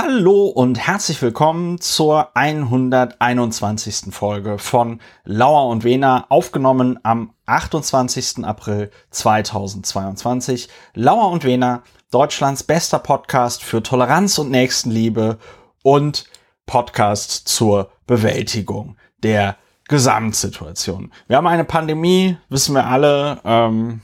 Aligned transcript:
Hallo 0.00 0.46
und 0.46 0.78
herzlich 0.78 1.20
willkommen 1.22 1.80
zur 1.80 2.36
121. 2.36 4.14
Folge 4.14 4.58
von 4.58 5.00
Lauer 5.24 5.68
und 5.68 5.82
Wena, 5.82 6.26
aufgenommen 6.28 7.00
am 7.02 7.32
28. 7.46 8.44
April 8.44 8.92
2022. 9.10 10.68
Lauer 10.94 11.32
und 11.32 11.42
Wena, 11.42 11.82
Deutschlands 12.12 12.62
bester 12.62 13.00
Podcast 13.00 13.64
für 13.64 13.82
Toleranz 13.82 14.38
und 14.38 14.52
Nächstenliebe 14.52 15.38
und 15.82 16.26
Podcast 16.64 17.48
zur 17.48 17.90
Bewältigung 18.06 18.96
der 19.24 19.56
Gesamtsituation. 19.88 21.12
Wir 21.26 21.38
haben 21.38 21.48
eine 21.48 21.64
Pandemie, 21.64 22.36
wissen 22.48 22.76
wir 22.76 22.86
alle. 22.86 23.40
Ähm, 23.44 24.02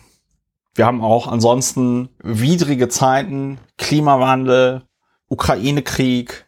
wir 0.74 0.86
haben 0.86 1.04
auch 1.04 1.28
ansonsten 1.28 2.08
widrige 2.18 2.88
Zeiten, 2.88 3.60
Klimawandel, 3.78 4.82
Ukraine-Krieg, 5.28 6.46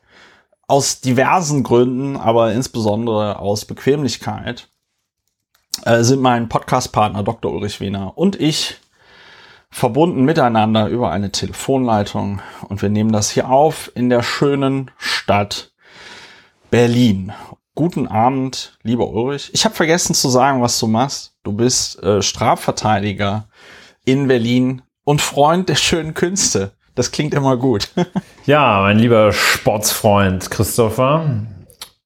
aus 0.68 1.00
diversen 1.00 1.62
Gründen, 1.62 2.17
aber 2.17 2.53
insbesondere 2.53 3.39
aus 3.39 3.64
Bequemlichkeit, 3.64 4.68
äh, 5.84 6.03
sind 6.03 6.21
mein 6.21 6.48
Podcast-Partner 6.48 7.22
Dr. 7.22 7.53
Ulrich 7.53 7.81
Wiener 7.81 8.17
und 8.17 8.40
ich 8.40 8.76
verbunden 9.70 10.25
miteinander 10.25 10.89
über 10.89 11.11
eine 11.11 11.31
Telefonleitung. 11.31 12.40
Und 12.68 12.82
wir 12.82 12.89
nehmen 12.89 13.12
das 13.12 13.31
hier 13.31 13.50
auf 13.50 13.93
in 13.94 14.08
der 14.08 14.22
schönen 14.22 14.90
Stadt 14.96 15.72
Berlin. 16.70 17.32
Guten 17.75 18.08
Abend, 18.08 18.79
lieber 18.82 19.08
Ulrich. 19.08 19.50
Ich 19.53 19.64
habe 19.67 19.75
vergessen 19.75 20.14
zu 20.14 20.31
sagen, 20.31 20.62
was 20.62 20.79
du 20.81 20.86
machst. 20.86 21.34
Du 21.43 21.53
bist 21.53 22.03
äh, 22.03 22.22
Strafverteidiger 22.22 23.48
in 24.04 24.29
Berlin 24.29 24.82
und 25.04 25.20
Freund 25.20 25.68
der 25.68 25.75
schönen 25.75 26.14
Künste. 26.14 26.72
Das 26.96 27.13
klingt 27.13 27.35
immer 27.35 27.59
gut. 27.59 27.91
ja, 28.46 28.81
mein 28.81 28.99
lieber 28.99 29.31
Sportsfreund 29.31 30.50
Christopher, 30.50 31.43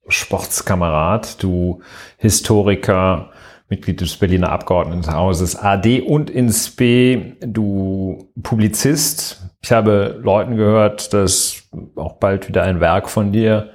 Sportskamerad, 0.08 1.40
du 1.40 1.80
Historiker, 2.18 3.30
Mitglied 3.68 4.00
des 4.00 4.16
Berliner 4.16 4.50
Abgeordnetenhauses 4.50 5.54
AD 5.54 6.00
und 6.00 6.28
ins 6.28 6.70
B, 6.70 7.34
du 7.40 8.32
Publizist. 8.42 9.40
Ich 9.62 9.70
habe 9.70 10.18
Leuten 10.24 10.56
gehört, 10.56 11.14
dass 11.14 11.62
auch 11.94 12.14
bald 12.14 12.48
wieder 12.48 12.64
ein 12.64 12.80
Werk 12.80 13.08
von 13.08 13.30
dir 13.30 13.70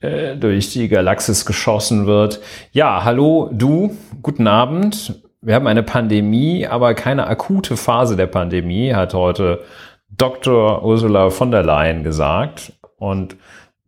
äh, 0.00 0.36
durch 0.36 0.72
die 0.72 0.86
Galaxis 0.86 1.46
geschossen 1.46 2.06
wird. 2.06 2.40
Ja, 2.70 3.02
hallo, 3.02 3.50
du, 3.52 3.96
guten 4.22 4.46
Abend. 4.46 5.20
Wir 5.40 5.56
haben 5.56 5.66
eine 5.66 5.82
Pandemie, 5.82 6.64
aber 6.66 6.94
keine 6.94 7.26
akute 7.26 7.76
Phase 7.76 8.14
der 8.14 8.26
Pandemie, 8.28 8.94
hat 8.94 9.14
heute 9.14 9.64
Dr. 10.10 10.84
Ursula 10.84 11.30
von 11.30 11.50
der 11.50 11.62
Leyen 11.62 12.02
gesagt. 12.02 12.72
Und 12.96 13.36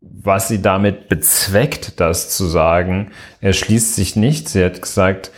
was 0.00 0.48
sie 0.48 0.62
damit 0.62 1.08
bezweckt, 1.08 2.00
das 2.00 2.30
zu 2.30 2.46
sagen, 2.46 3.10
erschließt 3.40 3.94
sich 3.94 4.16
nicht. 4.16 4.48
Sie 4.48 4.64
hat 4.64 4.80
gesagt, 4.80 5.30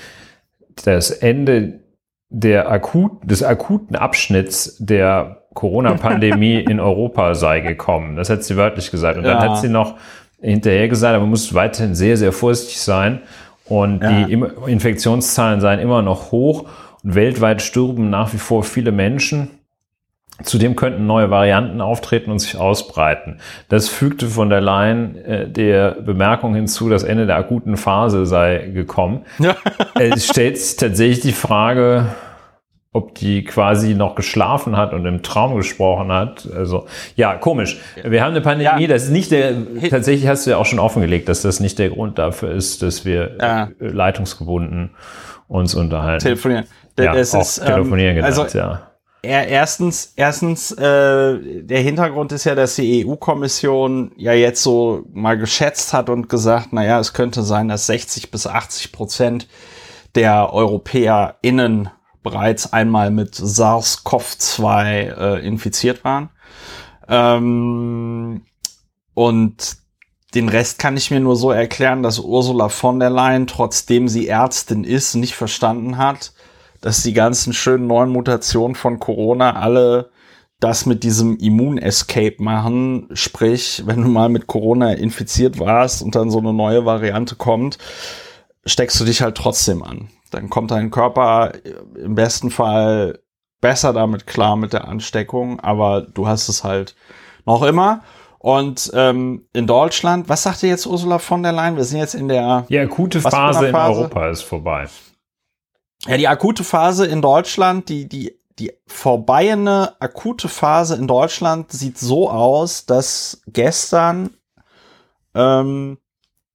das 0.85 1.11
Ende 1.11 1.81
der 2.29 2.71
akut, 2.71 3.31
des 3.31 3.43
akuten 3.43 3.97
Abschnitts 3.97 4.77
der 4.79 5.45
Corona-Pandemie 5.55 6.61
in 6.69 6.81
Europa 6.81 7.35
sei 7.35 7.61
gekommen. 7.61 8.17
Das 8.17 8.31
hat 8.31 8.43
sie 8.45 8.57
wörtlich 8.57 8.91
gesagt. 8.91 9.19
Und 9.19 9.25
dann 9.25 9.43
ja. 9.43 9.51
hat 9.51 9.61
sie 9.61 9.69
noch 9.69 9.97
hinterher 10.41 10.89
gesagt, 10.89 11.15
aber 11.15 11.23
man 11.23 11.31
muss 11.31 11.55
weiterhin 11.55 11.95
sehr, 11.95 12.17
sehr 12.17 12.33
vorsichtig 12.33 12.81
sein. 12.81 13.21
Und 13.67 14.03
ja. 14.03 14.25
die 14.25 14.33
Infektionszahlen 14.33 15.61
seien 15.61 15.79
immer 15.79 16.03
noch 16.03 16.33
hoch. 16.33 16.69
Und 17.03 17.15
weltweit 17.15 17.63
stürben 17.63 18.11
nach 18.11 18.33
wie 18.33 18.39
vor 18.39 18.65
viele 18.65 18.93
Menschen. 18.93 19.51
Zudem 20.43 20.77
könnten 20.77 21.07
neue 21.07 21.31
Varianten 21.31 21.81
auftreten 21.81 22.31
und 22.31 22.39
sich 22.39 22.57
ausbreiten. 22.57 23.39
Das 23.69 23.89
fügte 23.89 24.29
von 24.29 24.51
der 24.51 24.61
Leyen 24.61 25.17
äh, 25.25 25.49
der 25.49 25.93
Bemerkung 25.93 26.55
hinzu, 26.55 26.89
das 26.89 27.03
Ende 27.03 27.27
der 27.27 27.37
akuten 27.37 27.77
Phase 27.77 28.27
sei 28.27 28.71
gekommen. 28.73 29.23
Ja. 29.39 29.57
es 29.95 30.27
stellt 30.27 30.59
sich 30.59 30.77
tatsächlich 30.77 31.21
die 31.21 31.33
Frage, 31.33 32.07
ob 32.93 33.15
die 33.15 33.43
quasi 33.45 33.95
noch 33.95 34.15
geschlafen 34.15 34.77
hat 34.77 34.93
und 34.93 35.07
im 35.07 35.23
Traum 35.23 35.57
gesprochen 35.57 36.13
hat. 36.13 36.47
Also 36.55 36.87
ja, 37.17 37.35
komisch. 37.35 37.81
Wir 38.05 38.23
haben 38.23 38.33
eine 38.33 38.43
Pandemie, 38.43 38.83
ja. 38.83 38.89
das 38.89 39.05
ist 39.05 39.11
nicht 39.11 39.31
der, 39.31 39.55
tatsächlich 39.89 40.29
hast 40.29 40.47
du 40.47 40.51
ja 40.51 40.59
auch 40.59 40.67
schon 40.67 40.79
offengelegt, 40.79 41.29
dass 41.29 41.43
das 41.43 41.61
nicht 41.61 41.79
der 41.79 41.89
Grund 41.91 42.19
dafür 42.19 42.51
ist, 42.51 42.83
dass 42.83 43.05
wir 43.05 43.37
ja. 43.41 43.69
leitungsgebunden 43.79 44.91
uns 45.49 45.75
unterhalten. 45.75 46.23
Telefonieren. 46.23 46.67
Ja, 46.99 47.15
das 47.15 47.35
auch 47.35 47.41
ist, 47.41 47.65
telefonieren 47.65 48.17
ähm, 48.17 48.17
gedacht, 48.17 48.39
also, 48.39 48.59
ja 48.59 48.92
erstens, 49.23 50.15
erstens, 50.17 50.73
äh, 50.73 51.63
der 51.63 51.81
Hintergrund 51.81 52.33
ist 52.33 52.45
ja, 52.45 52.57
dass 52.57 52.75
die 52.75 53.07
EU-Kommission 53.07 54.13
ja 54.17 54.33
jetzt 54.33 54.63
so 54.63 55.05
mal 55.13 55.39
geschätzt 55.39 55.93
hat 55.93 56.11
und 56.11 56.29
gesagt, 56.29 56.73
naja, 56.73 56.99
es 56.99 57.13
könnte 57.13 57.43
sein, 57.43 57.69
dass 57.69 57.87
60 57.87 58.33
bis 58.33 58.49
80 58.49 58.91
Prozent 58.91 59.49
der 60.17 60.53
EuropäerInnen 60.53 61.91
bereits 62.23 62.73
einmal 62.73 63.11
mit 63.11 63.35
SARS-CoV-2 63.35 64.85
äh, 64.85 65.47
infiziert 65.47 66.05
waren. 66.05 66.31
Ähm, 67.09 68.43
und 69.15 69.77
den 70.35 70.49
Rest 70.49 70.79
kann 70.79 70.97
ich 70.97 71.11
mir 71.11 71.21
nur 71.21 71.37
so 71.37 71.51
erklären, 71.51 72.03
dass 72.03 72.19
Ursula 72.19 72.69
von 72.69 72.99
der 72.99 73.11
Leyen, 73.11 73.47
trotzdem 73.47 74.09
sie 74.09 74.29
Ärztin 74.29 74.85
ist, 74.85 75.15
nicht 75.15 75.35
verstanden 75.35 75.99
hat, 75.99 76.33
dass 76.83 77.03
die 77.03 77.15
ganzen 77.15 77.55
schönen 77.55 77.87
neuen 77.87 78.11
Mutationen 78.11 78.75
von 78.75 78.99
Corona 78.99 79.57
alle 79.57 80.11
das 80.61 80.87
mit 80.87 81.03
diesem 81.03 81.39
Immun-Escape 81.39 82.37
machen. 82.39 83.09
Sprich, 83.15 83.83
wenn 83.87 84.03
du 84.03 84.09
mal 84.09 84.29
mit 84.29 84.47
Corona 84.47 84.93
infiziert 84.93 85.59
warst 85.59 86.03
und 86.03 86.15
dann 86.15 86.31
so 86.31 86.39
eine 86.39 86.53
neue 86.53 86.85
Variante 86.85 87.35
kommt, 87.35 87.79
steckst 88.65 89.01
du 89.01 89.05
dich 89.05 89.23
halt 89.23 89.37
trotzdem 89.37 89.83
an. 89.83 90.09
Dann 90.31 90.51
kommt 90.51 90.71
dein 90.71 90.91
Körper 90.91 91.53
im 91.97 92.15
besten 92.15 92.51
Fall 92.51 93.19
besser 93.61 93.93
damit 93.93 94.27
klar 94.27 94.57
mit 94.57 94.73
der 94.73 94.87
Ansteckung, 94.87 95.61
aber 95.61 96.03
du 96.03 96.27
hast 96.27 96.49
es 96.49 96.65
halt 96.65 96.95
noch 97.45 97.63
immer. 97.63 98.03
Und 98.39 98.91
ähm, 98.95 99.47
in 99.53 99.69
Deutschland, 99.69 100.29
was 100.29 100.43
sagte 100.43 100.67
jetzt 100.67 100.87
Ursula 100.87 101.19
von 101.19 101.45
der 101.45 101.53
Leyen? 101.53 101.77
Wir 101.77 101.85
sind 101.85 102.01
jetzt 102.01 102.15
in 102.15 102.27
der 102.27 102.67
ja 102.69 102.83
akute 102.83 103.21
Phase, 103.21 103.37
Phase 103.37 103.69
in 103.69 103.75
Europa 103.75 104.31
ist 104.31 104.43
vorbei. 104.43 104.89
Ja, 106.07 106.17
die 106.17 106.29
akute 106.29 106.65
Phase 106.65 107.07
in 107.07 107.23
Deutschland, 107.23 107.89
die, 107.89 108.09
die, 108.09 108.37
die 108.59 108.73
vorbeine 108.87 109.95
akute 110.01 110.49
Phase 110.49 110.97
in 110.97 111.07
Deutschland 111.07 111.71
sieht 111.71 111.97
so 111.99 112.29
aus, 112.29 112.87
dass 112.87 113.43
gestern, 113.47 114.31
ähm, 115.35 115.99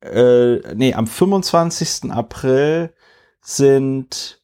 äh, 0.01 0.75
nee, 0.75 0.93
am 0.93 1.07
25. 1.07 2.11
April 2.11 2.93
sind 3.41 4.41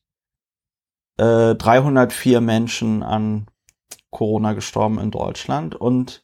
äh, 1.17 1.55
304 1.55 2.39
Menschen 2.39 3.03
an 3.03 3.47
Corona 4.09 4.53
gestorben 4.53 4.99
in 4.99 5.11
Deutschland 5.11 5.75
und 5.75 6.23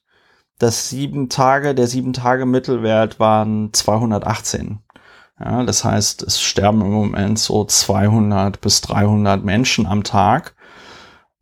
das 0.57 0.90
sieben 0.90 1.29
Tage, 1.29 1.75
der 1.75 1.88
sieben 1.88 2.13
Tage 2.13 2.46
Mittelwert 2.46 3.19
waren 3.19 3.73
218. 3.73 4.79
Ja, 5.39 5.63
das 5.63 5.85
heißt, 5.85 6.23
es 6.23 6.41
sterben 6.41 6.81
im 6.81 6.91
Moment 6.91 7.39
so 7.39 7.63
200 7.63 8.59
bis 8.59 8.81
300 8.81 9.41
Menschen 9.44 9.85
am 9.85 10.03
Tag 10.03 10.55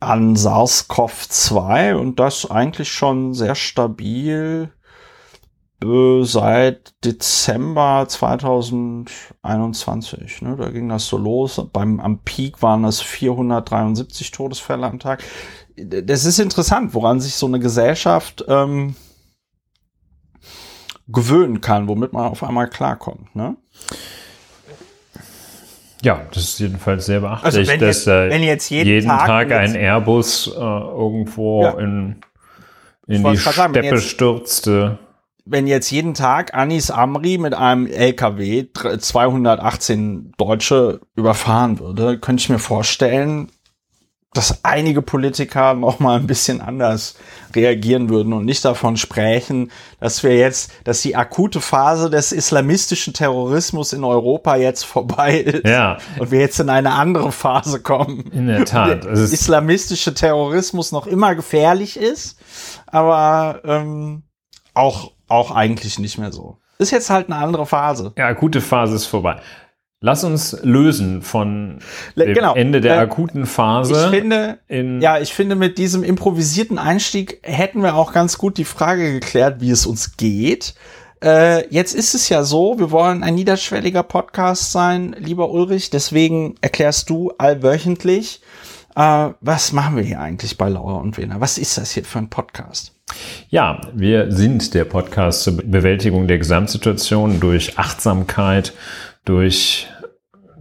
an 0.00 0.36
SARS-CoV-2 0.36 1.94
und 1.94 2.20
das 2.20 2.48
eigentlich 2.48 2.92
schon 2.92 3.34
sehr 3.34 3.56
stabil 3.56 4.72
äh, 5.82 6.22
seit 6.22 6.94
Dezember 7.04 8.06
2021. 8.08 10.42
Ne, 10.42 10.56
da 10.56 10.70
ging 10.70 10.88
das 10.88 11.06
so 11.06 11.18
los. 11.18 11.60
Beim, 11.72 11.98
am 12.00 12.22
Peak 12.22 12.62
waren 12.62 12.84
es 12.84 13.00
473 13.00 14.30
Todesfälle 14.30 14.86
am 14.86 15.00
Tag. 15.00 15.24
Das 15.76 16.24
ist 16.24 16.38
interessant, 16.38 16.94
woran 16.94 17.20
sich 17.20 17.34
so 17.34 17.46
eine 17.46 17.60
Gesellschaft 17.60 18.44
ähm, 18.48 18.94
gewöhnen 21.08 21.60
kann, 21.60 21.88
womit 21.88 22.12
man 22.12 22.26
auf 22.26 22.42
einmal 22.42 22.68
klarkommt. 22.68 23.34
Ne? 23.34 23.56
Ja, 26.02 26.22
das 26.32 26.44
ist 26.44 26.60
jedenfalls 26.60 27.06
sehr 27.06 27.20
beachtlich, 27.20 27.44
also 27.44 27.72
wenn 27.72 27.80
dass 27.80 28.04
jetzt, 28.04 28.06
äh, 28.06 28.30
wenn 28.30 28.42
jetzt 28.42 28.70
jeden, 28.70 28.88
jeden 28.88 29.08
Tag, 29.08 29.26
Tag 29.26 29.52
ein 29.52 29.74
Airbus 29.74 30.46
äh, 30.46 30.60
irgendwo 30.60 31.64
ja. 31.64 31.78
in, 31.78 32.20
in 33.08 33.24
die 33.24 33.36
Steppe 33.36 33.56
sagen, 33.56 33.74
jetzt, 33.74 34.04
stürzte. 34.04 34.98
Wenn 35.44 35.66
jetzt 35.66 35.90
jeden 35.90 36.14
Tag 36.14 36.54
Anis 36.54 36.90
Amri 36.90 37.38
mit 37.38 37.54
einem 37.54 37.86
LKW 37.86 38.66
218 38.98 40.32
Deutsche 40.36 41.00
überfahren 41.16 41.80
würde, 41.80 42.18
könnte 42.18 42.42
ich 42.42 42.48
mir 42.48 42.60
vorstellen, 42.60 43.50
dass 44.38 44.64
einige 44.64 45.02
Politiker 45.02 45.74
noch 45.74 45.98
mal 45.98 46.16
ein 46.16 46.28
bisschen 46.28 46.60
anders 46.60 47.16
reagieren 47.56 48.08
würden 48.08 48.32
und 48.32 48.44
nicht 48.44 48.64
davon 48.64 48.96
sprechen, 48.96 49.72
dass 49.98 50.22
wir 50.22 50.36
jetzt, 50.36 50.70
dass 50.84 51.02
die 51.02 51.16
akute 51.16 51.60
Phase 51.60 52.08
des 52.08 52.30
islamistischen 52.30 53.14
Terrorismus 53.14 53.92
in 53.92 54.04
Europa 54.04 54.54
jetzt 54.54 54.84
vorbei 54.84 55.38
ist 55.40 55.66
ja. 55.66 55.98
und 56.20 56.30
wir 56.30 56.38
jetzt 56.38 56.60
in 56.60 56.70
eine 56.70 56.92
andere 56.92 57.32
Phase 57.32 57.80
kommen. 57.82 58.30
In 58.30 58.46
der 58.46 58.64
Tat. 58.64 59.02
Der 59.02 59.12
islamistische 59.12 60.14
Terrorismus 60.14 60.92
noch 60.92 61.08
immer 61.08 61.34
gefährlich 61.34 61.96
ist, 61.96 62.38
aber 62.86 63.60
ähm, 63.64 64.22
auch, 64.72 65.10
auch 65.26 65.50
eigentlich 65.50 65.98
nicht 65.98 66.16
mehr 66.16 66.30
so. 66.30 66.58
Ist 66.78 66.92
jetzt 66.92 67.10
halt 67.10 67.26
eine 67.26 67.42
andere 67.42 67.66
Phase. 67.66 68.12
Ja, 68.16 68.28
akute 68.28 68.60
Phase 68.60 68.94
ist 68.94 69.06
vorbei. 69.06 69.40
Lass 70.00 70.22
uns 70.22 70.56
lösen 70.62 71.22
von 71.22 71.80
dem 72.14 72.32
genau. 72.32 72.54
Ende 72.54 72.80
der 72.80 72.96
Äh, 72.96 73.00
akuten 73.00 73.46
Phase. 73.46 73.94
Ich 73.94 74.10
finde, 74.16 74.58
in, 74.68 75.00
ja, 75.00 75.18
ich 75.18 75.34
finde, 75.34 75.56
mit 75.56 75.76
diesem 75.76 76.04
improvisierten 76.04 76.78
Einstieg 76.78 77.40
hätten 77.42 77.82
wir 77.82 77.96
auch 77.96 78.12
ganz 78.12 78.38
gut 78.38 78.58
die 78.58 78.64
Frage 78.64 79.12
geklärt, 79.12 79.60
wie 79.60 79.70
es 79.70 79.86
uns 79.86 80.16
geht. 80.16 80.74
Äh, 81.20 81.66
jetzt 81.74 81.96
ist 81.96 82.14
es 82.14 82.28
ja 82.28 82.44
so, 82.44 82.78
wir 82.78 82.92
wollen 82.92 83.24
ein 83.24 83.34
niederschwelliger 83.34 84.04
Podcast 84.04 84.70
sein, 84.70 85.16
lieber 85.18 85.50
Ulrich. 85.50 85.90
Deswegen 85.90 86.54
erklärst 86.60 87.10
du 87.10 87.32
allwöchentlich, 87.36 88.40
äh, 88.94 89.30
was 89.40 89.72
machen 89.72 89.96
wir 89.96 90.04
hier 90.04 90.20
eigentlich 90.20 90.56
bei 90.56 90.68
Laura 90.68 90.98
und 90.98 91.18
Wena? 91.18 91.40
Was 91.40 91.58
ist 91.58 91.76
das 91.76 91.90
hier 91.90 92.04
für 92.04 92.18
ein 92.18 92.30
Podcast? 92.30 92.94
Ja, 93.48 93.80
wir 93.94 94.30
sind 94.30 94.74
der 94.74 94.84
Podcast 94.84 95.42
zur 95.42 95.56
Bewältigung 95.56 96.28
der 96.28 96.38
Gesamtsituation 96.38 97.40
durch 97.40 97.78
Achtsamkeit, 97.78 98.74
durch 99.28 99.88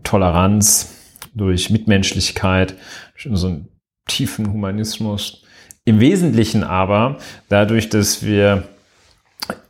Toleranz, 0.03 0.93
durch 1.33 1.69
Mitmenschlichkeit, 1.69 2.75
durch 3.13 3.27
unseren 3.27 3.69
tiefen 4.07 4.51
Humanismus. 4.51 5.43
Im 5.85 6.01
Wesentlichen 6.01 6.63
aber 6.65 7.17
dadurch, 7.47 7.89
dass 7.89 8.25
wir 8.25 8.67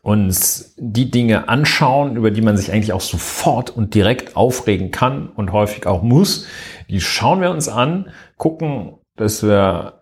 uns 0.02 0.74
die 0.78 1.12
Dinge 1.12 1.48
anschauen, 1.48 2.16
über 2.16 2.32
die 2.32 2.42
man 2.42 2.58
sich 2.58 2.72
eigentlich 2.72 2.94
auch 2.94 3.02
sofort 3.02 3.70
und 3.70 3.94
direkt 3.94 4.36
aufregen 4.36 4.90
kann 4.90 5.28
und 5.30 5.52
häufig 5.52 5.86
auch 5.86 6.02
muss. 6.02 6.48
Die 6.90 7.02
schauen 7.02 7.42
wir 7.42 7.52
uns 7.52 7.68
an, 7.68 8.10
gucken, 8.38 8.96
dass 9.16 9.44
wir 9.44 10.02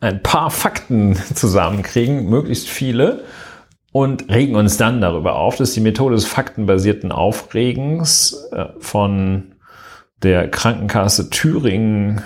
ein 0.00 0.22
paar 0.22 0.50
Fakten 0.50 1.16
zusammenkriegen, 1.34 2.30
möglichst 2.30 2.68
viele, 2.68 3.24
und 3.96 4.28
regen 4.28 4.56
uns 4.56 4.76
dann 4.76 5.00
darüber 5.00 5.36
auf. 5.36 5.56
Das 5.56 5.70
ist 5.70 5.76
die 5.76 5.80
Methode 5.80 6.16
des 6.16 6.26
faktenbasierten 6.26 7.12
Aufregens 7.12 8.46
äh, 8.52 8.66
von 8.78 9.54
der 10.22 10.50
Krankenkasse 10.50 11.30
Thüringen 11.30 12.20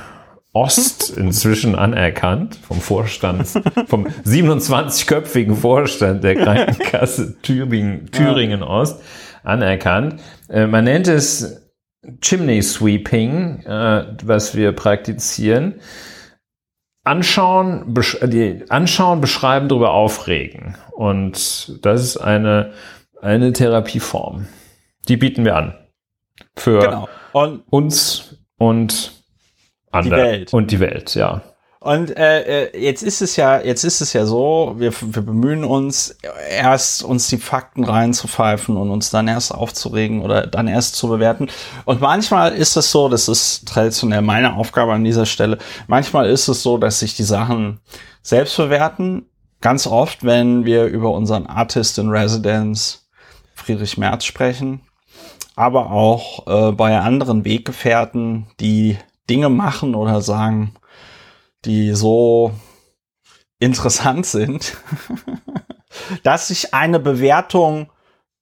Ost 0.52 1.11
inzwischen 1.17 1.76
anerkannt 1.76 2.56
vom 2.56 2.81
Vorstand, 2.81 3.46
vom 3.87 4.08
27-köpfigen 4.08 5.55
Vorstand 5.55 6.25
der 6.25 6.34
Krankenkasse 6.34 7.40
Thüringen, 7.40 8.11
Thüringen 8.11 8.64
Ost 8.64 9.00
anerkannt. 9.44 10.16
Äh, 10.49 10.66
man 10.66 10.82
nennt 10.82 11.06
es 11.06 11.70
Chimney 12.20 12.62
Sweeping, 12.62 13.61
äh, 13.64 14.06
was 14.25 14.56
wir 14.56 14.73
praktizieren. 14.73 15.76
Anschauen, 17.05 17.94
besch 17.94 18.19
die 18.23 18.64
anschauen, 18.69 19.20
beschreiben, 19.20 19.69
darüber 19.69 19.93
aufregen. 19.93 20.76
Und 20.93 21.85
das 21.85 22.02
ist 22.02 22.17
eine, 22.19 22.73
eine 23.20 23.52
Therapieform. 23.52 24.47
Die 25.08 25.17
bieten 25.17 25.44
wir 25.44 25.56
an. 25.56 25.75
Für 26.56 26.81
Genau. 26.81 27.08
Und 27.32 27.62
uns 27.70 28.37
und 28.58 29.12
andere. 29.91 30.20
Welt. 30.23 30.52
Und 30.52 30.70
die 30.70 30.81
Welt, 30.81 31.14
ja. 31.14 31.43
Und 31.82 32.15
äh, 32.15 32.67
äh, 32.67 32.79
jetzt 32.79 33.03
ist 33.03 33.23
es 33.23 33.37
ja, 33.37 33.59
jetzt 33.59 33.85
ist 33.85 34.03
es 34.03 34.12
ja 34.12 34.27
so, 34.27 34.75
wir, 34.77 34.93
wir 35.00 35.23
bemühen 35.23 35.65
uns 35.65 36.15
erst 36.50 37.03
uns 37.03 37.29
die 37.29 37.38
Fakten 37.38 37.85
reinzupfeifen 37.85 38.77
und 38.77 38.91
uns 38.91 39.09
dann 39.09 39.29
erst 39.29 39.55
aufzuregen 39.55 40.21
oder 40.21 40.47
dann 40.47 40.69
erst 40.69 40.97
zu 40.97 41.09
bewerten. 41.09 41.49
Und 41.87 42.03
manchmal 42.03 42.53
ist 42.53 42.77
es 42.77 42.91
so, 42.91 43.09
das 43.09 43.29
ist 43.29 43.67
traditionell 43.67 44.21
meine 44.21 44.56
Aufgabe 44.56 44.93
an 44.93 45.05
dieser 45.05 45.25
Stelle. 45.25 45.56
Manchmal 45.87 46.29
ist 46.29 46.49
es 46.49 46.62
so, 46.62 46.77
dass 46.77 46.99
sich 46.99 47.17
die 47.17 47.23
Sachen 47.23 47.81
selbst 48.23 48.59
bewerten. 48.59 49.25
Ganz 49.62 49.87
oft, 49.87 50.23
wenn 50.23 50.67
wir 50.67 50.85
über 50.85 51.12
unseren 51.12 51.47
Artist 51.47 51.99
in 51.99 52.11
Residence 52.11 53.09
Friedrich 53.55 53.97
Merz 53.97 54.26
sprechen, 54.26 54.83
aber 55.56 55.91
auch 55.91 56.47
äh, 56.47 56.73
bei 56.73 56.99
anderen 56.99 57.47
Weggefährten, 57.47 58.49
die 58.61 58.99
Dinge 59.31 59.49
machen 59.49 59.94
oder 59.94 60.21
sagen, 60.21 60.75
die 61.65 61.95
so 61.95 62.53
interessant 63.59 64.27
sind, 64.27 64.77
dass 66.23 66.49
sich 66.49 66.75
eine 66.75 66.99
Bewertung 66.99 67.91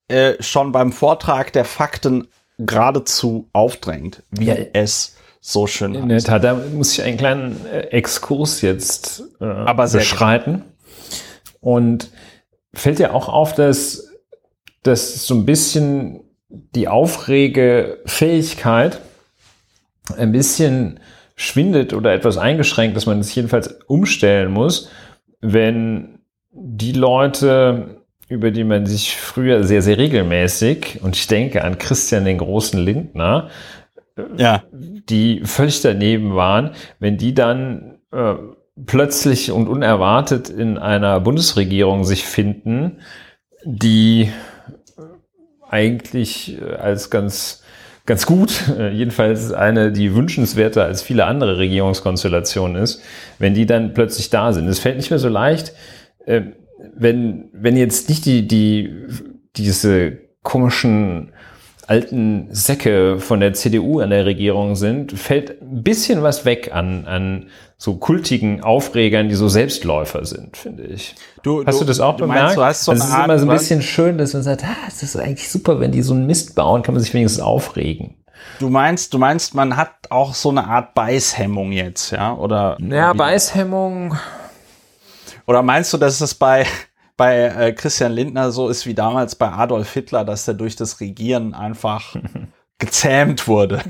äh, 0.09 0.41
schon 0.43 0.73
beim 0.73 0.93
Vortrag 0.93 1.53
der 1.53 1.65
Fakten 1.65 2.29
geradezu 2.59 3.49
aufdrängt, 3.53 4.23
wie 4.31 4.47
Ja. 4.47 4.55
es 4.73 5.17
so 5.41 5.67
schön 5.67 5.95
In 5.95 6.09
der 6.09 6.17
heißt. 6.17 6.27
Tat, 6.27 6.45
da 6.45 6.55
muss 6.55 6.93
ich 6.93 7.03
einen 7.03 7.17
kleinen 7.17 7.65
äh, 7.67 7.81
Exkurs 7.89 8.61
jetzt 8.63 9.23
äh, 9.41 9.45
Aber 9.45 9.87
sehr 9.87 10.01
beschreiten. 10.01 10.65
Und 11.61 12.11
fällt 12.75 12.99
dir 12.99 13.15
auch 13.15 13.29
auf, 13.29 13.55
dass, 13.55 14.09
dass 14.83 15.27
so 15.27 15.35
ein 15.35 15.47
bisschen 15.47 16.21
die 16.49 16.89
Aufregefähigkeit 16.89 19.01
ein 20.17 20.33
bisschen 20.33 21.01
schwindet 21.39 21.95
oder 21.95 22.13
etwas 22.13 22.37
eingeschränkt, 22.37 22.97
dass 22.97 23.07
man 23.07 23.21
es 23.21 23.35
jedenfalls 23.35 23.79
umstellen 23.87 24.51
muss, 24.51 24.91
wenn 25.41 26.19
die 26.51 26.93
Leute, 26.93 28.03
über 28.29 28.51
die 28.51 28.65
man 28.65 28.87
sich 28.87 29.17
früher 29.17 29.63
sehr, 29.63 29.81
sehr 29.81 29.97
regelmäßig, 29.97 31.01
und 31.03 31.17
ich 31.17 31.29
denke 31.29 31.65
an 31.65 31.79
Christian 31.79 32.25
den 32.25 32.39
großen 32.39 32.79
Lindner, 32.79 33.49
Ja, 34.37 34.65
die 34.73 35.43
völlig 35.45 35.81
daneben 35.81 36.35
waren, 36.35 36.73
wenn 36.99 37.19
die 37.19 37.35
dann 37.35 38.01
äh, 38.11 38.35
plötzlich 38.85 39.53
und 39.53 39.69
unerwartet 39.69 40.49
in 40.49 40.77
einer 40.77 41.21
Bundesregierung 41.21 42.03
sich 42.03 42.25
finden, 42.25 42.99
die 43.65 44.33
eigentlich 45.69 46.61
äh, 46.61 46.75
als 46.75 47.11
ganz 47.11 47.63
ganz 48.09 48.25
gut, 48.25 48.65
äh, 48.77 48.91
jedenfalls 48.91 49.53
eine, 49.53 49.93
die 49.93 50.15
wünschenswerter 50.15 50.85
als 50.85 51.03
viele 51.03 51.27
andere 51.27 51.59
Regierungskonstellationen 51.59 52.83
ist, 52.83 53.03
wenn 53.39 53.55
die 53.55 53.67
dann 53.67 53.93
plötzlich 53.93 54.31
da 54.31 54.53
sind. 54.53 54.67
Es 54.67 54.81
fällt 54.81 54.97
nicht 54.97 55.11
mehr 55.11 55.19
so 55.19 55.29
leicht, 55.29 55.75
äh, 56.25 56.41
wenn, 56.97 57.51
wenn 57.53 57.77
jetzt 57.77 58.09
nicht 58.09 58.25
die, 58.25 58.49
die, 58.49 58.95
diese 59.57 60.19
komischen 60.43 61.33
alten 61.89 62.49
Säcke 62.51 63.19
von 63.19 63.41
der 63.41 63.55
CDU 63.55 64.01
an 64.01 64.11
der 64.11 64.27
Regierung 64.27 64.77
sind, 64.77 65.13
fällt 65.13 65.63
ein 65.63 65.83
bisschen 65.83 66.23
was 66.23 66.45
weg 66.45 66.71
an, 66.73 67.07
an 67.07 67.47
so 67.79 67.97
kultigen 67.97 68.63
Aufregern, 68.63 69.29
die 69.29 69.35
so 69.35 69.49
Selbstläufer 69.49 70.27
sind, 70.27 70.57
finde 70.57 70.85
ich. 70.85 71.15
du, 71.43 71.65
Hast 71.65 71.81
du, 71.81 71.85
das 71.87 71.99
auch 72.01 72.17
du 72.17 72.25
bemerkt? 72.25 72.43
Meinst, 72.43 72.57
du 72.59 72.63
hast 72.63 72.85
so 72.85 72.93
also 72.93 73.05
es 73.05 73.11
ist 73.11 73.25
immer 73.25 73.39
so 73.39 73.49
ein 73.49 73.57
bisschen 73.57 73.83
schön, 73.83 74.19
dass 74.19 74.35
man 74.35 74.43
sagt, 74.43 74.65
ah, 74.65 74.77
es 74.87 75.03
ist 75.03 75.17
eigentlich 75.17 75.49
super, 75.49 75.81
wenn 75.81 75.91
die 75.91 76.03
so 76.03 76.13
einen 76.13 76.27
Mist 76.27 76.55
bauen, 76.55 76.83
kann 76.83 76.95
man 76.95 77.03
sich 77.03 77.15
wenigstens 77.15 77.43
aufregen. 77.43 78.17
Du 78.59 78.69
meinst, 78.69 79.15
du 79.15 79.19
meinst, 79.19 79.55
man 79.55 79.77
hat 79.77 79.93
auch 80.11 80.35
so 80.35 80.51
eine 80.51 80.67
Art 80.67 80.95
Beißhemmung 80.95 81.73
jetzt, 81.73 82.11
ja? 82.11 82.35
Oder, 82.35 82.77
Ja, 82.81 83.13
Beißhemmung. 83.15 84.17
oder 85.47 85.63
meinst 85.63 85.93
du, 85.93 85.97
dass 85.97 86.21
es 86.21 86.35
bei, 86.35 86.67
bei 87.19 87.37
äh, 87.43 87.73
Christian 87.75 88.13
Lindner 88.13 88.51
so 88.51 88.69
ist 88.71 88.87
wie 88.87 88.95
damals 88.95 89.35
bei 89.35 89.51
Adolf 89.51 89.93
Hitler, 89.93 90.25
dass 90.25 90.47
der 90.47 90.55
durch 90.55 90.75
das 90.77 91.01
Regieren 91.01 91.53
einfach 91.53 92.17
gezähmt 92.79 93.47
wurde? 93.47 93.83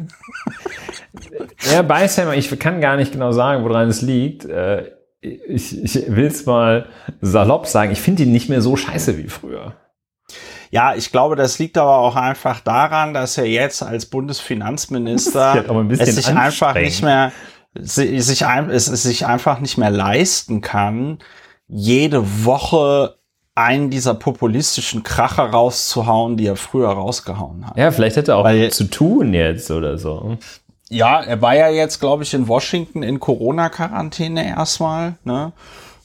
Ja, 1.73 1.82
Beißhemmung, 1.82 2.35
ich 2.35 2.56
kann 2.58 2.80
gar 2.80 2.97
nicht 2.97 3.12
genau 3.12 3.30
sagen, 3.32 3.62
woran 3.64 3.88
es 3.88 4.02
liegt. 4.02 4.44
Äh, 4.44 4.92
Ich, 5.20 5.76
ich 5.82 5.94
will 6.14 6.26
es 6.26 6.47
mal 6.47 6.87
salopp 7.20 7.66
sagen, 7.66 7.90
ich 7.92 8.00
finde 8.00 8.23
ihn 8.23 8.32
nicht 8.32 8.49
mehr 8.49 8.62
so 8.62 8.76
scheiße 8.76 9.18
wie 9.18 9.28
früher. 9.28 9.75
Ja, 10.70 10.94
ich 10.94 11.11
glaube, 11.11 11.35
das 11.35 11.58
liegt 11.58 11.76
aber 11.78 11.97
auch 11.99 12.14
einfach 12.14 12.61
daran, 12.61 13.14
dass 13.14 13.37
er 13.38 13.47
jetzt 13.47 13.82
als 13.82 14.06
Bundesfinanzminister 14.06 15.54
ein 15.54 15.90
es 15.90 16.14
sich 16.16 16.26
einfach 16.37 16.75
nicht 16.75 17.02
mehr 17.02 17.32
si- 17.75 18.20
sich, 18.20 18.47
ein, 18.47 18.70
es, 18.70 18.87
es 18.88 19.02
sich 19.02 19.26
einfach 19.26 19.61
nicht 19.61 19.76
mehr 19.78 19.90
leisten 19.90 20.61
kann, 20.61 21.18
jede 21.66 22.44
Woche 22.44 23.17
einen 23.58 23.90
dieser 23.90 24.14
populistischen 24.14 25.02
Kracher 25.02 25.44
rauszuhauen, 25.50 26.36
die 26.36 26.46
er 26.46 26.56
früher 26.56 26.88
rausgehauen 26.90 27.66
hat. 27.66 27.76
Ja, 27.76 27.90
vielleicht 27.90 28.16
hätte 28.16 28.32
er 28.32 28.38
auch 28.38 28.44
Weil- 28.44 28.70
zu 28.70 28.84
tun 28.84 29.34
jetzt 29.34 29.70
oder 29.70 29.98
so. 29.98 30.36
Ja, 30.90 31.20
er 31.20 31.42
war 31.42 31.54
ja 31.54 31.68
jetzt, 31.68 32.00
glaube 32.00 32.22
ich, 32.22 32.32
in 32.32 32.48
Washington 32.48 33.02
in 33.02 33.20
Corona-Quarantäne 33.20 34.46
erstmal, 34.48 35.16
ne? 35.24 35.52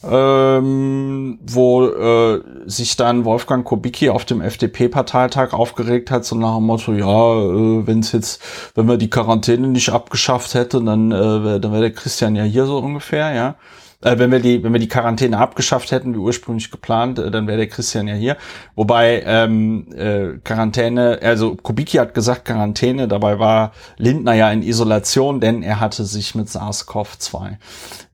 Ähm, 0.06 1.40
wo 1.42 1.86
äh, 1.86 2.42
sich 2.66 2.98
dann 2.98 3.24
Wolfgang 3.24 3.64
Kubicki 3.64 4.10
auf 4.10 4.26
dem 4.26 4.42
FDP-Parteitag 4.42 5.54
aufgeregt 5.54 6.12
hat, 6.12 6.26
so 6.26 6.36
nach 6.36 6.56
dem 6.56 6.66
Motto, 6.66 6.92
ja, 6.92 7.06
äh, 7.06 7.88
wenn 7.88 8.00
es 8.00 8.12
jetzt, 8.12 8.42
wenn 8.76 8.90
wir 8.90 8.98
die 8.98 9.10
Quarantäne 9.10 9.68
nicht 9.68 9.90
abgeschafft 9.90 10.56
hätten, 10.56 10.86
dann, 10.86 11.12
äh, 11.14 11.62
dann 11.62 11.72
wäre 11.72 11.84
der 11.84 11.94
Christian 11.94 12.36
ja 12.36 12.44
hier 12.44 12.66
so 12.66 12.80
ungefähr, 12.80 13.34
ja. 13.34 13.56
Äh, 14.04 14.20
wenn 14.20 14.32
wir 14.32 14.40
die, 14.40 14.64
wenn 14.64 14.74
wir 14.74 14.80
die 14.80 14.88
Quarantäne 14.88 15.38
abgeschafft 15.38 15.92
hätten, 15.92 16.14
wie 16.14 16.20
ursprünglich 16.20 16.72
geplant, 16.72 17.20
äh, 17.20 17.32
dann 17.32 17.48
wäre 17.48 17.58
der 17.58 17.68
Christian 17.68 18.08
ja 18.08 18.16
hier. 18.16 18.38
Wobei 18.76 19.24
ähm, 19.26 19.88
äh, 19.96 20.40
Quarantäne, 20.44 21.20
also 21.22 21.56
Kubicki 21.56 21.98
hat 21.98 22.14
gesagt 22.14 22.46
Quarantäne, 22.46 23.08
dabei 23.08 23.40
war 23.40 23.72
Lindner 23.98 24.34
ja 24.34 24.52
in 24.52 24.62
Isolation, 24.62 25.40
denn 25.40 25.64
er 25.64 25.80
hatte 25.80 26.04
sich 26.04 26.36
mit 26.36 26.48
SARS-CoV-2 26.48 27.58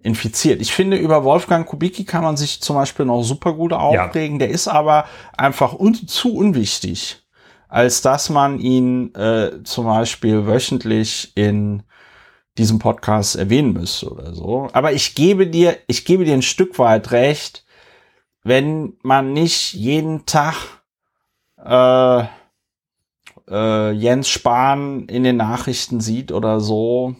infiziert. 0.01 0.61
Ich 0.61 0.73
finde, 0.73 0.97
über 0.97 1.23
Wolfgang 1.23 1.65
Kubicki 1.65 2.05
kann 2.05 2.23
man 2.23 2.37
sich 2.37 2.61
zum 2.61 2.75
Beispiel 2.75 3.05
noch 3.05 3.23
super 3.23 3.53
gut 3.53 3.73
aufregen. 3.73 4.39
Ja. 4.39 4.47
Der 4.47 4.49
ist 4.53 4.67
aber 4.67 5.05
einfach 5.35 5.73
un 5.73 5.95
zu 5.95 6.35
unwichtig, 6.35 7.23
als 7.67 8.01
dass 8.01 8.29
man 8.29 8.59
ihn 8.59 9.13
äh, 9.15 9.63
zum 9.63 9.85
Beispiel 9.85 10.45
wöchentlich 10.45 11.31
in 11.35 11.83
diesem 12.59 12.77
Podcast 12.77 13.35
erwähnen 13.35 13.73
müsste 13.73 14.11
oder 14.11 14.33
so. 14.33 14.67
Aber 14.73 14.93
ich 14.93 15.15
gebe 15.15 15.47
dir, 15.47 15.77
ich 15.87 16.05
gebe 16.05 16.25
dir 16.25 16.33
ein 16.33 16.41
Stück 16.41 16.77
weit 16.77 17.11
recht, 17.11 17.65
wenn 18.43 18.93
man 19.01 19.33
nicht 19.33 19.73
jeden 19.73 20.25
Tag 20.25 20.55
äh, 21.63 22.25
äh, 23.49 23.91
Jens 23.91 24.29
Spahn 24.29 25.05
in 25.05 25.23
den 25.23 25.37
Nachrichten 25.37 26.01
sieht 26.01 26.31
oder 26.31 26.59
so. 26.59 27.15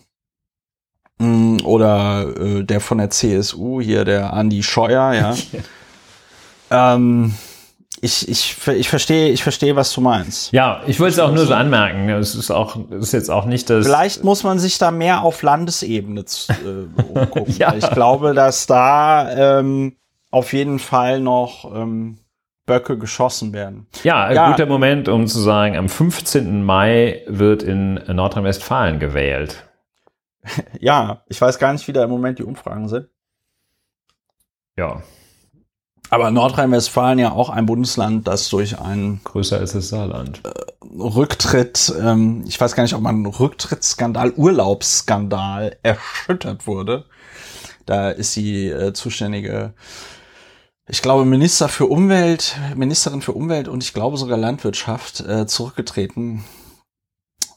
Mm, 1.18 1.58
oder 1.64 2.36
äh, 2.38 2.64
der 2.64 2.80
von 2.80 3.00
der 3.00 3.10
CSU, 3.10 3.82
hier 3.82 4.06
der 4.06 4.34
Andi 4.34 4.64
Scheuer, 4.64 5.14
ja. 5.14 5.36
ähm, 6.96 7.34
ich, 8.02 8.28
ich, 8.28 8.68
ich 8.68 8.90
verstehe, 8.90 9.30
ich 9.30 9.44
verstehe, 9.44 9.76
was 9.76 9.94
du 9.94 10.02
meinst. 10.02 10.52
Ja, 10.52 10.82
ich 10.88 11.00
wollte 11.00 11.14
es 11.14 11.20
auch 11.20 11.32
nur 11.32 11.46
so 11.46 11.54
anmerken. 11.54 12.10
Es 12.10 12.36
ist 12.36 12.52
auch, 12.52 12.78
es 12.92 13.08
ist 13.08 13.12
jetzt 13.12 13.30
auch 13.30 13.46
nicht 13.46 13.70
das. 13.70 13.86
Vielleicht 13.86 14.24
muss 14.24 14.44
man 14.44 14.60
sich 14.60 14.78
da 14.78 14.92
mehr 14.92 15.24
auf 15.24 15.42
Landesebene 15.42 16.22
äh, 16.22 17.02
umgucken. 17.02 17.54
ja. 17.58 17.74
Ich 17.76 17.90
glaube, 17.92 18.34
dass 18.34 18.68
da 18.68 19.60
ähm, 19.60 19.96
auf 20.32 20.54
jeden 20.54 20.80
Fall 20.80 21.20
noch 21.20 21.74
ähm, 21.76 22.20
Böcke 22.66 22.98
geschossen 22.98 23.52
werden. 23.54 23.88
Ja, 24.04 24.26
ein 24.26 24.36
ja. 24.36 24.52
guter 24.52 24.68
Moment, 24.68 25.10
um 25.10 25.28
zu 25.28 25.40
sagen, 25.40 25.76
am 25.76 25.90
15. 25.90 26.64
Mai 26.64 27.24
wird 27.28 27.64
in 27.64 27.96
Nordrhein-Westfalen 27.96 29.00
gewählt. 29.00 29.68
ja, 30.80 31.24
ich 31.28 31.42
weiß 31.42 31.60
gar 31.60 31.74
nicht, 31.74 31.88
wie 31.88 31.94
da 31.94 32.04
im 32.04 32.10
Moment 32.10 32.40
die 32.40 32.44
Umfragen 32.44 32.88
sind. 32.88 33.10
Ja. 34.78 35.02
Aber 36.10 36.32
Nordrhein-Westfalen 36.32 37.20
ja 37.20 37.32
auch 37.32 37.50
ein 37.50 37.66
Bundesland, 37.66 38.28
das 38.28 38.50
durch 38.50 38.80
einen 38.80 39.22
größer 39.24 39.60
als 39.60 39.74
das 39.74 39.90
Saarland 39.90 40.42
äh, 40.44 40.50
Rücktritt, 41.00 41.94
ähm, 42.02 42.44
ich 42.48 42.60
weiß 42.60 42.76
gar 42.76 42.84
nicht, 42.84 42.96
ob 42.96 43.02
man 43.02 43.26
Rücktrittsskandal, 43.26 44.32
Urlaubsskandal 44.32 45.78
erschüttert 45.84 46.66
wurde. 46.66 47.06
Da 47.86 48.10
ist 48.10 48.36
die 48.36 48.68
äh, 48.68 48.94
zuständige, 48.94 49.74
ich 50.88 51.04
glaube, 51.04 51.26
Minister 51.26 51.70
für 51.70 51.86
Umwelt, 51.86 52.58
Ministerin 52.76 53.22
für 53.22 53.34
Umwelt 53.34 53.68
und 53.68 53.84
ich 53.84 53.94
glaube 53.94 54.18
sogar 54.18 54.38
Landwirtschaft 54.38 55.22
äh, 55.22 55.46
zurückgetreten 55.46 56.44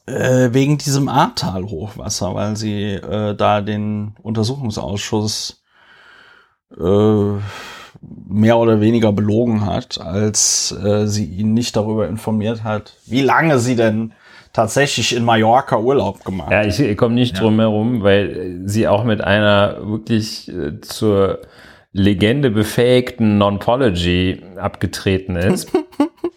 äh, 0.06 0.50
wegen 0.52 0.76
diesem 0.76 1.08
Ahrtal-Hochwasser, 1.08 2.34
weil 2.34 2.56
sie 2.56 2.92
äh, 2.94 3.34
da 3.34 3.62
den 3.62 4.14
Untersuchungsausschuss 4.22 5.62
äh, 6.78 7.38
mehr 8.00 8.58
oder 8.58 8.80
weniger 8.80 9.12
belogen 9.12 9.66
hat, 9.66 10.00
als 10.00 10.72
äh, 10.72 11.06
sie 11.06 11.24
ihn 11.24 11.54
nicht 11.54 11.76
darüber 11.76 12.08
informiert 12.08 12.64
hat, 12.64 12.94
wie 13.06 13.22
lange 13.22 13.58
sie 13.58 13.76
denn 13.76 14.12
tatsächlich 14.52 15.14
in 15.16 15.24
Mallorca 15.24 15.78
Urlaub 15.78 16.24
gemacht 16.24 16.50
hat. 16.50 16.64
Ja, 16.64 16.68
ich, 16.68 16.80
ich 16.80 16.96
komme 16.96 17.14
nicht 17.14 17.36
ja. 17.36 17.42
drum 17.42 17.58
herum, 17.58 18.02
weil 18.02 18.60
sie 18.64 18.88
auch 18.88 19.04
mit 19.04 19.22
einer 19.22 19.78
wirklich 19.82 20.48
äh, 20.48 20.80
zur 20.80 21.40
Legende 21.92 22.50
befähigten 22.50 23.38
Non-Pology 23.38 24.42
abgetreten 24.56 25.36
ist, 25.36 25.70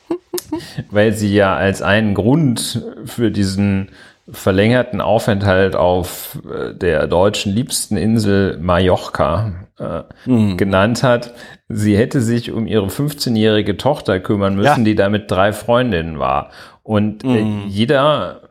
weil 0.92 1.14
sie 1.14 1.34
ja 1.34 1.56
als 1.56 1.82
einen 1.82 2.14
Grund 2.14 2.84
für 3.06 3.32
diesen 3.32 3.90
verlängerten 4.30 5.02
Aufenthalt 5.02 5.76
auf 5.76 6.40
äh, 6.50 6.74
der 6.74 7.08
deutschen 7.08 7.54
liebsten 7.54 7.96
Insel 7.96 8.58
Mallorca 8.60 9.68
äh, 9.80 10.04
mhm. 10.30 10.58
genannt 10.58 11.04
hat. 11.04 11.34
Sie 11.70 11.98
hätte 11.98 12.22
sich 12.22 12.52
um 12.52 12.68
ihre 12.68 12.88
15-jährige 12.88 13.78
Tochter 13.78 14.20
kümmern 14.20 14.56
müssen, 14.56 14.80
ja. 14.80 14.84
die 14.84 14.96
da 14.96 15.10
mit 15.10 15.30
drei 15.30 15.54
Freundinnen 15.54 16.20
war. 16.20 16.50
Und 16.82 17.24
mhm. 17.24 17.36
äh, 17.36 17.40
hm. 17.40 17.64
jeder 17.68 18.42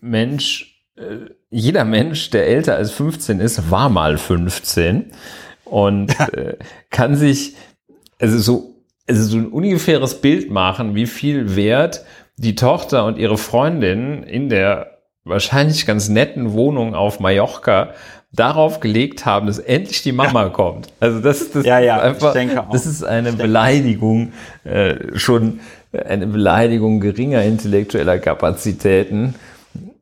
Mensch, 0.00 0.84
äh, 0.96 1.30
jeder 1.50 1.84
Mensch, 1.84 2.30
der 2.30 2.46
älter 2.46 2.76
als 2.76 2.92
15 2.92 3.40
ist, 3.40 3.70
war 3.70 3.88
mal 3.88 4.18
15 4.18 5.12
und 5.64 6.18
ja. 6.18 6.28
äh, 6.28 6.56
kann 6.90 7.16
sich 7.16 7.56
also 8.20 8.38
so 8.38 8.72
also 9.08 9.24
so 9.24 9.36
ein 9.36 9.46
ungefähres 9.48 10.20
Bild 10.20 10.50
machen, 10.50 10.94
wie 10.94 11.06
viel 11.06 11.56
Wert 11.56 12.04
die 12.36 12.54
Tochter 12.54 13.04
und 13.04 13.18
ihre 13.18 13.36
Freundin 13.36 14.22
in 14.22 14.48
der 14.48 14.91
wahrscheinlich 15.24 15.86
ganz 15.86 16.08
netten 16.08 16.52
Wohnung 16.52 16.94
auf 16.94 17.20
Mallorca 17.20 17.90
darauf 18.32 18.80
gelegt 18.80 19.26
haben, 19.26 19.46
dass 19.46 19.58
endlich 19.58 20.02
die 20.02 20.12
Mama 20.12 20.44
ja. 20.44 20.48
kommt. 20.48 20.88
Also 21.00 21.20
das, 21.20 21.50
das 21.52 21.66
ja, 21.66 21.78
ja, 21.78 21.98
ist 21.98 22.24
einfach, 22.24 22.70
das 22.70 22.86
ist 22.86 23.04
eine 23.04 23.32
Beleidigung, 23.32 24.32
äh, 24.64 25.18
schon 25.18 25.60
eine 25.92 26.26
Beleidigung 26.26 27.00
geringer 27.00 27.42
intellektueller 27.42 28.18
Kapazitäten, 28.18 29.34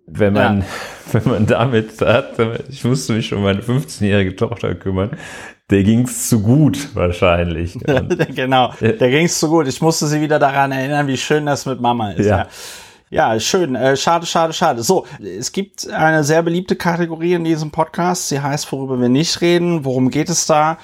wenn 0.07 0.33
man, 0.33 0.65
wenn 1.13 1.25
man 1.25 1.47
damit 1.47 1.97
sagt, 1.97 2.41
ich 2.69 2.85
musste 2.85 3.15
mich 3.15 3.33
um 3.35 3.43
meine 3.43 3.63
15-jährige 3.63 4.37
Tochter 4.37 4.77
kümmern, 4.77 5.11
der 5.71 5.83
ging's 5.83 6.29
zu 6.29 6.41
gut 6.41 6.95
wahrscheinlich. 6.95 7.79
genau, 8.35 8.75
der 8.81 9.11
ging's 9.11 9.39
zu 9.39 9.49
gut. 9.49 9.69
Ich 9.69 9.81
musste 9.81 10.07
sie 10.07 10.21
wieder 10.21 10.39
daran 10.39 10.73
erinnern, 10.73 11.07
wie 11.07 11.17
schön 11.17 11.47
das 11.47 11.67
mit 11.67 11.81
Mama 11.81 12.13
ist. 12.13 12.27
Ja. 12.27 12.47
Ja, 13.13 13.41
schön. 13.41 13.75
Äh, 13.75 13.97
schade, 13.97 14.25
schade, 14.25 14.53
schade. 14.53 14.85
So, 14.85 15.05
es 15.21 15.51
gibt 15.51 15.91
eine 15.91 16.23
sehr 16.23 16.45
beliebte 16.45 16.77
Kategorie 16.77 17.33
in 17.33 17.43
diesem 17.43 17.73
Podcast. 17.73 18.29
Sie 18.29 18.41
heißt, 18.41 18.71
worüber 18.71 19.01
wir 19.01 19.09
nicht 19.09 19.41
reden. 19.41 19.85
Worum 19.85 20.11
geht 20.11 20.29
es 20.29 20.47
da? 20.47 20.79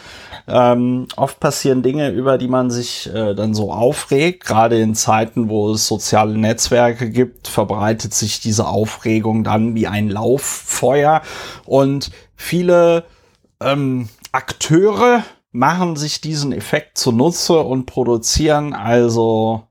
Ähm, 0.48 1.06
oft 1.14 1.38
passieren 1.38 1.84
Dinge, 1.84 2.10
über 2.10 2.36
die 2.36 2.48
man 2.48 2.68
sich 2.72 3.08
äh, 3.14 3.34
dann 3.36 3.54
so 3.54 3.72
aufregt. 3.72 4.44
Gerade 4.44 4.76
in 4.80 4.96
Zeiten, 4.96 5.48
wo 5.48 5.70
es 5.70 5.86
soziale 5.86 6.36
Netzwerke 6.36 7.10
gibt, 7.10 7.46
verbreitet 7.46 8.12
sich 8.12 8.40
diese 8.40 8.66
Aufregung 8.66 9.44
dann 9.44 9.76
wie 9.76 9.86
ein 9.86 10.08
Lauffeuer. 10.08 11.22
Und 11.64 12.10
viele 12.34 13.04
ähm, 13.60 14.08
Akteure 14.32 15.22
machen 15.52 15.94
sich 15.94 16.20
diesen 16.22 16.50
Effekt 16.50 16.98
zunutze 16.98 17.60
und 17.60 17.86
produzieren 17.86 18.72
also 18.72 19.62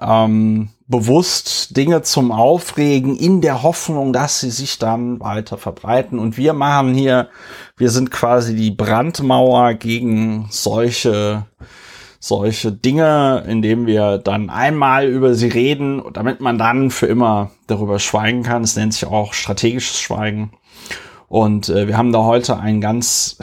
ähm, 0.00 0.70
bewusst 0.90 1.76
Dinge 1.76 2.02
zum 2.02 2.32
Aufregen 2.32 3.16
in 3.16 3.40
der 3.40 3.62
Hoffnung, 3.62 4.12
dass 4.12 4.40
sie 4.40 4.50
sich 4.50 4.78
dann 4.78 5.20
weiter 5.20 5.56
verbreiten. 5.56 6.18
Und 6.18 6.36
wir 6.36 6.52
machen 6.52 6.94
hier, 6.94 7.28
wir 7.76 7.90
sind 7.90 8.10
quasi 8.10 8.54
die 8.56 8.72
Brandmauer 8.72 9.74
gegen 9.74 10.48
solche 10.50 11.46
solche 12.22 12.70
Dinge, 12.70 13.44
indem 13.48 13.86
wir 13.86 14.18
dann 14.18 14.50
einmal 14.50 15.06
über 15.06 15.32
sie 15.32 15.48
reden, 15.48 16.02
damit 16.12 16.40
man 16.40 16.58
dann 16.58 16.90
für 16.90 17.06
immer 17.06 17.50
darüber 17.66 17.98
schweigen 17.98 18.42
kann. 18.42 18.62
Es 18.62 18.76
nennt 18.76 18.92
sich 18.92 19.06
auch 19.06 19.32
strategisches 19.32 19.98
Schweigen. 19.98 20.52
Und 21.28 21.68
äh, 21.68 21.86
wir 21.86 21.96
haben 21.96 22.12
da 22.12 22.24
heute 22.24 22.58
ein 22.58 22.80
ganz, 22.80 23.38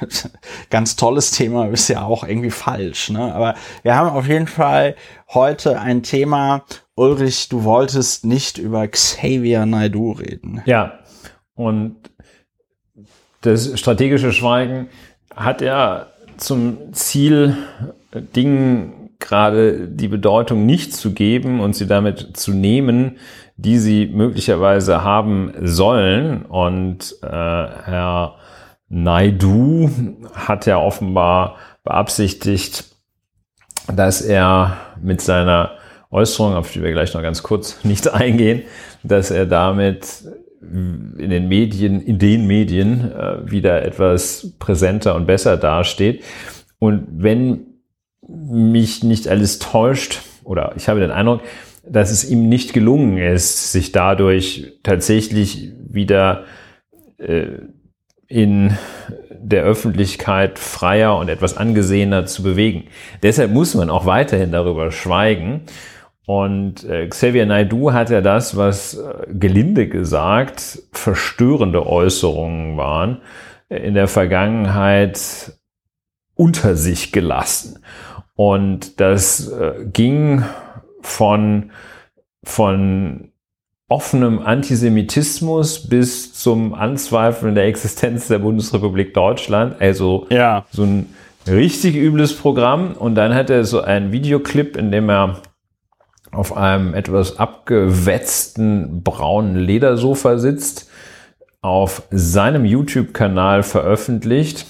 ganz 0.70 0.96
tolles 0.96 1.30
Thema, 1.30 1.68
ist 1.68 1.88
ja 1.88 2.02
auch 2.02 2.24
irgendwie 2.24 2.50
falsch, 2.50 3.10
ne? 3.10 3.32
Aber 3.34 3.54
wir 3.82 3.94
haben 3.94 4.08
auf 4.08 4.26
jeden 4.26 4.48
Fall 4.48 4.96
heute 5.28 5.78
ein 5.78 6.02
Thema, 6.02 6.64
Ulrich, 6.96 7.48
du 7.50 7.64
wolltest 7.64 8.24
nicht 8.24 8.58
über 8.58 8.88
Xavier 8.88 9.66
Naidu 9.66 10.12
reden. 10.12 10.62
Ja, 10.64 10.98
und 11.54 11.96
das 13.42 13.78
strategische 13.78 14.32
Schweigen 14.32 14.88
hat 15.34 15.60
ja 15.60 16.06
zum 16.38 16.92
Ziel, 16.92 17.56
Dingen 18.34 19.10
gerade 19.18 19.88
die 19.88 20.08
Bedeutung 20.08 20.66
nicht 20.66 20.94
zu 20.94 21.12
geben 21.12 21.60
und 21.60 21.74
sie 21.74 21.86
damit 21.86 22.36
zu 22.36 22.52
nehmen, 22.52 23.18
die 23.56 23.78
sie 23.78 24.06
möglicherweise 24.06 25.02
haben 25.02 25.52
sollen. 25.62 26.44
Und 26.46 27.16
äh, 27.22 27.26
Herr 27.26 28.36
Naidu 28.88 29.90
hat 30.34 30.66
ja 30.66 30.78
offenbar 30.78 31.56
beabsichtigt, 31.84 32.84
dass 33.92 34.20
er 34.22 34.76
mit 35.00 35.20
seiner 35.20 35.72
Äußerung, 36.16 36.54
auf 36.54 36.72
die 36.72 36.82
wir 36.82 36.92
gleich 36.92 37.14
noch 37.14 37.22
ganz 37.22 37.42
kurz 37.42 37.78
nicht 37.84 38.08
eingehen, 38.08 38.62
dass 39.02 39.30
er 39.30 39.46
damit 39.46 40.24
in 40.60 41.30
den 41.30 41.48
Medien, 41.48 42.00
in 42.00 42.18
den 42.18 42.46
Medien 42.46 43.12
äh, 43.12 43.50
wieder 43.50 43.84
etwas 43.84 44.54
präsenter 44.58 45.14
und 45.14 45.26
besser 45.26 45.56
dasteht. 45.56 46.24
Und 46.78 47.06
wenn 47.10 47.66
mich 48.26 49.04
nicht 49.04 49.28
alles 49.28 49.58
täuscht, 49.58 50.22
oder 50.42 50.72
ich 50.76 50.88
habe 50.88 50.98
den 50.98 51.10
Eindruck, 51.10 51.42
dass 51.88 52.10
es 52.10 52.28
ihm 52.28 52.48
nicht 52.48 52.72
gelungen 52.72 53.18
ist, 53.18 53.70
sich 53.70 53.92
dadurch 53.92 54.72
tatsächlich 54.82 55.72
wieder 55.88 56.44
äh, 57.18 57.46
in 58.26 58.76
der 59.30 59.62
Öffentlichkeit 59.62 60.58
freier 60.58 61.16
und 61.16 61.28
etwas 61.28 61.56
angesehener 61.56 62.26
zu 62.26 62.42
bewegen. 62.42 62.84
Deshalb 63.22 63.52
muss 63.52 63.74
man 63.74 63.90
auch 63.90 64.06
weiterhin 64.06 64.50
darüber 64.50 64.90
schweigen. 64.90 65.62
Und 66.26 66.82
äh, 66.84 67.06
Xavier 67.06 67.46
Naidu 67.46 67.92
hat 67.92 68.10
ja 68.10 68.20
das, 68.20 68.56
was 68.56 68.94
äh, 68.94 69.26
gelinde 69.32 69.88
gesagt 69.88 70.82
verstörende 70.90 71.86
Äußerungen 71.86 72.76
waren, 72.76 73.22
in 73.68 73.94
der 73.94 74.08
Vergangenheit 74.08 75.52
unter 76.34 76.74
sich 76.74 77.12
gelassen. 77.12 77.78
Und 78.34 79.00
das 79.00 79.48
äh, 79.48 79.86
ging 79.92 80.44
von, 81.00 81.70
von 82.42 83.30
offenem 83.88 84.40
Antisemitismus 84.40 85.88
bis 85.88 86.34
zum 86.34 86.74
Anzweifeln 86.74 87.54
der 87.54 87.66
Existenz 87.66 88.26
der 88.26 88.40
Bundesrepublik 88.40 89.14
Deutschland. 89.14 89.80
Also 89.80 90.26
ja. 90.30 90.66
so 90.70 90.82
ein 90.82 91.14
richtig 91.46 91.94
übles 91.94 92.36
Programm. 92.36 92.94
Und 92.94 93.14
dann 93.14 93.32
hat 93.34 93.48
er 93.48 93.64
so 93.64 93.80
einen 93.80 94.10
Videoclip, 94.10 94.76
in 94.76 94.90
dem 94.90 95.08
er 95.08 95.40
auf 96.36 96.56
einem 96.56 96.94
etwas 96.94 97.38
abgewetzten 97.38 99.02
braunen 99.02 99.56
Ledersofa 99.56 100.38
sitzt, 100.38 100.90
auf 101.62 102.02
seinem 102.10 102.64
YouTube-Kanal 102.64 103.62
veröffentlicht 103.62 104.66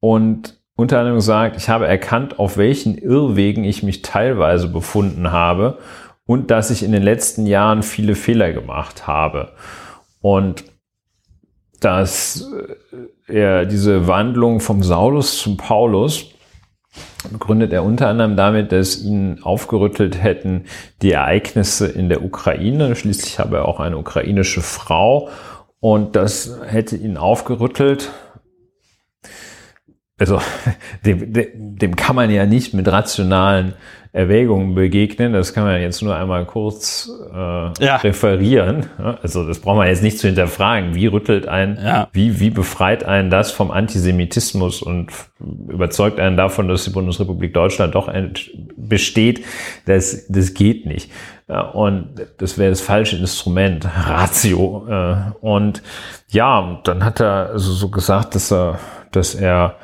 und 0.00 0.60
unter 0.74 0.98
anderem 0.98 1.20
sagt, 1.20 1.56
ich 1.56 1.68
habe 1.68 1.86
erkannt, 1.86 2.38
auf 2.38 2.56
welchen 2.56 2.96
Irrwegen 2.96 3.64
ich 3.64 3.82
mich 3.82 4.02
teilweise 4.02 4.68
befunden 4.68 5.30
habe 5.30 5.78
und 6.26 6.50
dass 6.50 6.70
ich 6.70 6.82
in 6.82 6.92
den 6.92 7.02
letzten 7.02 7.46
Jahren 7.46 7.82
viele 7.82 8.14
Fehler 8.14 8.52
gemacht 8.52 9.06
habe. 9.06 9.52
Und 10.20 10.64
dass 11.80 12.48
äh, 13.28 13.32
er 13.32 13.66
diese 13.66 14.06
Wandlung 14.06 14.60
vom 14.60 14.82
Saulus 14.82 15.38
zum 15.38 15.56
Paulus 15.56 16.31
begründet 17.30 17.72
er 17.72 17.84
unter 17.84 18.08
anderem 18.08 18.36
damit, 18.36 18.72
dass 18.72 19.02
ihn 19.02 19.38
aufgerüttelt 19.42 20.22
hätten 20.22 20.64
die 21.02 21.12
Ereignisse 21.12 21.86
in 21.86 22.08
der 22.08 22.24
Ukraine. 22.24 22.96
Schließlich 22.96 23.38
habe 23.38 23.56
er 23.56 23.68
auch 23.68 23.80
eine 23.80 23.98
ukrainische 23.98 24.60
Frau 24.60 25.28
und 25.80 26.16
das 26.16 26.58
hätte 26.64 26.96
ihn 26.96 27.16
aufgerüttelt, 27.16 28.10
also 30.22 30.40
dem, 31.04 31.32
dem 31.78 31.96
kann 31.96 32.14
man 32.14 32.30
ja 32.30 32.46
nicht 32.46 32.74
mit 32.74 32.86
rationalen 32.86 33.74
Erwägungen 34.12 34.74
begegnen. 34.74 35.32
Das 35.32 35.52
kann 35.52 35.64
man 35.64 35.80
jetzt 35.80 36.02
nur 36.02 36.14
einmal 36.14 36.44
kurz 36.44 37.10
äh, 37.32 37.36
ja. 37.36 37.96
referieren. 37.96 38.86
Also 39.22 39.46
das 39.46 39.58
braucht 39.58 39.78
man 39.78 39.88
jetzt 39.88 40.02
nicht 40.02 40.18
zu 40.18 40.28
hinterfragen. 40.28 40.94
Wie 40.94 41.06
rüttelt 41.06 41.48
ein, 41.48 41.78
ja. 41.82 42.08
wie, 42.12 42.38
wie 42.38 42.50
befreit 42.50 43.04
einen 43.04 43.30
das 43.30 43.50
vom 43.50 43.70
Antisemitismus 43.70 44.82
und 44.82 45.10
überzeugt 45.40 46.20
einen 46.20 46.36
davon, 46.36 46.68
dass 46.68 46.84
die 46.84 46.90
Bundesrepublik 46.90 47.54
Deutschland 47.54 47.94
doch 47.94 48.12
besteht? 48.76 49.44
Das, 49.86 50.26
das 50.28 50.54
geht 50.54 50.84
nicht. 50.84 51.10
Und 51.72 52.10
das 52.38 52.58
wäre 52.58 52.70
das 52.70 52.82
falsche 52.82 53.16
Instrument, 53.16 53.88
Ratio. 54.06 54.86
Äh, 54.88 55.16
und 55.40 55.82
ja, 56.28 56.80
dann 56.84 57.04
hat 57.04 57.20
er 57.20 57.50
also 57.50 57.72
so 57.72 57.88
gesagt, 57.88 58.34
dass 58.34 58.52
er, 58.52 58.78
dass 59.10 59.34
er 59.34 59.76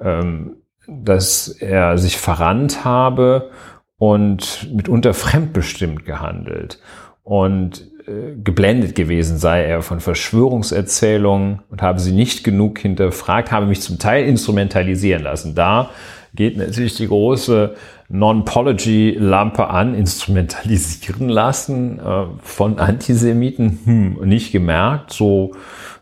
ähm, 0.00 0.56
dass 0.86 1.48
er 1.48 1.98
sich 1.98 2.18
verrannt 2.18 2.84
habe 2.84 3.50
und 3.96 4.68
mitunter 4.74 5.14
fremdbestimmt 5.14 6.04
gehandelt 6.04 6.80
und 7.22 7.90
äh, 8.06 8.36
geblendet 8.42 8.94
gewesen 8.94 9.38
sei 9.38 9.64
er 9.64 9.80
von 9.80 10.00
Verschwörungserzählungen 10.00 11.62
und 11.70 11.80
habe 11.80 12.00
sie 12.00 12.12
nicht 12.12 12.44
genug 12.44 12.78
hinterfragt, 12.78 13.50
habe 13.50 13.66
mich 13.66 13.80
zum 13.80 13.98
Teil 13.98 14.26
instrumentalisieren 14.26 15.22
lassen. 15.22 15.54
Da 15.54 15.90
geht 16.34 16.58
natürlich 16.58 16.96
die 16.96 17.08
große 17.08 17.74
Non-Pology-Lampe 18.10 19.68
an, 19.68 19.94
instrumentalisieren 19.94 21.30
lassen 21.30 21.98
äh, 21.98 22.26
von 22.42 22.78
Antisemiten, 22.78 23.78
hm, 23.84 24.28
nicht 24.28 24.52
gemerkt, 24.52 25.12
so 25.12 25.52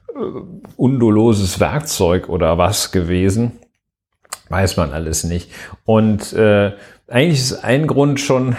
äh, 0.08 0.18
undoloses 0.76 1.61
Werkzeug 1.61 2.28
oder 2.28 2.58
was 2.58 2.90
gewesen. 2.90 3.52
Weiß 4.49 4.77
man 4.77 4.93
alles 4.93 5.25
nicht. 5.25 5.51
Und 5.85 6.33
äh, 6.33 6.73
eigentlich 7.09 7.41
ist 7.41 7.65
ein 7.65 7.87
Grund 7.87 8.21
schon, 8.21 8.57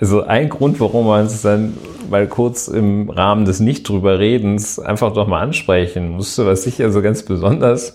also 0.00 0.22
ein 0.22 0.48
Grund, 0.48 0.80
warum 0.80 1.06
man 1.06 1.26
es 1.26 1.42
dann 1.42 1.76
mal 2.08 2.26
kurz 2.26 2.68
im 2.68 3.10
Rahmen 3.10 3.44
des 3.44 3.60
nicht 3.60 3.88
drüber 3.88 4.18
Redens 4.18 4.78
einfach 4.78 5.12
doch 5.12 5.26
mal 5.26 5.40
ansprechen 5.40 6.10
musste, 6.10 6.46
was 6.46 6.62
sicher 6.62 6.90
so 6.90 7.02
ganz 7.02 7.22
besonders, 7.22 7.94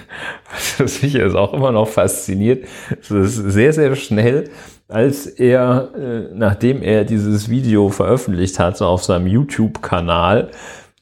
was 0.78 1.02
mich 1.02 1.14
jetzt 1.14 1.36
auch 1.36 1.54
immer 1.54 1.72
noch 1.72 1.88
fasziniert, 1.88 2.66
das 3.08 3.10
ist 3.10 3.36
sehr, 3.36 3.72
sehr 3.72 3.94
schnell, 3.96 4.50
als 4.88 5.26
er, 5.26 5.90
äh, 5.96 6.34
nachdem 6.34 6.82
er 6.82 7.04
dieses 7.04 7.48
Video 7.48 7.88
veröffentlicht 7.88 8.58
hatte 8.58 8.86
auf 8.86 9.04
seinem 9.04 9.26
YouTube-Kanal, 9.26 10.50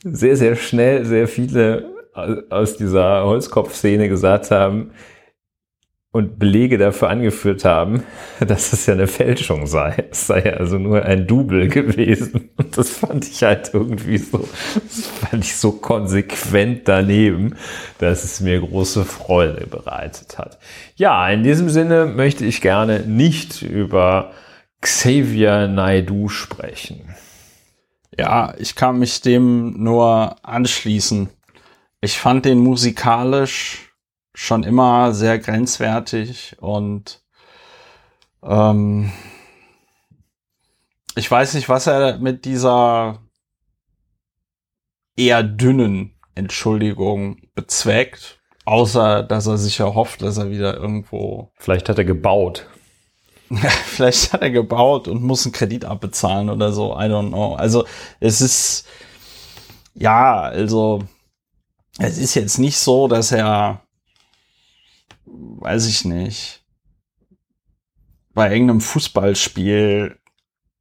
sehr, 0.05 0.37
sehr 0.37 0.57
schnell 0.57 1.05
sehr 1.05 1.29
viele 1.29 1.94
aus 2.15 2.77
dieser 2.77 3.25
Holzkopf-Szene 3.25 4.09
gesagt 4.09 4.51
haben 4.51 4.93
und 6.15 6.39
Belege 6.39 6.79
dafür 6.79 7.11
angeführt 7.11 7.65
haben, 7.65 8.05
dass 8.41 8.73
es 8.73 8.87
ja 8.87 8.95
eine 8.95 9.09
Fälschung 9.09 9.67
sei. 9.67 10.05
Es 10.13 10.29
sei 10.29 10.45
ja 10.45 10.53
also 10.53 10.79
nur 10.79 11.03
ein 11.03 11.27
Double 11.27 11.67
gewesen. 11.69 12.51
Und 12.57 12.79
das 12.79 12.91
fand 12.91 13.29
ich 13.29 13.43
halt 13.43 13.71
irgendwie 13.73 14.19
so, 14.19 14.47
das 14.75 15.07
fand 15.07 15.45
ich 15.45 15.57
so 15.57 15.73
konsequent 15.73 16.87
daneben, 16.87 17.57
dass 17.99 18.23
es 18.23 18.41
mir 18.41 18.61
große 18.61 19.05
Freude 19.05 19.67
bereitet 19.67 20.39
hat. 20.39 20.61
Ja, 20.95 21.29
in 21.29 21.43
diesem 21.43 21.69
Sinne 21.69 22.07
möchte 22.07 22.45
ich 22.45 22.61
gerne 22.61 23.01
nicht 23.01 23.63
über 23.63 24.31
Xavier 24.81 25.67
Naidu 25.67 26.29
sprechen. 26.29 27.13
Ja, 28.17 28.55
ich 28.59 28.77
kann 28.77 29.01
mich 29.01 29.21
dem 29.21 29.83
nur 29.83 30.37
anschließen. 30.45 31.29
Ich 32.05 32.19
fand 32.19 32.45
den 32.45 32.59
musikalisch 32.59 33.91
schon 34.35 34.63
immer 34.63 35.15
sehr 35.15 35.39
grenzwertig 35.39 36.55
und 36.61 37.23
ähm, 38.43 39.11
ich 41.17 41.31
weiß 41.31 41.55
nicht, 41.55 41.71
was 41.71 41.87
er 41.87 42.19
mit 42.19 42.45
dieser 42.45 43.23
eher 45.17 45.43
dünnen 45.43 46.15
Entschuldigung 46.35 47.39
bezweckt, 47.55 48.39
außer 48.67 49.23
dass 49.23 49.47
er 49.47 49.57
sich 49.57 49.81
erhofft, 49.81 50.21
dass 50.21 50.37
er 50.37 50.51
wieder 50.51 50.77
irgendwo. 50.77 51.53
Vielleicht 51.57 51.89
hat 51.89 51.97
er 51.97 52.05
gebaut. 52.05 52.67
Vielleicht 53.87 54.35
hat 54.35 54.43
er 54.43 54.51
gebaut 54.51 55.09
und 55.09 55.23
muss 55.23 55.47
einen 55.47 55.55
Kredit 55.55 55.87
abbezahlen 55.87 56.51
oder 56.51 56.71
so. 56.71 56.93
I 56.93 57.05
don't 57.05 57.29
know. 57.29 57.55
Also 57.55 57.87
es 58.21 58.43
ist 58.43 58.87
ja, 59.95 60.43
also 60.43 61.05
es 61.99 62.19
ist 62.19 62.35
jetzt 62.35 62.59
nicht 62.59 62.79
so, 62.79 63.09
dass 63.09 63.33
er, 63.33 63.83
weiß 65.27 65.87
ich 65.87 66.05
nicht, 66.05 66.65
bei 68.33 68.53
irgendeinem 68.53 68.81
Fußballspiel 68.81 70.19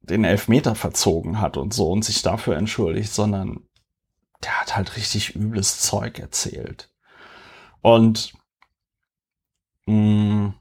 den 0.02 0.24
Elfmeter 0.24 0.74
verzogen 0.74 1.40
hat 1.40 1.56
und 1.56 1.72
so 1.72 1.90
und 1.90 2.04
sich 2.04 2.22
dafür 2.22 2.56
entschuldigt, 2.56 3.12
sondern 3.12 3.66
der 4.42 4.60
hat 4.60 4.76
halt 4.76 4.96
richtig 4.96 5.34
übles 5.34 5.80
Zeug 5.80 6.18
erzählt. 6.18 6.92
Und 7.80 8.32
mh, 9.86 9.94
mm, 9.94 10.54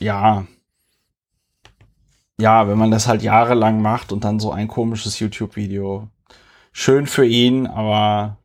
ja, 0.00 0.46
ja, 2.38 2.66
wenn 2.68 2.78
man 2.78 2.90
das 2.90 3.06
halt 3.06 3.22
jahrelang 3.22 3.80
macht 3.82 4.12
und 4.12 4.24
dann 4.24 4.40
so 4.40 4.50
ein 4.50 4.68
komisches 4.68 5.18
YouTube-Video, 5.18 6.08
schön 6.72 7.06
für 7.06 7.24
ihn, 7.26 7.66
aber 7.66 8.41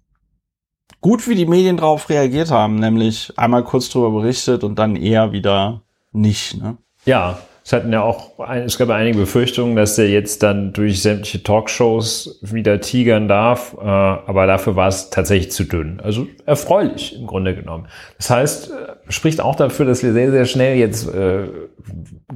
gut, 1.02 1.28
wie 1.28 1.36
die 1.36 1.46
Medien 1.46 1.78
darauf 1.78 2.10
reagiert 2.10 2.52
haben, 2.52 2.76
nämlich 2.76 3.34
einmal 3.38 3.64
kurz 3.64 3.90
drüber 3.90 4.12
berichtet 4.12 4.64
und 4.64 4.78
dann 4.80 4.96
eher 4.96 5.32
wieder 5.32 5.82
nicht. 6.12 6.62
Ne? 6.62 6.78
Ja, 7.06 7.40
es 7.68 7.74
hatten 7.74 7.92
ja 7.92 8.02
auch, 8.02 8.40
es 8.50 8.78
gab 8.78 8.90
einige 8.92 9.18
Befürchtungen, 9.18 9.76
dass 9.76 9.98
er 9.98 10.10
jetzt 10.10 10.42
dann 10.42 10.72
durch 10.72 11.02
sämtliche 11.02 11.44
Talkshows 11.44 12.40
wieder 12.42 12.80
tigern 12.80 13.28
darf, 13.28 13.76
äh, 13.78 13.86
aber 13.86 14.48
dafür 14.48 14.78
war 14.78 14.88
es 14.88 15.10
tatsächlich 15.10 15.52
zu 15.52 15.66
dünn. 15.66 16.00
Also 16.00 16.28
erfreulich 16.46 17.20
im 17.20 17.28
Grunde 17.28 17.54
genommen. 17.56 17.90
Das 18.16 18.30
heißt, 18.30 18.72
äh, 18.72 19.12
spricht 19.12 19.42
auch 19.42 19.56
dafür, 19.56 19.86
dass 19.86 20.02
wir 20.02 20.14
sehr, 20.14 20.32
sehr 20.32 20.46
schnell 20.46 20.78
jetzt 20.78 21.14
äh, 21.14 21.50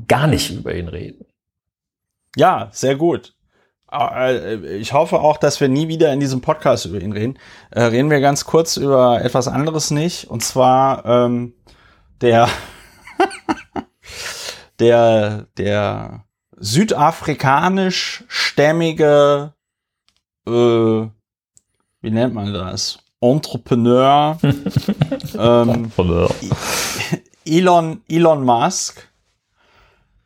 gar 0.09 0.27
nicht 0.27 0.51
über 0.51 0.75
ihn 0.75 0.89
reden. 0.89 1.25
Ja, 2.35 2.67
sehr 2.73 2.97
gut. 2.97 3.33
Äh, 3.91 4.77
ich 4.77 4.93
hoffe 4.93 5.19
auch, 5.19 5.37
dass 5.37 5.59
wir 5.59 5.67
nie 5.67 5.87
wieder 5.87 6.11
in 6.13 6.19
diesem 6.19 6.41
Podcast 6.41 6.85
über 6.85 7.01
ihn 7.01 7.11
reden. 7.11 7.37
Äh, 7.71 7.83
reden 7.83 8.09
wir 8.09 8.21
ganz 8.21 8.45
kurz 8.45 8.77
über 8.77 9.21
etwas 9.21 9.47
anderes 9.47 9.91
nicht. 9.91 10.29
Und 10.29 10.43
zwar 10.43 11.05
ähm, 11.05 11.53
der, 12.21 12.47
der, 14.79 15.47
der 15.57 16.25
südafrikanisch 16.57 18.23
stämmige, 18.27 19.53
äh, 20.47 20.51
wie 20.51 22.11
nennt 22.11 22.33
man 22.33 22.53
das? 22.53 22.99
Entrepreneur, 23.19 24.39
ähm, 25.37 25.91
Elon, 27.45 28.01
Elon 28.07 28.43
Musk 28.43 29.07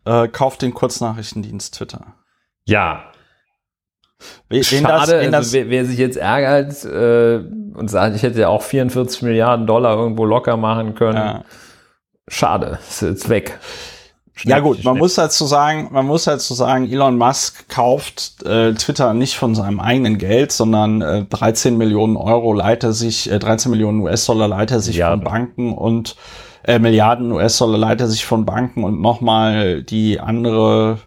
äh, 0.06 0.30
kauft 0.30 0.62
den 0.62 0.74
Kurznachrichtendienst 0.74 1.74
Twitter. 1.74 2.16
Ja. 2.66 3.12
Wen 4.50 4.64
Schade, 4.64 4.86
das, 4.86 5.26
das 5.26 5.34
also 5.34 5.54
wer, 5.54 5.70
wer, 5.70 5.86
sich 5.86 5.98
jetzt 5.98 6.18
ärgert 6.18 6.86
äh, 6.86 7.44
und 7.78 7.90
sagt, 7.90 8.16
ich 8.16 8.24
hätte 8.24 8.42
ja 8.42 8.48
auch 8.48 8.62
44 8.62 9.22
Milliarden 9.24 9.68
Dollar 9.68 9.98
irgendwo 9.98 10.26
locker 10.26 10.58
machen 10.58 10.96
können. 10.96 11.18
Ja. 11.18 11.44
Schade, 12.28 12.80
ist 12.88 13.02
jetzt 13.02 13.30
weg. 13.30 13.60
Schnell, 14.38 14.58
ja 14.58 14.60
gut, 14.60 14.84
man 14.84 14.98
muss 14.98 15.16
dazu 15.16 15.46
sagen, 15.46 15.90
man 15.92 16.06
muss 16.06 16.26
dazu 16.26 16.54
sagen, 16.54 16.92
Elon 16.92 17.18
Musk 17.18 17.70
kauft 17.70 18.44
äh, 18.46 18.74
Twitter 18.74 19.14
nicht 19.14 19.36
von 19.36 19.56
seinem 19.56 19.80
eigenen 19.80 20.18
Geld, 20.18 20.52
sondern 20.52 21.02
äh, 21.02 21.24
13 21.24 21.78
Millionen 21.78 22.18
Euro 22.18 22.52
leiht 22.52 22.84
er 22.84 22.92
sich, 22.92 23.32
äh, 23.32 23.40
13 23.40 23.72
Millionen 23.72 24.02
US-Dollar 24.02 24.50
leiht 24.50 24.72
er 24.72 24.82
sich 24.82 24.98
ja. 24.98 25.12
von 25.12 25.22
Banken 25.22 25.74
und 25.74 26.18
äh, 26.66 26.80
Milliarden 26.80 27.32
US-Dollar 27.32 27.78
leiht 27.78 28.02
er 28.02 28.08
sich 28.08 28.26
von 28.26 28.46
Banken 28.46 28.84
und 28.84 29.00
nochmal 29.00 29.84
die 29.84 30.20
andere, 30.20 31.00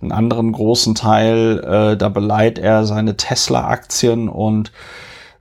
einen 0.00 0.12
anderen 0.12 0.52
großen 0.52 0.94
Teil, 0.94 1.58
äh, 1.58 1.96
da 1.96 2.08
beleiht 2.08 2.58
er 2.58 2.84
seine 2.84 3.16
Tesla-Aktien 3.16 4.28
und 4.28 4.72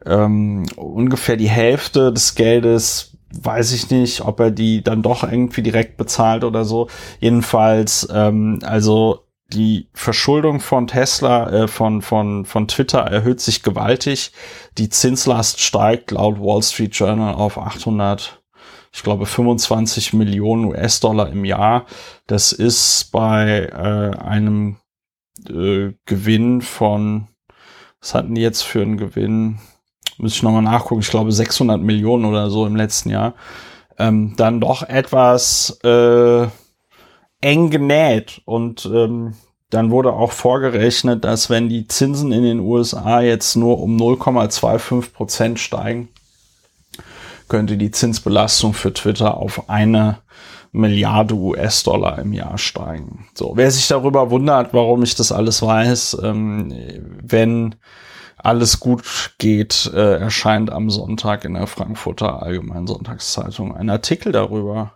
ähm, 0.06 0.66
ungefähr 0.76 1.38
die 1.38 1.50
Hälfte 1.50 2.14
des 2.14 2.36
Geldes 2.36 3.18
weiß 3.32 3.74
ich 3.74 3.90
nicht, 3.92 4.22
ob 4.22 4.40
er 4.40 4.52
die 4.52 4.84
dann 4.84 5.02
doch 5.02 5.24
irgendwie 5.24 5.62
direkt 5.62 5.98
bezahlt 5.98 6.44
oder 6.44 6.66
so. 6.66 6.88
Jedenfalls, 7.20 8.08
ähm, 8.12 8.60
also 8.64 9.26
die 9.54 9.88
Verschuldung 9.94 10.60
von 10.60 10.88
Tesla, 10.88 11.50
äh, 11.52 11.68
von, 11.68 12.02
von, 12.02 12.46
von 12.46 12.68
Twitter 12.68 13.00
erhöht 13.00 13.40
sich 13.40 13.64
gewaltig. 13.64 14.32
Die 14.78 14.90
Zinslast 14.90 15.60
steigt 15.60 16.12
laut 16.12 16.40
Wall 16.40 16.62
Street 16.64 16.96
Journal 16.96 17.34
auf 17.34 17.58
800, 17.58 18.39
ich 18.92 19.04
glaube 19.04 19.26
25 19.26 20.14
Millionen 20.14 20.66
US-Dollar 20.66 21.30
im 21.30 21.46
Jahr. 21.46 21.86
Das 22.28 22.52
ist 22.52 23.12
bei 23.12 23.70
äh, 23.72 24.18
einem 24.18 24.78
äh, 25.48 25.94
Gewinn 26.06 26.62
von, 26.62 27.28
was 28.02 28.16
hatten 28.16 28.36
die 28.36 28.42
jetzt 28.42 28.64
für 28.64 28.82
einen 28.82 28.98
Gewinn? 28.98 29.60
muss 30.20 30.34
ich 30.34 30.44
nochmal 30.44 30.62
nachgucken, 30.62 31.02
ich 31.02 31.10
glaube 31.10 31.32
600 31.32 31.82
Millionen 31.82 32.26
oder 32.26 32.50
so 32.50 32.66
im 32.66 32.76
letzten 32.76 33.10
Jahr, 33.10 33.36
ähm, 33.98 34.34
dann 34.36 34.60
doch 34.60 34.84
etwas 34.84 35.80
äh, 35.84 36.48
eng 37.42 37.70
genäht. 37.70 38.42
Und 38.46 38.86
ähm, 38.94 39.36
dann 39.70 39.92
wurde 39.92 40.14
auch 40.14 40.32
vorgerechnet, 40.32 41.24
dass 41.24 41.50
wenn 41.50 41.70
die 41.70 41.88
Zinsen 41.88 42.32
in 42.32 42.44
den 42.44 42.60
USA 42.60 43.22
jetzt 43.22 43.56
nur 43.56 43.80
um 43.80 43.98
0,25 43.98 45.14
Prozent 45.14 45.60
steigen, 45.60 46.10
könnte 47.50 47.78
die 47.78 47.92
Zinsbelastung 47.92 48.74
für 48.74 48.94
Twitter 48.94 49.38
auf 49.38 49.70
eine 49.70 50.20
Milliarde 50.72 51.34
US-Dollar 51.36 52.20
im 52.20 52.34
Jahr 52.34 52.58
steigen. 52.58 53.28
So, 53.34 53.54
wer 53.56 53.72
sich 53.72 53.88
darüber 53.88 54.30
wundert, 54.30 54.74
warum 54.74 55.04
ich 55.04 55.16
das 55.16 55.32
alles 55.32 55.62
weiß, 55.62 56.18
ähm, 56.24 56.74
wenn 57.24 57.76
alles 58.38 58.80
gut 58.80 59.34
geht, 59.38 59.92
äh, 59.94 60.18
erscheint 60.18 60.72
am 60.72 60.90
Sonntag 60.90 61.44
in 61.44 61.56
der 61.56 61.68
Frankfurter 61.68 62.42
Allgemeinen 62.44 62.88
Sonntagszeitung 62.88 63.76
ein 63.76 63.90
Artikel 63.90 64.32
darüber, 64.32 64.94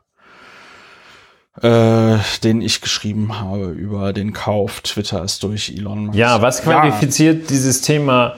äh, 1.62 2.18
den 2.44 2.62
ich 2.62 2.82
geschrieben 2.82 3.40
habe 3.40 3.72
über 3.72 4.14
den 4.14 4.32
Kauf 4.32 4.82
Twitters 4.82 5.40
durch 5.40 5.74
Elon 5.76 6.08
Musk. 6.08 6.18
Ja, 6.18 6.42
was 6.42 6.62
qualifiziert 6.62 7.42
ja. 7.42 7.48
dieses 7.50 7.82
Thema 7.82 8.36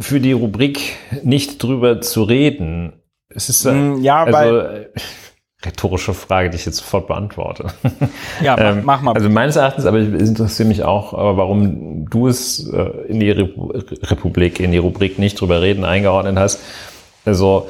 für 0.00 0.20
die 0.20 0.32
Rubrik 0.32 0.96
nicht 1.22 1.62
drüber 1.62 2.00
zu 2.00 2.22
reden? 2.22 3.01
Es 3.34 3.48
ist 3.48 3.64
äh, 3.64 3.94
ja, 3.96 4.24
also, 4.24 4.86
rhetorische 5.64 6.14
Frage, 6.14 6.50
die 6.50 6.56
ich 6.56 6.66
jetzt 6.66 6.78
sofort 6.78 7.06
beantworte. 7.06 7.66
Ja, 8.42 8.56
mach, 8.56 8.64
ähm, 8.64 8.82
mach 8.84 9.02
mal. 9.02 9.14
Also 9.14 9.30
meines 9.30 9.56
Erachtens, 9.56 9.86
aber 9.86 9.98
es 9.98 10.28
interessiert 10.28 10.68
mich 10.68 10.82
auch, 10.82 11.12
warum 11.12 12.08
du 12.10 12.26
es 12.26 12.68
äh, 12.68 12.82
in 13.08 13.20
die 13.20 13.30
Republik, 13.30 14.58
in 14.58 14.72
die 14.72 14.78
Rubrik 14.78 15.18
nicht 15.18 15.40
drüber 15.40 15.62
reden 15.62 15.84
eingeordnet 15.84 16.36
hast. 16.36 16.60
Also 17.24 17.68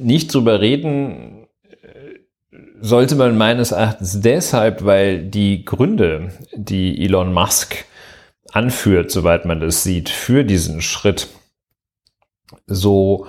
nicht 0.00 0.32
drüber 0.34 0.60
reden 0.60 1.46
äh, 1.82 1.86
sollte 2.80 3.14
man 3.14 3.38
meines 3.38 3.72
Erachtens 3.72 4.20
deshalb, 4.20 4.84
weil 4.84 5.22
die 5.22 5.64
Gründe, 5.64 6.32
die 6.54 7.02
Elon 7.04 7.32
Musk 7.32 7.86
anführt, 8.52 9.10
soweit 9.10 9.46
man 9.46 9.60
das 9.60 9.82
sieht, 9.82 10.10
für 10.10 10.44
diesen 10.44 10.82
Schritt 10.82 11.28
so 12.66 13.26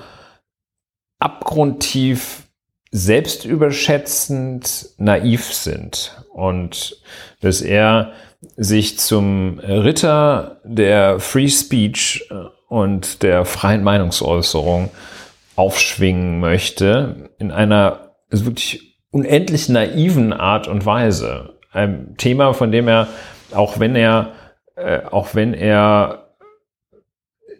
abgrundtief 1.21 2.43
selbstüberschätzend 2.91 4.89
naiv 4.97 5.53
sind 5.53 6.23
und 6.33 7.01
dass 7.39 7.61
er 7.61 8.11
sich 8.57 8.97
zum 8.99 9.59
Ritter 9.59 10.59
der 10.63 11.19
Free 11.19 11.47
Speech 11.47 12.27
äh, 12.29 12.35
und 12.67 13.23
der 13.23 13.45
freien 13.45 13.83
Meinungsäußerung 13.83 14.89
aufschwingen 15.55 16.39
möchte 16.39 17.29
in 17.37 17.51
einer 17.51 18.15
wirklich 18.29 18.97
unendlich 19.11 19.69
naiven 19.69 20.33
Art 20.33 20.67
und 20.67 20.85
Weise. 20.85 21.57
Ein 21.71 22.15
Thema, 22.17 22.53
von 22.53 22.71
dem 22.71 22.87
er, 22.87 23.07
auch 23.53 23.79
wenn 23.79 23.95
er, 23.95 24.33
äh, 24.75 25.01
auch 25.03 25.35
wenn 25.35 25.53
er, 25.53 26.35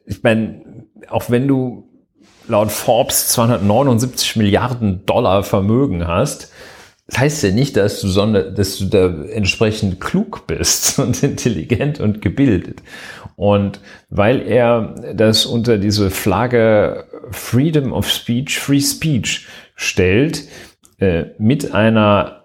ich 0.06 0.24
meine, 0.24 0.86
auch 1.10 1.30
wenn 1.30 1.48
du 1.48 1.91
laut 2.48 2.72
Forbes 2.72 3.30
279 3.30 4.36
Milliarden 4.36 5.06
Dollar 5.06 5.44
Vermögen 5.44 6.08
hast, 6.08 6.52
das 7.08 7.20
heißt 7.20 7.44
ja 7.44 7.52
nicht, 7.52 7.76
dass 7.76 8.00
du, 8.00 8.08
sonder, 8.08 8.44
dass 8.44 8.78
du 8.78 8.86
da 8.86 9.08
entsprechend 9.26 10.00
klug 10.00 10.48
bist 10.48 10.98
und 11.00 11.22
intelligent 11.24 12.00
und 12.00 12.22
gebildet. 12.22 12.82
Und 13.36 13.82
weil 14.10 14.42
er 14.42 14.96
das 15.14 15.46
unter 15.46 15.78
diese 15.78 16.10
Flagge 16.10 17.06
Freedom 17.32 17.92
of 17.92 18.10
Speech, 18.10 18.60
Free 18.60 18.80
Speech 18.80 19.48
stellt, 19.76 20.44
äh, 21.00 21.26
mit 21.38 21.74
einer 21.74 22.41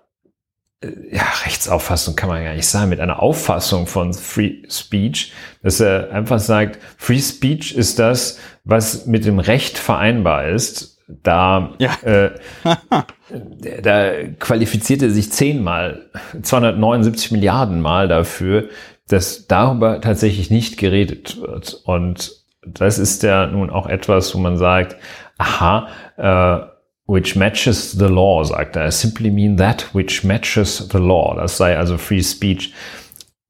ja, 0.83 1.23
Rechtsauffassung 1.45 2.17
kann 2.17 2.29
man 2.29 2.45
gar 2.45 2.55
nicht 2.55 2.67
sagen, 2.67 2.91
mit 2.91 3.01
einer 3.01 3.23
Auffassung 3.23 3.87
von 3.87 4.13
Free 4.13 4.63
Speech, 4.69 5.33
dass 5.63 5.81
er 5.81 6.11
einfach 6.13 6.39
sagt, 6.39 6.79
Free 6.99 7.19
Speech 7.19 7.75
ist 7.75 7.99
das, 7.99 8.39
was 8.65 9.07
mit 9.07 9.25
dem 9.25 9.39
Recht 9.39 9.79
vereinbar 9.79 10.49
ist. 10.49 10.99
Da, 11.09 11.75
ja. 11.79 11.93
äh, 12.03 12.31
da 13.83 14.25
qualifiziert 14.39 15.03
er 15.03 15.11
sich 15.11 15.31
zehnmal, 15.33 16.11
279 16.43 17.31
Milliarden 17.31 17.81
Mal 17.81 18.09
dafür, 18.09 18.69
dass 19.09 19.47
darüber 19.47 20.01
tatsächlich 20.01 20.51
nicht 20.51 20.79
geredet 20.79 21.41
wird. 21.41 21.75
Und 21.85 22.33
das 22.67 22.99
ist 22.99 23.23
ja 23.23 23.47
nun 23.47 23.71
auch 23.71 23.87
etwas, 23.87 24.35
wo 24.35 24.39
man 24.39 24.59
sagt, 24.59 24.97
aha, 25.39 25.89
äh, 26.17 26.76
which 27.07 27.37
matches 27.37 27.93
the 27.93 28.07
law, 28.07 28.43
sagt 28.45 28.77
er. 28.77 28.89
I 28.89 28.91
simply 28.91 29.31
mean 29.31 29.57
that 29.57 29.95
which 29.95 30.25
matches 30.25 30.89
the 30.91 30.99
law. 30.99 31.35
Das 31.37 31.57
sei 31.57 31.77
also 31.77 31.99
Free 31.99 32.23
Speech. 32.23 32.73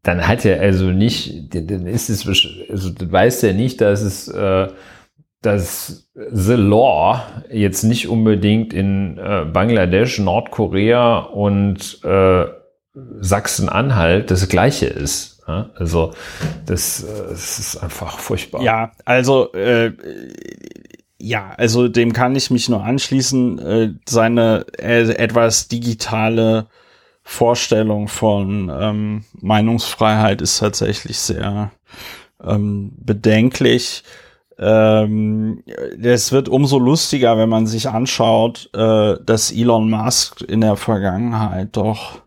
Dann 0.03 0.27
hat 0.27 0.45
er 0.45 0.61
also 0.61 0.87
nicht, 0.87 1.53
dann 1.53 1.87
ist 1.87 2.09
es, 2.11 2.27
also 2.71 2.91
weiß 3.01 3.43
er 3.43 3.55
nicht, 3.55 3.81
dass 3.81 4.03
es, 4.03 4.29
äh, 4.29 4.69
dass 5.43 6.09
the 6.15 6.55
law 6.55 7.23
jetzt 7.51 7.83
nicht 7.83 8.09
unbedingt 8.09 8.73
in 8.73 9.19
äh, 9.19 9.45
Bangladesch, 9.53 10.21
Nordkorea 10.21 11.19
und 11.19 12.01
äh, 12.05 12.45
Sachsen-Anhalt 13.21 14.31
das 14.31 14.49
gleiche 14.49 14.87
ist. 14.87 15.43
Also 15.47 16.13
das, 16.67 17.07
das 17.29 17.59
ist 17.59 17.77
einfach 17.77 18.19
furchtbar. 18.19 18.63
Ja, 18.63 18.91
also 19.05 19.53
ja, 21.27 21.51
also 21.57 21.89
dem 21.89 22.13
kann 22.13 22.37
ich 22.37 22.53
mich 22.53 22.69
nur 22.69 22.85
anschließen. 22.85 23.59
Äh, 23.59 23.91
seine 24.09 24.65
äh, 24.79 25.11
etwas 25.11 25.67
digitale 25.67 26.67
Vorstellung 27.25 28.07
von 28.07 28.71
ähm, 28.73 29.25
Meinungsfreiheit 29.41 30.41
ist 30.41 30.59
tatsächlich 30.59 31.19
sehr 31.19 31.73
ähm, 32.45 32.93
bedenklich. 32.99 34.05
Ähm, 34.57 35.65
es 36.01 36.31
wird 36.31 36.49
umso 36.49 36.79
lustiger, 36.79 37.37
wenn 37.37 37.49
man 37.49 37.67
sich 37.67 37.89
anschaut, 37.89 38.71
äh, 38.73 39.17
dass 39.27 39.51
Elon 39.51 39.91
Musk 39.91 40.43
in 40.43 40.61
der 40.61 40.77
Vergangenheit 40.77 41.71
doch 41.73 42.21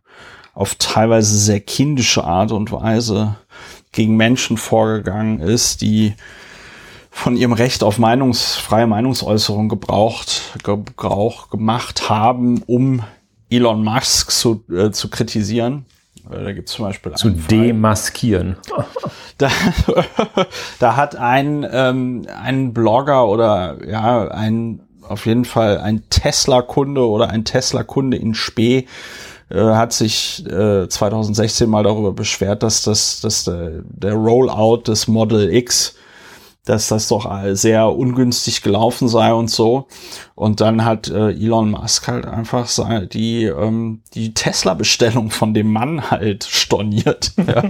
auf 0.53 0.75
teilweise 0.75 1.37
sehr 1.37 1.61
kindische 1.61 2.25
Art 2.25 2.51
und 2.51 2.73
Weise 2.73 3.35
gegen 3.93 4.17
Menschen 4.17 4.57
vorgegangen 4.57 5.39
ist, 5.39 5.81
die 5.81 6.15
von 7.11 7.35
ihrem 7.35 7.53
Recht 7.53 7.83
auf 7.83 7.97
Meinungsfreie 7.97 8.87
Meinungsäußerung 8.87 9.69
gebraucht, 9.69 10.57
Gebrauch 10.63 11.49
gemacht 11.49 12.09
haben, 12.09 12.61
um 12.67 13.01
Elon 13.49 13.83
Musk 13.83 14.31
zu, 14.31 14.63
äh, 14.71 14.91
zu 14.91 15.09
kritisieren. 15.09 15.85
Da 16.29 16.51
gibt 16.51 16.69
es 16.69 16.75
zum 16.75 16.85
Beispiel 16.85 17.13
Zu 17.13 17.31
demaskieren. 17.31 18.57
da, 19.37 19.49
da 20.79 20.95
hat 20.95 21.15
ein, 21.15 21.65
ähm, 21.71 22.27
ein 22.41 22.73
Blogger 22.73 23.27
oder 23.27 23.77
ja, 23.87 24.27
ein 24.27 24.81
auf 25.01 25.25
jeden 25.25 25.45
Fall 25.45 25.79
ein 25.79 26.03
Tesla-Kunde 26.11 27.07
oder 27.07 27.31
ein 27.31 27.43
Tesla-Kunde 27.43 28.17
in 28.17 28.35
Spee 28.35 28.85
äh, 29.49 29.59
hat 29.59 29.91
sich 29.91 30.45
äh, 30.45 30.87
2016 30.87 31.67
mal 31.67 31.83
darüber 31.83 32.11
beschwert, 32.11 32.61
dass 32.61 32.83
das, 32.83 33.19
dass 33.21 33.45
der, 33.45 33.81
der 33.83 34.13
Rollout 34.13 34.83
des 34.87 35.07
Model 35.07 35.51
X 35.51 35.95
dass 36.65 36.87
das 36.87 37.07
doch 37.07 37.27
sehr 37.53 37.89
ungünstig 37.89 38.61
gelaufen 38.61 39.07
sei 39.07 39.33
und 39.33 39.49
so. 39.49 39.87
Und 40.35 40.61
dann 40.61 40.85
hat 40.85 41.09
äh, 41.09 41.31
Elon 41.31 41.71
Musk 41.71 42.07
halt 42.07 42.25
einfach 42.25 42.69
die, 43.11 43.45
ähm, 43.45 44.01
die 44.13 44.33
Tesla-Bestellung 44.33 45.31
von 45.31 45.53
dem 45.53 45.71
Mann 45.71 46.11
halt 46.11 46.43
storniert. 46.49 47.31
ja. 47.37 47.63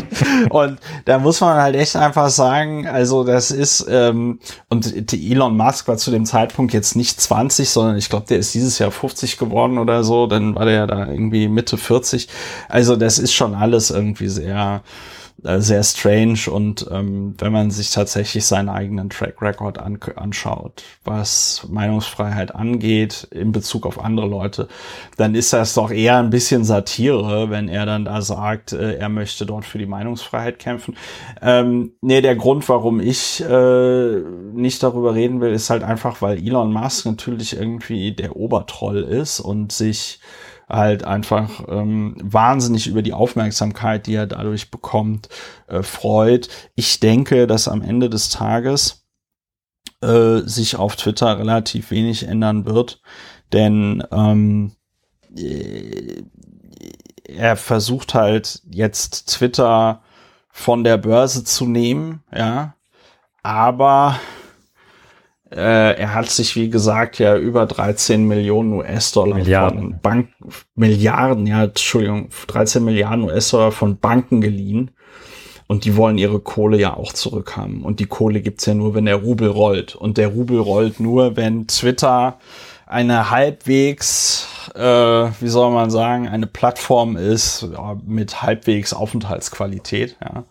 und 0.50 0.78
da 1.04 1.18
muss 1.18 1.40
man 1.40 1.60
halt 1.60 1.76
echt 1.76 1.94
einfach 1.96 2.30
sagen, 2.30 2.86
also 2.86 3.22
das 3.22 3.50
ist, 3.50 3.86
ähm, 3.88 4.40
und 4.68 5.12
Elon 5.12 5.56
Musk 5.56 5.86
war 5.86 5.96
zu 5.96 6.10
dem 6.10 6.24
Zeitpunkt 6.24 6.72
jetzt 6.72 6.96
nicht 6.96 7.20
20, 7.20 7.68
sondern 7.68 7.98
ich 7.98 8.08
glaube, 8.08 8.26
der 8.28 8.38
ist 8.38 8.54
dieses 8.54 8.78
Jahr 8.78 8.90
50 8.90 9.38
geworden 9.38 9.78
oder 9.78 10.04
so. 10.04 10.26
Dann 10.26 10.54
war 10.54 10.64
der 10.64 10.74
ja 10.74 10.86
da 10.86 11.06
irgendwie 11.06 11.48
Mitte 11.48 11.76
40. 11.76 12.28
Also 12.68 12.96
das 12.96 13.18
ist 13.18 13.34
schon 13.34 13.54
alles 13.54 13.90
irgendwie 13.90 14.28
sehr 14.28 14.82
äh, 15.44 15.60
sehr 15.60 15.84
strange 15.84 16.50
und 16.50 16.88
ähm, 16.90 17.34
wenn 17.38 17.52
man 17.52 17.70
sich 17.70 17.92
tatsächlich 17.92 18.44
seinen 18.44 18.68
eigenen 18.68 19.08
Track 19.08 19.40
Record 19.40 19.78
an, 19.78 19.98
anschaut, 20.16 20.82
was 21.04 21.66
Meinungsfreiheit 21.70 22.54
angeht 22.54 23.28
in 23.30 23.52
Bezug 23.52 23.86
auf 23.86 24.02
andere 24.02 24.26
Leute, 24.26 24.66
dann 25.16 25.36
ist 25.36 25.52
das 25.52 25.74
doch 25.74 25.90
eher 25.92 26.18
ein 26.18 26.30
bisschen 26.30 26.64
Satire, 26.64 27.50
wenn 27.50 27.68
er 27.68 27.86
dann 27.86 28.04
da 28.04 28.20
sagt, 28.20 28.72
äh, 28.72 28.94
er 28.94 29.08
möchte 29.08 29.46
dort 29.46 29.64
für 29.64 29.78
die 29.78 29.86
Meinungsfreiheit 29.86 30.58
kämpfen. 30.58 30.96
Ähm, 31.40 31.92
nee, 32.00 32.20
der 32.20 32.34
Grund, 32.34 32.68
warum 32.68 32.98
ich 32.98 33.40
äh, 33.40 34.20
nicht 34.52 34.82
darüber 34.82 35.14
reden 35.14 35.40
will, 35.40 35.52
ist 35.52 35.70
halt 35.70 35.84
einfach, 35.84 36.20
weil 36.20 36.38
Elon 36.38 36.72
Musk 36.72 37.06
natürlich 37.06 37.56
irgendwie 37.56 38.12
der 38.12 38.34
Obertroll 38.34 38.98
ist 39.04 39.38
und 39.38 39.70
sich 39.70 40.20
halt 40.68 41.04
einfach 41.04 41.64
ähm, 41.68 42.16
wahnsinnig 42.22 42.86
über 42.88 43.02
die 43.02 43.12
Aufmerksamkeit, 43.12 44.06
die 44.06 44.14
er 44.14 44.26
dadurch 44.26 44.70
bekommt, 44.70 45.28
äh, 45.66 45.82
freut. 45.82 46.48
Ich 46.74 47.00
denke, 47.00 47.46
dass 47.46 47.68
am 47.68 47.82
Ende 47.82 48.10
des 48.10 48.28
Tages 48.28 49.06
äh, 50.02 50.40
sich 50.40 50.76
auf 50.76 50.96
Twitter 50.96 51.38
relativ 51.38 51.90
wenig 51.90 52.24
ändern 52.26 52.66
wird, 52.66 53.00
denn 53.52 54.04
ähm, 54.12 54.72
äh, 55.36 56.22
er 57.24 57.56
versucht 57.56 58.14
halt 58.14 58.62
jetzt 58.70 59.28
Twitter 59.28 60.02
von 60.50 60.84
der 60.84 60.96
Börse 60.96 61.44
zu 61.44 61.66
nehmen, 61.66 62.22
ja, 62.34 62.74
aber 63.42 64.18
er 65.54 66.14
hat 66.14 66.30
sich, 66.30 66.56
wie 66.56 66.68
gesagt, 66.68 67.18
ja 67.18 67.36
über 67.36 67.66
13 67.66 68.26
Millionen 68.26 68.72
US-Dollar 68.74 69.44
von 69.44 69.98
Bank 70.02 70.28
Milliarden, 70.74 71.46
ja, 71.46 71.64
Entschuldigung, 71.64 72.28
13 72.48 72.84
Milliarden 72.84 73.24
US-Dollar 73.24 73.72
von 73.72 73.98
Banken 73.98 74.40
geliehen. 74.40 74.90
Und 75.66 75.84
die 75.84 75.96
wollen 75.96 76.16
ihre 76.16 76.40
Kohle 76.40 76.78
ja 76.78 76.96
auch 76.96 77.12
zurückhaben. 77.12 77.82
Und 77.82 78.00
die 78.00 78.06
Kohle 78.06 78.40
gibt's 78.40 78.64
ja 78.64 78.72
nur, 78.72 78.94
wenn 78.94 79.04
der 79.04 79.16
Rubel 79.16 79.48
rollt. 79.48 79.94
Und 79.94 80.16
der 80.16 80.28
Rubel 80.28 80.58
rollt 80.58 80.98
nur, 80.98 81.36
wenn 81.36 81.66
Twitter 81.66 82.38
eine 82.86 83.30
halbwegs, 83.30 84.48
äh, 84.74 84.80
wie 84.80 85.48
soll 85.48 85.70
man 85.70 85.90
sagen, 85.90 86.26
eine 86.26 86.46
Plattform 86.46 87.16
ist 87.16 87.68
ja, 87.70 87.98
mit 88.06 88.42
halbwegs 88.42 88.94
Aufenthaltsqualität. 88.94 90.16
Ja. 90.22 90.44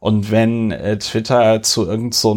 Und 0.00 0.32
wenn 0.32 0.72
äh, 0.72 0.98
Twitter 0.98 1.62
zu 1.62 1.86
irgendeinem 1.86 2.12
so 2.12 2.34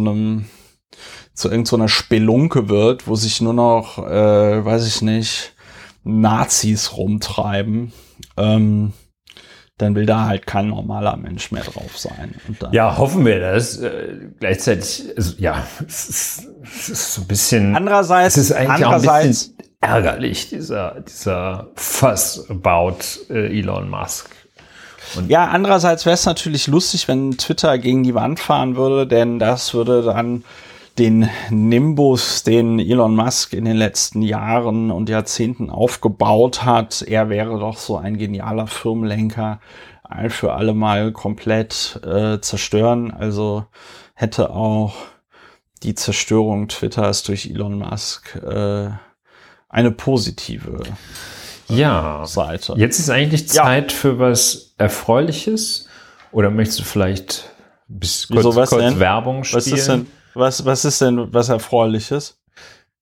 zu 1.34 1.48
irgendeiner 1.50 1.84
so 1.84 1.88
Spelunke 1.88 2.68
wird, 2.68 3.06
wo 3.06 3.16
sich 3.16 3.40
nur 3.40 3.54
noch, 3.54 3.98
äh, 3.98 4.64
weiß 4.64 4.86
ich 4.86 5.02
nicht, 5.02 5.54
Nazis 6.04 6.96
rumtreiben, 6.96 7.92
ähm, 8.36 8.92
dann 9.78 9.96
will 9.96 10.06
da 10.06 10.26
halt 10.26 10.46
kein 10.46 10.68
normaler 10.68 11.16
Mensch 11.16 11.50
mehr 11.50 11.64
drauf 11.64 11.98
sein. 11.98 12.36
ja, 12.70 12.96
hoffen 12.96 13.26
wir 13.26 13.40
das. 13.40 13.78
Äh, 13.78 14.30
gleichzeitig, 14.38 15.04
also, 15.16 15.34
ja, 15.38 15.66
es 15.86 16.08
ist, 16.08 16.48
es 16.62 16.88
ist 16.88 17.14
so 17.14 17.22
ein 17.22 17.26
bisschen. 17.26 17.74
Andererseits, 17.74 18.36
es 18.36 18.50
ist 18.50 18.52
eigentlich 18.52 18.86
andererseits, 18.86 19.08
auch 19.08 19.22
ein 19.22 19.56
bisschen 19.56 19.78
ärgerlich, 19.80 20.48
dieser, 20.48 21.00
dieser 21.00 21.70
Fuss 21.74 22.48
about 22.48 22.98
äh, 23.30 23.58
Elon 23.58 23.90
Musk. 23.90 24.30
Und 25.16 25.28
ja, 25.28 25.48
andererseits 25.48 26.06
wäre 26.06 26.14
es 26.14 26.24
natürlich 26.24 26.66
lustig, 26.66 27.08
wenn 27.08 27.36
Twitter 27.36 27.76
gegen 27.78 28.04
die 28.04 28.14
Wand 28.14 28.40
fahren 28.40 28.76
würde, 28.76 29.06
denn 29.06 29.38
das 29.38 29.74
würde 29.74 30.02
dann 30.02 30.44
den 30.98 31.28
Nimbus, 31.50 32.44
den 32.44 32.78
Elon 32.78 33.16
Musk 33.16 33.52
in 33.52 33.64
den 33.64 33.76
letzten 33.76 34.22
Jahren 34.22 34.90
und 34.90 35.08
Jahrzehnten 35.08 35.70
aufgebaut 35.70 36.64
hat. 36.64 37.02
Er 37.02 37.28
wäre 37.28 37.58
doch 37.58 37.76
so 37.76 37.96
ein 37.96 38.16
genialer 38.16 38.68
Firmenlenker, 38.68 39.60
ein 40.04 40.30
für 40.30 40.52
alle 40.52 40.74
Mal 40.74 41.12
komplett 41.12 42.00
äh, 42.04 42.40
zerstören. 42.40 43.10
Also 43.10 43.66
hätte 44.14 44.50
auch 44.50 44.94
die 45.82 45.94
Zerstörung 45.94 46.68
Twitters 46.68 47.24
durch 47.24 47.46
Elon 47.46 47.78
Musk 47.78 48.36
äh, 48.36 48.90
eine 49.68 49.90
positive 49.90 50.80
äh, 51.68 51.74
ja. 51.74 52.24
Seite. 52.24 52.74
Jetzt 52.76 53.00
ist 53.00 53.10
eigentlich 53.10 53.48
Zeit 53.48 53.90
ja. 53.90 53.98
für 53.98 54.18
was 54.20 54.74
Erfreuliches. 54.78 55.88
Oder 56.30 56.50
möchtest 56.50 56.80
du 56.80 56.84
vielleicht 56.84 57.50
bis 57.88 58.28
kurz, 58.28 58.44
Wieso, 58.44 58.52
kurz? 58.52 58.98
Werbung 58.98 59.44
spielen? 59.44 59.58
Was 59.58 59.66
ist 59.66 59.88
denn? 59.88 60.06
Was, 60.34 60.64
was 60.64 60.84
ist 60.84 61.00
denn 61.00 61.32
was 61.32 61.48
Erfreuliches? 61.48 62.40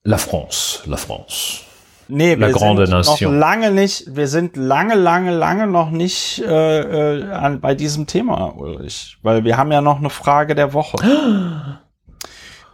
La 0.04 0.18
France, 0.18 0.80
la 0.86 0.96
France. 0.96 1.60
Nee, 2.08 2.34
La 2.34 2.48
wir 2.48 2.54
grande 2.54 2.86
sind 2.86 2.96
nation. 2.96 3.32
noch 3.32 3.40
lange 3.40 3.70
nicht, 3.70 4.04
wir 4.14 4.26
sind 4.28 4.56
lange, 4.56 4.94
lange, 4.96 5.30
lange 5.34 5.66
noch 5.66 5.90
nicht 5.90 6.40
äh, 6.40 7.20
äh, 7.20 7.30
an, 7.32 7.60
bei 7.60 7.74
diesem 7.74 8.06
Thema, 8.06 8.54
Ulrich. 8.56 9.16
Weil 9.22 9.44
wir 9.44 9.56
haben 9.56 9.72
ja 9.72 9.80
noch 9.80 9.98
eine 9.98 10.10
Frage 10.10 10.54
der 10.54 10.72
Woche. 10.72 10.96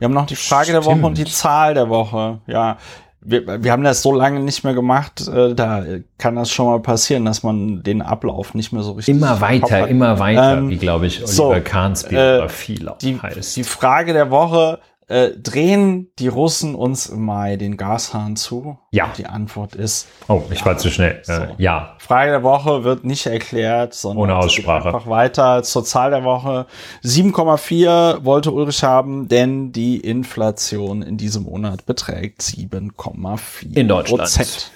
Wir 0.01 0.05
haben 0.05 0.14
noch 0.14 0.27
die 0.27 0.37
Frage 0.37 0.71
der 0.71 0.85
Woche 0.85 1.05
und 1.05 1.18
die 1.18 1.25
Zahl 1.25 1.75
der 1.75 1.88
Woche. 1.88 2.38
Ja, 2.47 2.79
wir, 3.21 3.65
wir 3.65 3.73
haben 3.73 3.83
das 3.83 4.03
so 4.03 4.15
lange 4.15 4.41
nicht 4.41 4.65
mehr 4.65 4.75
gemacht, 4.75 5.27
äh, 5.29 5.55
da 5.55 5.85
kann 6.19 6.37
das 6.37 6.51
schon 6.51 6.67
mal 6.67 6.81
passieren, 6.81 7.25
dass 7.25 7.43
man 7.43 7.83
den 7.83 8.01
Ablauf 8.01 8.55
nicht 8.55 8.73
mehr 8.73 8.83
so 8.83 8.93
richtig 8.93 9.15
Immer 9.15 9.41
weiter, 9.41 9.89
immer 9.89 10.19
weiter, 10.19 10.59
Ähm, 10.59 10.71
wie 10.71 10.77
glaube 10.77 11.07
ich 11.07 11.19
Oliver 11.19 11.33
so, 11.33 11.57
Kahns 11.65 12.05
äh, 12.05 12.09
Biografie 12.09 12.75
äh, 12.75 12.91
die, 13.01 13.21
heißt. 13.21 13.57
die 13.57 13.65
Frage 13.65 14.13
der 14.13 14.31
Woche, 14.31 14.79
äh, 15.09 15.31
drehen 15.31 16.11
die 16.18 16.29
Russen 16.29 16.75
uns 16.75 17.07
im 17.07 17.25
Mai 17.25 17.57
den 17.57 17.77
Gashahn 17.77 18.37
zu? 18.37 18.79
Ja. 18.90 19.11
Die 19.16 19.27
Antwort 19.27 19.75
ist 19.75 20.07
oh, 20.29 20.42
ich 20.51 20.64
war 20.64 20.77
zu 20.79 20.90
schnell. 20.90 21.21
So. 21.23 21.33
Äh, 21.33 21.49
ja. 21.59 21.97
Frage 21.99 22.31
der 22.31 22.42
Woche 22.42 22.85
wird 22.85 23.05
nicht 23.05 23.27
erklärt, 23.27 23.94
sondern 23.94 24.25
Ohne 24.25 24.37
Aussprache. 24.37 24.87
einfach 24.88 25.09
weiter 25.09 25.62
zur 25.62 25.85
Zahl 25.85 26.11
der 26.11 26.25
Woche. 26.25 26.66
7,4 27.05 28.25
wollte 28.25 28.53
Ulrich 28.53 28.83
haben, 28.83 29.29
denn 29.29 29.73
die 29.73 29.99
Inflation 29.99 31.03
in 31.03 31.16
diesem 31.16 31.44
Monat 31.44 31.87
beträgt 31.87 32.42
7,4 32.42 33.77
In 33.77 33.88
Deutschland. 33.88 34.21
Prozent. 34.23 34.71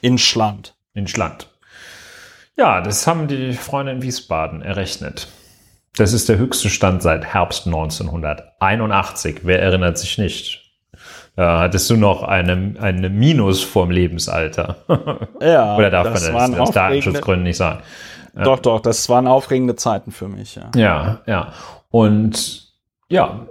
In 0.00 0.18
Schland. 0.18 0.74
In 0.94 1.06
Schland. 1.08 1.48
Ja, 2.56 2.80
das 2.80 3.06
haben 3.06 3.26
die 3.28 3.52
Freunde 3.52 3.92
in 3.92 4.02
Wiesbaden 4.02 4.62
errechnet. 4.62 5.28
Das 5.96 6.12
ist 6.12 6.28
der 6.28 6.38
höchste 6.38 6.70
Stand 6.70 7.02
seit 7.02 7.24
Herbst 7.24 7.66
1981. 7.66 9.40
Wer 9.44 9.62
erinnert 9.62 9.96
sich 9.98 10.18
nicht? 10.18 10.60
Da 11.36 11.60
hattest 11.60 11.90
du 11.90 11.96
noch 11.96 12.22
eine, 12.22 12.74
eine 12.80 13.10
Minus 13.10 13.62
vorm 13.62 13.90
Lebensalter. 13.90 14.76
Ja, 15.40 15.76
Oder 15.76 15.90
darf 15.90 16.12
das 16.12 16.32
man 16.32 16.52
das 16.52 16.60
aus 16.60 16.70
Datenschutzgründen 16.70 17.42
nicht 17.42 17.58
sagen? 17.58 17.82
Doch, 18.34 18.58
doch, 18.60 18.80
das 18.80 19.08
waren 19.08 19.26
aufregende 19.26 19.76
Zeiten 19.76 20.10
für 20.10 20.26
mich, 20.26 20.56
ja. 20.56 20.70
Ja, 20.74 21.20
ja. 21.26 21.52
Und 21.90 22.72
ja, 23.08 23.46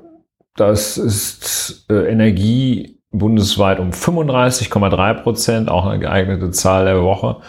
das 0.55 0.97
ist 0.97 1.85
äh, 1.89 2.11
Energie 2.11 2.99
bundesweit 3.11 3.79
um 3.79 3.91
35,3 3.91 5.13
Prozent, 5.21 5.69
auch 5.69 5.85
eine 5.85 5.99
geeignete 5.99 6.51
Zahl 6.51 6.85
der 6.85 7.01
Woche. 7.03 7.41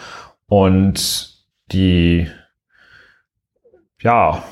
Und 0.47 1.33
die, 1.71 2.27
ja, 3.99 4.43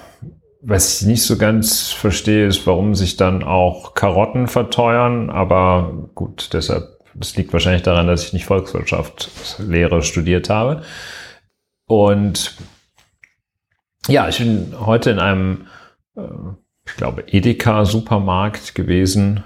was 0.66 1.02
ich 1.02 1.08
nicht 1.08 1.24
so 1.24 1.38
ganz 1.38 1.92
verstehe, 1.92 2.48
ist, 2.48 2.66
warum 2.66 2.96
sich 2.96 3.18
dann 3.18 3.44
auch 3.44 3.94
Karotten 3.94 4.48
verteuern. 4.48 5.30
Aber 5.30 6.10
gut, 6.16 6.54
deshalb, 6.54 7.00
das 7.14 7.36
liegt 7.36 7.52
wahrscheinlich 7.52 7.84
daran, 7.84 8.08
dass 8.08 8.26
ich 8.26 8.34
nicht 8.34 8.46
Volkswirtschaftslehre 8.46 10.02
studiert 10.02 10.50
habe. 10.50 10.84
Und 11.86 12.56
ja, 14.08 14.30
ich 14.30 14.38
bin 14.38 14.74
heute 14.80 15.12
in 15.12 15.20
einem, 15.20 15.68
äh, 16.16 16.22
ich 16.86 16.96
glaube, 16.96 17.24
Edeka-Supermarkt 17.28 18.74
gewesen, 18.74 19.44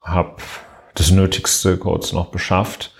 habe 0.00 0.36
das 0.94 1.10
Nötigste 1.10 1.76
kurz 1.76 2.12
noch 2.12 2.30
beschafft 2.30 2.94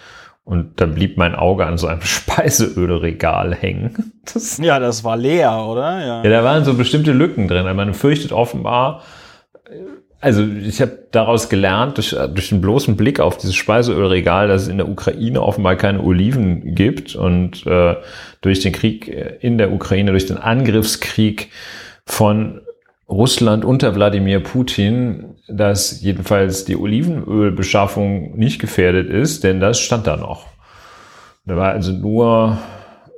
Und 0.51 0.81
da 0.81 0.87
blieb 0.87 1.17
mein 1.17 1.37
Auge 1.37 1.65
an 1.65 1.79
so 1.79 1.87
einem 1.87 2.03
Speiseölregal 2.03 3.55
hängen. 3.55 4.13
Das, 4.33 4.59
ja, 4.59 4.79
das 4.79 5.03
war 5.03 5.17
leer, 5.17 5.67
oder? 5.67 5.99
Ja. 6.07 6.23
ja, 6.23 6.31
da 6.31 6.45
waren 6.45 6.65
so 6.65 6.75
bestimmte 6.75 7.11
Lücken 7.11 7.49
drin. 7.49 7.65
Man 7.75 7.95
fürchtet 7.95 8.31
offenbar, 8.31 9.03
also 10.21 10.45
ich 10.45 10.81
habe 10.81 11.07
daraus 11.11 11.49
gelernt, 11.49 11.97
durch, 11.97 12.11
durch 12.11 12.51
den 12.51 12.61
bloßen 12.61 12.97
Blick 12.97 13.19
auf 13.19 13.39
dieses 13.39 13.57
Speiseölregal, 13.57 14.47
dass 14.47 14.63
es 14.63 14.69
in 14.69 14.77
der 14.77 14.89
Ukraine 14.89 15.43
offenbar 15.43 15.75
keine 15.75 16.03
Oliven 16.03 16.77
gibt 16.77 17.17
und 17.17 17.67
äh, 17.67 17.97
durch 18.41 18.61
den 18.61 18.73
Krieg 18.73 19.09
in 19.41 19.59
der 19.59 19.73
Ukraine, 19.73 20.13
durch 20.13 20.27
den 20.27 20.37
Angriffskrieg 20.37 21.49
von 22.05 22.61
Russland 23.11 23.65
unter 23.65 23.95
Wladimir 23.95 24.41
Putin, 24.41 25.37
dass 25.49 26.01
jedenfalls 26.01 26.65
die 26.65 26.77
Olivenölbeschaffung 26.77 28.39
nicht 28.39 28.61
gefährdet 28.61 29.11
ist, 29.11 29.43
denn 29.43 29.59
das 29.59 29.81
stand 29.81 30.07
da 30.07 30.17
noch. 30.17 30.47
Da 31.45 31.57
war 31.57 31.73
also 31.73 31.93
nur 31.93 32.59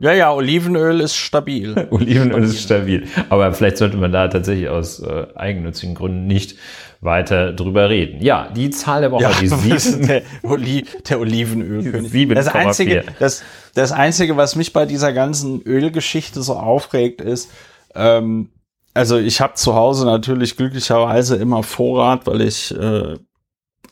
ja, 0.03 0.13
ja, 0.13 0.33
Olivenöl 0.33 0.99
ist 0.99 1.15
stabil. 1.15 1.87
Olivenöl 1.91 2.43
ist 2.43 2.61
stabil. 2.61 3.07
Aber 3.29 3.53
vielleicht 3.53 3.77
sollte 3.77 3.97
man 3.97 4.11
da 4.11 4.27
tatsächlich 4.27 4.69
aus 4.69 4.99
äh, 4.99 5.27
eigennützigen 5.37 5.95
Gründen 5.95 6.27
nicht 6.27 6.57
weiter 7.01 7.53
drüber 7.53 7.89
reden. 7.89 8.21
Ja, 8.21 8.49
die 8.53 8.71
Zahl 8.71 9.03
der 9.03 9.13
Woche, 9.13 9.23
ja, 9.23 9.31
die 9.41 9.47
sieben. 9.79 10.09
Der, 10.09 10.23
Oli 10.43 10.85
der 11.09 11.21
Olivenölkönig. 11.21 12.35
Das 12.35 12.49
einzige, 12.49 13.05
das, 13.21 13.45
das 13.75 13.93
einzige, 13.93 14.37
was 14.37 14.57
mich 14.57 14.73
bei 14.73 14.87
dieser 14.87 15.13
ganzen 15.13 15.63
Ölgeschichte 15.63 16.43
so 16.43 16.55
aufregt, 16.55 17.21
ist, 17.21 17.53
ähm, 17.95 18.51
also 18.95 19.19
ich 19.19 19.41
habe 19.41 19.55
zu 19.55 19.75
Hause 19.75 20.07
natürlich 20.07 20.57
glücklicherweise 20.57 21.37
immer 21.37 21.63
Vorrat, 21.63 22.27
weil 22.27 22.43
ich 22.43 22.75
äh, 22.75 23.17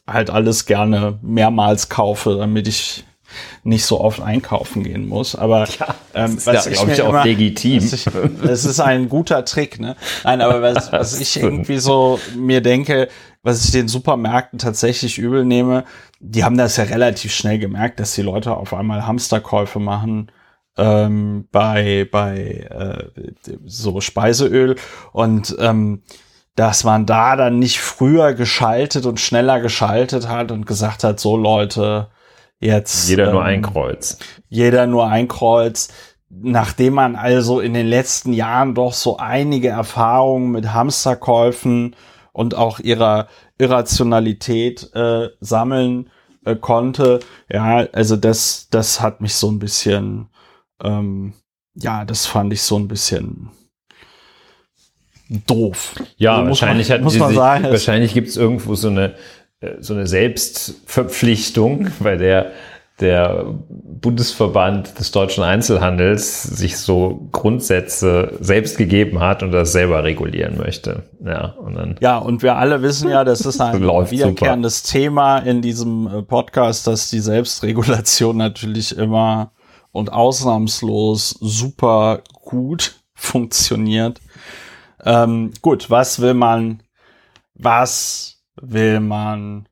halt 0.07 0.31
alles 0.31 0.67
gerne 0.67 1.19
mehrmals 1.23 1.89
kaufe, 1.89 2.37
damit 2.37 2.69
ich 2.69 3.05
nicht 3.63 3.85
so 3.85 4.01
oft 4.01 4.21
einkaufen 4.21 4.83
gehen 4.83 5.09
muss. 5.09 5.35
Aber 5.35 5.67
ja, 5.79 5.95
ähm, 6.15 6.39
das 6.45 6.67
ist 6.67 6.67
ja, 6.67 6.73
glaube 6.73 6.93
ich, 6.93 7.03
auch 7.03 7.09
immer, 7.11 7.25
legitim. 7.25 7.79
Es 7.79 8.65
ist 8.65 8.81
ein 8.81 9.09
guter 9.09 9.45
Trick, 9.45 9.79
ne? 9.79 9.97
Nein, 10.25 10.41
aber 10.41 10.63
was, 10.63 10.93
was 10.93 11.21
ich 11.21 11.41
irgendwie 11.41 11.79
so 11.79 12.19
mir 12.37 12.61
denke, 12.61 13.09
was 13.43 13.65
ich 13.65 13.71
den 13.71 13.89
Supermärkten 13.89 14.59
tatsächlich 14.59 15.19
übel 15.19 15.45
nehme, 15.45 15.85
die 16.19 16.45
haben 16.45 16.59
das 16.59 16.77
ja 16.77 16.85
relativ 16.85 17.33
schnell 17.33 17.59
gemerkt, 17.59 18.01
dass 18.01 18.15
die 18.15 18.23
Leute 18.23 18.57
auf 18.57 18.75
einmal 18.75 19.07
Hamsterkäufe 19.07 19.79
machen 19.79 20.31
ähm, 20.81 21.47
bei 21.53 22.09
bei 22.11 22.67
äh, 22.71 23.53
so 23.67 24.01
Speiseöl 24.01 24.77
und 25.13 25.55
ähm, 25.59 26.03
dass 26.57 26.85
man 26.85 27.07
da 27.07 27.37
dann 27.37 27.59
nicht 27.59 27.81
früher 27.81 28.35
geschaltet 28.35 29.07
und 29.07 29.21
schneller 29.21 29.61
geschaltet 29.61 30.29
hat 30.29 30.51
und 30.51 30.67
gesagt 30.67 31.05
hat, 31.05 31.21
so 31.21 31.37
Leute, 31.37 32.09
jetzt. 32.59 33.09
Jeder 33.09 33.27
ähm, 33.27 33.33
nur 33.33 33.45
ein 33.45 33.63
Kreuz. 33.63 34.19
Jeder 34.49 34.87
nur 34.87 35.07
ein 35.07 35.29
Kreuz. 35.29 35.89
Nachdem 36.29 36.95
man 36.95 37.17
also 37.17 37.61
in 37.61 37.75
den 37.75 37.87
letzten 37.87 38.33
Jahren 38.33 38.75
doch 38.75 38.93
so 38.93 39.17
einige 39.17 39.69
Erfahrungen 39.69 40.53
mit 40.53 40.73
Hamsterkäufen 40.73 41.97
und 42.33 42.55
auch 42.55 42.79
ihrer 42.79 43.27
Irrationalität 43.59 44.95
äh, 44.95 45.29
sammeln 45.41 46.11
äh, 46.45 46.57
konnte, 46.57 47.21
ja, 47.51 47.87
also 47.93 48.17
das, 48.17 48.69
das 48.71 49.01
hat 49.01 49.21
mich 49.21 49.35
so 49.35 49.51
ein 49.51 49.59
bisschen, 49.59 50.29
ähm, 50.83 51.33
ja, 51.75 52.05
das 52.05 52.27
fand 52.27 52.53
ich 52.53 52.63
so 52.63 52.79
ein 52.79 52.89
bisschen 52.89 53.51
doof. 55.47 55.95
Ja, 56.17 56.37
also 56.37 56.49
wahrscheinlich 56.49 56.89
man, 56.89 56.99
hat 56.99 57.05
muss 57.05 57.19
man 57.19 57.35
sagen, 57.35 57.65
wahrscheinlich 57.65 58.15
gibt 58.15 58.29
es 58.29 58.37
irgendwo 58.37 58.75
so 58.75 58.89
eine 58.89 59.15
äh, 59.61 59.77
so 59.81 59.95
eine 59.95 60.07
Selbstverpflichtung, 60.07 61.89
bei 62.01 62.17
der 62.17 62.53
der 63.01 63.47
Bundesverband 63.71 64.99
des 64.99 65.11
deutschen 65.11 65.43
Einzelhandels 65.43 66.43
sich 66.43 66.77
so 66.77 67.29
Grundsätze 67.33 68.37
selbst 68.41 68.77
gegeben 68.77 69.21
hat 69.21 69.43
und 69.43 69.53
das 69.53 69.73
selber 69.73 70.05
regulieren 70.05 70.59
möchte. 70.59 71.05
Ja, 71.25 71.55
und 71.59 71.77
dann 71.77 71.97
ja, 72.01 72.19
und 72.19 72.43
wir 72.43 72.57
alle 72.57 72.83
wissen 72.83 73.09
ja, 73.09 73.25
das 73.25 73.41
ist 73.41 73.59
ein 73.59 73.81
wiederkehrendes 74.11 74.83
super. 74.83 74.93
Thema 74.93 75.39
in 75.39 75.63
diesem 75.63 76.07
äh, 76.07 76.23
Podcast, 76.23 76.87
dass 76.87 77.09
die 77.09 77.21
Selbstregulation 77.21 78.37
natürlich 78.39 78.97
immer 78.97 79.53
und 79.93 80.13
ausnahmslos 80.13 81.31
super 81.41 82.23
gut 82.33 83.01
funktioniert. 83.15 84.21
Ähm, 85.05 85.53
gut, 85.63 85.91
was 85.91 86.21
will 86.21 86.35
man, 86.35 86.83
was 87.55 88.43
will 88.61 89.01
man 89.01 89.67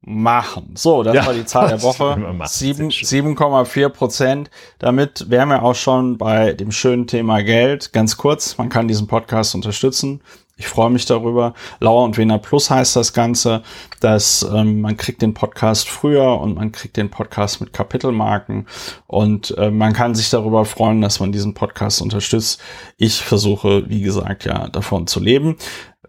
machen? 0.00 0.74
So, 0.76 1.02
das 1.02 1.14
ja, 1.14 1.26
war 1.26 1.34
die 1.34 1.44
Zahl 1.44 1.68
der 1.68 1.82
Woche. 1.82 2.14
7,4 2.14 3.88
Prozent. 3.88 4.50
Damit 4.78 5.30
wären 5.30 5.48
wir 5.48 5.62
auch 5.62 5.74
schon 5.74 6.18
bei 6.18 6.52
dem 6.52 6.72
schönen 6.72 7.06
Thema 7.06 7.42
Geld. 7.42 7.92
Ganz 7.92 8.16
kurz, 8.16 8.58
man 8.58 8.68
kann 8.68 8.88
diesen 8.88 9.06
Podcast 9.06 9.54
unterstützen. 9.54 10.22
Ich 10.56 10.68
freue 10.68 10.90
mich 10.90 11.04
darüber. 11.04 11.52
Lauer 11.80 12.04
und 12.04 12.16
Wener 12.16 12.38
Plus 12.38 12.70
heißt 12.70 12.94
das 12.94 13.12
Ganze, 13.12 13.62
dass 13.98 14.46
ähm, 14.54 14.80
man 14.82 14.96
kriegt 14.96 15.20
den 15.20 15.34
Podcast 15.34 15.88
früher 15.88 16.40
und 16.40 16.54
man 16.54 16.70
kriegt 16.70 16.96
den 16.96 17.10
Podcast 17.10 17.60
mit 17.60 17.72
Kapitelmarken 17.72 18.66
und 19.08 19.56
äh, 19.58 19.72
man 19.72 19.92
kann 19.92 20.14
sich 20.14 20.30
darüber 20.30 20.64
freuen, 20.64 21.00
dass 21.00 21.18
man 21.18 21.32
diesen 21.32 21.54
Podcast 21.54 22.00
unterstützt. 22.00 22.60
Ich 22.98 23.20
versuche, 23.20 23.88
wie 23.88 24.02
gesagt, 24.02 24.44
ja, 24.44 24.68
davon 24.68 25.08
zu 25.08 25.18
leben. 25.18 25.56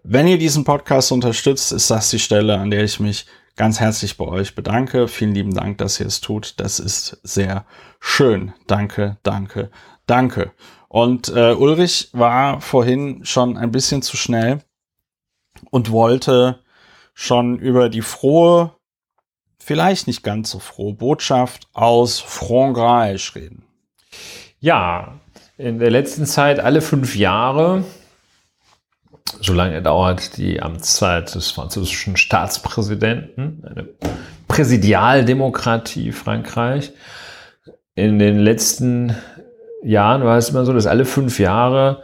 Wenn 0.04 0.28
ihr 0.28 0.38
diesen 0.38 0.62
Podcast 0.62 1.10
unterstützt, 1.10 1.72
ist 1.72 1.90
das 1.90 2.10
die 2.10 2.20
Stelle, 2.20 2.56
an 2.58 2.70
der 2.70 2.84
ich 2.84 3.00
mich 3.00 3.26
ganz 3.56 3.80
herzlich 3.80 4.16
bei 4.16 4.26
euch 4.26 4.54
bedanke. 4.54 5.08
Vielen 5.08 5.34
lieben 5.34 5.54
Dank, 5.54 5.78
dass 5.78 5.98
ihr 5.98 6.06
es 6.06 6.20
tut. 6.20 6.54
Das 6.58 6.78
ist 6.78 7.18
sehr 7.24 7.64
schön. 8.06 8.52
Danke, 8.66 9.18
danke, 9.22 9.70
danke. 10.06 10.52
Und 10.88 11.28
äh, 11.28 11.52
Ulrich 11.52 12.10
war 12.12 12.60
vorhin 12.60 13.24
schon 13.24 13.56
ein 13.56 13.72
bisschen 13.72 14.02
zu 14.02 14.16
schnell 14.16 14.60
und 15.70 15.90
wollte 15.90 16.60
schon 17.14 17.58
über 17.58 17.88
die 17.88 18.02
frohe, 18.02 18.72
vielleicht 19.58 20.06
nicht 20.06 20.22
ganz 20.22 20.50
so 20.50 20.58
frohe 20.58 20.94
Botschaft 20.94 21.68
aus 21.72 22.20
Frankreich 22.20 23.34
reden. 23.34 23.64
Ja, 24.60 25.14
in 25.58 25.78
der 25.78 25.90
letzten 25.90 26.26
Zeit 26.26 26.60
alle 26.60 26.80
fünf 26.80 27.16
Jahre 27.16 27.84
solange 29.40 29.82
dauert 29.82 30.36
die 30.36 30.62
Amtszeit 30.62 31.34
des 31.34 31.50
französischen 31.50 32.16
Staatspräsidenten, 32.16 33.64
eine 33.64 33.88
Präsidialdemokratie 34.48 36.12
Frankreich. 36.12 36.92
In 37.96 38.18
den 38.18 38.38
letzten 38.38 39.16
Jahren 39.82 40.22
war 40.22 40.36
es 40.36 40.50
immer 40.50 40.66
so, 40.66 40.74
dass 40.74 40.86
alle 40.86 41.06
fünf 41.06 41.40
Jahre 41.40 42.02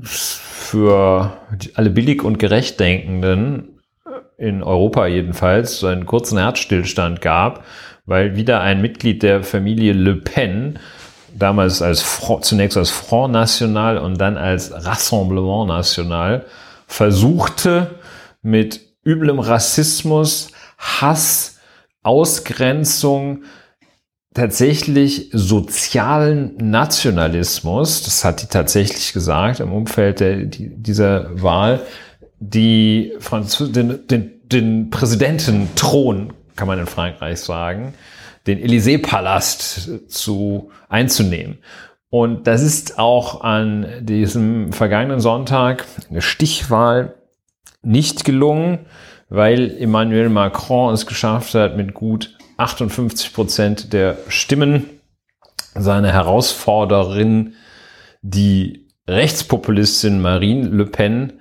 für 0.00 1.32
alle 1.74 1.90
billig 1.90 2.24
und 2.24 2.38
gerecht 2.38 2.80
Denkenden 2.80 3.80
in 4.38 4.62
Europa 4.62 5.06
jedenfalls 5.06 5.80
so 5.80 5.88
einen 5.88 6.06
kurzen 6.06 6.38
Herzstillstand 6.38 7.20
gab, 7.20 7.64
weil 8.06 8.36
wieder 8.36 8.62
ein 8.62 8.80
Mitglied 8.80 9.22
der 9.22 9.42
Familie 9.42 9.92
Le 9.92 10.16
Pen 10.16 10.78
damals 11.34 11.82
als 11.82 12.20
zunächst 12.40 12.78
als 12.78 12.88
Front 12.90 13.34
National 13.34 13.98
und 13.98 14.18
dann 14.18 14.38
als 14.38 14.72
Rassemblement 14.72 15.68
National 15.68 16.46
versuchte 16.86 17.96
mit 18.40 18.80
üblem 19.04 19.38
Rassismus, 19.38 20.50
Hass, 20.78 21.60
Ausgrenzung, 22.02 23.42
tatsächlich 24.34 25.30
sozialen 25.32 26.56
Nationalismus, 26.58 28.02
das 28.02 28.24
hat 28.24 28.42
die 28.42 28.46
tatsächlich 28.46 29.12
gesagt 29.12 29.60
im 29.60 29.72
Umfeld 29.72 30.20
der, 30.20 30.44
die, 30.44 30.68
dieser 30.68 31.42
Wahl, 31.42 31.80
die 32.38 33.14
Franz 33.18 33.58
den, 33.58 34.06
den, 34.06 34.32
den 34.44 34.90
Präsidententhron, 34.90 36.32
kann 36.56 36.68
man 36.68 36.78
in 36.78 36.86
Frankreich 36.86 37.40
sagen, 37.40 37.94
den 38.46 38.58
Élysée-Palast 38.58 40.08
zu 40.08 40.70
einzunehmen. 40.88 41.58
Und 42.10 42.46
das 42.46 42.62
ist 42.62 42.98
auch 42.98 43.42
an 43.42 43.86
diesem 44.00 44.72
vergangenen 44.72 45.20
Sonntag 45.20 45.84
eine 46.08 46.22
Stichwahl 46.22 47.14
nicht 47.82 48.24
gelungen, 48.24 48.86
weil 49.28 49.76
Emmanuel 49.78 50.30
Macron 50.30 50.94
es 50.94 51.06
geschafft 51.06 51.54
hat, 51.54 51.76
mit 51.76 51.92
gut 51.92 52.37
58 52.58 53.32
Prozent 53.32 53.92
der 53.92 54.18
Stimmen 54.28 54.84
seine 55.74 56.12
Herausforderin, 56.12 57.54
die 58.20 58.88
Rechtspopulistin 59.06 60.20
Marine 60.20 60.68
Le 60.68 60.84
Pen, 60.84 61.34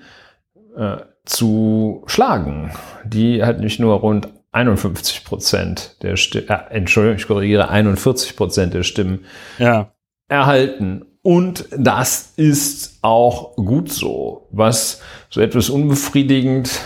äh, 0.77 0.97
zu 1.25 2.03
schlagen. 2.06 2.71
Die 3.03 3.43
hat 3.43 3.60
nicht 3.60 3.80
nur 3.80 3.96
rund 3.96 4.29
51 4.52 5.25
Prozent 5.25 6.02
der 6.02 6.15
Stimmen, 6.15 6.50
äh, 6.50 6.60
Entschuldigung, 6.69 7.17
ich 7.17 7.27
korrigiere, 7.27 7.69
41 7.69 8.35
Prozent 8.35 8.73
der 8.73 8.83
Stimmen 8.83 9.25
ja. 9.58 9.92
erhalten. 10.29 11.04
Und 11.23 11.65
das 11.75 12.33
ist 12.37 13.00
auch 13.02 13.56
gut 13.56 13.92
so. 13.92 14.48
Was 14.52 15.02
so 15.29 15.42
etwas 15.42 15.69
unbefriedigend 15.69 16.79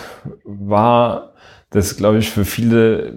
war, 0.43 1.33
dass, 1.69 1.95
glaube 1.95 2.17
ich, 2.17 2.29
für 2.29 2.45
viele 2.45 3.13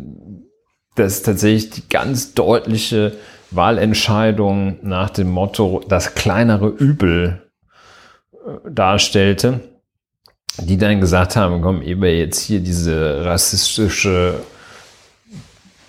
das 0.94 1.22
tatsächlich 1.22 1.70
die 1.70 1.88
ganz 1.88 2.34
deutliche 2.34 3.12
Wahlentscheidung 3.50 4.78
nach 4.82 5.10
dem 5.10 5.30
Motto 5.30 5.82
das 5.88 6.14
kleinere 6.14 6.68
Übel 6.68 7.42
äh, 8.32 8.70
darstellte, 8.70 9.60
die 10.58 10.76
dann 10.76 11.00
gesagt 11.00 11.36
haben, 11.36 11.62
komm, 11.62 11.82
eben 11.82 12.04
jetzt 12.04 12.40
hier 12.40 12.60
diese 12.60 13.24
rassistische 13.24 14.40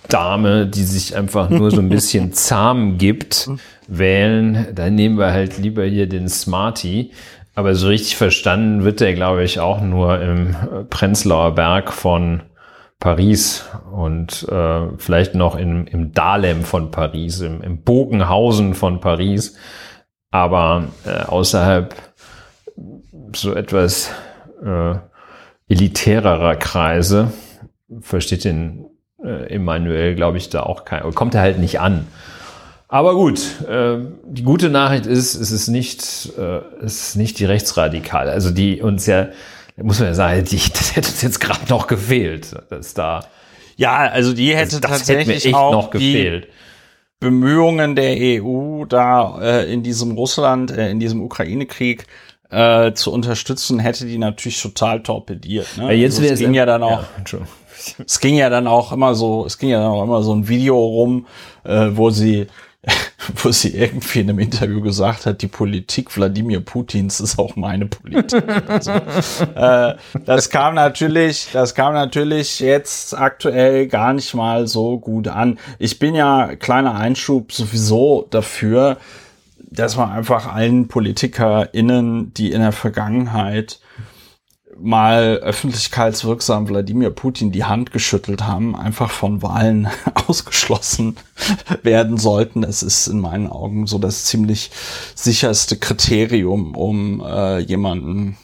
Dame, 0.09 0.67
die 0.67 0.83
sich 0.83 1.15
einfach 1.15 1.49
nur 1.49 1.71
so 1.71 1.79
ein 1.79 1.89
bisschen 1.89 2.33
zahm 2.33 2.97
gibt, 2.97 3.49
wählen, 3.87 4.67
dann 4.73 4.95
nehmen 4.95 5.17
wir 5.17 5.31
halt 5.31 5.57
lieber 5.57 5.83
hier 5.83 6.07
den 6.07 6.29
Smarty. 6.29 7.11
Aber 7.55 7.73
so 7.73 7.87
richtig 7.87 8.17
verstanden 8.17 8.83
wird 8.83 8.99
der, 8.99 9.13
glaube 9.13 9.43
ich, 9.43 9.59
auch 9.59 9.81
nur 9.81 10.21
im 10.21 10.55
Prenzlauer 10.89 11.55
Berg 11.55 11.93
von 11.93 12.41
Paris 13.05 13.63
und 13.91 14.49
äh, 14.49 14.87
vielleicht 14.97 15.35
noch 15.35 15.55
in, 15.55 15.85
im 15.85 16.11
Dahlem 16.11 16.63
von 16.63 16.89
Paris, 16.89 17.39
im, 17.39 17.61
im 17.61 17.83
Bogenhausen 17.83 18.73
von 18.73 18.99
Paris, 18.99 19.57
aber 20.31 20.85
äh, 21.05 21.21
außerhalb 21.21 21.93
so 23.35 23.53
etwas 23.53 24.09
äh, 24.65 24.95
elitärerer 25.69 26.55
Kreise 26.55 27.31
versteht 28.01 28.43
den 28.43 28.87
äh, 29.23 29.53
Emmanuel, 29.53 30.15
glaube 30.15 30.37
ich, 30.37 30.49
da 30.49 30.63
auch 30.63 30.83
kein, 30.83 31.03
kommt 31.13 31.35
er 31.35 31.41
halt 31.41 31.59
nicht 31.59 31.79
an. 31.79 32.07
Aber 32.87 33.13
gut, 33.13 33.61
äh, 33.69 33.99
die 34.23 34.41
gute 34.41 34.71
Nachricht 34.71 35.05
ist, 35.05 35.35
es 35.35 35.51
ist 35.51 35.67
nicht, 35.67 36.33
äh, 36.39 36.61
es 36.83 37.09
ist 37.09 37.15
nicht 37.17 37.37
die 37.37 37.45
Rechtsradikale, 37.45 38.31
also 38.31 38.49
die 38.49 38.81
uns 38.81 39.05
ja 39.05 39.27
muss 39.83 39.99
man 39.99 40.09
ja 40.09 40.13
sagen, 40.13 40.43
die, 40.45 40.57
das 40.73 40.95
hätte 40.95 41.09
uns 41.09 41.21
jetzt 41.21 41.39
gerade 41.39 41.67
noch 41.69 41.87
gefehlt, 41.87 42.55
dass 42.69 42.93
da. 42.93 43.25
Ja, 43.75 43.97
also 43.97 44.33
die 44.33 44.55
hätte 44.55 44.79
das, 44.79 44.91
das 44.91 44.99
tatsächlich 44.99 45.45
hätte 45.45 45.57
auch 45.57 45.71
noch 45.71 45.89
gefehlt. 45.89 46.47
Bemühungen 47.19 47.95
der 47.95 48.43
EU, 48.43 48.85
da 48.85 49.39
äh, 49.41 49.73
in 49.73 49.83
diesem 49.83 50.11
Russland, 50.11 50.71
äh, 50.71 50.89
in 50.89 50.99
diesem 50.99 51.21
Ukraine-Krieg 51.21 52.05
äh, 52.49 52.93
zu 52.93 53.11
unterstützen, 53.11 53.79
hätte 53.79 54.05
die 54.05 54.17
natürlich 54.17 54.61
total 54.61 55.01
torpediert. 55.01 55.77
Ne? 55.77 55.85
Ja, 55.85 55.91
jetzt 55.91 56.19
also, 56.19 56.33
es 56.33 56.39
ging 56.39 56.53
ja 56.53 56.65
dann 56.65 56.83
auch. 56.83 57.03
Ja, 57.31 57.39
es 58.05 58.19
ging 58.19 58.35
ja 58.35 58.49
dann 58.49 58.67
auch 58.67 58.91
immer 58.91 59.15
so, 59.15 59.45
es 59.45 59.57
ging 59.57 59.69
ja 59.69 59.79
dann 59.79 59.91
auch 59.91 60.03
immer 60.03 60.23
so 60.23 60.33
ein 60.33 60.47
Video 60.47 60.77
rum, 60.77 61.27
äh, 61.63 61.89
wo 61.91 62.09
sie 62.09 62.47
wo 63.35 63.51
sie 63.51 63.75
irgendwie 63.75 64.19
in 64.19 64.29
einem 64.29 64.39
Interview 64.39 64.81
gesagt 64.81 65.25
hat, 65.25 65.41
die 65.41 65.47
Politik 65.47 66.15
Wladimir 66.15 66.59
Putins 66.59 67.19
ist 67.19 67.39
auch 67.39 67.55
meine 67.55 67.85
Politik. 67.87 68.43
also, 68.67 68.91
äh, 69.55 69.95
das 70.25 70.49
kam 70.49 70.75
natürlich, 70.75 71.49
das 71.53 71.75
kam 71.75 71.93
natürlich 71.93 72.59
jetzt 72.59 73.17
aktuell 73.17 73.87
gar 73.87 74.13
nicht 74.13 74.33
mal 74.33 74.67
so 74.67 74.99
gut 74.99 75.27
an. 75.27 75.59
Ich 75.79 75.99
bin 75.99 76.15
ja 76.15 76.55
kleiner 76.55 76.95
Einschub 76.95 77.51
sowieso 77.51 78.27
dafür, 78.29 78.97
dass 79.57 79.97
man 79.97 80.11
einfach 80.11 80.53
allen 80.53 80.87
PolitikerInnen, 80.87 82.33
die 82.33 82.51
in 82.51 82.61
der 82.61 82.71
Vergangenheit 82.71 83.79
mal 84.79 85.37
öffentlichkeitswirksam 85.37 86.67
Wladimir 86.67 87.09
Putin 87.09 87.51
die 87.51 87.63
Hand 87.63 87.91
geschüttelt 87.91 88.45
haben, 88.45 88.75
einfach 88.75 89.11
von 89.11 89.41
Wahlen 89.41 89.87
ausgeschlossen 90.27 91.15
werden 91.83 92.17
sollten. 92.17 92.63
Es 92.63 92.83
ist 92.83 93.07
in 93.07 93.19
meinen 93.19 93.47
Augen 93.47 93.87
so 93.87 93.97
das 93.97 94.25
ziemlich 94.25 94.71
sicherste 95.15 95.77
Kriterium, 95.77 96.75
um 96.75 97.21
äh, 97.25 97.59
jemanden 97.59 98.37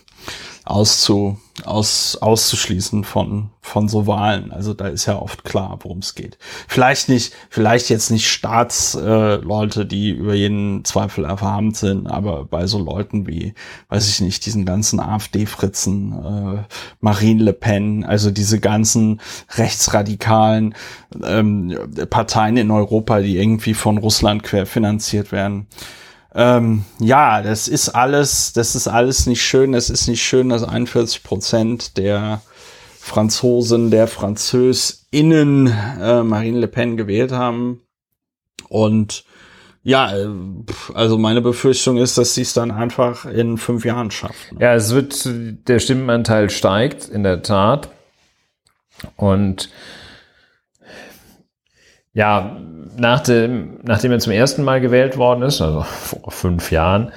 auszu, 0.64 1.38
aus, 1.66 2.18
auszuschließen 2.22 3.04
von, 3.04 3.50
von 3.62 3.88
so 3.90 4.06
Wahlen. 4.06 4.52
Also 4.52 4.74
da 4.74 4.88
ist 4.88 5.08
ja 5.08 5.18
oft 5.18 5.44
klar, 5.44 5.80
worum 5.82 6.00
es 6.00 6.14
geht. 6.14 6.38
Vielleicht 6.68 7.10
nicht, 7.10 7.34
vielleicht 7.50 7.90
jetzt 7.90 8.12
nicht 8.12 8.30
Staatsleute, 8.30 9.82
äh, 9.82 9.86
die 9.86 10.12
über 10.12 10.36
jeden 10.36 10.86
Zweifel 10.86 11.26
erfahren 11.26 11.74
sind, 11.74 12.08
aber 12.08 12.46
bei 12.46 12.68
so 12.68 12.78
Leuten 12.78 13.28
wie, 13.28 13.54
weiß 13.90 14.08
ich 14.08 14.22
nicht, 14.22 14.46
diesen 14.46 14.66
ganzen 14.66 15.00
AfD-Fritzen, 15.00 16.14
äh, 16.14 16.64
Marine 17.00 17.44
Le 17.44 17.54
Pen, 17.54 18.06
also 18.06 18.30
diese 18.30 18.60
ganzen 18.60 19.20
rechtsradikalen 19.56 20.76
ähm, 21.24 21.76
Parteien 22.10 22.58
in 22.58 22.70
Europa, 22.70 23.20
die 23.20 23.38
irgendwie 23.38 23.74
von 23.74 23.98
Russland 23.98 24.44
querfinanziert 24.44 25.32
werden 25.32 25.68
ähm, 26.34 26.86
ja, 27.00 27.42
das 27.42 27.68
ist 27.68 27.90
alles, 27.90 28.54
das 28.54 28.76
ist 28.76 28.88
alles 28.88 29.26
nicht 29.26 29.44
schön. 29.44 29.74
Es 29.74 29.90
ist 29.90 30.08
nicht 30.08 30.24
schön, 30.24 30.50
dass 30.50 30.64
41 30.64 31.24
Prozent 31.24 31.98
der 31.98 32.42
Franzosen, 33.00 33.92
der 33.92 34.08
FranzösInnen 34.08 35.68
äh, 35.68 36.24
Marine 36.24 36.60
Le 36.60 36.68
Pen 36.68 36.98
gewählt 36.98 37.32
haben. 37.32 37.82
Und 38.70 39.26
ja, 39.84 40.14
also 40.94 41.18
meine 41.18 41.42
Befürchtung 41.42 41.98
ist, 41.98 42.18
dass 42.18 42.36
sie 42.36 42.44
es 42.44 42.54
dann 42.54 42.72
einfach 42.72 43.26
in 43.26 43.58
fünf 43.58 43.84
Jahren 43.84 44.12
schafft. 44.12 44.54
Ja, 44.60 44.76
es 44.76 44.94
wird, 44.94 45.28
der 45.68 45.80
Stimmenanteil 45.80 46.50
steigt, 46.50 47.10
in 47.10 47.24
der 47.24 47.42
Tat. 47.42 47.90
Und 49.16 49.70
ja, 52.14 52.58
nach 52.98 53.22
dem, 53.22 53.80
nachdem 53.84 54.12
er 54.12 54.20
zum 54.20 54.34
ersten 54.34 54.64
Mal 54.64 54.82
gewählt 54.82 55.18
worden 55.18 55.44
ist, 55.44 55.62
also 55.62 55.82
vor 55.84 56.32
fünf 56.32 56.72
Jahren, 56.72 57.12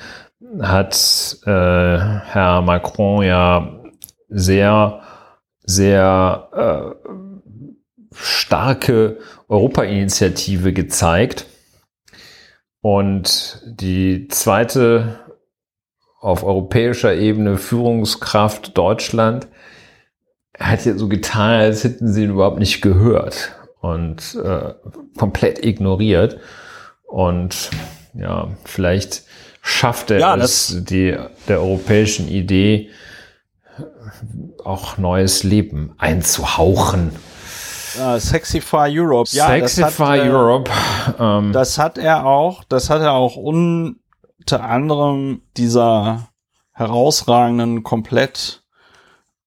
hat 0.60 1.36
äh, 1.46 1.50
Herr 1.50 2.62
Macron 2.62 3.24
ja 3.24 3.80
sehr, 4.28 5.00
sehr 5.64 6.48
äh, 6.52 8.14
starke 8.14 9.18
Europa-Initiative 9.48 10.72
gezeigt. 10.72 11.46
Und 12.80 13.62
die 13.64 14.28
zweite 14.28 15.20
auf 16.20 16.44
europäischer 16.44 17.14
Ebene 17.14 17.58
Führungskraft 17.58 18.76
Deutschland 18.78 19.48
hat 20.58 20.84
ja 20.84 20.96
so 20.96 21.08
getan, 21.08 21.60
als 21.60 21.82
hätten 21.82 22.12
sie 22.12 22.24
ihn 22.24 22.30
überhaupt 22.30 22.60
nicht 22.60 22.80
gehört 22.80 23.54
und 23.84 24.34
äh, 24.42 24.72
komplett 25.18 25.62
ignoriert. 25.62 26.38
Und 27.06 27.70
ja, 28.14 28.48
vielleicht 28.64 29.24
schafft 29.60 30.10
er 30.10 30.20
ja, 30.20 30.36
es, 30.36 30.84
die, 30.84 31.14
der 31.48 31.60
europäischen 31.60 32.26
Idee 32.26 32.88
auch 34.64 34.96
neues 34.96 35.42
Leben 35.42 35.94
einzuhauchen. 35.98 37.12
Uh, 37.98 38.18
Sexify 38.18 38.88
Europe. 38.90 39.28
Ja, 39.32 39.48
Sexify 39.48 39.82
das 39.82 39.98
hat, 39.98 40.20
Europe. 40.20 40.70
Ähm, 41.18 41.52
das 41.52 41.78
hat 41.78 41.98
er 41.98 42.24
auch. 42.24 42.64
Das 42.64 42.88
hat 42.88 43.02
er 43.02 43.12
auch 43.12 43.36
unter 43.36 44.64
anderem 44.64 45.42
dieser 45.58 46.28
herausragenden 46.72 47.82
komplett 47.82 48.64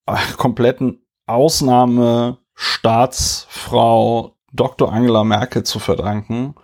äh, 0.06 0.16
kompletten 0.38 1.02
Ausnahme 1.26 2.38
Staatsfrau 2.60 4.36
Dr. 4.52 4.92
Angela 4.92 5.24
Merkel 5.24 5.62
zu 5.62 5.78
verdanken, 5.78 6.56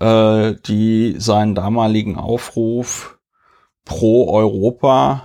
äh, 0.00 0.54
die 0.66 1.16
seinen 1.18 1.54
damaligen 1.54 2.16
Aufruf 2.16 3.18
pro 3.84 4.32
Europa 4.32 5.24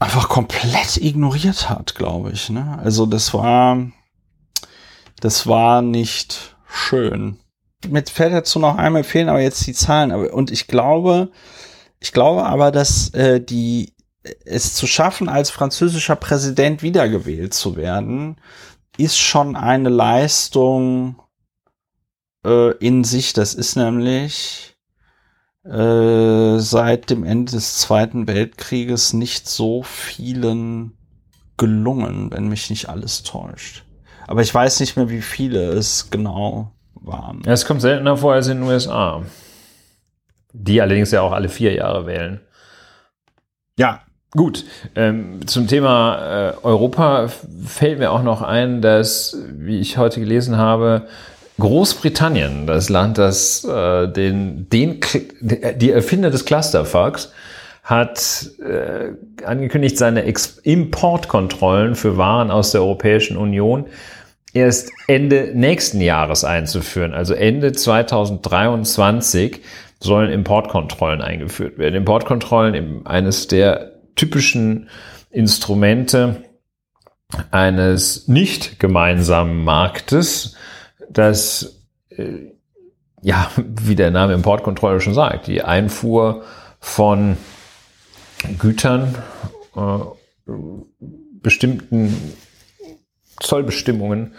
einfach 0.00 0.28
komplett 0.28 0.96
ignoriert 0.96 1.70
hat, 1.70 1.94
glaube 1.94 2.32
ich. 2.32 2.50
Ne? 2.50 2.76
Also 2.82 3.06
das 3.06 3.32
war, 3.34 3.86
das 5.20 5.46
war 5.46 5.80
nicht 5.80 6.56
schön. 6.66 7.38
Mir 7.86 8.02
fällt 8.04 8.32
dazu 8.32 8.58
noch 8.58 8.76
einmal 8.76 9.04
fehlen 9.04 9.28
aber 9.28 9.42
jetzt 9.42 9.64
die 9.64 9.74
Zahlen. 9.74 10.10
Aber, 10.10 10.34
und 10.34 10.50
ich 10.50 10.66
glaube, 10.66 11.30
ich 12.00 12.10
glaube 12.10 12.44
aber, 12.44 12.72
dass 12.72 13.14
äh, 13.14 13.40
die 13.40 13.93
es 14.44 14.74
zu 14.74 14.86
schaffen, 14.86 15.28
als 15.28 15.50
französischer 15.50 16.16
Präsident 16.16 16.82
wiedergewählt 16.82 17.54
zu 17.54 17.76
werden, 17.76 18.36
ist 18.96 19.18
schon 19.18 19.56
eine 19.56 19.88
Leistung 19.88 21.16
äh, 22.44 22.72
in 22.78 23.04
sich. 23.04 23.32
Das 23.32 23.54
ist 23.54 23.76
nämlich 23.76 24.76
äh, 25.64 26.58
seit 26.58 27.10
dem 27.10 27.24
Ende 27.24 27.52
des 27.52 27.78
Zweiten 27.78 28.26
Weltkrieges 28.26 29.12
nicht 29.12 29.48
so 29.48 29.82
vielen 29.82 30.96
gelungen, 31.56 32.32
wenn 32.32 32.48
mich 32.48 32.70
nicht 32.70 32.88
alles 32.88 33.22
täuscht. 33.22 33.84
Aber 34.26 34.42
ich 34.42 34.54
weiß 34.54 34.80
nicht 34.80 34.96
mehr, 34.96 35.10
wie 35.10 35.22
viele 35.22 35.72
es 35.72 36.10
genau 36.10 36.72
waren. 36.94 37.42
Ja, 37.44 37.52
es 37.52 37.66
kommt 37.66 37.82
seltener 37.82 38.16
vor 38.16 38.34
als 38.34 38.48
in 38.48 38.58
den 38.58 38.68
USA. 38.68 39.22
Die 40.52 40.80
allerdings 40.80 41.10
ja 41.10 41.20
auch 41.20 41.32
alle 41.32 41.48
vier 41.48 41.74
Jahre 41.74 42.06
wählen. 42.06 42.40
Ja, 43.76 44.02
Gut, 44.36 44.64
ähm, 44.96 45.46
zum 45.46 45.68
Thema 45.68 46.50
äh, 46.50 46.54
Europa 46.64 47.28
fällt 47.64 48.00
mir 48.00 48.10
auch 48.10 48.24
noch 48.24 48.42
ein, 48.42 48.82
dass, 48.82 49.38
wie 49.52 49.78
ich 49.78 49.96
heute 49.96 50.18
gelesen 50.18 50.58
habe, 50.58 51.06
Großbritannien, 51.60 52.66
das 52.66 52.88
Land, 52.88 53.16
das 53.16 53.62
äh, 53.64 54.08
den, 54.08 54.68
den, 54.70 54.98
die 55.40 55.90
Erfinder 55.92 56.30
des 56.30 56.44
Clusterfucks, 56.46 57.32
hat 57.84 58.50
äh, 58.58 59.12
angekündigt, 59.44 59.98
seine 59.98 60.24
Ex 60.24 60.58
Importkontrollen 60.64 61.94
für 61.94 62.16
Waren 62.16 62.50
aus 62.50 62.72
der 62.72 62.80
Europäischen 62.80 63.36
Union 63.36 63.86
erst 64.52 64.90
Ende 65.06 65.52
nächsten 65.54 66.00
Jahres 66.00 66.42
einzuführen. 66.42 67.14
Also 67.14 67.34
Ende 67.34 67.70
2023 67.70 69.60
sollen 70.00 70.32
Importkontrollen 70.32 71.20
eingeführt 71.20 71.78
werden. 71.78 71.94
Importkontrollen 71.94 73.06
eines 73.06 73.46
der 73.46 73.93
typischen 74.16 74.88
Instrumente 75.30 76.44
eines 77.50 78.28
nicht 78.28 78.78
gemeinsamen 78.78 79.64
Marktes, 79.64 80.56
das 81.10 81.80
äh, 82.10 82.52
ja, 83.22 83.50
wie 83.56 83.96
der 83.96 84.10
Name 84.10 84.34
Importkontrolle 84.34 85.00
schon 85.00 85.14
sagt, 85.14 85.46
die 85.46 85.62
Einfuhr 85.62 86.42
von 86.78 87.36
Gütern 88.58 89.14
äh, 89.74 90.50
bestimmten 91.42 92.14
Zollbestimmungen 93.40 94.34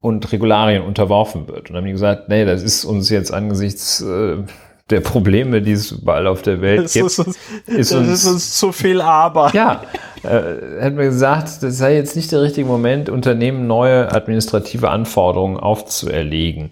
und 0.00 0.30
Regularien 0.30 0.82
unterworfen 0.82 1.48
wird. 1.48 1.60
Und 1.60 1.70
dann 1.70 1.76
haben 1.78 1.86
die 1.86 1.92
gesagt, 1.92 2.28
nee, 2.28 2.44
das 2.44 2.62
ist 2.62 2.84
uns 2.84 3.08
jetzt 3.08 3.32
angesichts 3.32 4.02
äh, 4.02 4.44
der 4.90 5.00
Probleme, 5.00 5.62
die 5.62 5.72
es 5.72 5.90
überall 5.90 6.26
auf 6.26 6.42
der 6.42 6.60
Welt 6.60 6.84
das 6.84 6.92
gibt, 6.92 7.06
ist 7.06 7.18
uns, 7.18 7.38
ist, 7.66 7.92
uns, 7.92 8.08
ist 8.08 8.26
uns 8.26 8.58
zu 8.58 8.72
viel 8.72 9.00
Arbeit. 9.00 9.54
Ja, 9.54 9.82
äh, 10.22 10.80
hätten 10.80 10.96
wir 10.96 11.06
gesagt, 11.06 11.62
das 11.62 11.78
sei 11.78 11.96
jetzt 11.96 12.14
nicht 12.14 12.30
der 12.30 12.42
richtige 12.42 12.66
Moment, 12.66 13.08
Unternehmen 13.08 13.66
neue 13.66 14.12
administrative 14.12 14.90
Anforderungen 14.90 15.56
aufzuerlegen. 15.56 16.70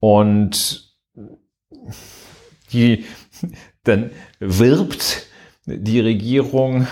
Und 0.00 0.94
die, 2.72 3.06
dann 3.84 4.10
wirbt 4.38 5.26
die 5.64 6.00
Regierung 6.00 6.86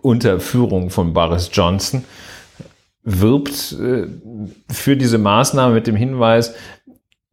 unter 0.00 0.40
Führung 0.40 0.90
von 0.90 1.12
Boris 1.12 1.50
Johnson 1.52 2.04
wirbt 3.04 3.72
äh, 3.72 4.06
für 4.70 4.96
diese 4.96 5.18
Maßnahme 5.18 5.74
mit 5.74 5.86
dem 5.86 5.96
Hinweis, 5.96 6.54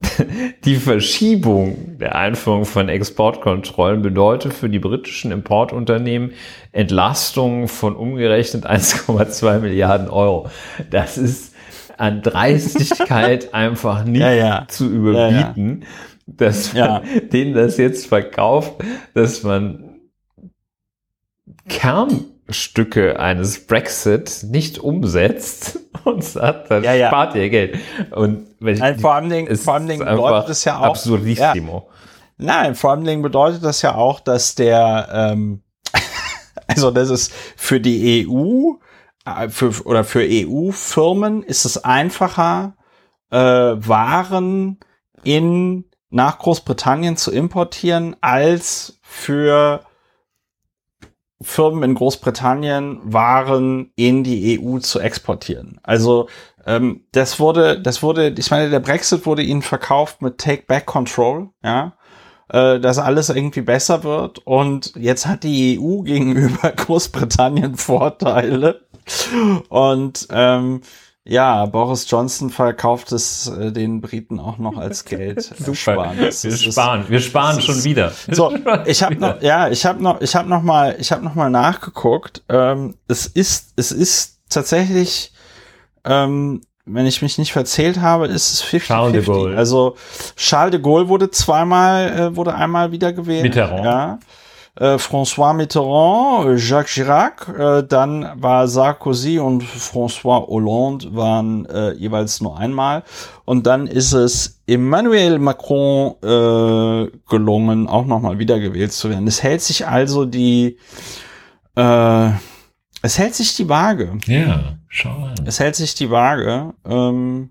die 0.66 0.78
Verschiebung 0.78 1.98
der 1.98 2.16
Einführung 2.16 2.66
von 2.66 2.88
Exportkontrollen 2.88 4.02
bedeutet 4.02 4.54
für 4.54 4.70
die 4.70 4.80
britischen 4.80 5.32
Importunternehmen 5.32 6.32
Entlastungen 6.72 7.68
von 7.68 7.96
umgerechnet 7.96 8.66
1,2 8.70 9.60
Milliarden 9.60 10.10
Euro. 10.10 10.50
Das 10.90 11.18
ist 11.18 11.54
an 11.98 12.22
Dreistigkeit 12.22 13.54
einfach 13.54 14.06
nicht 14.06 14.22
ja, 14.22 14.32
ja. 14.32 14.66
zu 14.70 14.90
überbieten, 14.90 15.82
ja, 15.82 15.88
dass 16.28 16.74
man 16.74 17.02
denen 17.32 17.54
das 17.54 17.78
jetzt 17.78 18.08
verkauft, 18.08 18.76
dass 19.14 19.44
man 19.44 20.00
Kernstücke 22.50 23.20
eines 23.20 23.68
Brexit 23.68 24.44
nicht 24.50 24.80
umsetzt 24.80 25.80
und 26.04 26.24
sagt, 26.24 26.72
das 26.72 26.84
spart 26.84 27.36
ihr 27.36 27.50
Geld. 27.50 27.78
Und 28.12 28.60
Nein, 28.60 29.00
vor 29.00 29.14
allem, 29.14 29.30
Dingen, 29.30 29.56
vor 29.56 29.76
allem 29.76 29.88
Dingen 29.88 30.06
bedeutet 30.06 30.50
das 30.50 30.66
ja 30.66 30.80
auch. 30.80 30.86
Absurdissimo. 30.86 31.90
Nein, 32.38 32.76
vor 32.76 32.92
allem 32.92 33.04
Dingen 33.04 33.22
bedeutet 33.22 33.64
das 33.64 33.82
ja 33.82 33.96
auch, 33.96 34.20
dass 34.20 34.56
der, 34.56 35.10
ähm, 35.12 35.62
also 36.68 36.90
das 36.90 37.10
ist 37.10 37.34
für 37.56 37.80
die 37.80 38.28
EU 38.28 38.74
äh, 39.26 39.50
für, 39.50 39.86
oder 39.86 40.04
für 40.04 40.26
EU-Firmen 40.28 41.44
ist 41.44 41.66
es 41.66 41.84
einfacher, 41.84 42.76
äh, 43.30 43.38
Waren 43.38 44.80
in 45.24 45.86
nach 46.10 46.40
Großbritannien 46.40 47.18
zu 47.18 47.32
importieren, 47.32 48.16
als 48.22 49.00
für 49.04 49.84
Firmen 51.42 51.84
in 51.84 51.96
Großbritannien 51.96 53.00
Waren 53.04 53.92
in 53.96 54.24
die 54.24 54.60
EU 54.60 54.80
zu 54.80 55.00
exportieren. 55.00 55.80
Also 55.84 56.28
ähm, 56.66 57.06
das 57.12 57.40
wurde, 57.40 57.82
das 57.82 58.04
wurde, 58.04 58.34
ich 58.38 58.52
meine, 58.52 58.70
der 58.70 58.82
Brexit 58.82 59.26
wurde 59.26 59.42
ihnen 59.42 59.62
verkauft 59.62 60.22
mit 60.22 60.38
Take 60.38 60.64
Back 60.68 60.86
Control, 60.86 61.50
ja 61.64 61.94
äh, 62.50 62.80
dass 62.80 62.98
alles 62.98 63.30
irgendwie 63.30 63.62
besser 63.62 64.04
wird. 64.04 64.40
Und 64.40 64.94
jetzt 64.96 65.26
hat 65.28 65.44
die 65.44 65.80
EU 65.80 66.02
gegenüber 66.04 66.72
Großbritannien 66.72 67.76
Vorteile. 67.76 68.82
Und 69.70 70.28
ähm, 70.32 70.82
ja, 71.30 71.66
Boris 71.68 72.10
Johnson 72.10 72.50
verkauft 72.50 73.12
es 73.12 73.48
äh, 73.48 73.72
den 73.72 74.02
Briten 74.02 74.40
auch 74.40 74.58
noch 74.58 74.78
als 74.78 75.06
Geld. 75.06 75.42
Super. 75.58 76.14
Wir 76.16 76.32
sparen, 76.32 77.06
wir 77.08 77.20
sparen 77.20 77.62
schon 77.62 77.84
wieder. 77.84 78.12
So, 78.32 78.54
ich 78.86 79.04
habe 79.04 79.16
noch, 79.16 79.42
ja, 79.42 79.70
ich 79.70 79.86
habe 79.86 80.02
noch, 80.02 80.22
ich 80.22 80.36
habe 80.36 80.50
noch 80.50 80.64
mal, 80.64 80.96
ich 81.00 81.12
habe 81.12 81.24
noch 81.24 81.36
mal 81.36 81.50
nachgeguckt. 81.50 82.44
Ähm, 82.50 82.96
es 83.08 83.28
ist, 83.28 83.74
es 83.76 83.92
ist 83.92 84.40
tatsächlich 84.50 85.32
ähm, 86.06 86.62
wenn 86.92 87.06
ich 87.06 87.22
mich 87.22 87.38
nicht 87.38 87.54
verzählt 87.54 88.02
habe, 88.02 88.28
ist 88.28 88.52
es 88.52 88.62
50 88.62 88.88
Charles 88.88 89.14
de 89.14 89.24
Gaulle. 89.24 89.58
Also 89.58 89.96
Charles 90.36 90.72
de 90.72 90.82
Gaulle 90.82 91.08
wurde 91.08 91.30
zweimal, 91.30 92.10
äh, 92.10 92.36
wurde 92.36 92.56
einmal 92.56 92.92
wiedergewählt. 92.92 93.44
Mitterrand. 93.44 93.86
Ja. 93.86 94.20
Äh, 94.80 94.98
François 94.98 95.54
Mitterrand, 95.54 96.58
Jacques 96.58 96.94
Chirac, 96.94 97.50
äh, 97.50 97.84
dann 97.84 98.32
war 98.36 98.68
Sarkozy 98.70 99.38
und 99.38 99.62
François 99.62 100.48
Hollande 100.48 101.14
waren 101.14 101.66
äh, 101.66 101.92
jeweils 101.94 102.40
nur 102.40 102.58
einmal. 102.58 103.04
Und 103.44 103.68
dann 103.68 103.88
ist 103.88 104.14
es 104.14 104.62
Emmanuel 104.68 105.38
Macron 105.38 106.16
äh, 106.24 107.12
gelungen, 107.30 107.88
auch 107.88 108.06
nochmal 108.06 108.40
wiedergewählt 108.40 108.94
zu 108.94 109.10
werden. 109.10 109.28
Es 109.28 109.44
hält 109.44 109.62
sich 109.62 109.86
also 109.86 110.24
die, 110.24 110.78
äh, 111.76 112.30
es 113.02 113.20
hält 113.20 113.36
sich 113.36 113.58
die 113.58 113.68
Waage. 113.68 114.18
Ja. 114.28 114.78
Schau 114.88 115.10
an. 115.10 115.36
Es 115.46 115.60
hält 115.60 115.76
sich 115.76 115.94
die 115.94 116.10
Waage, 116.10 116.74
ähm, 116.88 117.50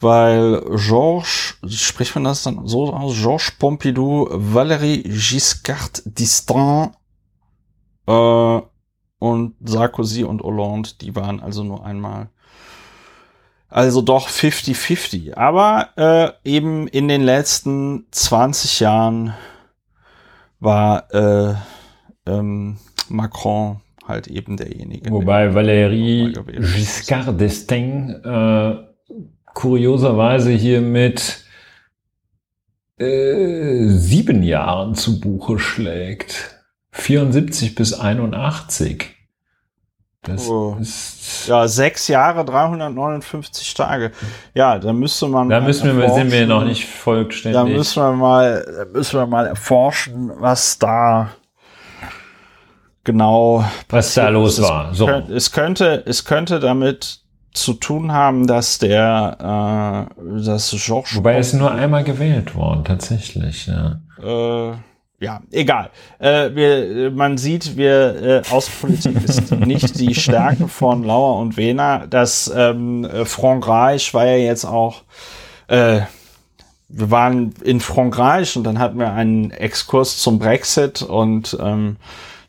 weil 0.00 0.62
Georges, 0.76 1.56
spricht 1.68 2.14
man 2.14 2.24
das 2.24 2.42
dann 2.42 2.66
so 2.66 2.92
aus, 2.92 3.16
Georges 3.16 3.52
Pompidou, 3.58 4.28
Valérie 4.30 5.02
Giscard 5.02 6.02
d'Estaing 6.06 6.92
äh, 8.06 8.62
und 9.18 9.54
Sarkozy 9.64 10.24
und 10.24 10.42
Hollande, 10.42 10.90
die 11.00 11.14
waren 11.16 11.40
also 11.40 11.64
nur 11.64 11.84
einmal. 11.84 12.28
Also 13.68 14.00
doch 14.00 14.28
50-50. 14.28 15.34
Aber 15.34 15.90
äh, 15.96 16.48
eben 16.48 16.88
in 16.88 17.08
den 17.08 17.22
letzten 17.22 18.06
20 18.12 18.80
Jahren 18.80 19.34
war 20.58 21.12
äh, 21.12 21.54
ähm, 22.26 22.78
Macron 23.08 23.80
halt 24.06 24.26
eben 24.26 24.56
derjenige. 24.56 25.10
Wobei 25.10 25.48
Valérie 25.48 26.32
Giscard 26.46 27.38
d'Estaing 27.40 28.24
äh, 28.24 28.87
kurioserweise 29.58 30.52
hier 30.52 30.80
mit 30.80 31.42
äh, 32.96 33.88
sieben 33.88 34.44
Jahren 34.44 34.94
zu 34.94 35.20
Buche 35.20 35.58
schlägt. 35.58 36.62
74 36.92 37.74
bis 37.74 37.92
81. 37.92 39.16
Das 40.22 40.48
oh. 40.48 40.76
ist 40.80 41.48
ja 41.48 41.66
sechs 41.66 42.06
Jahre, 42.06 42.44
359 42.44 43.74
Tage. 43.74 44.12
Ja, 44.54 44.78
da 44.78 44.92
müsste 44.92 45.26
man. 45.26 45.48
Da 45.48 45.60
müssen 45.60 45.98
wir, 45.98 46.08
sind 46.10 46.30
wir 46.30 46.46
noch 46.46 46.64
nicht 46.64 46.86
vollständig. 46.86 47.60
Da 47.60 47.64
müssen 47.64 48.00
wir 48.00 48.12
mal, 48.12 48.86
müssen 48.92 49.18
wir 49.18 49.26
mal 49.26 49.46
erforschen, 49.46 50.30
was 50.38 50.78
da 50.78 51.30
genau 53.02 53.64
was 53.88 54.14
da 54.14 54.28
los 54.28 54.62
war. 54.62 54.94
So. 54.94 55.08
Es 55.08 55.50
könnte, 55.50 56.04
es 56.06 56.24
könnte 56.24 56.60
damit 56.60 57.22
zu 57.58 57.74
tun 57.74 58.12
haben, 58.12 58.46
dass 58.46 58.78
der, 58.78 60.08
äh, 60.18 60.44
das 60.44 60.74
Georges. 60.78 61.16
Wobei 61.16 61.38
ist 61.38 61.54
nur 61.54 61.72
einmal 61.72 62.04
gewählt 62.04 62.54
worden, 62.54 62.84
tatsächlich, 62.84 63.66
ja. 63.66 64.00
Äh, 64.22 64.76
ja, 65.20 65.40
egal. 65.50 65.90
Äh, 66.20 66.54
wir, 66.54 67.10
man 67.10 67.38
sieht, 67.38 67.76
wir 67.76 68.22
äh, 68.22 68.42
Außenpolitik 68.50 69.16
ist 69.24 69.50
nicht 69.50 69.98
die 69.98 70.14
Stärke 70.14 70.68
von 70.68 71.02
Lauer 71.02 71.40
und 71.40 71.56
Wehner. 71.56 72.06
Das 72.08 72.50
ähm, 72.54 73.04
äh, 73.04 73.24
Frankreich 73.24 74.14
war 74.14 74.26
ja 74.26 74.36
jetzt 74.36 74.64
auch. 74.64 75.02
Äh, 75.66 76.02
wir 76.88 77.10
waren 77.10 77.52
in 77.62 77.80
Frankreich 77.80 78.56
und 78.56 78.64
dann 78.64 78.78
hatten 78.78 78.98
wir 78.98 79.12
einen 79.12 79.50
Exkurs 79.50 80.18
zum 80.18 80.38
Brexit 80.38 81.02
und 81.02 81.56
ähm, 81.60 81.96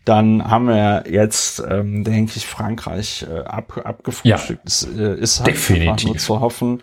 dann 0.10 0.50
haben 0.50 0.68
wir 0.68 1.04
jetzt, 1.08 1.64
ähm, 1.70 2.04
denke 2.04 2.34
ich, 2.36 2.48
Frankreich 2.48 3.28
äh, 3.30 3.42
ab, 3.42 3.80
abgefrühstückt. 3.84 4.62
Ja, 4.64 4.66
es 4.66 4.84
äh, 4.84 5.20
ist 5.20 5.40
halt 5.40 5.50
definitiv. 5.50 6.08
nur 6.08 6.18
zu 6.18 6.40
hoffen. 6.40 6.82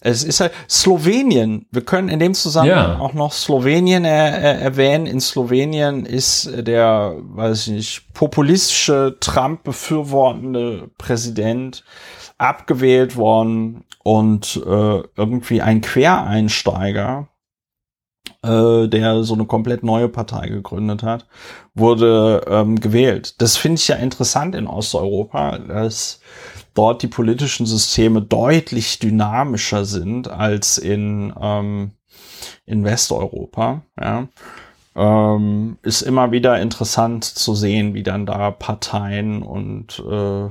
Es 0.00 0.22
ist 0.22 0.40
halt 0.40 0.52
Slowenien. 0.68 1.66
Wir 1.70 1.82
können 1.82 2.10
in 2.10 2.20
dem 2.20 2.34
Zusammenhang 2.34 2.98
ja. 2.98 3.00
auch 3.00 3.14
noch 3.14 3.32
Slowenien 3.32 4.04
er, 4.04 4.38
er, 4.38 4.58
erwähnen. 4.60 5.06
In 5.06 5.18
Slowenien 5.20 6.04
ist 6.04 6.50
der, 6.54 7.16
weiß 7.20 7.68
ich 7.68 7.72
nicht, 7.72 8.12
populistische 8.12 9.16
Trump 9.18 9.64
befürwortende 9.64 10.90
Präsident 10.98 11.84
abgewählt 12.36 13.16
worden 13.16 13.84
und 14.04 14.62
äh, 14.64 15.02
irgendwie 15.16 15.62
ein 15.62 15.80
Quereinsteiger, 15.80 17.28
äh, 18.42 18.86
der 18.88 19.22
so 19.24 19.34
eine 19.34 19.46
komplett 19.46 19.82
neue 19.82 20.08
Partei 20.08 20.48
gegründet 20.48 21.02
hat, 21.02 21.26
wurde 21.74 22.44
ähm, 22.46 22.80
gewählt. 22.80 23.40
Das 23.40 23.56
finde 23.56 23.80
ich 23.80 23.88
ja 23.88 23.96
interessant 23.96 24.54
in 24.54 24.66
Osteuropa, 24.66 25.58
dass 25.58 26.20
dort 26.74 27.02
die 27.02 27.08
politischen 27.08 27.66
Systeme 27.66 28.22
deutlich 28.22 28.98
dynamischer 29.00 29.84
sind 29.84 30.28
als 30.28 30.78
in, 30.78 31.32
ähm, 31.40 31.92
in 32.66 32.84
Westeuropa. 32.84 33.82
Ja. 34.00 34.28
Ähm, 34.94 35.78
ist 35.82 36.02
immer 36.02 36.30
wieder 36.32 36.60
interessant 36.60 37.24
zu 37.24 37.54
sehen, 37.54 37.94
wie 37.94 38.02
dann 38.02 38.26
da 38.26 38.50
Parteien 38.50 39.42
und 39.42 40.02
äh, 40.08 40.48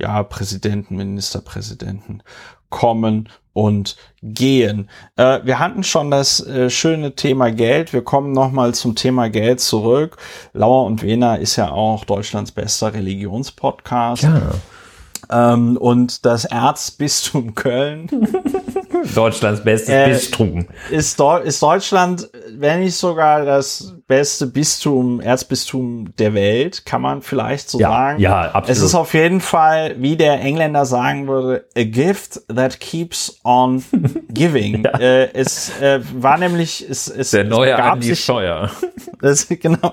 ja, 0.00 0.22
Präsidenten, 0.24 0.96
Ministerpräsidenten 0.96 2.22
kommen 2.68 3.28
und 3.54 3.96
gehen. 4.22 4.90
Äh, 5.16 5.40
wir 5.44 5.58
hatten 5.58 5.82
schon 5.82 6.10
das 6.10 6.46
äh, 6.46 6.68
schöne 6.68 7.14
Thema 7.14 7.50
Geld. 7.50 7.94
Wir 7.94 8.02
kommen 8.02 8.32
nochmal 8.32 8.74
zum 8.74 8.94
Thema 8.94 9.30
Geld 9.30 9.60
zurück. 9.60 10.18
Lauer 10.52 10.84
und 10.84 11.02
Wena 11.02 11.36
ist 11.36 11.56
ja 11.56 11.70
auch 11.70 12.04
Deutschlands 12.04 12.52
bester 12.52 12.92
Religionspodcast. 12.92 14.24
Ja. 14.24 15.54
Ähm, 15.54 15.78
und 15.78 16.26
das 16.26 16.44
Erzbistum 16.44 17.54
Köln. 17.54 18.08
Deutschlands 19.14 19.62
bestes 19.62 19.94
äh, 19.94 20.08
Bistum. 20.08 20.66
Ist, 20.90 21.20
ist 21.44 21.62
Deutschland, 21.62 22.28
wenn 22.56 22.80
nicht 22.80 22.96
sogar 22.96 23.44
das 23.44 23.94
beste 24.06 24.46
Bistum, 24.46 25.20
Erzbistum 25.20 26.14
der 26.18 26.34
Welt, 26.34 26.84
kann 26.84 27.02
man 27.02 27.22
vielleicht 27.22 27.70
so 27.70 27.78
ja, 27.78 27.88
sagen. 27.88 28.20
Ja, 28.20 28.42
absolut. 28.42 28.68
Es 28.68 28.82
ist 28.82 28.94
auf 28.94 29.14
jeden 29.14 29.40
Fall, 29.40 29.96
wie 29.98 30.16
der 30.16 30.40
Engländer 30.40 30.84
sagen 30.84 31.26
würde, 31.26 31.64
a 31.76 31.84
gift 31.84 32.40
that 32.54 32.80
keeps 32.80 33.40
on 33.44 33.84
giving. 34.28 34.84
ja. 34.84 34.98
äh, 34.98 35.32
es 35.32 35.70
äh, 35.80 36.00
war 36.14 36.38
nämlich, 36.38 36.86
es, 36.88 37.08
es 37.08 37.30
der 37.30 37.44
neue 37.44 37.76
Andi 37.76 38.14
Scheuer. 38.14 38.70
Das, 39.20 39.48
genau, 39.48 39.92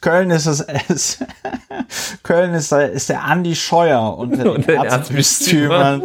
Köln 0.00 0.30
ist 0.30 0.46
es, 0.46 0.60
es 0.60 1.18
Köln 2.22 2.54
ist, 2.54 2.70
ist 2.70 3.08
der 3.08 3.24
Andi 3.24 3.56
Scheuer 3.56 4.16
unter 4.16 4.44
den 4.44 4.48
und 4.48 4.68
Erzbistümern 4.68 6.02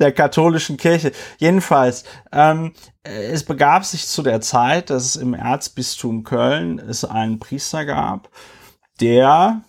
der 0.00 0.12
katholischen 0.12 0.76
Kirche. 0.76 1.12
Jedenfalls, 1.38 2.04
ähm, 2.32 2.72
es 3.02 3.44
begab 3.44 3.84
sich 3.84 4.06
zu 4.06 4.22
der 4.22 4.40
Zeit, 4.40 4.90
dass 4.90 5.04
es 5.04 5.16
im 5.16 5.34
Erzbistum 5.34 6.24
Köln 6.24 6.78
es 6.78 7.04
einen 7.04 7.38
Priester 7.38 7.84
gab, 7.84 8.30
der 9.00 9.62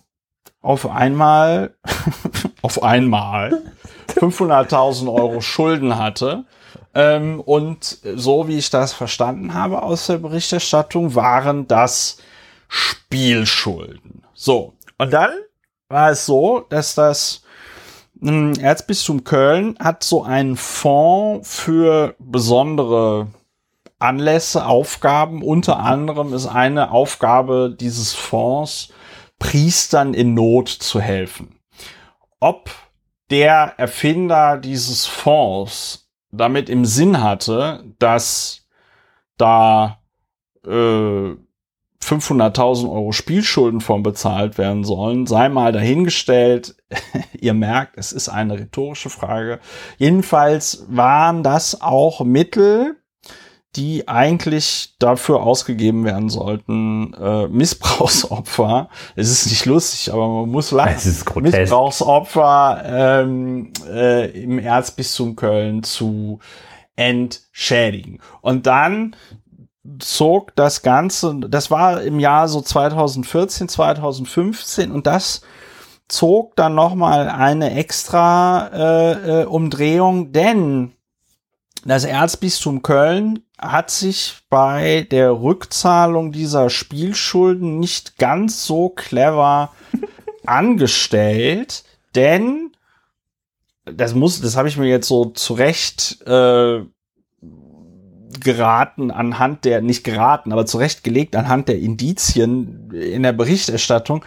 auf 0.60 0.88
einmal, 0.88 1.74
auf 2.62 2.82
einmal 2.82 3.62
500.000 4.08 5.12
Euro 5.12 5.40
Schulden 5.40 5.96
hatte. 5.98 6.44
Ähm, 6.94 7.40
und 7.40 7.98
so 8.14 8.48
wie 8.48 8.58
ich 8.58 8.70
das 8.70 8.92
verstanden 8.92 9.54
habe 9.54 9.82
aus 9.82 10.06
der 10.06 10.18
Berichterstattung, 10.18 11.14
waren 11.14 11.66
das 11.66 12.18
Spielschulden. 12.68 14.24
So. 14.34 14.74
Und 14.98 15.12
dann 15.12 15.30
war 15.88 16.10
es 16.10 16.26
so, 16.26 16.60
dass 16.68 16.94
das 16.94 17.42
Erzbistum 18.22 19.24
Köln 19.24 19.76
hat 19.80 20.04
so 20.04 20.22
einen 20.22 20.56
Fonds 20.56 21.58
für 21.58 22.14
besondere 22.18 23.28
Anlässe, 23.98 24.66
Aufgaben. 24.66 25.42
Unter 25.42 25.78
anderem 25.80 26.32
ist 26.32 26.46
eine 26.46 26.92
Aufgabe 26.92 27.74
dieses 27.78 28.12
Fonds, 28.12 28.92
Priestern 29.38 30.14
in 30.14 30.34
Not 30.34 30.68
zu 30.68 31.00
helfen. 31.00 31.58
Ob 32.38 32.70
der 33.30 33.74
Erfinder 33.76 34.56
dieses 34.56 35.06
Fonds 35.06 36.08
damit 36.30 36.68
im 36.68 36.84
Sinn 36.84 37.22
hatte, 37.22 37.84
dass 37.98 38.66
da 39.36 39.98
äh, 40.64 41.34
500.000 42.02 42.90
Euro 42.90 43.12
Spielschulden 43.12 43.80
von 43.80 44.02
bezahlt 44.02 44.58
werden 44.58 44.84
sollen, 44.84 45.26
sei 45.26 45.48
mal 45.48 45.72
dahingestellt. 45.72 46.76
Ihr 47.40 47.54
merkt, 47.54 47.96
es 47.96 48.12
ist 48.12 48.28
eine 48.28 48.58
rhetorische 48.58 49.10
Frage. 49.10 49.60
Jedenfalls 49.98 50.84
waren 50.88 51.42
das 51.42 51.80
auch 51.80 52.24
Mittel, 52.24 52.96
die 53.76 54.06
eigentlich 54.06 54.96
dafür 54.98 55.42
ausgegeben 55.42 56.04
werden 56.04 56.28
sollten, 56.28 57.14
äh, 57.14 57.48
Missbrauchsopfer. 57.48 58.90
Es 59.16 59.30
ist 59.30 59.46
nicht 59.46 59.64
lustig, 59.64 60.12
aber 60.12 60.28
man 60.28 60.50
muss 60.50 60.72
lachen. 60.72 60.94
Es 60.94 61.06
ist 61.06 61.34
Missbrauchsopfer 61.34 62.82
ähm, 62.84 63.72
äh, 63.88 64.42
im 64.42 64.58
Erzbistum 64.58 65.36
Köln 65.36 65.82
zu 65.84 66.40
entschädigen. 66.96 68.18
Und 68.42 68.66
dann 68.66 69.16
zog 69.98 70.54
das 70.54 70.82
Ganze, 70.82 71.40
das 71.48 71.70
war 71.70 72.02
im 72.02 72.20
Jahr 72.20 72.48
so 72.48 72.60
2014, 72.60 73.68
2015 73.68 74.92
und 74.92 75.06
das 75.06 75.42
zog 76.08 76.54
dann 76.56 76.74
nochmal 76.74 77.28
eine 77.28 77.74
extra 77.74 78.68
äh, 78.72 79.42
äh, 79.42 79.44
Umdrehung, 79.44 80.32
denn 80.32 80.92
das 81.84 82.04
Erzbistum 82.04 82.82
Köln 82.82 83.40
hat 83.58 83.90
sich 83.90 84.42
bei 84.48 85.06
der 85.10 85.40
Rückzahlung 85.40 86.30
dieser 86.30 86.70
Spielschulden 86.70 87.80
nicht 87.80 88.18
ganz 88.18 88.64
so 88.64 88.88
clever 88.88 89.72
angestellt, 90.46 91.82
denn 92.14 92.72
das 93.84 94.14
muss, 94.14 94.40
das 94.40 94.56
habe 94.56 94.68
ich 94.68 94.76
mir 94.76 94.88
jetzt 94.88 95.08
so 95.08 95.26
zurecht 95.26 96.22
äh, 96.26 96.82
geraten 98.40 99.10
anhand 99.10 99.64
der, 99.64 99.80
nicht 99.80 100.04
geraten, 100.04 100.52
aber 100.52 100.66
zurechtgelegt 100.66 101.36
anhand 101.36 101.68
der 101.68 101.78
Indizien 101.78 102.90
in 102.92 103.22
der 103.22 103.32
Berichterstattung. 103.32 104.24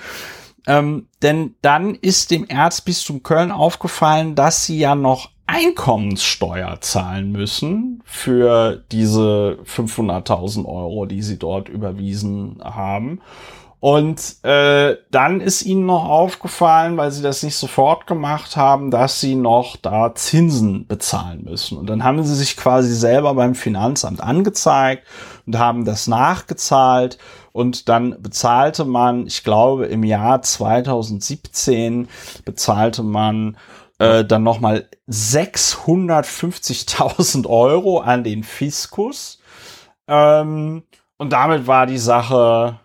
Ähm, 0.68 1.08
denn 1.22 1.56
dann 1.62 1.96
ist 1.96 2.32
dem 2.32 2.48
Erzbistum 2.48 3.24
Köln 3.24 3.52
aufgefallen, 3.52 4.36
dass 4.36 4.66
sie 4.66 4.80
ja 4.80 4.96
noch 4.96 5.30
Einkommenssteuer 5.48 6.82
zahlen 6.82 7.32
müssen 7.32 8.02
für 8.04 8.84
diese 8.92 9.60
500.000 9.64 10.66
Euro, 10.66 11.06
die 11.06 11.22
sie 11.22 11.38
dort 11.38 11.70
überwiesen 11.70 12.58
haben. 12.64 13.22
Und 13.86 14.44
äh, 14.44 14.98
dann 15.12 15.42
ist 15.42 15.62
ihnen 15.62 15.86
noch 15.86 16.06
aufgefallen, 16.06 16.98
weil 16.98 17.12
sie 17.12 17.22
das 17.22 17.44
nicht 17.44 17.56
sofort 17.56 18.08
gemacht 18.08 18.58
haben, 18.58 18.90
dass 18.90 19.22
sie 19.22 19.36
noch 19.36 19.78
da 19.78 20.16
Zinsen 20.16 20.88
bezahlen 20.88 21.44
müssen. 21.44 21.78
Und 21.78 21.88
dann 21.88 22.04
haben 22.04 22.24
sie 22.24 22.34
sich 22.34 22.58
quasi 22.58 22.96
selber 22.96 23.36
beim 23.36 23.54
Finanzamt 23.54 24.22
angezeigt 24.22 25.06
und 25.46 25.60
haben 25.60 25.86
das 25.86 26.08
nachgezahlt. 26.08 27.20
Und 27.52 27.88
dann 27.88 28.20
bezahlte 28.20 28.86
man, 28.86 29.28
ich 29.28 29.44
glaube, 29.44 29.86
im 29.86 30.04
Jahr 30.04 30.42
2017 30.42 32.08
bezahlte 32.44 33.04
man 33.04 33.56
äh, 34.00 34.26
dann 34.26 34.42
nochmal 34.42 34.90
650.000 35.08 37.48
Euro 37.48 38.00
an 38.00 38.24
den 38.24 38.44
Fiskus. 38.44 39.38
Ähm, 40.08 40.82
und 41.18 41.34
damit 41.34 41.68
war 41.68 41.86
die 41.86 42.00
Sache 42.00 42.80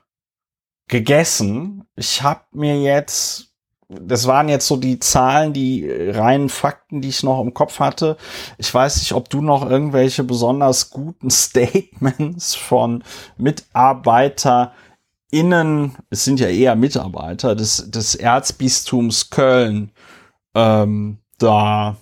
gegessen. 0.91 1.87
Ich 1.97 2.23
habe 2.23 2.43
mir 2.53 2.79
jetzt, 2.81 3.49
das 3.89 4.27
waren 4.27 4.51
jetzt 4.51 4.67
so 4.67 4.77
die 4.77 4.99
Zahlen, 4.99 5.53
die 5.53 5.89
reinen 5.91 6.49
Fakten, 6.49 7.01
die 7.01 7.09
ich 7.09 7.23
noch 7.23 7.41
im 7.41 7.55
Kopf 7.55 7.79
hatte. 7.81 8.17
Ich 8.59 8.73
weiß 8.73 8.99
nicht, 8.99 9.13
ob 9.15 9.29
du 9.31 9.41
noch 9.41 9.69
irgendwelche 9.69 10.25
besonders 10.25 10.91
guten 10.91 11.31
Statements 11.31 12.55
von 12.55 13.03
MitarbeiterInnen, 13.39 15.97
es 16.11 16.25
sind 16.25 16.41
ja 16.41 16.49
eher 16.49 16.77
Mitarbeiter 16.77 17.55
des, 17.55 17.91
des 17.91 18.15
Erzbistums 18.15 19.31
Köln, 19.31 19.93
ähm, 20.55 21.19
da 21.39 21.97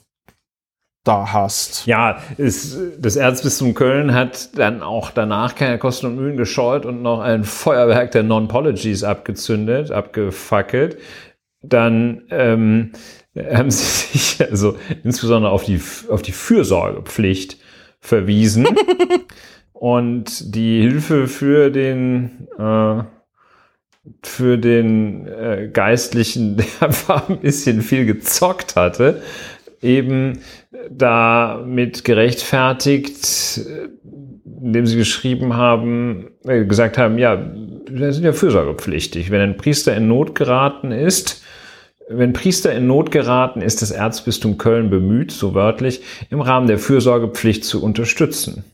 da 1.08 1.32
hast. 1.32 1.86
Ja, 1.86 2.18
ist, 2.36 2.78
das 2.98 3.16
Erzbistum 3.16 3.74
Köln 3.74 4.14
hat 4.14 4.56
dann 4.58 4.82
auch 4.82 5.10
danach 5.10 5.54
keine 5.54 5.78
Kosten 5.78 6.06
und 6.06 6.16
Mühen 6.16 6.36
gescheut 6.36 6.84
und 6.84 7.02
noch 7.02 7.20
ein 7.20 7.44
Feuerwerk 7.44 8.10
der 8.10 8.22
Non-Pologies 8.22 9.04
abgezündet, 9.04 9.90
abgefackelt. 9.90 10.98
Dann 11.62 12.22
ähm, 12.30 12.92
haben 13.34 13.70
sie 13.70 13.84
sich 13.84 14.46
also 14.50 14.76
insbesondere 15.02 15.50
auf 15.50 15.64
die, 15.64 15.80
auf 16.10 16.22
die 16.22 16.32
Fürsorgepflicht 16.32 17.56
verwiesen 18.00 18.68
und 19.72 20.54
die 20.54 20.82
Hilfe 20.82 21.26
für 21.26 21.70
den 21.70 22.48
äh, 22.58 23.02
für 24.22 24.58
den 24.58 25.26
äh, 25.26 25.70
Geistlichen, 25.72 26.56
der 26.58 26.66
einfach 26.80 27.28
ein 27.28 27.40
bisschen 27.40 27.82
viel 27.82 28.06
gezockt 28.06 28.76
hatte, 28.76 29.22
eben 29.82 30.40
damit 30.90 32.04
gerechtfertigt, 32.04 33.60
indem 34.60 34.86
sie 34.86 34.96
geschrieben 34.96 35.56
haben, 35.56 36.30
äh, 36.44 36.64
gesagt 36.64 36.98
haben, 36.98 37.18
ja, 37.18 37.52
wir 37.88 38.12
sind 38.12 38.24
ja 38.24 38.32
fürsorgepflichtig. 38.32 39.30
Wenn 39.30 39.40
ein 39.40 39.56
Priester 39.56 39.96
in 39.96 40.08
Not 40.08 40.34
geraten 40.34 40.90
ist, 40.90 41.42
wenn 42.08 42.32
Priester 42.32 42.72
in 42.72 42.86
Not 42.86 43.10
geraten, 43.10 43.60
ist 43.60 43.82
das 43.82 43.90
Erzbistum 43.90 44.58
Köln 44.58 44.90
bemüht, 44.90 45.30
so 45.30 45.54
wörtlich, 45.54 46.00
im 46.30 46.40
Rahmen 46.40 46.66
der 46.66 46.78
Fürsorgepflicht 46.78 47.64
zu 47.64 47.82
unterstützen. 47.82 48.64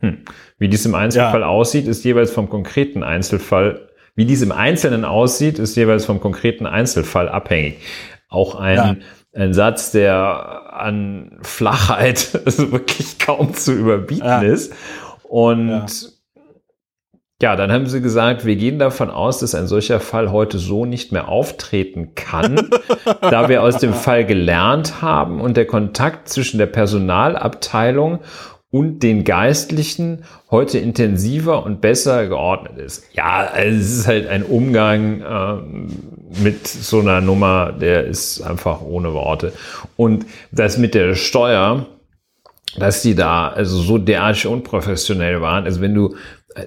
Hm. 0.00 0.18
Wie 0.58 0.68
dies 0.68 0.84
im 0.84 0.94
Einzelfall 0.94 1.40
ja. 1.40 1.46
aussieht, 1.46 1.86
ist 1.86 2.04
jeweils 2.04 2.30
vom 2.30 2.50
konkreten 2.50 3.02
Einzelfall, 3.02 3.88
wie 4.14 4.26
dies 4.26 4.42
im 4.42 4.52
Einzelnen 4.52 5.04
aussieht, 5.04 5.58
ist 5.58 5.76
jeweils 5.76 6.04
vom 6.04 6.20
konkreten 6.20 6.66
Einzelfall 6.66 7.28
abhängig. 7.28 7.78
auch 8.28 8.54
ein, 8.56 8.76
ja. 8.76 8.96
Ein 9.36 9.54
Satz, 9.54 9.90
der 9.92 10.72
an 10.72 11.38
Flachheit 11.42 12.40
also 12.44 12.72
wirklich 12.72 13.18
kaum 13.18 13.54
zu 13.54 13.72
überbieten 13.72 14.26
ja. 14.26 14.42
ist. 14.42 14.72
Und 15.22 15.68
ja. 15.68 15.86
Ja, 17.42 17.54
dann 17.54 17.70
haben 17.70 17.86
sie 17.86 18.00
gesagt, 18.00 18.46
wir 18.46 18.56
gehen 18.56 18.78
davon 18.78 19.10
aus, 19.10 19.40
dass 19.40 19.54
ein 19.54 19.66
solcher 19.66 20.00
Fall 20.00 20.32
heute 20.32 20.56
so 20.56 20.86
nicht 20.86 21.12
mehr 21.12 21.28
auftreten 21.28 22.14
kann, 22.14 22.56
da 23.20 23.50
wir 23.50 23.62
aus 23.62 23.76
dem 23.76 23.92
Fall 23.92 24.24
gelernt 24.24 25.02
haben 25.02 25.42
und 25.42 25.58
der 25.58 25.66
Kontakt 25.66 26.30
zwischen 26.30 26.56
der 26.56 26.64
Personalabteilung 26.64 28.20
und 28.70 29.02
den 29.02 29.24
Geistlichen 29.24 30.24
heute 30.50 30.78
intensiver 30.78 31.62
und 31.64 31.82
besser 31.82 32.26
geordnet 32.26 32.78
ist. 32.78 33.04
Ja, 33.12 33.46
also 33.52 33.80
es 33.80 33.98
ist 33.98 34.06
halt 34.06 34.28
ein 34.28 34.42
Umgang 34.42 35.20
äh, 35.20 36.15
mit 36.42 36.66
so 36.66 37.00
einer 37.00 37.20
Nummer, 37.20 37.72
der 37.72 38.04
ist 38.04 38.40
einfach 38.42 38.80
ohne 38.80 39.12
Worte. 39.12 39.52
Und 39.96 40.26
das 40.50 40.78
mit 40.78 40.94
der 40.94 41.14
Steuer, 41.14 41.86
dass 42.78 43.02
die 43.02 43.14
da 43.14 43.48
also 43.48 43.78
so 43.78 43.98
derartig 43.98 44.46
unprofessionell 44.46 45.40
waren. 45.40 45.64
Also 45.64 45.80
wenn 45.80 45.94
du 45.94 46.16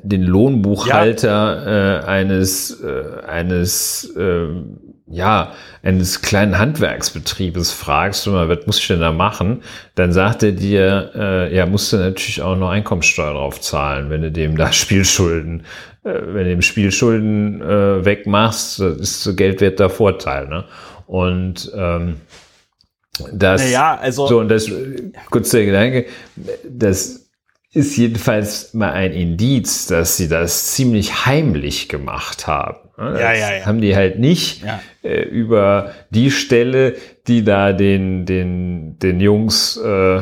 den 0.03 0.23
Lohnbuchhalter 0.23 1.27
ja. 1.29 1.99
äh, 1.99 2.05
eines 2.05 2.81
äh, 2.81 3.21
eines 3.27 4.05
äh, 4.15 4.47
ja 5.09 5.53
eines 5.81 6.21
kleinen 6.21 6.57
Handwerksbetriebes 6.57 7.71
fragst, 7.71 8.25
du 8.25 8.31
mal, 8.31 8.49
was 8.49 8.65
muss 8.65 8.79
ich 8.79 8.87
denn 8.87 8.99
da 8.99 9.11
machen? 9.11 9.63
Dann 9.95 10.11
sagt 10.11 10.43
er 10.43 10.51
dir, 10.51 11.11
äh, 11.15 11.55
ja, 11.55 11.65
musst 11.65 11.91
du 11.93 11.97
natürlich 11.97 12.41
auch 12.41 12.55
noch 12.55 12.69
Einkommensteuer 12.69 13.33
drauf 13.33 13.59
zahlen, 13.61 14.09
wenn 14.09 14.21
du 14.21 14.31
dem 14.31 14.57
da 14.57 14.71
Spielschulden, 14.71 15.61
äh, 16.03 16.13
wenn 16.13 16.43
du 16.43 16.49
dem 16.49 16.61
Spielschulden 16.61 17.61
äh, 17.61 18.05
wegmachst, 18.05 18.79
ist 18.79 19.23
so 19.23 19.35
geldwerter 19.35 19.89
Vorteil, 19.89 20.47
ne? 20.47 20.65
Und 21.07 21.71
ähm, 21.75 22.17
das, 23.33 23.63
naja, 23.63 23.97
also, 23.99 24.27
so, 24.27 24.39
und 24.39 24.49
das, 24.49 24.71
kurz 25.29 25.49
der 25.49 25.65
Gedanke, 25.65 26.05
das 26.69 27.28
ist 27.71 27.97
jedenfalls 27.97 28.73
mal 28.73 28.91
ein 28.91 29.11
Indiz, 29.11 29.85
dass 29.85 30.17
sie 30.17 30.27
das 30.27 30.73
ziemlich 30.73 31.25
heimlich 31.25 31.87
gemacht 31.87 32.47
haben. 32.47 32.77
Das 32.97 33.19
ja, 33.19 33.33
ja, 33.33 33.55
ja. 33.55 33.65
haben 33.65 33.79
die 33.79 33.95
halt 33.95 34.19
nicht 34.19 34.63
ja. 34.63 34.81
äh, 35.03 35.21
über 35.21 35.93
die 36.09 36.31
Stelle, 36.31 36.95
die 37.27 37.43
da 37.43 37.71
den, 37.71 38.25
den, 38.25 38.99
den 38.99 39.21
Jungs, 39.21 39.77
äh, 39.77 40.21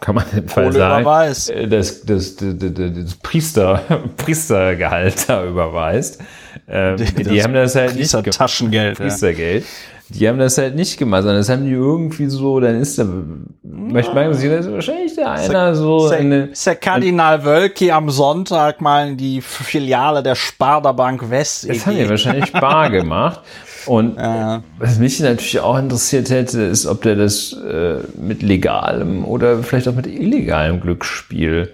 kann 0.00 0.14
man 0.14 0.24
im 0.34 0.48
Fall 0.48 0.72
sagen, 0.72 1.02
überweist. 1.02 1.50
Äh, 1.50 1.66
das, 1.66 2.02
das, 2.02 2.36
das, 2.36 2.54
das, 2.56 3.14
Priester, 3.16 3.82
Priestergehalt 4.16 5.28
da 5.28 5.44
überweist. 5.44 6.20
Ähm, 6.68 6.96
die, 6.96 7.42
haben 7.42 7.54
das 7.54 7.74
halt 7.74 7.96
Priester 7.96 8.22
nicht 8.22 8.38
Taschengeld. 8.38 8.98
Priestergeld. 8.98 9.64
Ja. 9.64 9.99
Die 10.10 10.28
haben 10.28 10.38
das 10.38 10.58
halt 10.58 10.74
nicht 10.74 10.98
gemacht, 10.98 11.22
sondern 11.22 11.38
das 11.38 11.48
haben 11.48 11.64
die 11.64 11.72
irgendwie 11.72 12.26
so, 12.26 12.58
dann 12.60 12.80
ist 12.80 12.98
da, 12.98 13.06
möchte 13.62 14.14
man 14.14 14.34
sagen, 14.34 14.50
das 14.50 14.66
ist 14.66 14.72
wahrscheinlich 14.72 15.14
der 15.14 15.30
einer 15.30 15.74
so. 15.74 16.10
Ist 16.10 16.10
der, 16.10 16.50
ist 16.50 16.66
der 16.66 16.76
Kardinal 16.76 17.44
Wölki 17.44 17.90
am 17.90 18.10
Sonntag 18.10 18.80
mal 18.80 19.08
in 19.08 19.16
die 19.16 19.40
Filiale 19.40 20.22
der 20.22 20.34
Sparda 20.34 20.92
Bank 20.92 21.30
West. 21.30 21.68
Das 21.68 21.86
haben 21.86 21.96
die 21.96 22.08
wahrscheinlich 22.08 22.52
bar 22.60 22.90
gemacht. 22.90 23.40
Und 23.86 24.16
ja. 24.16 24.62
was 24.78 24.98
mich 24.98 25.20
natürlich 25.20 25.60
auch 25.60 25.78
interessiert 25.78 26.28
hätte, 26.28 26.62
ist, 26.62 26.86
ob 26.86 27.02
der 27.02 27.16
das 27.16 27.52
äh, 27.52 27.98
mit 28.20 28.42
legalem 28.42 29.24
oder 29.24 29.62
vielleicht 29.62 29.88
auch 29.88 29.94
mit 29.94 30.06
illegalem 30.06 30.80
Glücksspiel 30.80 31.72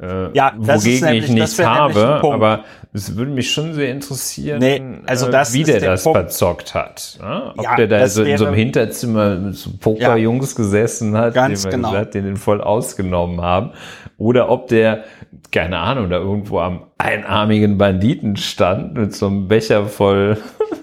äh, 0.00 0.30
ja, 0.36 0.52
wogegen 0.56 1.04
nämlich, 1.06 1.24
ich 1.24 1.30
nichts 1.30 1.58
habe, 1.58 2.20
aber 2.22 2.64
es 2.96 3.14
würde 3.14 3.30
mich 3.30 3.52
schon 3.52 3.74
sehr 3.74 3.90
interessieren, 3.90 4.58
nee, 4.58 4.82
also 5.06 5.28
äh, 5.28 5.30
das 5.30 5.52
wie 5.52 5.64
der, 5.64 5.80
der 5.80 5.90
das 5.92 6.04
Punkt. 6.04 6.18
verzockt 6.18 6.74
hat. 6.74 7.18
Ja? 7.20 7.52
Ob 7.56 7.62
ja, 7.62 7.76
der 7.76 7.86
da 7.88 8.08
so 8.08 8.22
in 8.22 8.38
so 8.38 8.46
einem 8.46 8.54
Hinterzimmer 8.54 9.36
mit 9.36 9.54
so 9.54 9.70
Pokerjungs 9.78 10.52
ja, 10.52 10.56
gesessen 10.56 11.16
hat, 11.16 11.36
den, 11.36 11.54
genau. 11.70 11.90
gesagt, 11.90 12.14
den 12.14 12.24
den 12.24 12.36
voll 12.36 12.60
ausgenommen 12.60 13.42
haben, 13.42 13.72
oder 14.16 14.48
ob 14.48 14.68
der, 14.68 15.04
keine 15.52 15.78
Ahnung, 15.78 16.08
da 16.08 16.16
irgendwo 16.16 16.58
am 16.60 16.84
einarmigen 16.96 17.76
Banditen 17.76 18.36
stand 18.36 18.94
mit 18.94 19.14
so 19.14 19.26
einem 19.26 19.46
Becher 19.46 19.86
voll 19.86 20.38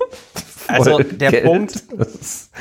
also 0.67 0.99
der 0.99 1.31
Geld. 1.31 1.45
Punkt, 1.45 1.83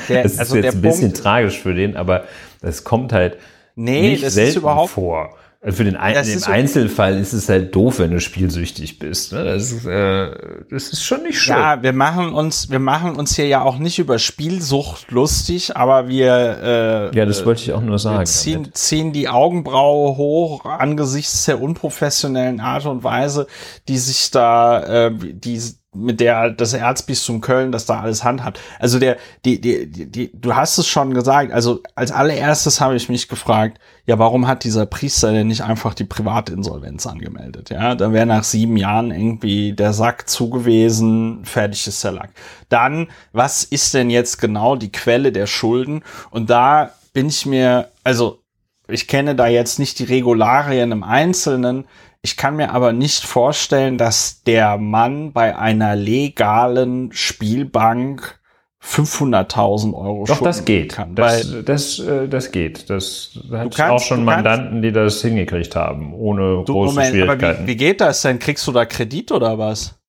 der, 0.09 0.23
das 0.23 0.33
ist 0.33 0.39
also 0.39 0.57
jetzt 0.57 0.75
ein 0.75 0.81
bisschen 0.81 1.11
Punkt, 1.11 1.17
tragisch 1.23 1.59
für 1.59 1.75
den, 1.75 1.95
aber 1.95 2.23
das 2.61 2.83
kommt 2.83 3.13
halt 3.13 3.37
nee, 3.75 4.09
nicht 4.09 4.29
selten 4.29 4.61
vor. 4.87 5.35
Also 5.63 5.77
für 5.77 5.83
den 5.85 5.95
Ein 5.95 6.27
im 6.27 6.43
Einzelfall 6.43 7.17
ist 7.17 7.31
es 7.31 7.47
halt 7.47 7.73
doof, 7.73 7.99
wenn 7.99 8.11
du 8.11 8.19
spielsüchtig 8.19 8.99
bist. 8.99 9.31
Ne? 9.31 9.45
Das, 9.45 9.71
ist, 9.71 9.85
äh, 9.85 10.31
das 10.69 10.89
ist 10.89 11.05
schon 11.05 11.23
nicht 11.23 11.39
schön. 11.39 11.55
Ja, 11.55 11.81
wir 11.81 11.93
machen 11.93 12.33
uns, 12.33 12.69
wir 12.69 12.79
machen 12.79 13.15
uns 13.15 13.37
hier 13.37 13.47
ja 13.47 13.61
auch 13.61 13.77
nicht 13.77 13.97
über 13.97 14.19
Spielsucht 14.19 15.09
lustig, 15.11 15.77
aber 15.77 16.09
wir 16.09 17.11
äh, 17.13 17.17
ja, 17.17 17.25
das 17.25 17.45
wollte 17.45 17.61
ich 17.61 17.71
auch 17.71 17.81
nur 17.81 17.97
sagen. 17.97 18.25
Ziehen, 18.25 18.73
ziehen 18.73 19.13
die 19.13 19.29
Augenbraue 19.29 20.17
hoch 20.17 20.65
angesichts 20.65 21.45
der 21.45 21.61
unprofessionellen 21.61 22.59
Art 22.59 22.85
und 22.85 23.05
Weise, 23.05 23.47
die 23.87 23.97
sich 23.99 24.31
da, 24.31 25.05
äh, 25.05 25.11
die 25.15 25.61
mit 25.93 26.19
der 26.19 26.49
das 26.49 26.73
Erzbistum 26.73 27.41
Köln 27.41 27.71
das 27.71 27.85
da 27.85 28.01
alles 28.01 28.23
handhabt. 28.23 28.59
Also 28.79 28.99
der, 28.99 29.17
die, 29.45 29.59
die, 29.61 29.87
die, 29.87 30.09
die, 30.09 30.31
du 30.33 30.55
hast 30.55 30.77
es 30.77 30.87
schon 30.87 31.13
gesagt. 31.13 31.51
Also 31.51 31.81
als 31.95 32.11
allererstes 32.11 32.81
habe 32.81 32.95
ich 32.95 33.09
mich 33.09 33.27
gefragt, 33.27 33.79
ja, 34.05 34.19
warum 34.19 34.47
hat 34.47 34.63
dieser 34.63 34.85
Priester 34.85 35.31
denn 35.31 35.47
nicht 35.47 35.61
einfach 35.61 35.93
die 35.93 36.03
Privatinsolvenz 36.03 37.07
angemeldet? 37.07 37.69
Ja, 37.69 37.95
dann 37.95 38.13
wäre 38.13 38.25
nach 38.25 38.43
sieben 38.43 38.75
Jahren 38.77 39.11
irgendwie 39.11 39.73
der 39.73 39.93
Sack 39.93 40.29
zugewesen, 40.29 41.45
fertig 41.45 41.87
ist 41.87 42.03
der 42.03 42.11
Lack. 42.11 42.31
Dann, 42.69 43.07
was 43.31 43.63
ist 43.63 43.93
denn 43.93 44.09
jetzt 44.09 44.39
genau 44.39 44.75
die 44.75 44.91
Quelle 44.91 45.31
der 45.31 45.47
Schulden? 45.47 46.03
Und 46.31 46.49
da 46.49 46.91
bin 47.13 47.27
ich 47.27 47.45
mir, 47.45 47.89
also 48.03 48.39
ich 48.87 49.07
kenne 49.07 49.35
da 49.35 49.47
jetzt 49.47 49.79
nicht 49.79 49.99
die 49.99 50.03
Regularien 50.03 50.91
im 50.91 51.03
Einzelnen, 51.03 51.85
ich 52.23 52.37
kann 52.37 52.55
mir 52.55 52.71
aber 52.71 52.93
nicht 52.93 53.25
vorstellen, 53.25 53.97
dass 53.97 54.43
der 54.43 54.77
Mann 54.77 55.33
bei 55.33 55.57
einer 55.57 55.95
legalen 55.97 57.11
Spielbank 57.11 58.39
500.000 58.81 59.93
Euro 59.93 60.23
Doch, 60.25 60.41
das 60.41 60.63
geht. 60.63 60.93
Kann, 60.93 61.15
das, 61.15 61.53
das, 61.65 61.99
äh, 61.99 62.29
das 62.29 62.51
geht. 62.51 62.89
Das 62.89 63.37
hat 63.51 63.79
auch 63.79 63.99
schon 63.99 64.23
Mandanten, 64.23 64.81
die 64.81 64.93
das 64.93 65.21
hingekriegt 65.21 65.75
haben, 65.75 66.13
ohne 66.13 66.63
du, 66.65 66.73
große 66.73 66.95
Moment, 66.95 67.11
Schwierigkeiten. 67.11 67.45
Aber 67.45 67.63
wie, 67.63 67.67
wie 67.67 67.75
geht 67.75 67.99
das 67.99 68.21
denn? 68.21 68.39
Kriegst 68.39 68.65
du 68.67 68.71
da 68.71 68.85
Kredit 68.85 69.31
oder 69.31 69.57
was? 69.57 69.99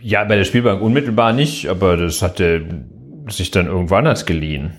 Ja, 0.00 0.24
bei 0.24 0.36
der 0.36 0.44
Spielbank 0.44 0.82
unmittelbar 0.82 1.32
nicht, 1.32 1.68
aber 1.68 1.96
das 1.96 2.20
hat 2.22 2.40
er 2.40 2.62
sich 3.28 3.50
dann 3.52 3.66
irgendwann 3.66 4.06
anders 4.06 4.26
geliehen. 4.26 4.72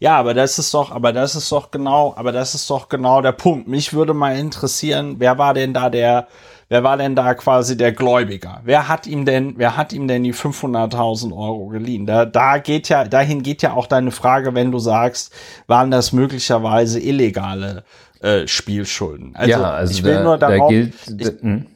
Ja, 0.00 0.16
aber 0.16 0.34
das 0.34 0.58
ist 0.58 0.74
doch, 0.74 0.90
aber 0.90 1.12
das 1.12 1.34
ist 1.34 1.50
doch 1.50 1.70
genau, 1.70 2.14
aber 2.16 2.32
das 2.32 2.54
ist 2.54 2.68
doch 2.70 2.88
genau 2.88 3.20
der 3.20 3.32
Punkt. 3.32 3.68
Mich 3.68 3.92
würde 3.92 4.14
mal 4.14 4.36
interessieren, 4.36 5.16
wer 5.18 5.38
war 5.38 5.54
denn 5.54 5.74
da 5.74 5.90
der, 5.90 6.28
wer 6.68 6.82
war 6.82 6.96
denn 6.96 7.14
da 7.14 7.34
quasi 7.34 7.76
der 7.76 7.92
Gläubiger? 7.92 8.60
Wer 8.64 8.88
hat 8.88 9.06
ihm 9.06 9.24
denn, 9.24 9.54
wer 9.56 9.76
hat 9.76 9.92
ihm 9.92 10.08
denn 10.08 10.24
die 10.24 10.34
500.000 10.34 11.36
Euro 11.36 11.68
geliehen? 11.68 12.06
Da, 12.06 12.24
da 12.24 12.58
geht 12.58 12.88
ja, 12.88 13.04
dahin 13.04 13.42
geht 13.42 13.62
ja 13.62 13.74
auch 13.74 13.86
deine 13.86 14.10
Frage, 14.10 14.54
wenn 14.54 14.70
du 14.70 14.78
sagst, 14.78 15.32
waren 15.66 15.90
das 15.90 16.12
möglicherweise 16.12 17.00
illegale 17.00 17.84
äh, 18.20 18.46
Spielschulden? 18.46 19.36
Also, 19.36 19.50
ja, 19.50 19.62
also 19.62 19.92
ich 19.92 20.02
will 20.02 20.14
da, 20.14 20.22
nur 20.22 20.38
darauf, 20.38 20.58
da 20.58 20.68
gilt, 20.68 20.94
ich, 21.18 21.42
hm? 21.42 21.66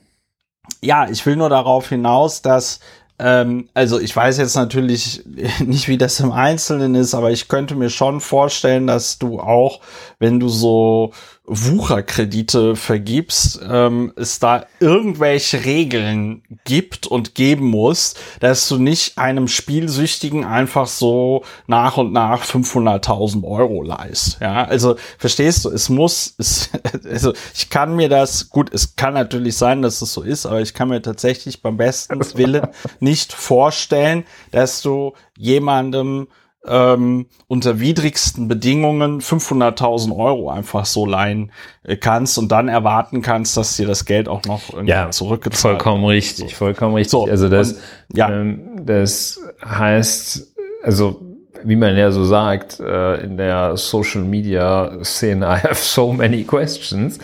ja, 0.80 1.08
ich 1.08 1.24
will 1.26 1.36
nur 1.36 1.48
darauf 1.48 1.88
hinaus, 1.88 2.42
dass 2.42 2.80
ähm, 3.18 3.68
also 3.74 3.98
ich 3.98 4.14
weiß 4.14 4.38
jetzt 4.38 4.54
natürlich 4.54 5.22
nicht, 5.64 5.88
wie 5.88 5.98
das 5.98 6.20
im 6.20 6.32
Einzelnen 6.32 6.94
ist, 6.94 7.14
aber 7.14 7.30
ich 7.30 7.48
könnte 7.48 7.74
mir 7.74 7.90
schon 7.90 8.20
vorstellen, 8.20 8.86
dass 8.86 9.18
du 9.18 9.40
auch, 9.40 9.80
wenn 10.18 10.38
du 10.40 10.48
so 10.48 11.12
Wucherkredite 11.48 12.76
vergibst, 12.76 13.60
ähm, 13.68 14.12
es 14.16 14.38
da 14.38 14.66
irgendwelche 14.80 15.64
Regeln 15.64 16.42
gibt 16.64 17.06
und 17.06 17.34
geben 17.34 17.66
muss, 17.66 18.14
dass 18.40 18.68
du 18.68 18.78
nicht 18.78 19.18
einem 19.18 19.48
Spielsüchtigen 19.48 20.44
einfach 20.44 20.86
so 20.86 21.44
nach 21.66 21.96
und 21.96 22.12
nach 22.12 22.44
500.000 22.44 23.44
Euro 23.44 23.82
leist. 23.82 24.38
Ja, 24.40 24.64
also 24.64 24.96
verstehst 25.16 25.64
du, 25.64 25.70
es 25.70 25.88
muss, 25.88 26.34
es, 26.38 26.70
also 27.10 27.32
ich 27.54 27.70
kann 27.70 27.96
mir 27.96 28.08
das, 28.08 28.50
gut, 28.50 28.72
es 28.72 28.94
kann 28.96 29.14
natürlich 29.14 29.56
sein, 29.56 29.82
dass 29.82 30.02
es 30.02 30.12
so 30.12 30.22
ist, 30.22 30.44
aber 30.44 30.60
ich 30.60 30.74
kann 30.74 30.88
mir 30.88 31.00
tatsächlich 31.00 31.62
beim 31.62 31.78
besten 31.78 32.20
Willen 32.36 32.68
nicht 33.00 33.32
vorstellen, 33.32 34.24
dass 34.50 34.82
du 34.82 35.14
jemandem 35.36 36.28
ähm, 36.68 37.26
unter 37.46 37.80
widrigsten 37.80 38.48
Bedingungen 38.48 39.20
500.000 39.20 40.16
Euro 40.16 40.50
einfach 40.50 40.86
so 40.86 41.06
leihen 41.06 41.52
äh, 41.82 41.96
kannst 41.96 42.38
und 42.38 42.50
dann 42.52 42.68
erwarten 42.68 43.22
kannst, 43.22 43.56
dass 43.56 43.76
dir 43.76 43.86
das 43.86 44.04
Geld 44.04 44.28
auch 44.28 44.44
noch 44.44 44.70
irgendwie 44.70 44.90
ja, 44.90 45.10
zurückgezahlt 45.10 45.74
wird. 45.74 45.82
Vollkommen 45.82 46.04
richtig, 46.04 46.54
vollkommen 46.54 46.94
richtig. 46.94 47.10
So, 47.10 47.26
also 47.26 47.48
das, 47.48 47.72
und, 47.72 47.80
ja. 48.14 48.30
Ähm, 48.30 48.84
das 48.84 49.40
heißt, 49.64 50.54
also 50.82 51.20
wie 51.64 51.76
man 51.76 51.96
ja 51.96 52.10
so 52.10 52.24
sagt, 52.24 52.80
äh, 52.80 53.22
in 53.22 53.36
der 53.36 53.76
Social 53.76 54.22
Media 54.22 55.02
Szene, 55.02 55.46
I 55.46 55.58
have 55.68 55.74
so 55.74 56.12
many 56.12 56.44
questions. 56.44 57.18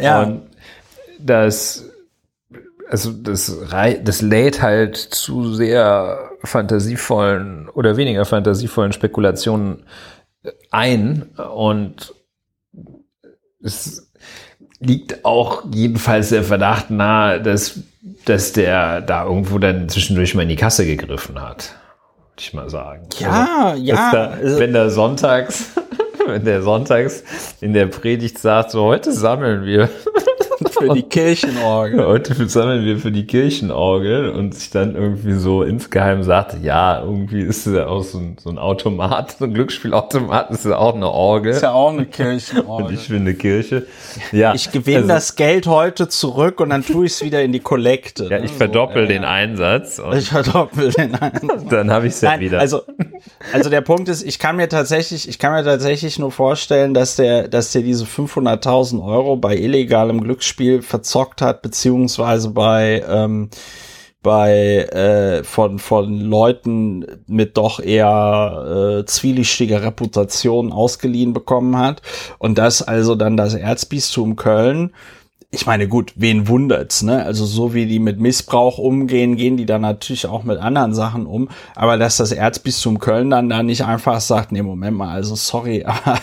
Ja. 0.00 0.22
Und 0.22 0.42
das 1.18 1.91
also 2.92 3.10
das, 3.10 3.58
das 4.04 4.20
lädt 4.20 4.60
halt 4.60 4.98
zu 4.98 5.54
sehr 5.54 6.30
fantasievollen 6.44 7.70
oder 7.70 7.96
weniger 7.96 8.26
fantasievollen 8.26 8.92
Spekulationen 8.92 9.86
ein 10.70 11.22
und 11.54 12.14
es 13.62 14.12
liegt 14.78 15.24
auch 15.24 15.62
jedenfalls 15.72 16.28
der 16.28 16.44
Verdacht 16.44 16.90
nahe, 16.90 17.40
dass, 17.40 17.80
dass 18.26 18.52
der 18.52 19.00
da 19.00 19.24
irgendwo 19.24 19.58
dann 19.58 19.88
zwischendurch 19.88 20.34
mal 20.34 20.42
in 20.42 20.50
die 20.50 20.56
Kasse 20.56 20.84
gegriffen 20.84 21.40
hat. 21.40 21.74
Würde 22.18 22.40
ich 22.40 22.52
mal 22.52 22.68
sagen. 22.68 23.08
Ja, 23.20 23.70
also, 23.70 23.82
ja. 23.82 24.10
Da, 24.12 24.26
also 24.32 24.58
wenn 24.58 24.74
der 24.74 24.90
sonntags, 24.90 25.70
wenn 26.26 26.44
der 26.44 26.60
sonntags 26.60 27.24
in 27.62 27.72
der 27.72 27.86
Predigt 27.86 28.38
sagt, 28.38 28.70
so 28.70 28.82
heute 28.82 29.12
sammeln 29.12 29.64
wir 29.64 29.88
für 30.86 30.94
die 30.94 31.02
Kirchenorgel. 31.02 32.06
Heute 32.06 32.48
sammeln 32.48 32.84
wir 32.84 32.98
für 32.98 33.12
die 33.12 33.26
Kirchenorgel 33.26 34.30
und 34.30 34.54
sich 34.54 34.70
dann 34.70 34.94
irgendwie 34.94 35.34
so 35.34 35.62
insgeheim 35.62 36.22
sagt, 36.22 36.62
ja, 36.62 37.02
irgendwie 37.02 37.42
ist 37.42 37.66
es 37.66 37.74
ja 37.74 37.86
auch 37.86 38.02
so 38.02 38.18
ein, 38.18 38.36
so 38.40 38.50
ein 38.50 38.58
Automat, 38.58 39.36
so 39.38 39.44
ein 39.44 39.54
Glücksspielautomat 39.54 40.50
ist 40.50 40.64
ja 40.64 40.76
auch 40.78 40.94
eine 40.94 41.08
Orgel. 41.08 41.52
Ist 41.52 41.62
ja 41.62 41.72
auch 41.72 41.92
eine 41.92 42.06
Kirchenorgel. 42.06 42.86
Und 42.86 42.92
ich 42.92 43.00
finde 43.00 43.30
eine 43.30 43.34
Kirche. 43.34 43.86
Ja. 44.32 44.54
Ich 44.54 44.70
gewinne 44.70 44.98
also, 44.98 45.08
das 45.08 45.36
Geld 45.36 45.66
heute 45.66 46.08
zurück 46.08 46.60
und 46.60 46.70
dann 46.70 46.84
tue 46.84 47.06
ich 47.06 47.12
es 47.12 47.22
wieder 47.22 47.42
in 47.42 47.52
die 47.52 47.60
Kollekte. 47.60 48.24
Ja, 48.24 48.38
ne? 48.38 48.44
ich 48.44 48.52
verdoppel 48.52 49.04
so, 49.04 49.08
den 49.08 49.22
ja. 49.22 49.30
Einsatz. 49.30 50.00
ich 50.16 50.28
verdoppel 50.28 50.90
den 50.90 51.14
Einsatz. 51.14 51.64
dann 51.68 51.90
habe 51.90 52.06
ich 52.06 52.14
es 52.14 52.20
ja 52.20 52.38
wieder. 52.38 52.60
Also, 52.60 52.82
also 53.52 53.70
der 53.70 53.80
Punkt 53.80 54.08
ist, 54.08 54.22
ich 54.22 54.38
kann 54.38 54.56
mir 54.56 54.68
tatsächlich, 54.68 55.28
ich 55.28 55.38
kann 55.38 55.52
mir 55.52 55.64
tatsächlich 55.64 56.18
nur 56.18 56.30
vorstellen, 56.30 56.94
dass 56.94 57.16
der, 57.16 57.48
dass 57.48 57.72
der 57.72 57.82
diese 57.82 58.04
500.000 58.04 59.04
Euro 59.04 59.36
bei 59.36 59.56
illegalem 59.56 60.22
Glücksspiel 60.22 60.71
Spiel 60.72 60.82
verzockt 60.82 61.42
hat, 61.42 61.62
beziehungsweise 61.62 62.50
bei 62.50 63.04
ähm, 63.08 63.50
bei 64.22 64.84
äh, 64.84 65.44
von 65.44 65.78
von 65.78 66.20
Leuten 66.20 67.04
mit 67.26 67.56
doch 67.56 67.80
eher 67.80 69.00
äh, 69.00 69.04
zwielichtiger 69.04 69.82
Reputation 69.82 70.72
ausgeliehen 70.72 71.32
bekommen 71.32 71.76
hat. 71.76 72.02
Und 72.38 72.56
das 72.56 72.82
also 72.82 73.16
dann 73.16 73.36
das 73.36 73.54
Erzbistum 73.54 74.36
Köln 74.36 74.94
ich 75.54 75.66
meine, 75.66 75.86
gut, 75.86 76.14
wen 76.16 76.48
wundert's, 76.48 77.02
ne? 77.02 77.26
Also 77.26 77.44
so 77.44 77.74
wie 77.74 77.84
die 77.84 77.98
mit 77.98 78.18
Missbrauch 78.18 78.78
umgehen, 78.78 79.36
gehen 79.36 79.58
die 79.58 79.66
dann 79.66 79.82
natürlich 79.82 80.26
auch 80.26 80.44
mit 80.44 80.58
anderen 80.58 80.94
Sachen 80.94 81.26
um. 81.26 81.50
Aber 81.74 81.98
dass 81.98 82.16
das 82.16 82.32
Erzbistum 82.32 82.98
Köln 82.98 83.28
dann 83.28 83.50
da 83.50 83.62
nicht 83.62 83.84
einfach 83.84 84.22
sagt, 84.22 84.50
nee, 84.50 84.62
Moment 84.62 84.96
mal, 84.96 85.12
also 85.12 85.34
sorry, 85.34 85.84
aber 85.86 86.18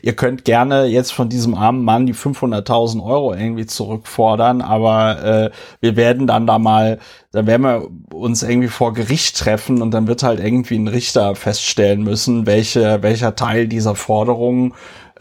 ihr 0.00 0.14
könnt 0.14 0.46
gerne 0.46 0.86
jetzt 0.86 1.12
von 1.12 1.28
diesem 1.28 1.54
armen 1.54 1.84
Mann 1.84 2.06
die 2.06 2.14
500.000 2.14 3.04
Euro 3.04 3.34
irgendwie 3.34 3.66
zurückfordern, 3.66 4.62
aber 4.62 5.22
äh, 5.22 5.50
wir 5.82 5.94
werden 5.94 6.26
dann 6.26 6.46
da 6.46 6.58
mal, 6.58 6.98
da 7.30 7.46
werden 7.46 7.62
wir 7.62 7.88
uns 8.14 8.42
irgendwie 8.42 8.68
vor 8.68 8.94
Gericht 8.94 9.36
treffen 9.36 9.82
und 9.82 9.90
dann 9.90 10.06
wird 10.06 10.22
halt 10.22 10.40
irgendwie 10.40 10.76
ein 10.76 10.88
Richter 10.88 11.34
feststellen 11.34 12.02
müssen, 12.02 12.46
welche, 12.46 13.02
welcher 13.02 13.36
Teil 13.36 13.68
dieser 13.68 13.96
Forderungen 13.96 14.72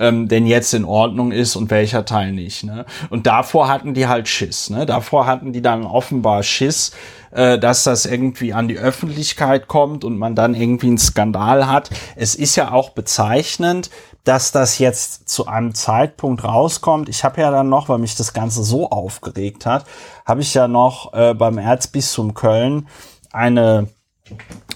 ähm, 0.01 0.27
denn 0.27 0.47
jetzt 0.47 0.73
in 0.73 0.83
Ordnung 0.83 1.31
ist 1.31 1.55
und 1.55 1.69
welcher 1.69 2.05
Teil 2.05 2.33
nicht. 2.33 2.63
Ne? 2.63 2.85
Und 3.09 3.27
davor 3.27 3.69
hatten 3.69 3.93
die 3.93 4.07
halt 4.07 4.27
Schiss. 4.27 4.69
Ne? 4.71 4.85
Davor 4.85 5.27
hatten 5.27 5.53
die 5.53 5.61
dann 5.61 5.85
offenbar 5.85 6.41
Schiss, 6.41 6.91
äh, 7.29 7.59
dass 7.59 7.83
das 7.83 8.07
irgendwie 8.07 8.51
an 8.51 8.67
die 8.67 8.79
Öffentlichkeit 8.79 9.67
kommt 9.67 10.03
und 10.03 10.17
man 10.17 10.35
dann 10.35 10.55
irgendwie 10.55 10.87
einen 10.87 10.97
Skandal 10.97 11.67
hat. 11.67 11.91
Es 12.15 12.33
ist 12.33 12.55
ja 12.55 12.71
auch 12.71 12.89
bezeichnend, 12.89 13.91
dass 14.23 14.51
das 14.51 14.79
jetzt 14.79 15.29
zu 15.29 15.45
einem 15.45 15.75
Zeitpunkt 15.75 16.43
rauskommt. 16.43 17.07
Ich 17.07 17.23
habe 17.23 17.41
ja 17.41 17.51
dann 17.51 17.69
noch, 17.69 17.87
weil 17.87 17.99
mich 17.99 18.15
das 18.15 18.33
Ganze 18.33 18.63
so 18.63 18.89
aufgeregt 18.89 19.67
hat, 19.67 19.85
habe 20.25 20.41
ich 20.41 20.53
ja 20.55 20.67
noch 20.67 21.13
äh, 21.13 21.35
beim 21.35 21.59
Erzbistum 21.59 22.33
Köln 22.33 22.87
eine 23.31 23.87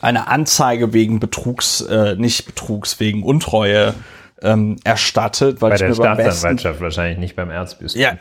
eine 0.02 0.28
Anzeige 0.28 0.92
wegen 0.92 1.22
Betrugs, 1.22 1.80
äh, 1.80 2.16
nicht 2.16 2.46
Betrugs, 2.46 3.00
wegen 3.00 3.24
Untreue 3.24 3.94
ähm, 4.42 4.78
erstattet. 4.84 5.62
Weil 5.62 5.72
Bei 5.72 5.78
der 5.78 5.94
Staatsanwaltschaft 5.94 6.82
wahrscheinlich 6.82 7.18
nicht 7.18 7.36
beim 7.36 7.50
Erzbistum. 7.50 8.02
Ja, 8.02 8.18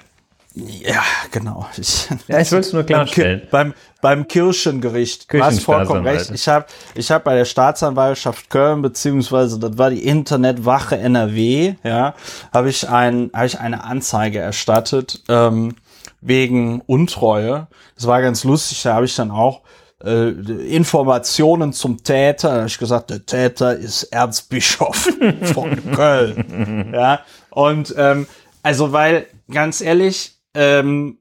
ja, 0.55 1.03
genau. 1.33 1.67
Ich, 1.77 2.09
ja, 2.29 2.39
ich 2.39 2.53
wollte 2.53 2.69
es 2.69 2.73
nur 2.73 2.85
klarstellen. 2.85 3.43
Beim, 3.51 3.75
beim 4.01 4.29
Kirchengericht. 4.29 5.33
Du 5.33 5.43
hast 5.43 5.65
vollkommen 5.65 6.07
recht. 6.07 6.31
Ich 6.31 6.47
habe 6.47 6.67
ich 6.95 7.11
hab 7.11 7.25
bei 7.25 7.35
der 7.35 7.45
Staatsanwaltschaft 7.45 8.51
Köln, 8.51 8.81
beziehungsweise 8.81 9.59
das 9.59 9.77
war 9.79 9.91
die 9.91 10.05
Internetwache 10.05 10.97
NRW, 10.97 11.75
ja, 11.83 12.15
habe 12.53 12.71
ich, 12.71 12.89
ein, 12.89 13.31
hab 13.35 13.47
ich 13.47 13.59
eine 13.59 13.83
Anzeige 13.83 14.39
erstattet 14.39 15.25
ähm, 15.29 15.75
wegen 16.21 16.83
Untreue. 16.83 17.67
Das 17.97 18.07
war 18.07 18.23
ganz 18.23 18.45
lustig, 18.45 18.81
da 18.83 18.95
habe 18.95 19.07
ich 19.07 19.17
dann 19.17 19.33
auch 19.33 19.63
äh, 20.05 20.29
Informationen 20.29 21.73
zum 21.73 22.03
Täter. 22.03 22.49
Da 22.49 22.57
habe 22.57 22.67
ich 22.67 22.79
gesagt, 22.79 23.11
der 23.11 23.25
Täter 23.25 23.77
ist 23.77 24.05
Erzbischof 24.05 25.09
von 25.55 25.93
Köln. 25.93 26.91
ja, 26.95 27.21
und 27.51 27.95
ähm, 27.97 28.27
also 28.63 28.93
weil 28.93 29.27
ganz 29.51 29.81
ehrlich, 29.81 30.39
ähm, 30.55 31.19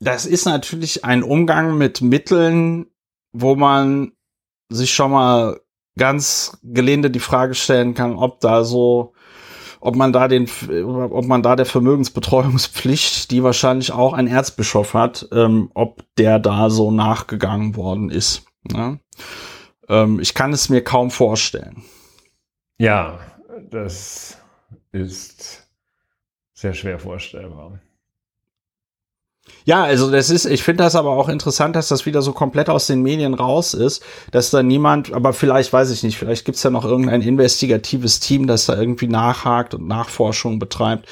das 0.00 0.26
ist 0.26 0.46
natürlich 0.46 1.04
ein 1.04 1.22
Umgang 1.22 1.76
mit 1.76 2.00
Mitteln, 2.00 2.86
wo 3.32 3.54
man 3.54 4.12
sich 4.70 4.94
schon 4.94 5.10
mal 5.10 5.60
ganz 5.98 6.58
gelinde 6.62 7.10
die 7.10 7.20
Frage 7.20 7.54
stellen 7.54 7.94
kann, 7.94 8.16
ob 8.16 8.40
da 8.40 8.64
so 8.64 9.12
ob 9.80 9.96
man 9.96 10.12
da 10.12 10.28
den, 10.28 10.48
ob 10.84 11.26
man 11.26 11.42
da 11.42 11.56
der 11.56 11.66
Vermögensbetreuungspflicht, 11.66 13.30
die 13.30 13.42
wahrscheinlich 13.42 13.92
auch 13.92 14.12
ein 14.12 14.26
Erzbischof 14.26 14.94
hat, 14.94 15.28
ähm, 15.32 15.70
ob 15.74 16.04
der 16.16 16.38
da 16.38 16.70
so 16.70 16.90
nachgegangen 16.90 17.76
worden 17.76 18.10
ist. 18.10 18.44
Ne? 18.70 19.00
Ähm, 19.88 20.20
ich 20.20 20.34
kann 20.34 20.52
es 20.52 20.68
mir 20.68 20.84
kaum 20.84 21.10
vorstellen. 21.10 21.82
Ja, 22.78 23.18
das 23.70 24.38
ist 24.92 25.68
sehr 26.52 26.74
schwer 26.74 26.98
vorstellbar. 26.98 27.80
Ja, 29.64 29.84
also 29.84 30.10
das 30.10 30.30
ist, 30.30 30.46
ich 30.46 30.62
finde 30.62 30.84
das 30.84 30.96
aber 30.96 31.10
auch 31.10 31.28
interessant, 31.28 31.76
dass 31.76 31.88
das 31.88 32.06
wieder 32.06 32.22
so 32.22 32.32
komplett 32.32 32.68
aus 32.68 32.86
den 32.86 33.02
Medien 33.02 33.34
raus 33.34 33.74
ist, 33.74 34.02
dass 34.30 34.50
da 34.50 34.62
niemand, 34.62 35.12
aber 35.12 35.32
vielleicht 35.32 35.72
weiß 35.72 35.90
ich 35.90 36.02
nicht, 36.02 36.16
vielleicht 36.18 36.44
gibt's 36.44 36.62
ja 36.62 36.70
noch 36.70 36.84
irgendein 36.84 37.22
investigatives 37.22 38.20
Team, 38.20 38.46
das 38.46 38.66
da 38.66 38.78
irgendwie 38.78 39.08
nachhakt 39.08 39.74
und 39.74 39.86
Nachforschung 39.86 40.58
betreibt. 40.58 41.08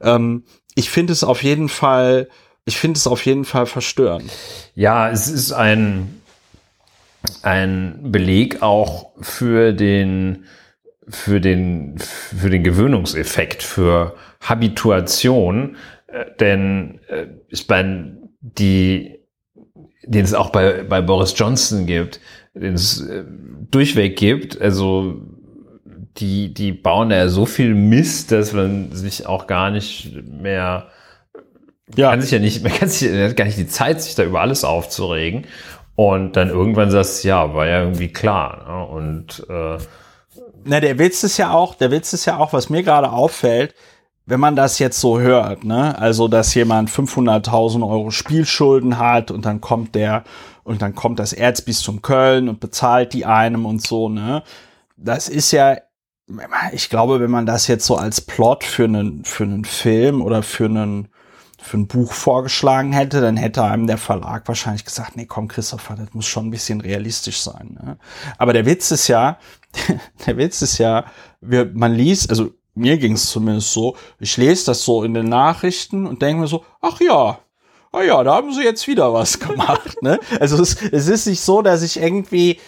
Ähm, 0.00 0.44
ich 0.74 0.90
finde 0.90 1.12
es 1.12 1.24
auf 1.24 1.42
jeden 1.42 1.68
Fall, 1.68 2.28
ich 2.64 2.78
finde 2.78 2.98
es 2.98 3.06
auf 3.06 3.26
jeden 3.26 3.44
Fall 3.44 3.66
verstörend. 3.66 4.30
Ja, 4.74 5.10
es 5.10 5.28
ist 5.28 5.52
ein, 5.52 6.20
ein 7.42 7.98
Beleg 8.02 8.62
auch 8.62 9.10
für 9.20 9.72
den, 9.72 10.44
für 11.08 11.40
den, 11.40 11.98
für 11.98 12.50
den 12.50 12.64
Gewöhnungseffekt, 12.64 13.62
für 13.62 14.14
Habituation, 14.40 15.76
denn 16.38 17.00
äh, 17.08 17.26
ich 17.48 17.68
meine, 17.68 18.18
die, 18.40 19.18
den 20.04 20.24
es 20.24 20.34
auch 20.34 20.50
bei, 20.50 20.82
bei 20.82 21.00
Boris 21.00 21.34
Johnson 21.36 21.86
gibt, 21.86 22.20
den 22.54 22.74
es 22.74 23.00
äh, 23.00 23.24
durchweg 23.70 24.16
gibt, 24.16 24.60
also 24.60 25.20
die, 26.16 26.52
die 26.52 26.72
bauen 26.72 27.10
ja 27.10 27.28
so 27.28 27.46
viel 27.46 27.74
Mist, 27.74 28.32
dass 28.32 28.52
man 28.52 28.92
sich 28.92 29.26
auch 29.26 29.46
gar 29.46 29.70
nicht 29.70 30.12
mehr 30.26 30.90
ja. 31.96 32.10
kann 32.10 32.20
sich 32.20 32.30
ja 32.30 32.38
nicht, 32.38 32.62
man 32.62 32.72
kann 32.72 32.88
sich 32.88 33.10
ja 33.10 33.32
gar 33.32 33.44
nicht 33.44 33.58
die 33.58 33.66
Zeit, 33.66 34.02
sich 34.02 34.14
da 34.14 34.22
über 34.22 34.40
alles 34.40 34.64
aufzuregen. 34.64 35.46
Und 35.96 36.36
dann 36.36 36.48
irgendwann 36.48 36.90
sagst 36.90 37.24
du, 37.24 37.28
ja, 37.28 37.54
war 37.54 37.66
ja 37.66 37.82
irgendwie 37.82 38.12
klar. 38.12 38.64
Ne? 38.66 38.86
Und 38.86 39.46
äh, 39.48 39.78
na, 40.64 40.80
der 40.80 40.98
Witz 40.98 41.22
ist 41.24 41.36
ja 41.36 41.52
auch, 41.52 41.74
der 41.74 41.90
Witz 41.90 42.12
ist 42.12 42.26
ja 42.26 42.38
auch, 42.38 42.52
was 42.52 42.70
mir 42.70 42.82
gerade 42.82 43.10
auffällt, 43.10 43.74
wenn 44.30 44.38
man 44.38 44.54
das 44.54 44.78
jetzt 44.78 45.00
so 45.00 45.18
hört, 45.18 45.64
ne, 45.64 45.98
also 45.98 46.28
dass 46.28 46.54
jemand 46.54 46.88
500.000 46.88 47.82
Euro 47.82 48.12
Spielschulden 48.12 48.96
hat 48.96 49.32
und 49.32 49.44
dann 49.44 49.60
kommt 49.60 49.96
der 49.96 50.22
und 50.62 50.82
dann 50.82 50.94
kommt 50.94 51.18
das 51.18 51.32
Erzbistum 51.32 52.00
Köln 52.00 52.48
und 52.48 52.60
bezahlt 52.60 53.12
die 53.12 53.26
einem 53.26 53.66
und 53.66 53.84
so, 53.84 54.08
ne, 54.08 54.44
das 54.96 55.28
ist 55.28 55.50
ja, 55.50 55.78
ich 56.70 56.88
glaube, 56.90 57.18
wenn 57.18 57.30
man 57.30 57.44
das 57.44 57.66
jetzt 57.66 57.84
so 57.84 57.96
als 57.96 58.20
Plot 58.20 58.62
für 58.62 58.84
einen 58.84 59.24
für 59.24 59.42
einen 59.42 59.64
Film 59.64 60.22
oder 60.22 60.44
für 60.44 60.66
einen 60.66 61.08
für 61.60 61.78
ein 61.78 61.88
Buch 61.88 62.12
vorgeschlagen 62.12 62.92
hätte, 62.92 63.20
dann 63.20 63.36
hätte 63.36 63.64
einem 63.64 63.88
der 63.88 63.98
Verlag 63.98 64.46
wahrscheinlich 64.46 64.84
gesagt, 64.84 65.16
nee, 65.16 65.26
komm, 65.26 65.48
Christopher, 65.48 65.96
das 65.96 66.14
muss 66.14 66.26
schon 66.26 66.46
ein 66.46 66.50
bisschen 66.50 66.80
realistisch 66.80 67.40
sein. 67.40 67.76
Ne? 67.82 67.98
Aber 68.38 68.52
der 68.52 68.64
Witz 68.64 68.92
ist 68.92 69.08
ja, 69.08 69.38
der 70.26 70.36
Witz 70.36 70.62
ist 70.62 70.78
ja, 70.78 71.04
wir, 71.40 71.70
man 71.74 71.92
liest, 71.92 72.30
also 72.30 72.52
mir 72.74 72.98
ging 72.98 73.12
es 73.12 73.30
zumindest 73.30 73.72
so, 73.72 73.96
ich 74.18 74.36
lese 74.36 74.66
das 74.66 74.84
so 74.84 75.02
in 75.04 75.14
den 75.14 75.28
Nachrichten 75.28 76.06
und 76.06 76.22
denke 76.22 76.42
mir 76.42 76.46
so, 76.46 76.64
ach 76.80 77.00
ja, 77.00 77.38
ah 77.92 78.02
ja, 78.02 78.22
da 78.22 78.34
haben 78.34 78.52
sie 78.52 78.62
jetzt 78.62 78.86
wieder 78.86 79.12
was 79.12 79.38
gemacht. 79.40 80.02
ne? 80.02 80.18
Also 80.38 80.62
es, 80.62 80.80
es 80.82 81.08
ist 81.08 81.26
nicht 81.26 81.40
so, 81.40 81.62
dass 81.62 81.82
ich 81.82 82.00
irgendwie 82.00 82.58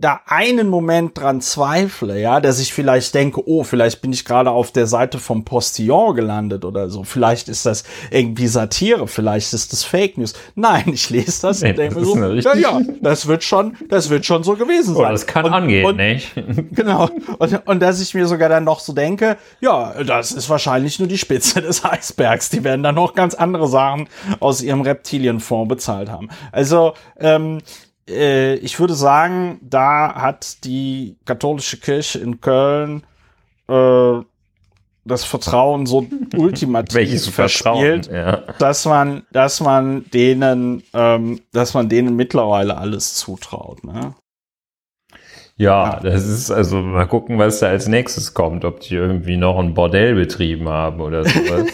da 0.00 0.20
einen 0.26 0.68
Moment 0.68 1.18
dran 1.18 1.42
zweifle, 1.42 2.18
ja, 2.18 2.40
dass 2.40 2.58
ich 2.58 2.72
vielleicht 2.72 3.14
denke, 3.14 3.46
oh, 3.46 3.64
vielleicht 3.64 4.00
bin 4.00 4.12
ich 4.12 4.24
gerade 4.24 4.50
auf 4.50 4.72
der 4.72 4.86
Seite 4.86 5.18
vom 5.18 5.44
Postillon 5.44 6.14
gelandet 6.14 6.64
oder 6.64 6.88
so. 6.88 7.04
Vielleicht 7.04 7.48
ist 7.48 7.66
das 7.66 7.84
irgendwie 8.10 8.46
Satire, 8.46 9.06
vielleicht 9.06 9.52
ist 9.52 9.72
das 9.72 9.84
Fake 9.84 10.16
News. 10.16 10.32
Nein, 10.54 10.84
ich 10.92 11.10
lese 11.10 11.42
das 11.42 11.60
nee, 11.60 11.70
und 11.70 11.78
denke 11.78 12.00
mir 12.00 12.04
so, 12.06 12.16
ja, 12.16 12.56
ja, 12.56 12.80
das 13.02 13.26
wird 13.26 13.44
schon, 13.44 13.76
das 13.88 14.08
wird 14.08 14.24
schon 14.24 14.42
so 14.42 14.54
gewesen 14.54 14.94
sein. 14.94 15.06
Oh, 15.06 15.12
das 15.12 15.26
kann 15.26 15.44
und, 15.44 15.52
angehen, 15.52 15.84
und, 15.84 15.96
nicht? 15.96 16.32
Genau. 16.72 17.10
Und, 17.38 17.66
und 17.66 17.80
dass 17.80 18.00
ich 18.00 18.14
mir 18.14 18.26
sogar 18.26 18.48
dann 18.48 18.64
noch 18.64 18.80
so 18.80 18.92
denke, 18.92 19.36
ja, 19.60 20.02
das 20.02 20.32
ist 20.32 20.48
wahrscheinlich 20.48 20.98
nur 20.98 21.08
die 21.08 21.18
Spitze 21.18 21.60
des 21.60 21.84
Eisbergs. 21.84 22.48
Die 22.48 22.64
werden 22.64 22.82
dann 22.82 22.94
noch 22.94 23.14
ganz 23.14 23.34
andere 23.34 23.68
Sachen 23.68 24.08
aus 24.38 24.62
ihrem 24.62 24.80
Reptilienfonds 24.80 25.68
bezahlt 25.68 26.08
haben. 26.08 26.28
Also, 26.52 26.94
ähm, 27.18 27.58
äh, 28.10 28.54
ich 28.56 28.78
würde 28.78 28.94
sagen, 28.94 29.58
da 29.62 30.14
hat 30.14 30.64
die 30.64 31.16
katholische 31.24 31.78
Kirche 31.78 32.18
in 32.18 32.40
Köln 32.40 33.04
äh, 33.68 34.20
das 35.04 35.24
Vertrauen 35.24 35.86
so 35.86 36.06
ultimativ 36.36 37.30
verspielt, 37.30 38.10
ja. 38.12 38.42
dass 38.58 38.84
man, 38.84 39.22
dass 39.32 39.60
man 39.60 40.04
denen, 40.10 40.82
ähm, 40.92 41.40
dass 41.52 41.74
man 41.74 41.88
denen 41.88 42.16
mittlerweile 42.16 42.76
alles 42.76 43.14
zutraut. 43.14 43.82
Ne? 43.84 44.14
Ja, 45.56 46.00
das 46.00 46.26
ist 46.26 46.50
also 46.50 46.78
mal 46.78 47.06
gucken, 47.06 47.38
was 47.38 47.60
da 47.60 47.66
als 47.66 47.86
nächstes 47.86 48.32
kommt, 48.32 48.64
ob 48.64 48.80
die 48.80 48.94
irgendwie 48.94 49.36
noch 49.36 49.58
ein 49.58 49.74
Bordell 49.74 50.14
betrieben 50.14 50.70
haben 50.70 51.02
oder 51.02 51.24
sowas. 51.24 51.68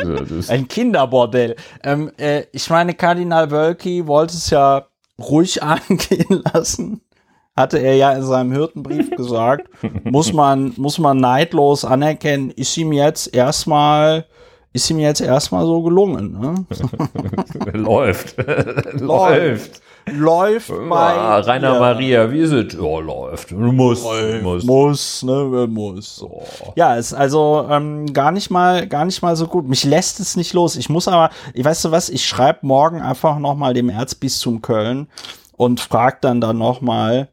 also, 0.00 0.50
ein 0.50 0.66
Kinderbordell. 0.66 1.56
Ähm, 1.84 2.10
äh, 2.16 2.44
ich 2.52 2.70
meine, 2.70 2.94
Kardinal 2.94 3.50
Wölki 3.50 4.06
wollte 4.06 4.34
es 4.34 4.48
ja 4.48 4.86
ruhig 5.20 5.62
angehen 5.62 6.42
lassen. 6.52 7.00
Hatte 7.54 7.78
er 7.78 7.96
ja 7.96 8.12
in 8.12 8.22
seinem 8.22 8.52
Hirtenbrief 8.52 9.10
gesagt, 9.16 9.68
muss 10.04 10.32
man, 10.32 10.72
muss 10.76 10.98
man 10.98 11.18
neidlos 11.18 11.84
anerkennen, 11.84 12.50
ist 12.50 12.76
ihm 12.78 12.92
jetzt 12.92 13.34
erstmal, 13.34 14.26
ist 14.72 14.88
ihm 14.90 14.98
jetzt 14.98 15.20
erstmal 15.20 15.66
so 15.66 15.82
gelungen. 15.82 16.32
Ne? 16.32 16.66
läuft. 17.72 18.36
läuft. 18.38 19.00
Läuft 19.00 19.82
bei 20.04 21.14
ah, 21.14 21.38
Rainer 21.38 21.74
ja. 21.74 21.80
Maria, 21.80 22.30
wie 22.30 22.40
ist 22.40 22.52
es? 22.52 22.74
Ja, 22.74 22.98
läuft. 22.98 23.52
Muss, 23.52 24.04
muss. 24.42 24.64
Muss, 24.64 25.22
ne, 25.22 25.66
muss. 25.68 26.22
Oh. 26.22 26.42
Ja, 26.76 26.96
ist 26.96 27.14
also 27.14 27.66
ähm, 27.70 28.12
gar 28.12 28.32
nicht 28.32 28.50
mal, 28.50 28.86
gar 28.86 29.04
nicht 29.04 29.22
mal 29.22 29.36
so 29.36 29.46
gut. 29.46 29.68
Mich 29.68 29.84
lässt 29.84 30.20
es 30.20 30.36
nicht 30.36 30.54
los. 30.54 30.76
Ich 30.76 30.88
muss 30.88 31.08
aber, 31.08 31.30
ich 31.54 31.64
weißt 31.64 31.84
du 31.84 31.90
was, 31.90 32.08
ich 32.08 32.26
schreibe 32.26 32.60
morgen 32.62 33.00
einfach 33.00 33.38
noch 33.38 33.54
mal 33.54 33.74
dem 33.74 33.88
Erzbistum 33.88 34.60
Köln 34.60 35.08
und 35.56 35.80
frag 35.80 36.20
dann 36.20 36.40
dann 36.40 36.58
noch 36.58 36.80
mal, 36.80 37.28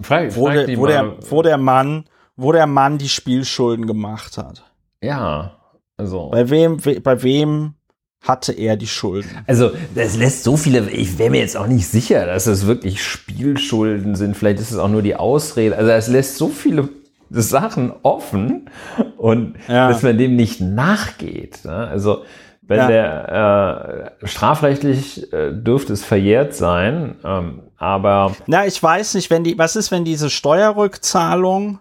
frag, 0.00 0.34
wo, 0.34 0.46
frag 0.46 0.66
der, 0.66 0.78
wo, 0.78 0.86
der, 0.86 1.16
wo 1.30 1.42
der 1.42 1.58
Mann, 1.58 2.04
wo 2.36 2.52
der 2.52 2.66
Mann 2.66 2.98
die 2.98 3.08
Spielschulden 3.08 3.86
gemacht 3.86 4.36
hat. 4.36 4.64
Ja, 5.00 5.52
also. 5.96 6.30
Bei 6.30 6.50
wem, 6.50 6.78
bei 7.02 7.22
wem 7.22 7.74
hatte 8.20 8.52
er 8.52 8.76
die 8.76 8.86
Schulden. 8.86 9.30
Also 9.46 9.70
das 9.94 10.16
lässt 10.16 10.44
so 10.44 10.56
viele, 10.56 10.90
ich 10.90 11.18
wäre 11.18 11.30
mir 11.30 11.40
jetzt 11.40 11.56
auch 11.56 11.66
nicht 11.66 11.86
sicher, 11.86 12.26
dass 12.26 12.46
es 12.46 12.66
wirklich 12.66 13.02
Spielschulden 13.02 14.16
sind. 14.16 14.36
Vielleicht 14.36 14.60
ist 14.60 14.70
es 14.70 14.78
auch 14.78 14.88
nur 14.88 15.02
die 15.02 15.16
Ausrede. 15.16 15.76
Also 15.76 15.90
es 15.90 16.08
lässt 16.08 16.36
so 16.36 16.48
viele 16.48 16.88
Sachen 17.30 17.92
offen 18.02 18.70
und 19.16 19.56
ja. 19.68 19.88
dass 19.88 20.02
man 20.02 20.18
dem 20.18 20.36
nicht 20.36 20.60
nachgeht. 20.60 21.64
Ne? 21.64 21.72
Also 21.72 22.24
wenn 22.62 22.78
ja. 22.78 22.86
der 22.86 24.12
äh, 24.22 24.26
strafrechtlich 24.26 25.32
äh, 25.32 25.52
dürfte 25.52 25.94
es 25.94 26.04
verjährt 26.04 26.54
sein, 26.54 27.16
ähm, 27.24 27.62
aber. 27.78 28.36
Na, 28.46 28.66
ich 28.66 28.82
weiß 28.82 29.14
nicht, 29.14 29.30
wenn 29.30 29.42
die, 29.42 29.56
was 29.56 29.74
ist, 29.74 29.90
wenn 29.90 30.04
diese 30.04 30.28
Steuerrückzahlung 30.28 31.80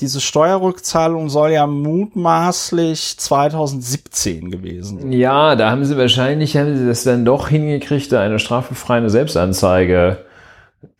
diese 0.00 0.20
Steuerrückzahlung 0.20 1.28
soll 1.28 1.50
ja 1.50 1.66
mutmaßlich 1.66 3.18
2017 3.18 4.50
gewesen. 4.50 5.12
Ja, 5.12 5.56
da 5.56 5.70
haben 5.70 5.84
sie 5.84 5.96
wahrscheinlich, 5.98 6.56
haben 6.56 6.76
sie 6.76 6.86
das 6.86 7.04
dann 7.04 7.24
doch 7.24 7.48
hingekriegt, 7.48 8.10
da 8.10 8.20
eine 8.20 8.38
strafbefreiende 8.38 9.10
Selbstanzeige 9.10 10.24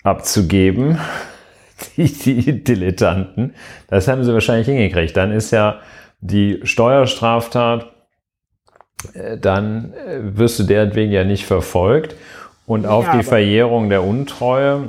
abzugeben. 0.02 0.98
Die, 1.96 2.12
die 2.12 2.62
Dilettanten. 2.62 3.54
Das 3.88 4.06
haben 4.06 4.22
sie 4.22 4.34
wahrscheinlich 4.34 4.66
hingekriegt. 4.66 5.16
Dann 5.16 5.32
ist 5.32 5.50
ja 5.50 5.80
die 6.20 6.60
Steuerstraftat, 6.62 7.86
äh, 9.14 9.38
dann 9.38 9.94
äh, 9.94 10.18
wirst 10.36 10.58
du 10.58 10.64
deretwegen 10.64 11.10
ja 11.10 11.24
nicht 11.24 11.46
verfolgt. 11.46 12.16
Und 12.66 12.86
auf 12.86 13.06
ja, 13.06 13.16
die 13.16 13.22
Verjährung 13.22 13.88
der 13.88 14.04
Untreue 14.04 14.88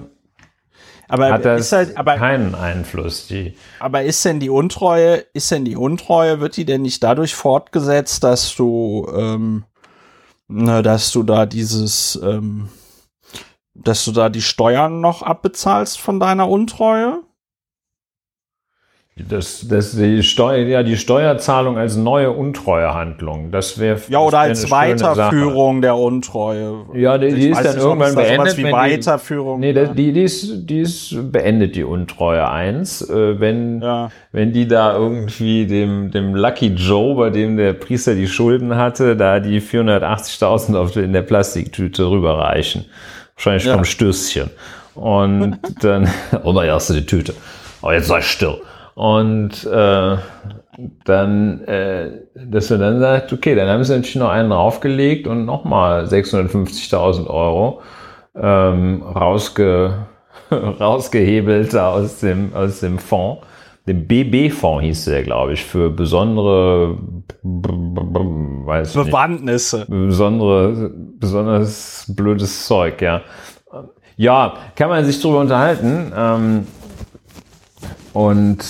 aber 1.12 1.32
hat 1.32 1.46
das 1.46 1.72
halt, 1.72 1.98
aber, 1.98 2.16
keinen 2.16 2.56
Einfluss. 2.56 3.28
Die 3.28 3.56
aber 3.80 4.04
ist 4.04 4.24
denn 4.24 4.40
die 4.40 4.50
Untreue, 4.50 5.26
ist 5.34 5.52
denn 5.52 5.66
die 5.66 5.76
Untreue, 5.76 6.40
wird 6.40 6.56
die 6.56 6.66
denn 6.66 6.82
nicht 6.82 7.04
dadurch 7.04 7.36
fortgesetzt, 7.36 8.24
dass 8.24 8.56
du, 8.56 9.12
ähm, 9.14 9.66
ne, 10.48 10.82
dass 10.82 11.12
du 11.12 11.24
da 11.24 11.46
dieses, 11.46 12.20
ähm, 12.24 12.70
dass 13.74 14.06
du 14.06 14.12
da 14.12 14.30
die 14.30 14.42
Steuern 14.42 15.02
noch 15.02 15.22
abbezahlst 15.22 16.00
von 16.00 16.20
deiner 16.20 16.48
Untreue? 16.48 17.22
Das, 19.28 19.68
das 19.68 19.96
die 19.96 20.24
Steuer, 20.24 20.58
ja, 20.68 20.84
die 20.84 20.98
Steuerzahlung 20.98 21.78
als 21.78 21.96
neue 21.96 22.32
Untreuehandlung. 22.32 23.52
Das 23.52 23.80
wäre 23.80 24.00
ja 24.10 24.20
oder 24.20 24.40
als 24.40 24.70
Weiterführung 24.72 25.82
der 25.82 25.96
Untreue. 25.96 26.86
Ja, 26.94 27.18
die, 27.18 27.34
die 27.34 27.50
ist 27.50 27.64
dann 27.64 27.78
irgendwann 27.78 28.16
beendet. 28.16 28.58
Wie 28.58 28.72
Weiterführung. 28.72 29.62
Die, 29.62 29.68
nee, 29.68 29.74
das, 29.74 29.94
die, 29.94 30.12
die, 30.14 30.24
ist, 30.24 30.70
die 30.70 30.80
ist 30.80 31.32
beendet 31.32 31.76
die 31.76 31.84
Untreue 31.84 32.50
eins, 32.50 33.02
äh, 33.10 33.40
wenn 33.40 33.82
ja. 33.82 34.10
wenn 34.32 34.54
die 34.54 34.68
da 34.68 34.96
irgendwie 34.96 35.66
dem 35.66 36.12
dem 36.12 36.36
Lucky 36.36 36.68
Joe, 36.68 37.16
bei 37.16 37.30
dem 37.30 37.58
der 37.58 37.74
Priester 37.74 38.16
die 38.16 38.28
Schulden 38.28 38.76
hatte, 38.76 39.16
da 39.16 39.40
die 39.40 39.62
480.000 39.62 41.00
in 41.00 41.14
der 41.14 41.24
Plastiktüte 41.24 42.10
rüberreichen, 42.10 42.86
wahrscheinlich 43.36 43.66
ja. 43.66 43.74
vom 43.76 43.86
Stößchen. 43.86 44.50
Und 44.96 45.58
dann, 45.82 46.10
oder 46.44 46.66
erst 46.66 46.90
die 46.90 47.06
Tüte. 47.06 47.34
Aber 47.82 47.94
jetzt 47.94 48.08
sei 48.08 48.22
still. 48.22 48.62
Und 48.96 49.66
äh, 49.66 50.18
dann, 51.06 51.62
äh, 51.66 52.12
dass 52.36 52.72
er 52.72 52.78
dann 52.78 53.00
sagt, 53.00 53.34
okay, 53.34 53.56
dann 53.56 53.68
haben 53.68 53.84
sie 53.84 53.94
natürlich 53.94 54.16
noch 54.16 54.30
einen 54.30 54.50
draufgelegt 54.50 55.28
und 55.28 55.46
nochmal 55.46 56.06
650.000 56.06 57.28
Euro 57.28 57.82
ähm, 58.36 59.02
rausge, 59.04 60.08
rausgehebelt 60.52 61.76
aus 61.76 62.20
dem, 62.20 62.54
aus 62.54 62.80
dem 62.80 63.00
Fonds. 63.00 63.44
Dem 63.88 64.06
BB-Fonds 64.08 64.84
hieß 64.84 65.06
der, 65.06 65.24
glaube 65.24 65.54
ich, 65.54 65.66
für 65.66 65.90
besondere 65.90 66.98
weiß 67.44 68.94
Bewandtnisse. 68.94 69.80
Nicht, 69.80 69.90
besondere, 69.90 70.92
besonders 71.20 72.06
blödes 72.16 72.68
Zeug, 72.68 73.02
ja. 73.02 73.22
Ja, 74.18 74.54
kann 74.76 74.90
man 74.90 75.04
sich 75.04 75.20
drüber 75.20 75.40
unterhalten. 75.40 76.14
Ähm, 76.16 76.68
und 78.14 78.64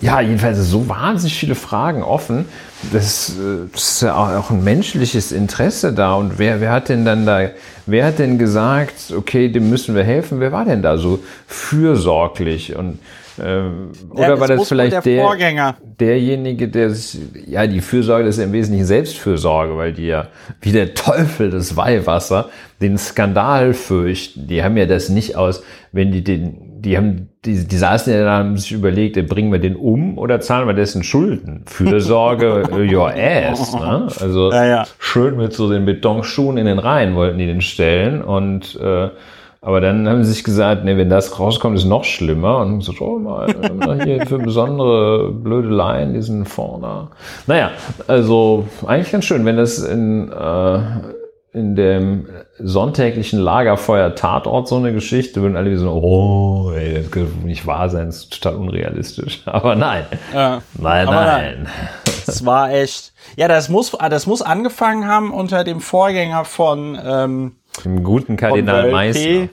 ja, 0.00 0.20
jedenfalls 0.20 0.58
so 0.58 0.88
wahnsinnig 0.88 1.36
viele 1.36 1.54
Fragen 1.54 2.02
offen. 2.02 2.46
Das, 2.92 3.30
äh, 3.30 3.68
das 3.72 3.92
ist 3.92 4.02
ja 4.02 4.16
auch 4.16 4.50
ein 4.50 4.64
menschliches 4.64 5.32
Interesse 5.32 5.92
da. 5.92 6.14
Und 6.14 6.38
wer, 6.38 6.60
wer 6.60 6.72
hat 6.72 6.88
denn 6.88 7.04
dann 7.04 7.26
da, 7.26 7.50
wer 7.86 8.06
hat 8.06 8.18
denn 8.18 8.38
gesagt, 8.38 9.12
okay, 9.16 9.48
dem 9.48 9.70
müssen 9.70 9.94
wir 9.94 10.04
helfen? 10.04 10.40
Wer 10.40 10.52
war 10.52 10.64
denn 10.64 10.82
da 10.82 10.96
so 10.96 11.20
fürsorglich? 11.46 12.74
Und 12.74 12.98
ähm, 13.40 13.92
oder 14.10 14.34
ja, 14.34 14.40
war 14.40 14.48
das 14.48 14.68
vielleicht 14.68 14.92
der, 14.92 15.00
der 15.00 15.22
Vorgänger. 15.22 15.76
derjenige, 15.98 16.68
der 16.68 16.90
sich, 16.90 17.18
ja, 17.46 17.66
die 17.66 17.80
Fürsorge 17.80 18.28
ist 18.28 18.38
ja 18.38 18.44
im 18.44 18.52
Wesentlichen 18.52 18.84
Selbstfürsorge, 18.84 19.76
weil 19.76 19.94
die 19.94 20.06
ja 20.06 20.28
wie 20.60 20.72
der 20.72 20.92
Teufel 20.92 21.50
das 21.50 21.76
Weihwasser 21.76 22.50
den 22.82 22.98
Skandal 22.98 23.72
fürchten. 23.72 24.48
Die 24.48 24.62
haben 24.62 24.76
ja 24.76 24.84
das 24.84 25.08
nicht 25.08 25.36
aus, 25.36 25.62
wenn 25.92 26.12
die 26.12 26.22
den 26.22 26.71
die 26.82 26.96
haben, 26.96 27.28
die, 27.44 27.66
die 27.66 27.76
saßen 27.76 28.12
ja 28.12 28.24
da, 28.24 28.38
haben 28.38 28.56
sich 28.56 28.72
überlegt, 28.72 29.14
bringen 29.28 29.52
wir 29.52 29.58
den 29.58 29.76
um 29.76 30.18
oder 30.18 30.40
zahlen 30.40 30.66
wir 30.66 30.74
dessen 30.74 31.02
Schulden? 31.02 31.62
Fürsorge, 31.66 32.64
your 32.92 33.12
ass, 33.16 33.72
ne? 33.74 34.08
Also 34.20 34.50
ja, 34.52 34.64
ja. 34.64 34.84
schön 34.98 35.36
mit 35.36 35.52
so 35.52 35.70
den 35.70 35.84
Betonschuhen 35.84 36.56
in 36.58 36.66
den 36.66 36.78
Reihen 36.78 37.14
wollten 37.14 37.38
die 37.38 37.46
den 37.46 37.60
stellen 37.60 38.22
und 38.22 38.78
äh, 38.80 39.08
aber 39.64 39.80
dann 39.80 40.08
haben 40.08 40.24
sie 40.24 40.32
sich 40.32 40.42
gesagt, 40.42 40.84
nee, 40.84 40.96
wenn 40.96 41.08
das 41.08 41.38
rauskommt, 41.38 41.78
ist 41.78 41.84
noch 41.84 42.02
schlimmer. 42.02 42.58
Und 42.58 42.80
so, 42.80 42.92
oh 42.98 43.20
mal, 43.20 43.46
hier 44.02 44.26
für 44.26 44.38
besondere 44.38 45.30
blöde 45.30 45.68
Laien 45.68 46.14
diesen 46.14 46.44
vorne. 46.46 47.06
Naja, 47.46 47.70
also 48.08 48.66
eigentlich 48.84 49.12
ganz 49.12 49.24
schön, 49.24 49.44
wenn 49.44 49.56
das 49.56 49.78
in 49.78 50.32
äh, 50.32 50.78
in 51.54 51.76
dem 51.76 52.28
sonntäglichen 52.58 53.38
Lagerfeuer 53.38 54.14
Tatort 54.14 54.68
so 54.68 54.76
eine 54.76 54.92
Geschichte, 54.92 55.42
würden 55.42 55.56
alle 55.56 55.70
wie 55.70 55.76
so, 55.76 55.90
oh, 55.90 56.72
ey, 56.72 56.94
das 56.94 57.10
kann 57.10 57.28
nicht 57.44 57.66
wahr 57.66 57.90
sein, 57.90 58.06
das 58.06 58.24
ist 58.24 58.32
total 58.42 58.58
unrealistisch. 58.58 59.42
Aber 59.46 59.74
nein. 59.74 60.06
Ja. 60.32 60.62
Nein, 60.78 61.06
nein. 61.06 61.68
Es 62.26 62.46
war 62.46 62.72
echt. 62.72 63.12
Ja, 63.36 63.48
das 63.48 63.68
muss, 63.68 63.90
das 63.90 64.26
muss 64.26 64.40
angefangen 64.40 65.06
haben 65.06 65.32
unter 65.32 65.64
dem 65.64 65.80
Vorgänger 65.80 66.44
von 66.44 66.98
ähm, 67.04 67.56
dem 67.84 68.02
guten 68.02 68.36
Kardinal 68.36 68.90
Meister. 68.90 69.48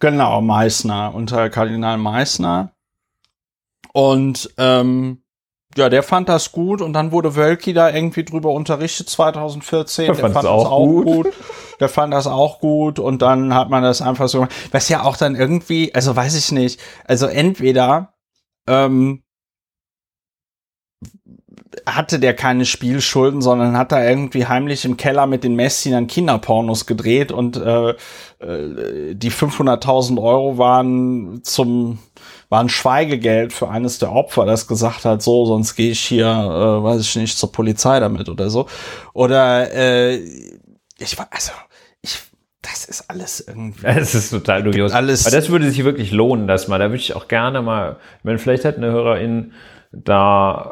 Genau, 0.00 0.40
Meißner, 0.42 1.14
unter 1.14 1.48
Kardinal 1.48 1.96
Meißner. 1.96 2.70
Und 3.92 4.50
ähm, 4.58 5.22
ja, 5.76 5.88
der 5.88 6.02
fand 6.02 6.28
das 6.28 6.52
gut 6.52 6.80
und 6.80 6.92
dann 6.92 7.12
wurde 7.12 7.36
Wölki 7.36 7.72
da 7.72 7.90
irgendwie 7.90 8.24
drüber 8.24 8.50
unterrichtet 8.50 9.08
2014. 9.08 10.06
Der, 10.06 10.14
Der 10.14 10.22
fand 10.22 10.36
das 10.36 10.44
auch 10.44 10.70
auch 10.70 10.86
gut. 10.86 11.04
gut. 11.04 11.32
Der 11.80 11.88
fand 11.88 12.14
das 12.14 12.26
auch 12.26 12.60
gut 12.60 12.98
und 12.98 13.22
dann 13.22 13.54
hat 13.54 13.70
man 13.70 13.82
das 13.82 14.00
einfach 14.00 14.28
so 14.28 14.38
gemacht. 14.38 14.54
Was 14.70 14.88
ja 14.88 15.02
auch 15.02 15.16
dann 15.16 15.34
irgendwie, 15.34 15.94
also 15.94 16.14
weiß 16.14 16.36
ich 16.36 16.52
nicht, 16.52 16.80
also 17.06 17.26
entweder 17.26 18.14
ähm, 18.68 19.22
hatte 21.86 22.18
der 22.18 22.34
keine 22.34 22.64
Spielschulden, 22.64 23.42
sondern 23.42 23.76
hat 23.76 23.92
da 23.92 24.02
irgendwie 24.04 24.46
heimlich 24.46 24.84
im 24.84 24.96
Keller 24.96 25.26
mit 25.26 25.44
den 25.44 25.56
Messdienern 25.56 26.06
Kinderpornos 26.06 26.86
gedreht 26.86 27.32
und 27.32 27.56
äh, 27.56 27.90
äh, 28.38 29.14
die 29.14 29.30
500.000 29.30 30.22
Euro 30.22 30.58
waren 30.58 31.40
zum 31.42 31.98
waren 32.54 32.68
Schweigegeld 32.68 33.52
für 33.52 33.68
eines 33.68 33.98
der 33.98 34.12
Opfer, 34.12 34.46
das 34.46 34.68
gesagt 34.68 35.04
hat, 35.04 35.22
so, 35.22 35.44
sonst 35.44 35.74
gehe 35.74 35.90
ich 35.90 36.00
hier, 36.00 36.26
äh, 36.26 36.84
weiß 36.84 37.00
ich 37.00 37.16
nicht, 37.16 37.36
zur 37.36 37.50
Polizei 37.50 37.98
damit 37.98 38.28
oder 38.28 38.48
so. 38.48 38.66
Oder 39.12 39.72
äh, 39.74 40.16
ich 40.98 41.18
war, 41.18 41.26
also, 41.32 41.50
ich, 42.00 42.20
das 42.62 42.84
ist 42.84 43.10
alles 43.10 43.40
irgendwie. 43.46 43.84
Es 43.86 44.14
ist 44.14 44.30
total 44.30 44.62
dubios. 44.62 44.92
alles- 44.92 45.26
Aber 45.26 45.34
das 45.34 45.50
würde 45.50 45.68
sich 45.68 45.82
wirklich 45.84 46.12
lohnen, 46.12 46.46
dass 46.46 46.68
man, 46.68 46.78
da 46.78 46.86
würde 46.86 46.96
ich 46.96 47.16
auch 47.16 47.26
gerne 47.26 47.60
mal, 47.60 47.96
wenn 48.22 48.38
vielleicht 48.38 48.64
hat 48.64 48.76
eine 48.76 48.92
Hörerin 48.92 49.52
da 49.92 50.70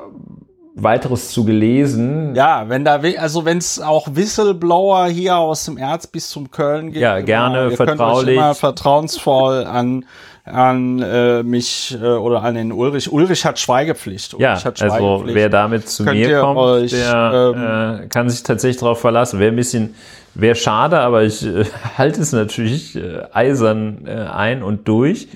weiteres 0.74 1.30
zu 1.32 1.44
gelesen. 1.44 2.34
Ja, 2.34 2.68
wenn 2.68 2.84
da, 2.84 3.00
also 3.18 3.44
wenn 3.44 3.58
es 3.58 3.78
auch 3.80 4.08
Whistleblower 4.12 5.06
hier 5.08 5.36
aus 5.36 5.64
dem 5.66 5.76
Erzbistum 5.76 6.50
Köln 6.50 6.86
gibt, 6.92 6.96
Ja, 7.02 7.20
gerne, 7.20 7.66
euch 7.66 7.76
vertraulich. 7.76 8.36
immer 8.36 8.54
vertrauensvoll 8.54 9.64
an 9.64 10.06
an 10.45 11.01
äh, 11.01 11.43
mich 11.43 11.97
äh, 12.01 12.05
oder 12.05 12.43
an 12.43 12.55
den 12.57 12.72
Ulrich. 12.72 13.11
Ulrich 13.12 13.45
hat 13.45 13.59
Schweigepflicht. 13.59 14.34
Ja, 14.38 14.51
Ulrich 14.53 14.64
hat 14.64 14.82
also 14.82 14.97
Schweigepflicht. 14.97 15.34
wer 15.36 15.49
damit 15.49 15.88
zu 15.88 16.05
Könnt 16.05 16.18
mir 16.18 16.40
kommt, 16.40 16.59
euch, 16.59 16.90
der 16.90 18.01
äh, 18.03 18.07
kann 18.09 18.28
sich 18.28 18.43
tatsächlich 18.43 18.78
darauf 18.80 19.01
verlassen. 19.01 19.38
Wäre 19.38 19.53
ein 19.53 19.57
bisschen, 19.57 19.95
wäre 20.34 20.57
schade, 20.57 20.99
aber 21.01 21.22
ich 21.22 21.45
äh, 21.47 21.64
halte 21.99 22.20
es 22.20 22.32
natürlich 22.32 22.97
äh, 22.97 23.22
eisern 23.32 24.07
äh, 24.07 24.11
ein 24.11 24.62
und 24.64 24.88
durch. 24.88 25.28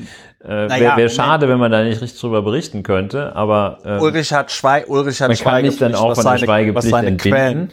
Äh, 0.45 0.49
wäre 0.49 0.69
Naja, 0.69 0.81
wär 0.83 0.91
Moment. 0.95 1.11
schade, 1.13 1.49
wenn 1.49 1.59
man 1.59 1.71
da 1.73 1.83
nicht 1.85 2.01
richtig 2.03 2.21
drüber 2.21 2.43
berichten 2.43 2.83
könnte, 2.83 3.35
aber 3.37 3.79
äh, 3.85 3.99
Ulrich 4.01 4.33
hat 4.33 4.51
Schweig, 4.51 4.89
Ulrich 4.89 5.21
hat 5.21 5.29
man 5.29 5.37
kann 5.39 5.63
mich 5.63 5.79
dann 5.79 5.95
auch 5.95 6.11
was 6.11 6.19
von 6.23 6.25
der 6.25 6.39
seine, 6.39 6.75
was 6.75 6.85
Schweigepflicht 6.85 6.91
seine 6.95 7.07
entbinden. 7.09 7.33
Quellen, 7.39 7.71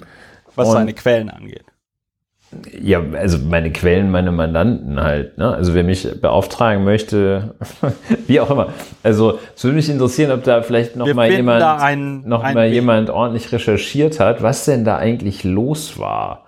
was 0.55 0.67
Und- 0.67 0.73
seine 0.73 0.93
Quellen 0.93 1.29
angeht. 1.29 1.63
Ja, 2.81 3.01
also 3.17 3.37
meine 3.39 3.71
Quellen, 3.71 4.11
meine 4.11 4.31
Mandanten 4.31 5.01
halt. 5.01 5.37
Ne? 5.37 5.53
Also 5.53 5.73
wer 5.73 5.83
mich 5.83 6.07
beauftragen 6.21 6.83
möchte, 6.83 7.55
wie 8.27 8.39
auch 8.39 8.49
immer. 8.51 8.67
Also 9.03 9.39
es 9.55 9.63
würde 9.63 9.75
mich 9.75 9.89
interessieren, 9.89 10.31
ob 10.31 10.43
da 10.43 10.61
vielleicht 10.61 10.95
noch 10.95 11.05
Wir 11.05 11.15
mal 11.15 11.31
jemand, 11.31 11.63
einen- 11.63 12.27
noch 12.27 12.43
einen 12.43 12.55
mal 12.55 12.67
Weg. 12.67 12.73
jemand 12.73 13.09
ordentlich 13.09 13.51
recherchiert 13.51 14.19
hat, 14.19 14.41
was 14.43 14.65
denn 14.65 14.85
da 14.85 14.97
eigentlich 14.97 15.43
los 15.43 15.97
war. 15.99 16.45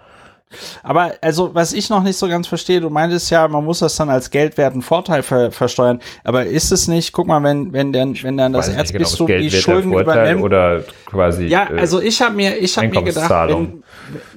Aber 0.83 1.13
also, 1.21 1.53
was 1.53 1.73
ich 1.73 1.89
noch 1.89 2.03
nicht 2.03 2.17
so 2.17 2.27
ganz 2.27 2.47
verstehe, 2.47 2.79
du 2.79 2.89
meintest 2.89 3.29
ja, 3.31 3.47
man 3.47 3.63
muss 3.63 3.79
das 3.79 3.95
dann 3.95 4.09
als 4.09 4.29
geldwerten 4.29 4.81
Vorteil 4.81 5.23
ver 5.23 5.51
versteuern. 5.51 5.99
Aber 6.23 6.45
ist 6.45 6.71
es 6.71 6.87
nicht, 6.87 7.11
guck 7.11 7.27
mal, 7.27 7.41
wenn, 7.43 7.73
wenn 7.73 7.91
dann, 7.91 8.15
wenn 8.21 8.37
dann 8.37 8.53
das 8.53 8.67
genau, 8.67 8.79
Erzbistum 8.79 9.25
ob 9.25 9.31
es 9.31 9.51
die 9.51 9.61
Schulden 9.61 9.93
übernimmt. 9.93 10.43
oder 10.43 10.83
quasi. 11.05 11.45
Ja, 11.45 11.69
äh, 11.71 11.79
also 11.79 11.99
ich 11.99 12.21
habe 12.21 12.35
mir, 12.35 12.57
ich 12.57 12.77
habe 12.77 12.87
mir 12.87 13.03
gedacht, 13.03 13.49
wenn, 13.49 13.83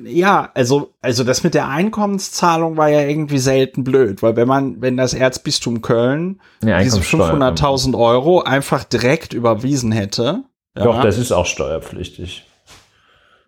ja, 0.04 0.50
also, 0.54 0.94
also 1.02 1.24
das 1.24 1.44
mit 1.44 1.54
der 1.54 1.68
Einkommenszahlung 1.68 2.76
war 2.76 2.88
ja 2.88 3.02
irgendwie 3.02 3.38
selten 3.38 3.84
blöd, 3.84 4.22
weil 4.22 4.36
wenn 4.36 4.48
man, 4.48 4.80
wenn 4.80 4.96
das 4.96 5.14
Erzbistum 5.14 5.82
Köln 5.82 6.40
Ja, 6.64 6.80
diese 6.80 6.96
Einkommenssteuer, 6.96 7.52
500.000 7.54 7.98
Euro 7.98 8.40
einfach 8.42 8.84
direkt 8.84 9.34
überwiesen 9.34 9.92
hätte, 9.92 10.44
ja, 10.76 10.84
Doch, 10.84 11.02
das 11.02 11.18
ist 11.18 11.32
auch 11.32 11.46
steuerpflichtig. 11.46 12.44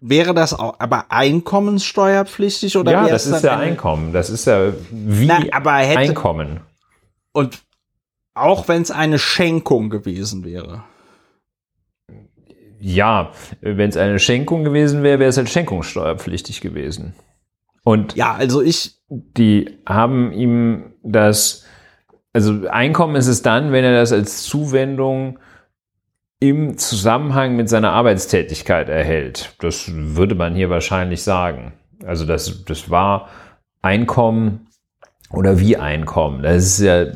Wäre 0.00 0.34
das 0.34 0.54
auch, 0.54 0.78
aber 0.80 1.06
einkommenssteuerpflichtig 1.10 2.76
oder 2.76 2.92
ja, 2.92 3.00
wäre 3.02 3.10
das 3.10 3.26
ist 3.26 3.44
ja 3.44 3.58
Einkommen. 3.58 4.12
Das 4.12 4.30
ist 4.30 4.46
ja 4.46 4.72
wie 4.90 5.26
Na, 5.26 5.40
aber 5.52 5.74
hätte- 5.74 5.98
Einkommen. 5.98 6.60
Und 7.32 7.62
auch 8.34 8.68
wenn 8.68 8.82
es 8.82 8.90
eine 8.90 9.18
Schenkung 9.18 9.90
gewesen 9.90 10.44
wäre. 10.44 10.84
Ja, 12.80 13.32
wenn 13.60 13.90
es 13.90 13.96
eine 13.96 14.18
Schenkung 14.18 14.64
gewesen 14.64 15.02
wäre, 15.02 15.18
wäre 15.18 15.28
es 15.28 15.36
halt 15.36 15.50
schenkungssteuerpflichtig 15.50 16.60
gewesen. 16.62 17.14
Und 17.84 18.16
Ja, 18.16 18.32
also 18.34 18.62
ich, 18.62 18.94
die 19.08 19.78
haben 19.86 20.32
ihm 20.32 20.94
das, 21.02 21.66
also 22.32 22.68
Einkommen 22.68 23.16
ist 23.16 23.26
es 23.26 23.42
dann, 23.42 23.72
wenn 23.72 23.84
er 23.84 23.92
das 23.92 24.12
als 24.12 24.44
Zuwendung 24.44 25.38
im 26.40 26.78
Zusammenhang 26.78 27.54
mit 27.54 27.68
seiner 27.68 27.92
Arbeitstätigkeit 27.92 28.88
erhält. 28.88 29.54
Das 29.60 29.90
würde 29.92 30.34
man 30.34 30.54
hier 30.54 30.70
wahrscheinlich 30.70 31.22
sagen. 31.22 31.72
Also 32.04 32.24
das, 32.24 32.64
das 32.64 32.90
war 32.90 33.28
Einkommen 33.82 34.66
oder 35.30 35.60
wie 35.60 35.76
Einkommen. 35.76 36.42
Das 36.42 36.64
ist 36.64 36.80
ja 36.80 37.06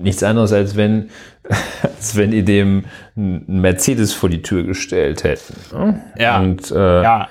nichts 0.00 0.22
anderes, 0.22 0.52
als 0.52 0.76
wenn, 0.76 1.10
als 1.82 2.16
wenn 2.16 2.30
die 2.30 2.42
dem 2.42 2.86
einen 3.16 3.60
Mercedes 3.60 4.14
vor 4.14 4.30
die 4.30 4.42
Tür 4.42 4.64
gestellt 4.64 5.24
hätten. 5.24 5.54
ne? 5.76 6.02
Ja. 6.16 6.40
Und, 6.40 6.70
äh, 6.70 7.02
ja. 7.02 7.28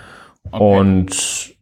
und 0.51 1.55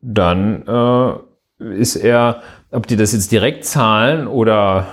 dann 0.00 0.66
äh, 0.66 1.74
ist 1.74 1.94
er, 1.94 2.42
ob 2.72 2.88
die 2.88 2.96
das 2.96 3.12
jetzt 3.12 3.30
direkt 3.30 3.64
zahlen 3.64 4.26
oder 4.26 4.88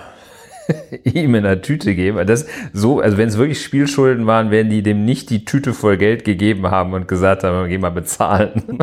ihm 1.04 1.36
in 1.36 1.44
der 1.44 1.62
Tüte 1.62 1.96
geben, 1.96 2.26
das 2.28 2.48
so, 2.74 3.00
also 3.00 3.18
wenn 3.18 3.28
es 3.28 3.38
wirklich 3.38 3.62
Spielschulden 3.64 4.26
waren, 4.28 4.52
werden 4.52 4.70
die 4.70 4.84
dem 4.84 5.06
nicht 5.06 5.30
die 5.30 5.46
Tüte 5.46 5.74
voll 5.74 5.98
Geld 5.98 6.24
gegeben 6.24 6.70
haben 6.70 6.94
und 6.94 7.08
gesagt 7.08 7.44
haben, 7.44 7.68
geh 7.68 7.78
mal 7.78 7.90
bezahlen. 7.92 8.80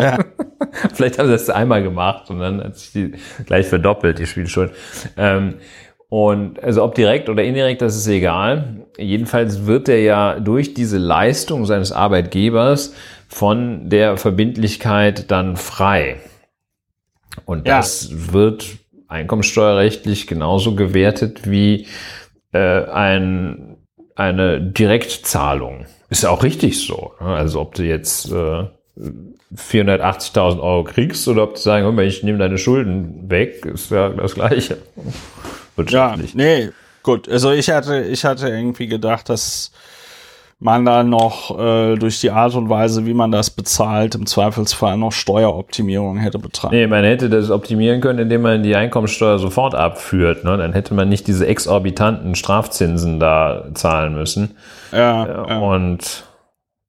Ja. 0.00 0.18
Vielleicht 0.94 1.18
haben 1.18 1.26
sie 1.26 1.32
das 1.32 1.50
einmal 1.50 1.82
gemacht 1.82 2.30
und 2.30 2.38
dann 2.40 2.62
hat 2.62 2.76
sich 2.76 2.92
die 2.92 3.12
gleich 3.46 3.66
verdoppelt, 3.66 4.18
die 4.18 4.26
Spielschulden. 4.26 4.74
Ähm, 5.16 5.54
und 6.08 6.62
also 6.62 6.82
ob 6.82 6.96
direkt 6.96 7.28
oder 7.28 7.44
indirekt, 7.44 7.82
das 7.82 7.96
ist 7.96 8.08
egal. 8.08 8.86
Jedenfalls 8.98 9.66
wird 9.66 9.88
er 9.88 10.00
ja 10.00 10.40
durch 10.40 10.74
diese 10.74 10.98
Leistung 10.98 11.66
seines 11.66 11.92
Arbeitgebers 11.92 12.94
von 13.28 13.88
der 13.88 14.16
Verbindlichkeit 14.16 15.30
dann 15.30 15.56
frei. 15.56 16.16
Und 17.44 17.68
Ja. 17.68 17.76
das 17.78 18.32
wird 18.32 18.66
einkommensteuerrechtlich 19.10 20.26
genauso 20.26 20.74
gewertet 20.74 21.50
wie 21.50 21.86
äh, 22.52 22.84
ein, 22.84 23.76
eine 24.14 24.60
Direktzahlung. 24.60 25.86
Ist 26.08 26.22
ja 26.22 26.30
auch 26.30 26.42
richtig 26.42 26.80
so. 26.80 27.12
ne? 27.20 27.26
Also 27.26 27.60
ob 27.60 27.74
du 27.74 27.84
jetzt 27.84 28.30
äh, 28.32 28.64
480.000 29.56 30.60
Euro 30.60 30.84
kriegst 30.84 31.26
oder 31.28 31.42
ob 31.42 31.54
die 31.54 31.60
sagen, 31.60 31.84
hör 31.84 31.92
mal, 31.92 32.04
ich 32.04 32.22
nehme 32.22 32.38
deine 32.38 32.58
Schulden 32.58 33.30
weg, 33.30 33.64
ist 33.66 33.90
ja 33.90 34.10
das 34.10 34.34
Gleiche. 34.34 34.78
Ja, 35.88 36.14
nee, 36.34 36.70
gut. 37.02 37.28
Also 37.28 37.50
ich 37.52 37.70
hatte, 37.70 38.02
ich 38.02 38.24
hatte 38.24 38.48
irgendwie 38.48 38.86
gedacht, 38.86 39.28
dass 39.28 39.72
man 40.62 40.84
da 40.84 41.02
noch 41.02 41.58
äh, 41.58 41.96
durch 41.96 42.20
die 42.20 42.30
Art 42.30 42.54
und 42.54 42.68
Weise, 42.68 43.06
wie 43.06 43.14
man 43.14 43.32
das 43.32 43.48
bezahlt, 43.50 44.14
im 44.14 44.26
Zweifelsfall 44.26 44.98
noch 44.98 45.10
Steueroptimierung 45.12 46.18
hätte 46.18 46.38
betreiben. 46.38 46.76
Nee, 46.76 46.86
man 46.86 47.02
hätte 47.02 47.30
das 47.30 47.50
optimieren 47.50 48.02
können, 48.02 48.18
indem 48.18 48.42
man 48.42 48.62
die 48.62 48.76
Einkommensteuer 48.76 49.38
sofort 49.38 49.74
abführt. 49.74 50.44
Ne? 50.44 50.56
Dann 50.58 50.74
hätte 50.74 50.92
man 50.92 51.08
nicht 51.08 51.26
diese 51.26 51.46
exorbitanten 51.46 52.34
Strafzinsen 52.34 53.18
da 53.18 53.70
zahlen 53.74 54.14
müssen. 54.14 54.56
Ja, 54.92 55.26
Ja. 55.48 55.58
Und 55.58 56.24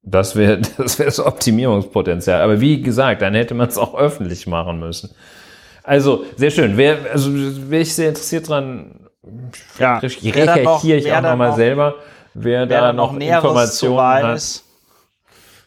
das 0.02 0.36
wäre 0.36 0.58
das, 0.76 0.98
wär 0.98 1.06
das 1.06 1.18
Optimierungspotenzial. 1.18 2.42
Aber 2.42 2.60
wie 2.60 2.82
gesagt, 2.82 3.22
dann 3.22 3.34
hätte 3.34 3.54
man 3.54 3.68
es 3.68 3.78
auch 3.78 3.94
öffentlich 3.94 4.46
machen 4.46 4.80
müssen. 4.80 5.14
Also, 5.82 6.24
sehr 6.36 6.50
schön. 6.50 6.76
Wer, 6.76 6.98
also, 7.10 7.30
wäre 7.32 7.82
ich 7.82 7.94
sehr 7.94 8.10
interessiert 8.10 8.48
dran, 8.48 9.08
ja. 9.78 9.96
Recherchiere 9.98 10.98
ich 10.98 11.12
auch 11.12 11.22
nochmal 11.22 11.48
noch- 11.50 11.56
selber, 11.56 11.94
wer, 12.34 12.68
Wer 12.68 12.80
da 12.80 12.92
noch 12.92 13.12
noch 13.12 13.20
Informationen 13.20 13.98
hat. 14.00 14.22
weiß, 14.24 14.64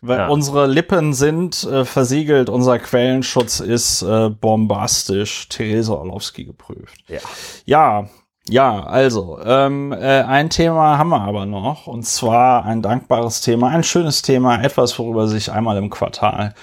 weil 0.02 0.18
Ja. 0.20 0.28
unsere 0.28 0.68
Lippen 0.68 1.14
sind 1.14 1.64
äh, 1.64 1.84
versiegelt, 1.86 2.50
unser 2.50 2.78
Quellenschutz 2.80 3.60
ist 3.60 4.02
äh, 4.04 4.30
bombastisch. 4.30 5.48
Theresa 5.50 5.94
Orlowski 5.94 6.46
geprüft. 6.46 7.04
Ja. 7.08 7.20
Ja, 7.66 8.10
ja, 8.48 8.84
also, 8.84 9.40
ähm, 9.44 9.92
äh, 9.92 10.22
ein 10.22 10.52
Thema 10.52 11.00
haben 11.00 11.10
wir 11.10 11.22
aber 11.22 11.48
noch, 11.48 11.88
und 11.88 12.06
zwar 12.06 12.64
ein 12.66 12.84
dankbares 12.84 13.42
Thema, 13.42 13.70
ein 13.70 13.84
schönes 13.84 14.22
Thema, 14.22 14.62
etwas, 14.62 15.00
worüber 15.00 15.28
sich 15.28 15.52
einmal 15.52 15.78
im 15.78 15.90
Quartal 15.90 16.54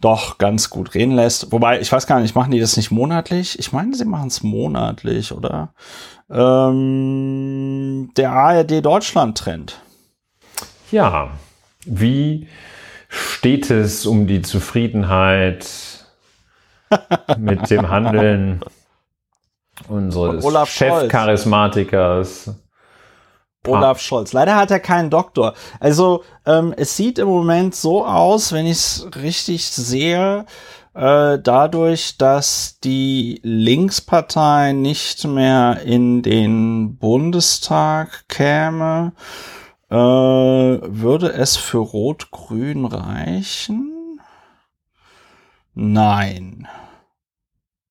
doch 0.00 0.38
ganz 0.38 0.70
gut 0.70 0.94
reden 0.94 1.16
lässt. 1.16 1.50
Wobei, 1.50 1.80
ich 1.80 1.90
weiß 1.90 2.06
gar 2.06 2.20
nicht, 2.20 2.36
machen 2.36 2.52
die 2.52 2.60
das 2.60 2.76
nicht 2.76 2.92
monatlich? 2.92 3.58
Ich 3.58 3.72
meine, 3.72 3.96
sie 3.96 4.04
machen 4.04 4.28
es 4.28 4.44
monatlich, 4.44 5.32
oder? 5.32 5.74
Ähm, 6.30 8.10
der 8.16 8.30
ARD 8.30 8.84
Deutschland-Trend. 8.84 9.80
Ja, 10.92 11.30
wie 11.84 12.46
steht 13.08 13.70
es 13.70 14.06
um 14.06 14.28
die 14.28 14.42
Zufriedenheit 14.42 15.66
mit 17.38 17.70
dem 17.70 17.88
Handeln 17.88 18.60
unseres. 19.88 20.44
Chefcharismatikers. 20.68 22.50
Olaf 23.66 24.00
Scholz. 24.00 24.32
Leider 24.32 24.56
hat 24.56 24.70
er 24.70 24.80
keinen 24.80 25.10
Doktor. 25.10 25.54
Also 25.80 26.22
ähm, 26.44 26.74
es 26.76 26.96
sieht 26.96 27.18
im 27.18 27.28
Moment 27.28 27.74
so 27.74 28.04
aus, 28.04 28.52
wenn 28.52 28.66
ich 28.66 28.72
es 28.72 29.08
richtig 29.16 29.64
sehe, 29.66 30.44
äh, 30.94 31.38
dadurch, 31.38 32.18
dass 32.18 32.78
die 32.84 33.40
Linkspartei 33.42 34.72
nicht 34.72 35.24
mehr 35.24 35.80
in 35.84 36.22
den 36.22 36.96
Bundestag 36.98 38.28
käme, 38.28 39.12
äh, 39.90 39.96
würde 39.96 41.32
es 41.32 41.56
für 41.56 41.78
Rot-Grün 41.78 42.84
reichen? 42.84 44.20
Nein. 45.74 46.68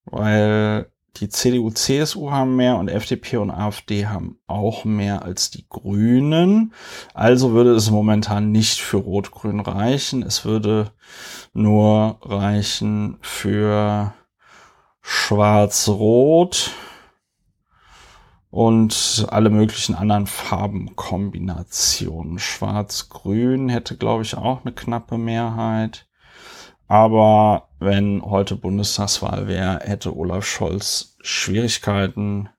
Weil 0.05 0.92
die 1.17 1.29
CDU, 1.29 1.69
CSU 1.69 2.31
haben 2.31 2.55
mehr 2.55 2.77
und 2.77 2.87
FDP 2.87 3.37
und 3.37 3.51
AfD 3.51 4.07
haben 4.07 4.39
auch 4.47 4.83
mehr 4.83 5.23
als 5.23 5.51
die 5.51 5.67
Grünen. 5.69 6.73
Also 7.13 7.51
würde 7.51 7.73
es 7.73 7.91
momentan 7.91 8.51
nicht 8.51 8.79
für 8.79 8.97
Rot-Grün 8.97 9.59
reichen. 9.59 10.23
Es 10.23 10.43
würde 10.43 10.91
nur 11.53 12.17
reichen 12.21 13.17
für 13.21 14.13
Schwarz-Rot 15.01 16.71
und 18.49 19.27
alle 19.29 19.49
möglichen 19.49 19.95
anderen 19.95 20.25
Farbenkombinationen. 20.25 22.39
Schwarz-Grün 22.39 23.69
hätte, 23.69 23.97
glaube 23.97 24.23
ich, 24.23 24.35
auch 24.35 24.61
eine 24.63 24.73
knappe 24.73 25.17
Mehrheit. 25.17 26.07
Aber 26.93 27.69
wenn 27.79 28.21
heute 28.21 28.55
Bundestagswahl 28.55 29.47
wäre, 29.47 29.79
hätte 29.83 30.15
Olaf 30.15 30.45
Scholz 30.45 31.15
Schwierigkeiten. 31.21 32.49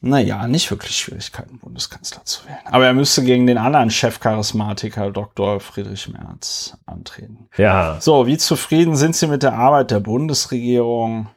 Naja, 0.00 0.48
nicht 0.48 0.70
wirklich 0.70 0.96
Schwierigkeiten, 0.96 1.58
Bundeskanzler 1.58 2.24
zu 2.24 2.46
werden. 2.46 2.62
Aber 2.64 2.86
er 2.86 2.94
müsste 2.94 3.22
gegen 3.22 3.46
den 3.46 3.58
anderen 3.58 3.90
Chefcharismatiker 3.90 5.10
Dr. 5.10 5.60
Friedrich 5.60 6.08
Merz 6.08 6.78
antreten. 6.86 7.50
Ja. 7.58 8.00
So, 8.00 8.26
wie 8.26 8.38
zufrieden 8.38 8.96
sind 8.96 9.14
Sie 9.14 9.26
mit 9.26 9.42
der 9.42 9.58
Arbeit 9.58 9.90
der 9.90 10.00
Bundesregierung? 10.00 11.28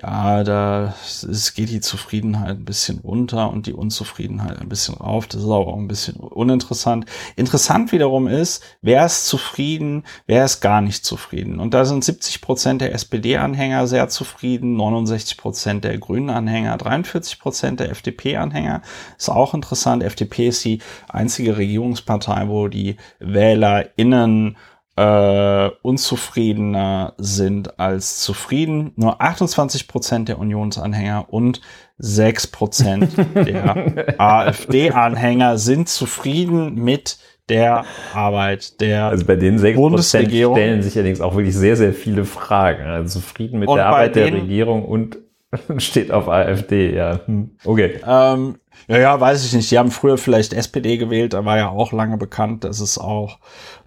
Ja, 0.00 0.44
da 0.44 0.94
es 1.12 1.54
geht 1.54 1.70
die 1.70 1.80
Zufriedenheit 1.80 2.58
ein 2.58 2.64
bisschen 2.66 2.98
runter 2.98 3.50
und 3.50 3.66
die 3.66 3.72
Unzufriedenheit 3.72 4.60
ein 4.60 4.68
bisschen 4.68 4.94
rauf. 4.94 5.26
Das 5.26 5.40
ist 5.40 5.48
auch 5.48 5.74
ein 5.74 5.88
bisschen 5.88 6.16
uninteressant. 6.16 7.06
Interessant 7.34 7.92
wiederum 7.92 8.28
ist, 8.28 8.62
wer 8.82 9.06
ist 9.06 9.26
zufrieden, 9.26 10.04
wer 10.26 10.44
ist 10.44 10.60
gar 10.60 10.82
nicht 10.82 11.06
zufrieden. 11.06 11.58
Und 11.60 11.72
da 11.72 11.86
sind 11.86 12.04
70 12.04 12.42
Prozent 12.42 12.82
der 12.82 12.92
SPD-Anhänger 12.92 13.86
sehr 13.86 14.08
zufrieden, 14.10 14.76
69 14.76 15.38
Prozent 15.38 15.84
der 15.84 15.96
Grünen-Anhänger, 15.96 16.76
43 16.76 17.38
Prozent 17.38 17.80
der 17.80 17.90
FDP-Anhänger. 17.90 18.82
Ist 19.16 19.30
auch 19.30 19.54
interessant. 19.54 20.02
FDP 20.02 20.48
ist 20.48 20.62
die 20.64 20.80
einzige 21.08 21.56
Regierungspartei, 21.56 22.48
wo 22.48 22.68
die 22.68 22.96
WählerInnen 23.18 24.58
äh, 24.96 25.70
unzufriedener 25.82 27.12
sind 27.18 27.78
als 27.78 28.20
zufrieden. 28.20 28.92
Nur 28.96 29.20
28 29.20 29.88
Prozent 29.88 30.28
der 30.28 30.38
Unionsanhänger 30.38 31.26
und 31.28 31.60
6 31.98 32.46
Prozent 32.48 33.16
der 33.34 34.14
AfD-Anhänger 34.18 35.58
sind 35.58 35.88
zufrieden 35.88 36.74
mit 36.74 37.18
der 37.48 37.84
Arbeit 38.12 38.80
der 38.80 39.04
Also 39.04 39.24
bei 39.24 39.36
den 39.36 39.58
6 39.58 39.76
Prozent 39.76 39.90
Bundesregierung. 39.90 40.56
stellen 40.56 40.82
sich 40.82 40.96
allerdings 40.96 41.20
auch 41.20 41.36
wirklich 41.36 41.54
sehr, 41.54 41.76
sehr 41.76 41.92
viele 41.92 42.24
Fragen. 42.24 42.84
Also 42.84 43.20
zufrieden 43.20 43.60
mit 43.60 43.68
Und 43.68 43.76
der 43.76 43.84
bei 43.84 43.90
Arbeit 43.90 44.16
der 44.16 44.32
Regierung 44.32 44.84
und 44.84 45.18
steht 45.78 46.10
auf 46.10 46.28
AfD, 46.28 46.94
ja. 46.94 47.20
Hm. 47.26 47.50
Okay. 47.64 48.00
Ähm, 48.06 48.56
ja, 48.88 48.98
ja, 48.98 49.20
weiß 49.20 49.44
ich 49.44 49.52
nicht. 49.52 49.70
Die 49.70 49.78
haben 49.78 49.90
früher 49.90 50.18
vielleicht 50.18 50.52
SPD 50.52 50.96
gewählt, 50.96 51.32
da 51.32 51.44
war 51.44 51.56
ja 51.56 51.68
auch 51.68 51.92
lange 51.92 52.16
bekannt, 52.18 52.64
dass 52.64 52.80
es 52.80 52.98
auch 52.98 53.38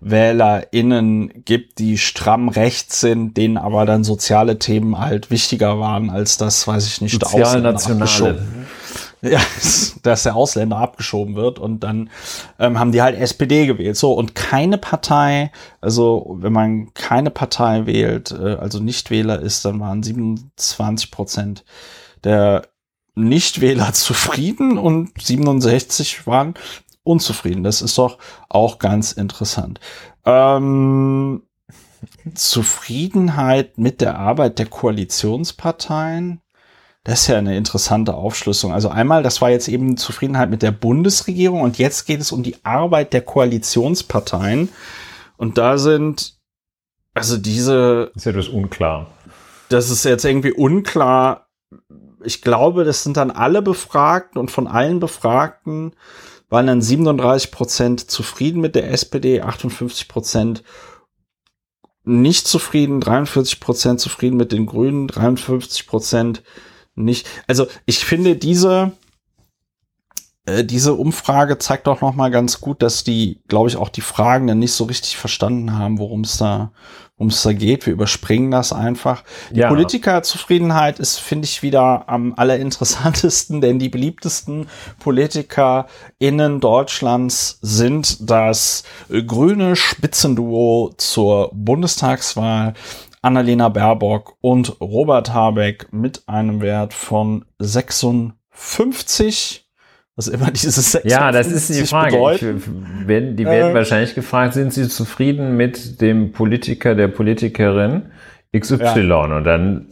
WählerInnen 0.01 1.43
gibt, 1.45 1.79
die 1.79 1.97
stramm 1.97 2.49
rechts 2.49 2.99
sind, 2.99 3.37
denen 3.37 3.57
aber 3.57 3.85
dann 3.85 4.03
soziale 4.03 4.59
Themen 4.59 4.99
halt 4.99 5.31
wichtiger 5.31 5.79
waren, 5.79 6.09
als 6.09 6.37
das, 6.37 6.67
weiß 6.67 6.87
ich 6.87 7.01
nicht, 7.01 7.21
Sozialnationale. 7.21 8.41
Ja, 9.29 9.41
dass 10.03 10.23
der 10.23 10.35
Ausländer 10.35 10.77
abgeschoben 10.77 11.35
wird 11.35 11.59
und 11.59 11.81
dann 11.81 12.09
ähm, 12.57 12.79
haben 12.79 12.93
die 12.93 13.01
halt 13.01 13.19
SPD 13.19 13.65
gewählt. 13.65 13.97
So, 13.97 14.13
und 14.13 14.33
keine 14.33 14.77
Partei, 14.77 15.51
also 15.81 16.37
wenn 16.39 16.53
man 16.53 16.93
keine 16.93 17.29
Partei 17.29 17.85
wählt, 17.85 18.31
äh, 18.31 18.55
also 18.55 18.79
Nichtwähler 18.79 19.41
ist, 19.41 19.65
dann 19.65 19.81
waren 19.81 20.03
27 20.03 21.11
Prozent 21.11 21.65
der 22.23 22.67
Nichtwähler 23.15 23.91
zufrieden 23.93 24.77
und 24.77 25.11
67 25.21 26.25
waren 26.25 26.53
unzufrieden. 27.03 27.63
Das 27.63 27.81
ist 27.81 27.97
doch 27.97 28.19
auch 28.47 28.79
ganz 28.79 29.11
interessant. 29.11 29.81
Ähm, 30.25 31.43
Zufriedenheit 32.33 33.77
mit 33.77 34.01
der 34.01 34.17
Arbeit 34.17 34.59
der 34.59 34.67
Koalitionsparteien. 34.67 36.41
Das 37.03 37.21
ist 37.21 37.27
ja 37.27 37.37
eine 37.37 37.55
interessante 37.55 38.13
Aufschlüsselung. 38.13 38.73
Also 38.73 38.89
einmal, 38.89 39.23
das 39.23 39.41
war 39.41 39.49
jetzt 39.49 39.67
eben 39.67 39.97
Zufriedenheit 39.97 40.49
mit 40.49 40.61
der 40.61 40.71
Bundesregierung 40.71 41.61
und 41.61 41.77
jetzt 41.77 42.05
geht 42.05 42.19
es 42.19 42.31
um 42.31 42.43
die 42.43 42.57
Arbeit 42.63 43.13
der 43.13 43.21
Koalitionsparteien. 43.21 44.69
Und 45.37 45.57
da 45.57 45.77
sind, 45.77 46.37
also 47.13 47.37
diese, 47.37 48.11
Ist 48.15 48.25
ja 48.25 48.33
das 48.33 48.49
unklar. 48.49 49.07
das 49.69 49.89
ist 49.89 50.03
jetzt 50.03 50.25
irgendwie 50.25 50.51
unklar. 50.51 51.47
Ich 52.23 52.41
glaube, 52.41 52.83
das 52.83 53.03
sind 53.03 53.15
dann 53.15 53.31
alle 53.31 53.61
Befragten 53.61 54.39
und 54.39 54.51
von 54.51 54.67
allen 54.67 54.99
Befragten 54.99 55.93
waren 56.49 56.67
dann 56.67 56.81
37 56.81 57.51
Prozent 57.51 58.11
zufrieden 58.11 58.59
mit 58.59 58.75
der 58.75 58.91
SPD, 58.91 59.41
58 59.41 60.09
Prozent 60.09 60.63
nicht 62.03 62.47
zufrieden, 62.47 62.99
43 62.99 63.59
Prozent 63.59 63.99
zufrieden 64.01 64.35
mit 64.35 64.51
den 64.51 64.65
Grünen, 64.65 65.07
53 65.07 65.87
Prozent 65.87 66.43
nicht. 67.05 67.27
Also 67.47 67.67
ich 67.85 68.05
finde 68.05 68.35
diese 68.35 68.93
äh, 70.49 70.63
diese 70.63 70.93
Umfrage 70.93 71.57
zeigt 71.57 71.87
doch 71.87 72.01
noch 72.01 72.15
mal 72.15 72.29
ganz 72.29 72.61
gut, 72.61 72.81
dass 72.81 73.03
die, 73.03 73.41
glaube 73.47 73.69
ich, 73.69 73.77
auch 73.77 73.89
die 73.89 74.01
Fragenden 74.01 74.59
nicht 74.59 74.73
so 74.73 74.85
richtig 74.85 75.17
verstanden 75.17 75.77
haben, 75.77 75.99
worum 75.99 76.21
es 76.21 76.37
da, 76.37 76.71
worum 77.17 77.29
es 77.29 77.41
da 77.43 77.53
geht. 77.53 77.85
Wir 77.85 77.93
überspringen 77.93 78.51
das 78.51 78.73
einfach. 78.73 79.23
Die 79.51 79.59
Ja. 79.59 79.69
Politikerzufriedenheit 79.69 80.99
ist, 80.99 81.19
finde 81.19 81.45
ich, 81.45 81.61
wieder 81.61 82.07
am 82.07 82.33
allerinteressantesten, 82.35 83.61
denn 83.61 83.79
die 83.79 83.89
beliebtesten 83.89 84.67
PolitikerInnen 84.99 86.59
Deutschlands 86.59 87.59
sind 87.61 88.29
das 88.29 88.83
äh, 89.09 89.23
grüne 89.23 89.75
Spitzenduo 89.75 90.93
zur 90.97 91.51
Bundestagswahl. 91.53 92.73
Annalena 93.21 93.69
Baerbock 93.69 94.35
und 94.41 94.79
Robert 94.81 95.33
Habeck 95.33 95.87
mit 95.91 96.23
einem 96.27 96.61
Wert 96.61 96.93
von 96.93 97.45
56. 97.59 99.65
Was 100.15 100.27
immer 100.27 100.51
dieses 100.51 100.91
56 100.91 101.11
Ja, 101.11 101.31
das 101.31 101.47
ist 101.47 101.69
die 101.69 101.85
Frage. 101.85 102.17
Ich, 102.35 102.41
werden, 103.07 103.35
die 103.37 103.45
werden 103.45 103.71
Äh. 103.71 103.73
wahrscheinlich 103.73 104.13
gefragt, 104.15 104.53
sind 104.53 104.73
sie 104.73 104.87
zufrieden 104.89 105.55
mit 105.57 106.01
dem 106.01 106.31
Politiker, 106.33 106.93
der 106.95 107.07
Politikerin 107.07 108.11
XY? 108.57 109.11
Und 109.11 109.43
dann 109.45 109.87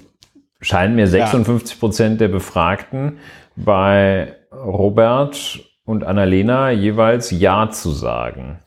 scheinen 0.61 0.95
mir 0.95 1.07
56 1.07 1.79
Prozent 1.79 2.19
der 2.21 2.27
Befragten 2.29 3.19
bei 3.55 4.33
Robert 4.51 5.59
und 5.85 6.03
Annalena 6.03 6.71
jeweils 6.71 7.29
Ja 7.31 7.69
zu 7.69 7.91
sagen. 7.91 8.59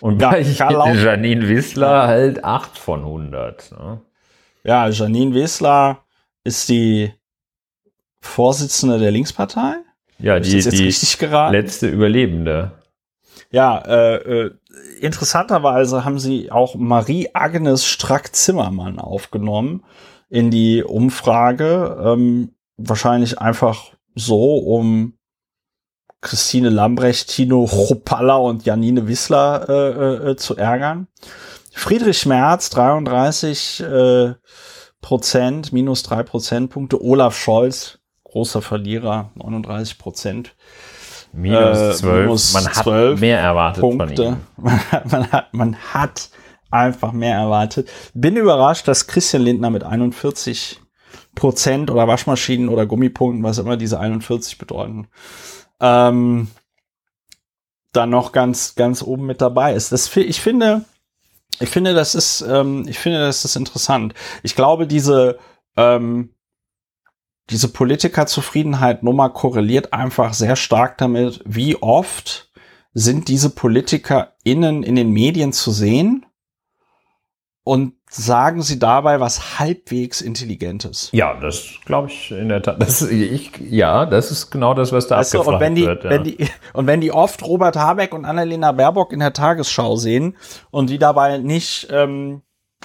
Und 0.00 0.20
Ja, 0.22 0.30
bei 0.30 0.42
Lauch- 0.42 0.94
Janine 0.94 1.48
Wissler 1.48 2.06
halt 2.06 2.44
8 2.44 2.78
von 2.78 3.00
100. 3.04 3.72
Ne? 3.72 4.00
Ja, 4.64 4.88
Janine 4.88 5.34
Wesler 5.34 5.98
ist 6.44 6.68
die 6.68 7.12
Vorsitzende 8.20 8.98
der 8.98 9.10
Linkspartei. 9.10 9.76
Ja, 10.18 10.40
die, 10.40 10.50
die 10.50 10.84
richtig 10.84 11.18
geraten? 11.18 11.52
letzte 11.52 11.88
Überlebende. 11.88 12.72
Ja, 13.50 13.78
äh, 13.78 14.16
äh, 14.16 14.50
interessanterweise 15.00 16.04
haben 16.04 16.18
sie 16.18 16.50
auch 16.50 16.74
Marie-Agnes 16.74 17.86
Strack-Zimmermann 17.86 18.98
aufgenommen 18.98 19.84
in 20.28 20.50
die 20.50 20.82
Umfrage. 20.82 21.96
Ähm, 22.04 22.54
wahrscheinlich 22.76 23.38
einfach 23.40 23.92
so, 24.14 24.56
um 24.58 25.14
Christine 26.20 26.68
Lambrecht, 26.70 27.28
Tino 27.28 27.66
Chopalla 27.66 28.36
und 28.36 28.64
Janine 28.64 29.06
Wissler 29.08 29.68
äh, 29.68 30.30
äh, 30.30 30.36
zu 30.36 30.56
ärgern. 30.56 31.06
Friedrich 31.72 32.26
Merz, 32.26 32.70
33 32.70 33.80
äh, 33.80 34.34
Prozent, 35.00 35.72
minus 35.72 36.02
drei 36.02 36.24
Prozentpunkte. 36.24 37.00
Olaf 37.00 37.36
Scholz, 37.38 37.98
großer 38.24 38.62
Verlierer, 38.62 39.30
39 39.36 39.98
Prozent. 39.98 40.56
Minus 41.32 41.78
Äh, 41.78 41.92
12. 41.94 42.20
minus 42.22 42.52
Man 42.54 42.66
hat 42.66 42.74
12 42.74 43.20
mehr 43.20 43.38
erwartet 43.38 43.80
von 43.80 43.98
Punkte. 43.98 44.22
ihm. 44.24 44.36
Man 44.56 44.80
hat, 44.90 45.12
man, 45.12 45.32
hat, 45.32 45.54
man 45.54 45.76
hat 45.76 46.30
einfach 46.70 47.12
mehr 47.12 47.36
erwartet. 47.36 47.88
Bin 48.14 48.36
überrascht, 48.36 48.88
dass 48.88 49.06
Christian 49.06 49.42
Lindner 49.42 49.70
mit 49.70 49.84
41 49.84 50.80
Prozent 51.34 51.90
oder 51.90 52.08
Waschmaschinen 52.08 52.68
oder 52.68 52.86
Gummipunkten, 52.86 53.44
was 53.44 53.58
immer 53.58 53.76
diese 53.76 54.00
41 54.00 54.58
bedeuten, 54.58 55.08
ähm, 55.80 56.48
dann 57.92 58.10
noch 58.10 58.32
ganz, 58.32 58.74
ganz 58.74 59.02
oben 59.02 59.26
mit 59.26 59.40
dabei 59.40 59.74
ist. 59.74 59.92
Das, 59.92 60.14
ich 60.16 60.40
finde, 60.40 60.84
ich 61.60 61.68
finde, 61.68 61.94
das 61.94 62.14
ist, 62.14 62.40
ähm, 62.42 62.86
ich 62.88 62.98
finde, 62.98 63.20
das 63.20 63.44
ist 63.44 63.56
interessant. 63.56 64.14
Ich 64.42 64.54
glaube, 64.54 64.86
diese, 64.86 65.38
ähm, 65.76 66.34
diese 67.50 67.68
Politikerzufriedenheit-Nummer 67.68 69.30
korreliert 69.30 69.92
einfach 69.92 70.34
sehr 70.34 70.56
stark 70.56 70.98
damit, 70.98 71.40
wie 71.44 71.76
oft 71.76 72.50
sind 72.92 73.28
diese 73.28 73.50
PolitikerInnen 73.50 74.82
in 74.82 74.96
den 74.96 75.10
Medien 75.10 75.52
zu 75.52 75.70
sehen 75.70 76.26
und 77.64 77.94
sagen 78.10 78.62
sie 78.62 78.78
dabei 78.78 79.20
was 79.20 79.58
halbwegs 79.58 80.20
Intelligentes. 80.20 81.10
Ja, 81.12 81.34
das 81.34 81.74
glaube 81.84 82.08
ich 82.08 82.30
in 82.30 82.48
der 82.48 82.62
Tat. 82.62 82.80
Das, 82.80 83.02
ich, 83.02 83.52
ja, 83.58 84.06
das 84.06 84.30
ist 84.30 84.50
genau 84.50 84.74
das, 84.74 84.92
was 84.92 85.06
da 85.06 85.18
weißt 85.18 85.34
abgefragt 85.34 85.54
und 85.54 85.60
wenn 85.60 85.74
die, 85.74 85.86
wird. 85.86 86.04
Ja. 86.04 86.10
Wenn 86.10 86.24
die, 86.24 86.38
und 86.72 86.86
wenn 86.86 87.00
die 87.00 87.12
oft 87.12 87.44
Robert 87.44 87.76
Habeck 87.76 88.14
und 88.14 88.24
Annalena 88.24 88.72
Baerbock 88.72 89.12
in 89.12 89.20
der 89.20 89.32
Tagesschau 89.32 89.96
sehen 89.96 90.36
und 90.70 90.90
die 90.90 90.98
dabei 90.98 91.38
nicht, 91.38 91.88
ähm, 91.90 92.42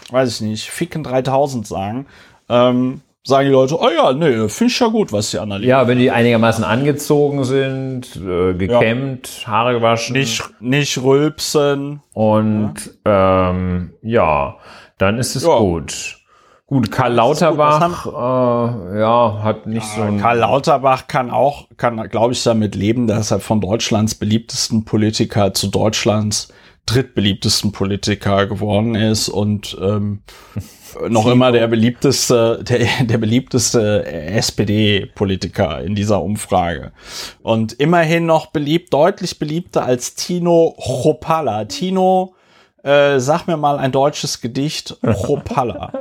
weiß 0.10 0.36
ich 0.36 0.42
nicht, 0.42 0.70
Ficken 0.70 1.04
3000 1.04 1.66
sagen, 1.66 2.08
ähm, 2.50 3.02
sagen 3.26 3.48
die 3.48 3.54
Leute, 3.54 3.80
oh 3.80 3.90
ja, 3.90 4.12
nee, 4.12 4.50
finde 4.50 4.72
ich 4.72 4.80
ja 4.80 4.88
gut, 4.88 5.14
was 5.14 5.32
die 5.32 5.40
Annalena. 5.40 5.70
Ja, 5.70 5.88
wenn 5.88 5.98
die 5.98 6.12
einigermaßen 6.12 6.66
angezogen 6.66 7.46
sind, 7.46 8.18
äh, 8.18 8.54
gekämmt, 8.54 9.44
ja. 9.44 9.48
Haare 9.48 9.74
gewaschen. 9.74 10.14
Nicht, 10.18 10.44
nicht 10.60 11.02
rülpsen. 11.02 12.02
Und 12.12 12.76
ja, 13.06 13.52
ähm, 13.52 13.94
ja 14.02 14.58
dann 15.04 15.18
ist 15.18 15.36
es 15.36 15.44
ja. 15.44 15.58
gut. 15.58 16.20
Gut, 16.66 16.92
Karl 16.92 17.14
Lauterbach, 17.14 18.04
gut. 18.06 18.14
Äh, 18.14 19.00
ja, 19.00 19.44
hat 19.44 19.68
nicht 19.68 19.86
ja, 19.86 19.96
so 19.96 20.02
ein. 20.04 20.18
Karl 20.18 20.40
Lauterbach 20.40 21.08
kann 21.08 21.30
auch, 21.30 21.68
kann, 21.76 22.10
glaube 22.10 22.34
ich, 22.34 22.42
damit 22.42 22.74
leben, 22.74 23.06
dass 23.06 23.32
er 23.32 23.40
von 23.40 23.60
Deutschlands 23.60 24.16
beliebtesten 24.16 24.86
Politiker 24.86 25.54
zu 25.54 25.68
Deutschlands 25.68 26.54
drittbeliebtesten 26.86 27.72
Politiker 27.72 28.46
geworden 28.48 28.96
ist 28.96 29.30
und 29.30 29.78
ähm, 29.82 30.22
noch 31.10 31.28
immer 31.28 31.52
der 31.52 31.68
beliebteste, 31.68 32.64
der, 32.64 32.88
der 33.02 33.18
beliebteste 33.18 34.06
SPD-Politiker 34.06 35.82
in 35.82 35.96
dieser 35.96 36.22
Umfrage. 36.22 36.94
Und 37.42 37.74
immerhin 37.74 38.26
noch 38.26 38.48
beliebt, 38.48 38.94
deutlich 38.94 39.38
beliebter 39.38 39.86
als 39.86 40.16
Tino 40.16 40.76
Chopalla. 40.78 41.66
Tino, 41.66 42.36
äh, 42.84 43.20
sag 43.20 43.48
mir 43.48 43.58
mal 43.58 43.80
ein 43.80 43.92
deutsches 43.92 44.42
Gedicht, 44.42 44.98
Chopalla. 45.26 45.92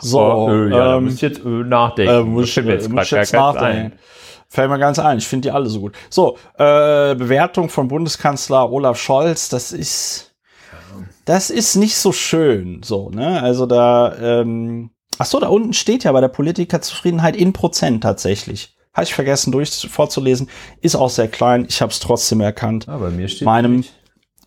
So, 0.00 0.20
oh, 0.20 0.50
äh, 0.50 0.70
ja, 0.70 0.96
ähm, 0.96 1.04
muss 1.04 1.20
jetzt 1.20 1.44
äh, 1.44 1.48
nachdenken. 1.48 2.14
Äh, 2.14 2.22
muss, 2.22 2.48
ich 2.48 2.56
jetzt, 2.56 2.88
muss 2.88 3.10
jetzt 3.10 3.32
nachdenken. 3.32 3.98
Fällt 4.48 4.68
mir 4.68 4.78
ganz 4.78 4.98
ein. 4.98 5.18
Ich 5.18 5.28
finde 5.28 5.48
die 5.48 5.52
alle 5.52 5.66
so 5.66 5.80
gut. 5.80 5.94
So, 6.08 6.36
äh, 6.54 7.14
Bewertung 7.14 7.68
von 7.68 7.86
Bundeskanzler 7.86 8.72
Olaf 8.72 8.98
Scholz, 8.98 9.48
das 9.48 9.70
ist 9.70 10.30
das 11.24 11.50
ist 11.50 11.76
nicht 11.76 11.96
so 11.96 12.12
schön, 12.12 12.82
so, 12.82 13.10
ne? 13.10 13.40
Also 13.40 13.66
da, 13.66 14.16
ähm, 14.20 14.90
ach 15.18 15.26
so, 15.26 15.38
da 15.38 15.46
unten 15.46 15.72
steht 15.72 16.02
ja 16.02 16.10
bei 16.10 16.20
der 16.20 16.28
Politikerzufriedenheit 16.28 17.36
in 17.36 17.52
Prozent 17.52 18.02
tatsächlich. 18.02 18.76
Habe 18.92 19.04
ich 19.04 19.14
vergessen 19.14 19.52
durch 19.52 19.70
vorzulesen. 19.88 20.48
Ist 20.80 20.96
auch 20.96 21.10
sehr 21.10 21.28
klein. 21.28 21.66
Ich 21.68 21.80
habe 21.80 21.92
es 21.92 22.00
trotzdem 22.00 22.40
erkannt. 22.40 22.88
Aber 22.88 23.06
ah, 23.06 23.10
mir 23.10 23.28
steht 23.28 23.46
meinem 23.46 23.76
nicht. 23.76 23.94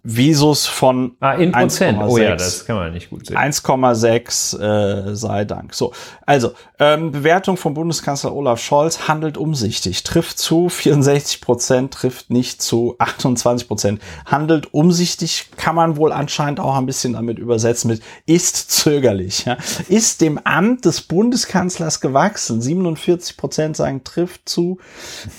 Visus 0.06 0.68
von 0.68 1.16
ah, 1.22 1.32
in 1.36 1.54
Prozent. 1.54 1.98
Oh 2.02 2.18
ja, 2.18 2.36
das 2.36 2.66
kann 2.66 2.76
man 2.76 2.92
nicht 2.92 3.10
gut 3.10 3.26
sehen. 3.26 3.38
1,6 3.38 4.60
äh, 4.60 5.16
sei 5.16 5.46
Dank. 5.46 5.74
So, 5.74 5.94
also 6.26 6.52
ähm, 6.78 7.14
Bewertung 7.14 7.56
von 7.56 7.74
Bundeskanzler 7.74 8.36
Olaf 8.36 8.60
Scholz 8.60 9.08
handelt 9.08 9.38
umsichtig, 9.38 10.04
trifft 10.04 10.40
zu 10.40 10.68
64 10.68 11.40
Prozent, 11.40 11.94
trifft 11.94 12.30
nicht 12.30 12.62
zu 12.62 12.96
28 13.00 13.66
Prozent. 13.66 14.02
Handelt 14.26 14.74
umsichtig 14.74 15.48
kann 15.56 15.76
man 15.76 15.96
wohl 15.96 16.12
anscheinend 16.12 16.60
auch 16.60 16.76
ein 16.76 16.86
bisschen 16.86 17.14
damit 17.14 17.40
übersetzen 17.40 17.90
mit 17.90 18.04
ist 18.26 18.72
zögerlich. 18.72 19.46
Ja? 19.46 19.56
Ist 19.88 20.20
dem 20.20 20.38
Amt 20.44 20.84
des 20.84 21.00
Bundeskanzlers 21.00 22.02
gewachsen. 22.02 22.62
47 22.62 23.38
Prozent 23.38 23.78
sagen 23.78 24.04
trifft 24.04 24.50
zu, 24.50 24.80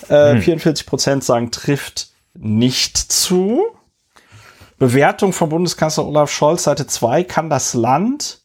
äh, 0.09 0.39
44 0.39 0.87
hm. 0.87 0.89
Prozent 0.89 1.23
sagen 1.25 1.51
trifft 1.51 2.09
nicht 2.33 2.97
zu. 2.97 3.63
Bewertung 4.79 5.33
von 5.33 5.49
Bundeskanzler 5.49 6.07
Olaf 6.07 6.31
Scholz, 6.31 6.65
Seite 6.65 6.87
2, 6.87 7.25
kann 7.25 7.51
das 7.51 7.75
Land 7.75 8.45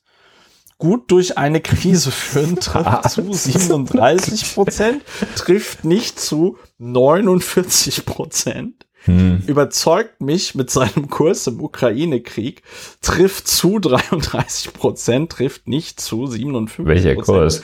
gut 0.78 1.12
durch 1.12 1.38
eine 1.38 1.62
Krise 1.62 2.12
führen, 2.12 2.56
trifft 2.60 3.10
zu 3.10 3.34
37 3.34 4.56
Prozent, 4.56 5.04
trifft 5.36 5.84
nicht 5.84 6.20
zu 6.20 6.58
49 6.80 8.06
Prozent. 8.06 8.86
Hm. 9.04 9.44
Überzeugt 9.48 10.20
mich 10.20 10.56
mit 10.56 10.70
seinem 10.70 11.10
Kurs 11.10 11.48
im 11.48 11.62
Ukraine-Krieg, 11.62 12.64
trifft 13.02 13.48
zu 13.48 13.80
33 13.80 14.74
Prozent, 14.74 15.32
trifft 15.32 15.68
nicht 15.68 16.02
zu 16.02 16.28
57 16.28 16.86
Welcher 16.86 17.16
Kurs? 17.16 17.64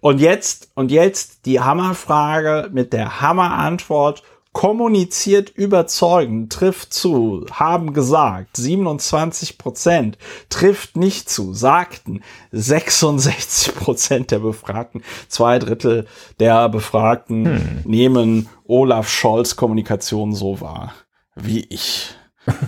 Und 0.00 0.20
jetzt, 0.20 0.70
und 0.74 0.92
jetzt 0.92 1.46
die 1.46 1.60
Hammerfrage 1.60 2.70
mit 2.72 2.92
der 2.92 3.20
Hammerantwort 3.20 4.22
kommuniziert 4.52 5.50
überzeugend, 5.50 6.52
trifft 6.52 6.92
zu, 6.92 7.46
haben 7.52 7.92
gesagt, 7.92 8.56
27 8.56 9.58
Prozent, 9.58 10.18
trifft 10.48 10.96
nicht 10.96 11.28
zu, 11.28 11.54
sagten 11.54 12.22
66 12.52 13.74
Prozent 13.74 14.30
der 14.30 14.40
Befragten, 14.40 15.02
zwei 15.28 15.58
Drittel 15.58 16.06
der 16.40 16.68
Befragten 16.68 17.46
hm. 17.46 17.80
nehmen 17.84 18.48
Olaf 18.64 19.08
Scholz 19.08 19.56
Kommunikation 19.56 20.34
so 20.34 20.60
wahr, 20.60 20.92
wie 21.34 21.66
ich. 21.68 22.14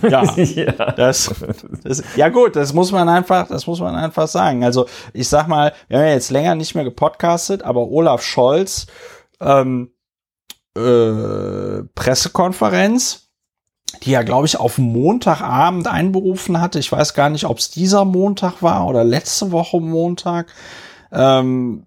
Ja, 0.07 0.23
ja. 0.35 0.91
Das, 0.91 1.33
das, 1.83 2.03
ja 2.15 2.29
gut, 2.29 2.55
das 2.55 2.73
muss 2.73 2.91
man 2.91 3.09
einfach, 3.09 3.47
das 3.47 3.67
muss 3.67 3.79
man 3.79 3.95
einfach 3.95 4.27
sagen. 4.27 4.63
Also 4.63 4.85
ich 5.13 5.27
sag 5.27 5.47
mal, 5.47 5.73
wir 5.87 5.97
haben 5.97 6.05
ja 6.05 6.13
jetzt 6.13 6.31
länger 6.31 6.55
nicht 6.55 6.75
mehr 6.75 6.83
gepodcastet, 6.83 7.63
aber 7.63 7.89
Olaf 7.89 8.23
Scholz 8.23 8.87
ähm, 9.39 9.91
äh, 10.77 11.83
Pressekonferenz, 11.95 13.29
die 14.03 14.13
er, 14.13 14.23
glaube 14.23 14.47
ich, 14.47 14.57
auf 14.57 14.77
Montagabend 14.77 15.87
einberufen 15.87 16.61
hatte. 16.61 16.79
Ich 16.79 16.91
weiß 16.91 17.13
gar 17.13 17.29
nicht, 17.29 17.45
ob 17.45 17.57
es 17.57 17.71
dieser 17.71 18.05
Montag 18.05 18.61
war 18.61 18.87
oder 18.87 19.03
letzte 19.03 19.51
Woche 19.51 19.81
Montag. 19.81 20.53
Ähm, 21.11 21.85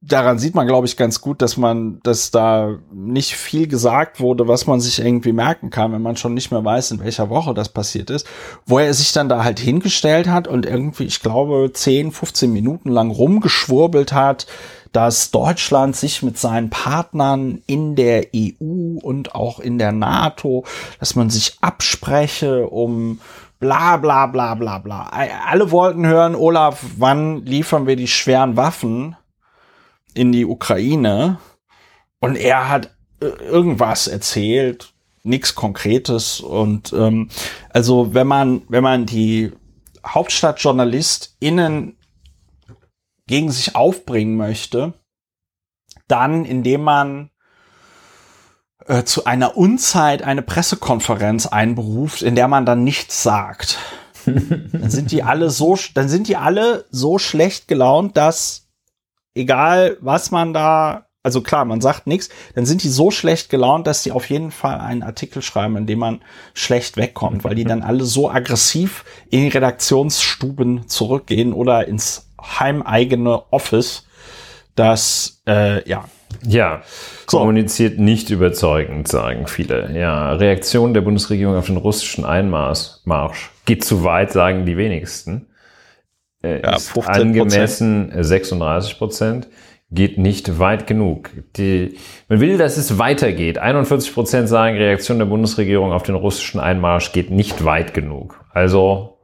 daran 0.00 0.38
sieht 0.38 0.54
man, 0.54 0.66
glaube 0.66 0.86
ich, 0.86 0.96
ganz 0.96 1.20
gut, 1.20 1.42
dass 1.42 1.56
man, 1.56 2.00
dass 2.02 2.30
da 2.30 2.78
nicht 2.92 3.34
viel 3.34 3.66
gesagt 3.66 4.20
wurde, 4.20 4.46
was 4.46 4.66
man 4.66 4.80
sich 4.80 5.00
irgendwie 5.00 5.32
merken 5.32 5.70
kann, 5.70 5.92
wenn 5.92 6.02
man 6.02 6.16
schon 6.16 6.34
nicht 6.34 6.50
mehr 6.50 6.64
weiß, 6.64 6.92
in 6.92 7.00
welcher 7.00 7.28
Woche 7.28 7.54
das 7.54 7.68
passiert 7.70 8.10
ist, 8.10 8.26
wo 8.66 8.78
er 8.78 8.94
sich 8.94 9.12
dann 9.12 9.28
da 9.28 9.42
halt 9.42 9.58
hingestellt 9.58 10.28
hat 10.28 10.46
und 10.46 10.64
irgendwie, 10.64 11.04
ich 11.04 11.20
glaube, 11.20 11.70
10, 11.72 12.12
15 12.12 12.52
Minuten 12.52 12.90
lang 12.90 13.10
rumgeschwurbelt 13.10 14.12
hat, 14.12 14.46
dass 14.96 15.30
Deutschland 15.30 15.94
sich 15.94 16.22
mit 16.22 16.38
seinen 16.38 16.70
Partnern 16.70 17.62
in 17.66 17.96
der 17.96 18.28
EU 18.34 18.96
und 19.02 19.34
auch 19.34 19.60
in 19.60 19.76
der 19.76 19.92
NATO, 19.92 20.64
dass 21.00 21.14
man 21.14 21.28
sich 21.28 21.58
abspreche, 21.60 22.66
um 22.66 23.20
bla 23.60 23.98
bla 23.98 24.24
bla 24.24 24.54
bla 24.54 24.78
bla. 24.78 25.10
Alle 25.46 25.70
wollten 25.70 26.06
hören, 26.06 26.34
Olaf, 26.34 26.82
wann 26.96 27.44
liefern 27.44 27.86
wir 27.86 27.96
die 27.96 28.08
schweren 28.08 28.56
Waffen 28.56 29.16
in 30.14 30.32
die 30.32 30.46
Ukraine? 30.46 31.40
Und 32.18 32.36
er 32.36 32.70
hat 32.70 32.96
äh, 33.20 33.26
irgendwas 33.26 34.06
erzählt, 34.06 34.94
nichts 35.24 35.54
Konkretes. 35.54 36.40
Und 36.40 36.94
ähm, 36.94 37.28
also 37.68 38.14
wenn 38.14 38.28
man, 38.28 38.62
wenn 38.70 38.82
man 38.82 39.04
die 39.04 39.52
HauptstadtjournalistInnen 40.06 41.95
gegen 43.26 43.50
sich 43.50 43.74
aufbringen 43.74 44.36
möchte, 44.36 44.94
dann 46.08 46.44
indem 46.44 46.82
man 46.82 47.30
äh, 48.86 49.04
zu 49.04 49.24
einer 49.24 49.56
Unzeit 49.56 50.22
eine 50.22 50.42
Pressekonferenz 50.42 51.46
einberuft, 51.46 52.22
in 52.22 52.36
der 52.36 52.48
man 52.48 52.66
dann 52.66 52.84
nichts 52.84 53.22
sagt. 53.22 53.78
dann 54.26 54.90
sind 54.90 55.10
die 55.10 55.22
alle 55.22 55.50
so, 55.50 55.76
dann 55.94 56.08
sind 56.08 56.28
die 56.28 56.36
alle 56.36 56.84
so 56.90 57.18
schlecht 57.18 57.68
gelaunt, 57.68 58.16
dass 58.16 58.68
egal 59.34 59.96
was 60.00 60.30
man 60.30 60.52
da, 60.52 61.06
also 61.22 61.40
klar, 61.40 61.64
man 61.64 61.80
sagt 61.80 62.06
nichts, 62.06 62.28
dann 62.54 62.66
sind 62.66 62.82
die 62.82 62.88
so 62.88 63.10
schlecht 63.10 63.50
gelaunt, 63.50 63.86
dass 63.86 64.02
die 64.02 64.12
auf 64.12 64.30
jeden 64.30 64.50
Fall 64.52 64.80
einen 64.80 65.02
Artikel 65.02 65.42
schreiben, 65.42 65.76
in 65.76 65.86
dem 65.86 65.98
man 65.98 66.22
schlecht 66.54 66.96
wegkommt, 66.96 67.44
weil 67.44 67.54
die 67.54 67.64
dann 67.64 67.82
alle 67.82 68.04
so 68.04 68.30
aggressiv 68.30 69.04
in 69.30 69.42
die 69.42 69.48
Redaktionsstuben 69.48 70.88
zurückgehen 70.88 71.52
oder 71.52 71.86
ins 71.88 72.30
heimeigene 72.60 73.42
Office, 73.50 74.06
das, 74.74 75.42
äh, 75.46 75.88
ja. 75.88 76.04
Ja, 76.46 76.82
so. 77.26 77.38
kommuniziert 77.38 77.98
nicht 77.98 78.30
überzeugend, 78.30 79.08
sagen 79.08 79.46
viele. 79.46 79.96
Ja, 79.98 80.32
Reaktion 80.32 80.92
der 80.92 81.00
Bundesregierung 81.00 81.56
auf 81.56 81.66
den 81.66 81.76
russischen 81.76 82.24
Einmarsch 82.24 83.50
geht 83.64 83.84
zu 83.84 84.04
weit, 84.04 84.32
sagen 84.32 84.66
die 84.66 84.76
wenigsten. 84.76 85.46
äh, 86.42 86.60
ja, 86.62 86.76
ist 86.76 86.96
angemessen 87.08 88.12
36 88.14 88.98
Prozent 88.98 89.48
geht 89.90 90.18
nicht 90.18 90.58
weit 90.58 90.86
genug. 90.86 91.30
Die, 91.56 91.96
man 92.28 92.40
will, 92.40 92.58
dass 92.58 92.76
es 92.76 92.98
weitergeht. 92.98 93.58
41 93.58 94.12
Prozent 94.12 94.48
sagen, 94.48 94.76
Reaktion 94.76 95.18
der 95.18 95.26
Bundesregierung 95.26 95.92
auf 95.92 96.02
den 96.02 96.16
russischen 96.16 96.60
Einmarsch 96.60 97.12
geht 97.12 97.30
nicht 97.30 97.64
weit 97.64 97.94
genug. 97.94 98.44
Also 98.52 99.18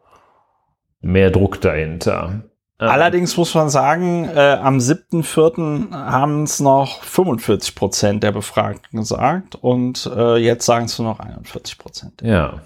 mehr 1.00 1.30
Druck 1.30 1.60
dahinter. 1.60 2.44
Allerdings 2.88 3.36
muss 3.36 3.54
man 3.54 3.68
sagen, 3.68 4.28
äh, 4.34 4.59
am 4.62 4.78
7.4. 4.78 5.92
haben 5.92 6.44
es 6.44 6.60
noch 6.60 7.02
45 7.02 7.74
Prozent 7.74 8.22
der 8.22 8.32
Befragten 8.32 9.00
gesagt 9.00 9.56
und 9.56 10.10
äh, 10.14 10.36
jetzt 10.36 10.66
sagen 10.66 10.86
es 10.86 10.98
nur 10.98 11.09
noch 11.09 11.20
41 11.20 11.78
Prozent. 11.78 12.22
Ja. 12.22 12.60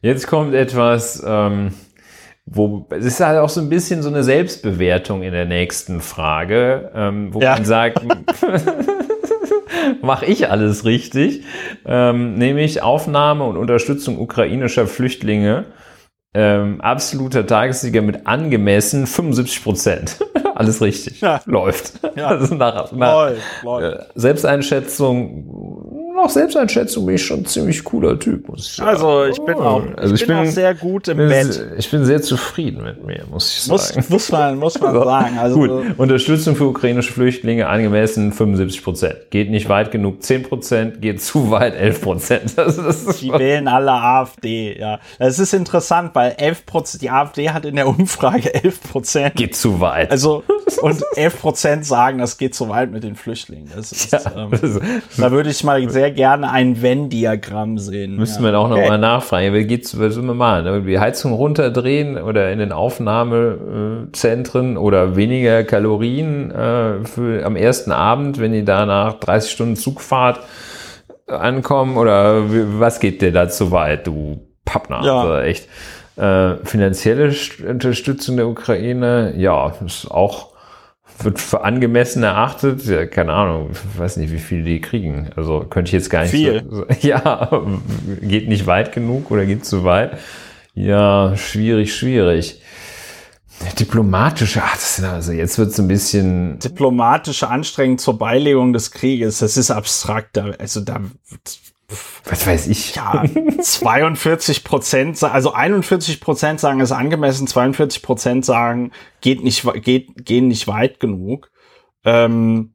Jetzt 0.00 0.26
kommt 0.26 0.54
etwas, 0.54 1.22
ähm, 1.24 1.74
wo 2.44 2.86
es 2.90 3.04
ist 3.04 3.20
halt 3.20 3.38
auch 3.38 3.48
so 3.48 3.60
ein 3.60 3.68
bisschen 3.68 4.02
so 4.02 4.08
eine 4.08 4.24
Selbstbewertung 4.24 5.22
in 5.22 5.32
der 5.32 5.46
nächsten 5.46 6.00
Frage, 6.00 6.90
ähm, 6.94 7.32
wo 7.32 7.40
ja. 7.40 7.54
man 7.54 7.64
sagt, 7.64 8.02
mache 10.02 10.26
ich 10.26 10.50
alles 10.50 10.84
richtig, 10.84 11.44
ähm, 11.86 12.34
nämlich 12.34 12.82
Aufnahme 12.82 13.44
und 13.44 13.56
Unterstützung 13.56 14.18
ukrainischer 14.18 14.86
Flüchtlinge. 14.86 15.66
Ähm, 16.34 16.80
absoluter 16.80 17.46
Tagessieger 17.46 18.00
mit 18.00 18.26
angemessen 18.26 19.06
75 19.06 19.62
Prozent. 19.62 20.16
Alles 20.54 20.80
richtig. 20.80 21.20
Ja. 21.20 21.42
Läuft. 21.44 21.92
Ja. 22.16 22.28
Also 22.32 22.54
nach, 22.54 22.90
nach 22.92 23.14
läuft, 23.14 23.42
läuft. 23.62 24.00
Äh, 24.00 24.04
Selbsteinschätzung 24.14 26.01
nach 26.22 26.30
Selbsteinschätzung 26.30 27.06
bin 27.06 27.16
ich 27.16 27.24
schon 27.24 27.40
ein 27.40 27.46
ziemlich 27.46 27.84
cooler 27.84 28.18
Typ, 28.18 28.48
muss 28.48 28.66
ich 28.66 28.76
sagen. 28.76 28.90
Also 28.90 29.24
ich 29.24 29.38
bin 29.44 29.54
auch, 29.54 29.82
also 29.96 30.14
ich, 30.14 30.26
bin, 30.26 30.38
bin, 30.38 30.48
auch 30.48 30.50
sehr 30.50 30.74
gut 30.74 31.08
im 31.08 31.16
bin, 31.16 31.28
Bett. 31.28 31.66
Ich 31.78 31.90
bin 31.90 32.04
sehr 32.04 32.22
zufrieden 32.22 32.82
mit 32.84 33.04
mir, 33.04 33.24
muss 33.30 33.50
ich 33.50 33.62
sagen. 33.62 33.96
Muss, 33.96 34.08
muss 34.08 34.32
man, 34.32 34.58
muss 34.58 34.80
man 34.80 34.90
also, 34.94 35.04
sagen. 35.04 35.38
Also 35.38 35.58
gut. 35.58 35.98
Unterstützung 35.98 36.56
für 36.56 36.66
ukrainische 36.66 37.12
Flüchtlinge 37.12 37.68
angemessen 37.68 38.32
75 38.32 38.84
Prozent. 38.84 39.16
Geht 39.30 39.50
nicht 39.50 39.68
weit 39.68 39.90
genug 39.90 40.22
10 40.22 40.44
Prozent, 40.44 41.02
geht 41.02 41.20
zu 41.22 41.50
weit 41.50 41.74
11 41.74 42.00
Prozent. 42.00 42.54
Die 43.20 43.32
wählen 43.32 43.68
alle 43.68 43.92
AfD, 43.92 44.78
ja. 44.78 45.00
Das 45.18 45.38
ist 45.38 45.52
interessant, 45.52 46.14
weil 46.14 46.34
11 46.38 46.66
Prozent, 46.66 47.02
die 47.02 47.10
AfD 47.10 47.50
hat 47.50 47.64
in 47.64 47.76
der 47.76 47.88
Umfrage 47.88 48.54
11 48.54 48.80
Prozent. 48.82 49.34
Geht 49.34 49.56
zu 49.56 49.80
weit. 49.80 50.10
Also, 50.10 50.44
und 50.82 51.02
11 51.16 51.40
Prozent 51.40 51.86
sagen, 51.86 52.18
das 52.18 52.38
geht 52.38 52.54
zu 52.54 52.68
weit 52.68 52.90
mit 52.90 53.04
den 53.04 53.16
Flüchtlingen. 53.16 53.70
Das 53.74 53.92
ist, 53.92 54.12
ja, 54.12 54.20
ähm, 54.36 54.50
das 54.50 54.80
da 55.16 55.30
würde 55.30 55.50
ich 55.50 55.64
mal 55.64 55.88
sehr 55.90 56.11
gerne 56.12 56.50
ein 56.50 56.82
Venn-Diagramm 56.82 57.78
sehen. 57.78 58.16
Müssen 58.16 58.44
ja. 58.44 58.52
wir 58.52 58.58
auch 58.58 58.68
noch 58.68 58.76
okay. 58.76 58.88
mal 58.88 58.98
nachfragen. 58.98 59.54
Wie 59.54 59.64
geht's, 59.64 59.98
was 59.98 60.16
wir 60.16 60.34
machen? 60.34 60.86
Die 60.86 60.98
Heizung 60.98 61.32
runterdrehen 61.32 62.18
oder 62.18 62.52
in 62.52 62.58
den 62.58 62.72
Aufnahmezentren 62.72 64.76
oder 64.76 65.16
weniger 65.16 65.64
Kalorien 65.64 66.50
äh, 66.50 67.04
für 67.04 67.44
am 67.44 67.56
ersten 67.56 67.92
Abend, 67.92 68.38
wenn 68.38 68.52
die 68.52 68.64
da 68.64 68.84
nach 68.86 69.14
30 69.14 69.50
Stunden 69.50 69.76
Zugfahrt 69.76 70.40
ankommen 71.26 71.96
oder 71.96 72.42
was 72.78 73.00
geht 73.00 73.22
dir 73.22 73.32
da 73.32 73.48
zu 73.48 73.70
weit, 73.70 74.06
du 74.06 74.46
Pappner? 74.64 75.02
Ja. 75.04 75.20
Also 75.20 75.38
echt. 75.38 75.68
Äh, 76.14 76.56
finanzielle 76.64 77.32
Unterstützung 77.66 78.36
der 78.36 78.46
Ukraine, 78.46 79.32
ja, 79.36 79.72
ist 79.84 80.10
auch 80.10 80.51
wird 81.18 81.40
für 81.40 81.62
angemessen 81.62 82.22
erachtet. 82.22 82.84
Ja, 82.84 83.06
keine 83.06 83.32
Ahnung, 83.32 83.70
ich 83.72 83.98
weiß 83.98 84.16
nicht, 84.16 84.32
wie 84.32 84.38
viel 84.38 84.62
die 84.62 84.80
kriegen. 84.80 85.30
Also 85.36 85.60
könnte 85.60 85.88
ich 85.88 85.92
jetzt 85.92 86.10
gar 86.10 86.22
nicht. 86.22 86.30
Viel. 86.30 86.64
So, 86.68 86.86
ja, 87.00 87.64
geht 88.20 88.48
nicht 88.48 88.66
weit 88.66 88.92
genug 88.92 89.30
oder 89.30 89.46
geht 89.46 89.64
zu 89.64 89.84
weit. 89.84 90.18
Ja, 90.74 91.36
schwierig, 91.36 91.94
schwierig. 91.94 92.60
Diplomatische, 93.78 94.60
ach, 94.64 94.74
das 94.74 95.02
also 95.04 95.32
jetzt 95.32 95.58
wird 95.58 95.70
es 95.70 95.78
ein 95.78 95.86
bisschen. 95.86 96.58
Diplomatische 96.58 97.48
Anstrengungen 97.48 97.98
zur 97.98 98.18
Beilegung 98.18 98.72
des 98.72 98.90
Krieges, 98.90 99.38
das 99.38 99.56
ist 99.56 99.70
abstrakt. 99.70 100.36
Also 100.38 100.80
da 100.80 101.00
was 102.24 102.46
weiß 102.46 102.66
ich. 102.68 102.94
Ja, 102.94 103.24
42 103.60 104.64
Prozent, 104.64 105.22
also 105.22 105.52
41 105.52 106.20
Prozent 106.20 106.60
sagen, 106.60 106.80
es 106.80 106.90
ist 106.90 106.96
angemessen, 106.96 107.46
42 107.46 108.02
Prozent 108.02 108.44
sagen, 108.44 108.92
geht 109.20 109.42
nicht, 109.42 109.66
geht, 109.82 110.24
gehen 110.24 110.48
nicht 110.48 110.66
weit 110.68 111.00
genug. 111.00 111.50
Ähm, 112.04 112.74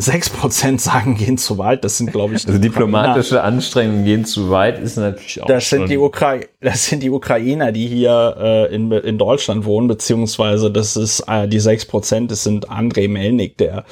6% 0.00 0.80
sagen, 0.80 1.16
gehen 1.16 1.38
zu 1.38 1.56
weit. 1.56 1.84
Das 1.84 1.98
sind, 1.98 2.10
glaube 2.10 2.34
ich, 2.34 2.46
also 2.46 2.58
diplomatische 2.58 3.36
Ukrainer. 3.36 3.44
Anstrengungen 3.44 4.04
gehen 4.04 4.24
zu 4.24 4.50
weit, 4.50 4.80
ist 4.80 4.96
natürlich 4.96 5.40
auch. 5.40 5.46
Das 5.46 5.68
sind 5.70 5.88
die 5.88 5.98
Ukra 5.98 6.40
das 6.60 6.86
sind 6.86 7.02
die 7.02 7.10
Ukrainer, 7.10 7.70
die 7.70 7.86
hier 7.86 8.36
äh, 8.38 8.74
in, 8.74 8.90
in 8.90 9.18
Deutschland 9.18 9.64
wohnen, 9.64 9.86
beziehungsweise 9.86 10.72
das 10.72 10.96
ist 10.96 11.20
äh, 11.28 11.46
die 11.46 11.60
6%, 11.60 12.26
das 12.26 12.42
sind 12.42 12.70
Andrei 12.70 13.06
Melnik, 13.06 13.56
der, 13.58 13.84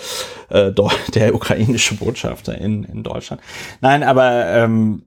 äh, 0.49 0.73
der 1.15 1.35
ukrainische 1.35 1.95
Botschafter 1.95 2.59
in, 2.59 2.83
in 2.83 3.05
Deutschland. 3.05 3.41
Nein, 3.81 4.03
aber 4.03 4.47
ähm, 4.47 5.05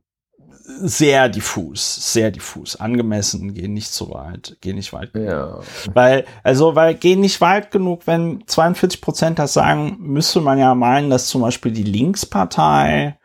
sehr 0.68 1.30
diffus, 1.30 2.14
sehr 2.14 2.32
diffus, 2.32 2.76
angemessen, 2.76 3.54
gehen 3.54 3.74
nicht 3.74 3.92
so 3.92 4.14
weit, 4.14 4.58
gehen 4.62 4.76
nicht 4.76 4.94
weit 4.94 5.14
genug. 5.14 5.30
Ja. 5.30 5.60
Weil, 5.94 6.26
also, 6.44 6.76
weil 6.76 6.96
gehen 6.96 7.22
nicht 7.22 7.40
weit 7.40 7.72
genug, 7.72 8.08
wenn 8.08 8.44
42 8.48 9.00
Prozent 9.00 9.40
das 9.40 9.54
sagen, 9.54 9.98
müsste 10.00 10.42
man 10.42 10.58
ja 10.58 10.74
meinen, 10.74 11.10
dass 11.10 11.28
zum 11.28 11.42
Beispiel 11.42 11.72
die 11.72 11.84
Linkspartei 11.84 13.18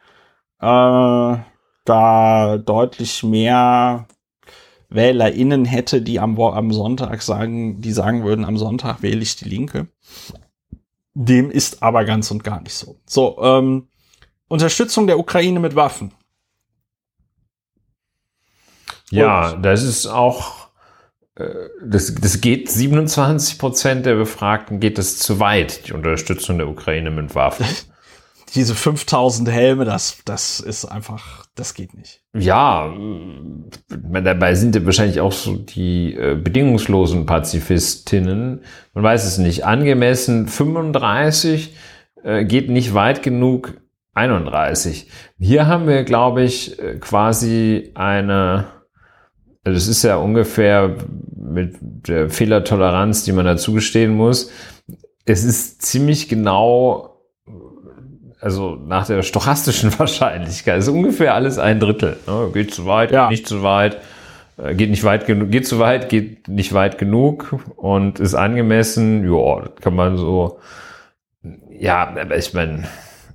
äh, 0.60 1.36
da 1.84 2.58
deutlich 2.58 3.22
mehr 3.22 4.06
WählerInnen 4.90 5.64
hätte, 5.64 6.02
die 6.02 6.20
am, 6.20 6.38
am 6.38 6.72
Sonntag 6.72 7.22
sagen, 7.22 7.80
die 7.80 7.92
sagen 7.92 8.24
würden, 8.24 8.44
am 8.44 8.58
Sonntag 8.58 9.02
wähle 9.02 9.22
ich 9.22 9.36
die 9.36 9.48
Linke. 9.48 9.88
Dem 11.14 11.50
ist 11.50 11.82
aber 11.82 12.04
ganz 12.04 12.30
und 12.30 12.44
gar 12.44 12.60
nicht 12.60 12.74
so. 12.74 12.96
So, 13.06 13.38
ähm, 13.40 13.88
Unterstützung 14.48 15.06
der 15.06 15.18
Ukraine 15.18 15.60
mit 15.60 15.74
Waffen. 15.74 16.12
Ja, 19.10 19.54
das 19.54 19.82
ist 19.82 20.06
auch, 20.06 20.68
äh, 21.36 21.44
das, 21.84 22.14
das 22.14 22.40
geht 22.40 22.70
27 22.70 23.58
Prozent 23.58 24.06
der 24.06 24.14
Befragten 24.14 24.80
geht 24.80 24.98
es 24.98 25.18
zu 25.18 25.40
weit, 25.40 25.88
die 25.88 25.92
Unterstützung 25.92 26.58
der 26.58 26.68
Ukraine 26.68 27.10
mit 27.10 27.34
Waffen. 27.34 27.66
Diese 28.54 28.74
5000 28.74 29.48
Helme, 29.48 29.84
das, 29.84 30.18
das 30.24 30.58
ist 30.58 30.84
einfach, 30.84 31.46
das 31.54 31.74
geht 31.74 31.94
nicht. 31.94 32.20
Ja, 32.34 32.92
dabei 33.88 34.56
sind 34.56 34.74
ja 34.74 34.84
wahrscheinlich 34.84 35.20
auch 35.20 35.30
so 35.30 35.54
die 35.54 36.14
äh, 36.14 36.34
bedingungslosen 36.34 37.26
Pazifistinnen. 37.26 38.62
Man 38.92 39.04
weiß 39.04 39.24
es 39.24 39.38
nicht. 39.38 39.64
Angemessen 39.64 40.48
35 40.48 41.76
äh, 42.24 42.44
geht 42.44 42.70
nicht 42.70 42.92
weit 42.92 43.22
genug 43.22 43.80
31. 44.14 45.08
Hier 45.38 45.68
haben 45.68 45.86
wir, 45.86 46.02
glaube 46.02 46.42
ich, 46.42 46.76
äh, 46.80 46.96
quasi 46.98 47.92
eine 47.94 48.79
also 49.64 49.76
es 49.76 49.88
ist 49.88 50.02
ja 50.02 50.16
ungefähr 50.16 50.96
mit 51.36 51.76
der 51.80 52.30
Fehlertoleranz, 52.30 53.24
die 53.24 53.32
man 53.32 53.44
dazu 53.44 53.72
gestehen 53.72 54.14
muss. 54.14 54.50
Es 55.24 55.44
ist 55.44 55.82
ziemlich 55.82 56.28
genau, 56.28 57.20
also 58.40 58.76
nach 58.76 59.06
der 59.06 59.22
stochastischen 59.22 59.92
Wahrscheinlichkeit, 59.98 60.78
es 60.78 60.86
ist 60.86 60.94
ungefähr 60.94 61.34
alles 61.34 61.58
ein 61.58 61.78
Drittel. 61.78 62.16
Ne? 62.26 62.50
Geht 62.54 62.72
zu 62.74 62.86
weit, 62.86 63.10
ja. 63.10 63.28
nicht 63.28 63.46
zu 63.46 63.62
weit, 63.62 63.98
äh, 64.56 64.74
geht 64.74 64.90
nicht 64.90 65.04
weit 65.04 65.26
genug, 65.26 65.50
geht 65.50 65.66
zu 65.66 65.78
weit, 65.78 66.08
geht 66.08 66.48
nicht 66.48 66.72
weit 66.72 66.96
genug 66.96 67.54
und 67.76 68.18
ist 68.18 68.34
angemessen. 68.34 69.30
Ja, 69.30 69.68
kann 69.80 69.94
man 69.94 70.16
so, 70.16 70.58
ja, 71.70 72.08
aber 72.08 72.36
ich 72.36 72.54
meine, 72.54 72.84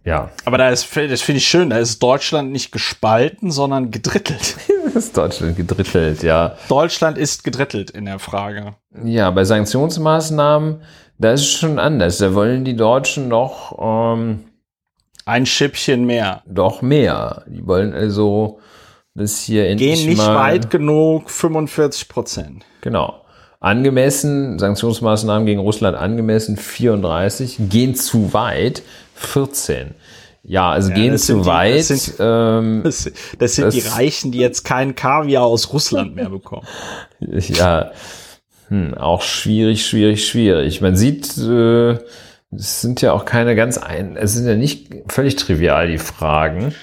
ja. 0.06 0.30
Aber 0.45 0.57
da 0.57 0.69
ist, 0.69 0.95
das 0.95 1.22
finde 1.22 1.38
ich 1.38 1.48
schön, 1.48 1.69
da 1.69 1.77
ist 1.77 2.02
Deutschland 2.02 2.52
nicht 2.52 2.72
gespalten, 2.72 3.52
sondern 3.52 3.91
gedrittelt. 3.91 4.57
ist 4.95 5.18
Deutschland 5.18 5.57
gedrittelt, 5.57 6.23
ja. 6.23 6.56
Deutschland 6.69 7.18
ist 7.18 7.44
gedrittelt 7.44 7.90
in 7.90 8.06
der 8.06 8.19
Frage. 8.19 8.76
Ja, 9.03 9.32
bei 9.32 9.44
Sanktionsmaßnahmen, 9.44 10.82
da 11.18 11.32
ist 11.34 11.41
es 11.41 11.52
schon 11.52 11.80
anders. 11.80 12.19
Da 12.19 12.34
wollen 12.34 12.64
die 12.64 12.76
Deutschen 12.76 13.30
doch 13.30 13.77
ähm, 13.80 14.45
ein 15.26 15.45
Schippchen 15.45 16.06
mehr. 16.06 16.44
Doch 16.45 16.82
mehr. 16.82 17.44
Die 17.48 17.65
wollen 17.65 17.94
also 17.94 18.60
das 19.15 19.41
hier 19.41 19.68
endlich 19.68 19.95
Gehen 19.95 20.10
nicht 20.10 20.26
weit 20.26 20.69
genug, 20.69 21.30
45 21.30 22.10
Prozent. 22.10 22.65
Genau. 22.82 23.22
Angemessen, 23.61 24.60
Sanktionsmaßnahmen 24.60 25.45
gegen 25.45 25.60
Russland 25.60 25.98
angemessen, 25.98 26.57
34. 26.57 27.57
Gehen 27.69 27.95
zu 27.95 28.34
weit, 28.34 28.84
14. 29.16 29.96
Ja, 30.48 30.70
also 30.70 30.90
ja, 30.90 30.96
gehen 30.96 31.18
zu 31.18 31.40
die, 31.40 31.46
weit. 31.46 31.80
Das 31.80 31.88
sind, 31.88 32.16
ähm, 32.20 32.82
das, 32.84 33.12
das 33.40 33.56
sind 33.56 33.66
das, 33.66 33.74
die 33.74 33.82
Reichen, 33.82 34.32
die 34.32 34.38
jetzt 34.38 34.64
keinen 34.64 34.96
Kaviar 34.96 35.44
aus 35.44 35.74
Russland 35.74 36.16
mehr 36.16 36.30
bekommen. 36.30 36.68
ja, 37.20 37.92
hm, 38.70 38.94
auch 38.94 39.24
schwierig, 39.24 39.86
schwierig, 39.86 40.28
schwierig. 40.28 40.82
Man 40.82 40.96
sieht, 40.96 41.38
äh, 41.38 41.98
es 42.52 42.82
sind 42.82 43.02
ja 43.02 43.12
auch 43.14 43.26
keine 43.26 43.56
ganz 43.56 43.78
ein, 43.78 44.18
es 44.18 44.34
sind 44.34 44.48
ja 44.48 44.56
nicht 44.56 44.94
völlig 45.08 45.36
trivial 45.36 45.88
die 45.88 45.98
Fragen. 45.98 46.76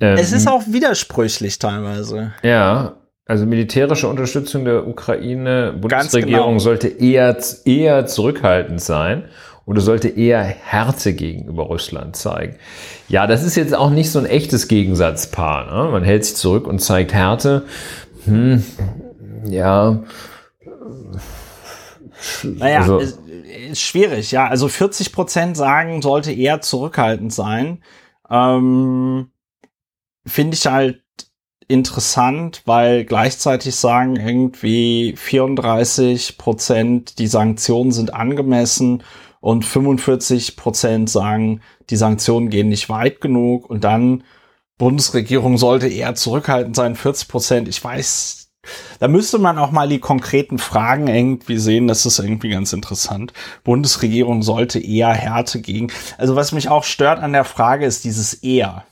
Ähm, 0.00 0.16
es 0.16 0.32
ist 0.32 0.48
auch 0.48 0.62
widersprüchlich 0.68 1.58
teilweise. 1.58 2.32
Ja, 2.42 2.96
Also 3.26 3.44
militärische 3.46 4.08
Unterstützung 4.08 4.64
der 4.64 4.86
Ukraine, 4.86 5.74
Bundesregierung 5.78 6.48
genau. 6.48 6.58
sollte 6.58 6.88
eher, 6.88 7.36
eher 7.64 8.06
zurückhaltend 8.06 8.80
sein 8.80 9.24
oder 9.64 9.80
sollte 9.80 10.08
eher 10.08 10.42
Härte 10.42 11.12
gegenüber 11.12 11.64
Russland 11.64 12.16
zeigen. 12.16 12.56
Ja, 13.08 13.26
das 13.26 13.42
ist 13.42 13.56
jetzt 13.56 13.74
auch 13.74 13.90
nicht 13.90 14.10
so 14.10 14.18
ein 14.18 14.26
echtes 14.26 14.68
Gegensatzpaar. 14.68 15.66
Ne? 15.66 15.90
Man 15.90 16.04
hält 16.04 16.24
sich 16.24 16.36
zurück 16.36 16.66
und 16.66 16.80
zeigt 16.80 17.12
Härte. 17.12 17.66
Hm, 18.24 18.64
ja. 19.46 20.02
Naja, 22.42 22.80
also, 22.80 22.98
ist, 22.98 23.18
ist 23.70 23.80
schwierig, 23.80 24.32
ja. 24.32 24.48
Also 24.48 24.68
40 24.68 25.12
Prozent 25.12 25.56
sagen, 25.56 26.02
sollte 26.02 26.32
eher 26.32 26.60
zurückhaltend 26.60 27.32
sein. 27.32 27.82
Ähm, 28.30 29.30
Finde 30.24 30.56
ich 30.56 30.66
halt 30.66 31.02
interessant, 31.68 32.62
weil 32.64 33.04
gleichzeitig 33.04 33.74
sagen 33.74 34.16
irgendwie 34.16 35.14
34 35.16 36.36
Prozent, 36.38 37.18
die 37.18 37.26
Sanktionen 37.26 37.92
sind 37.92 38.14
angemessen 38.14 39.02
und 39.42 39.64
45 39.64 40.56
Prozent 40.56 41.10
sagen, 41.10 41.60
die 41.90 41.96
Sanktionen 41.96 42.48
gehen 42.48 42.68
nicht 42.68 42.88
weit 42.88 43.20
genug 43.20 43.68
und 43.68 43.82
dann 43.84 44.22
Bundesregierung 44.78 45.58
sollte 45.58 45.88
eher 45.88 46.14
zurückhaltend 46.14 46.76
sein, 46.76 46.94
40 46.94 47.28
Prozent. 47.28 47.68
Ich 47.68 47.82
weiß, 47.82 48.52
da 49.00 49.08
müsste 49.08 49.38
man 49.38 49.58
auch 49.58 49.72
mal 49.72 49.88
die 49.88 49.98
konkreten 49.98 50.58
Fragen 50.58 51.08
irgendwie 51.08 51.58
sehen. 51.58 51.88
Das 51.88 52.06
ist 52.06 52.20
irgendwie 52.20 52.50
ganz 52.50 52.72
interessant. 52.72 53.32
Bundesregierung 53.64 54.42
sollte 54.42 54.78
eher 54.78 55.12
Härte 55.12 55.60
gegen. 55.60 55.88
Also 56.18 56.36
was 56.36 56.52
mich 56.52 56.68
auch 56.68 56.84
stört 56.84 57.18
an 57.18 57.32
der 57.32 57.44
Frage 57.44 57.84
ist 57.84 58.04
dieses 58.04 58.34
eher. 58.34 58.84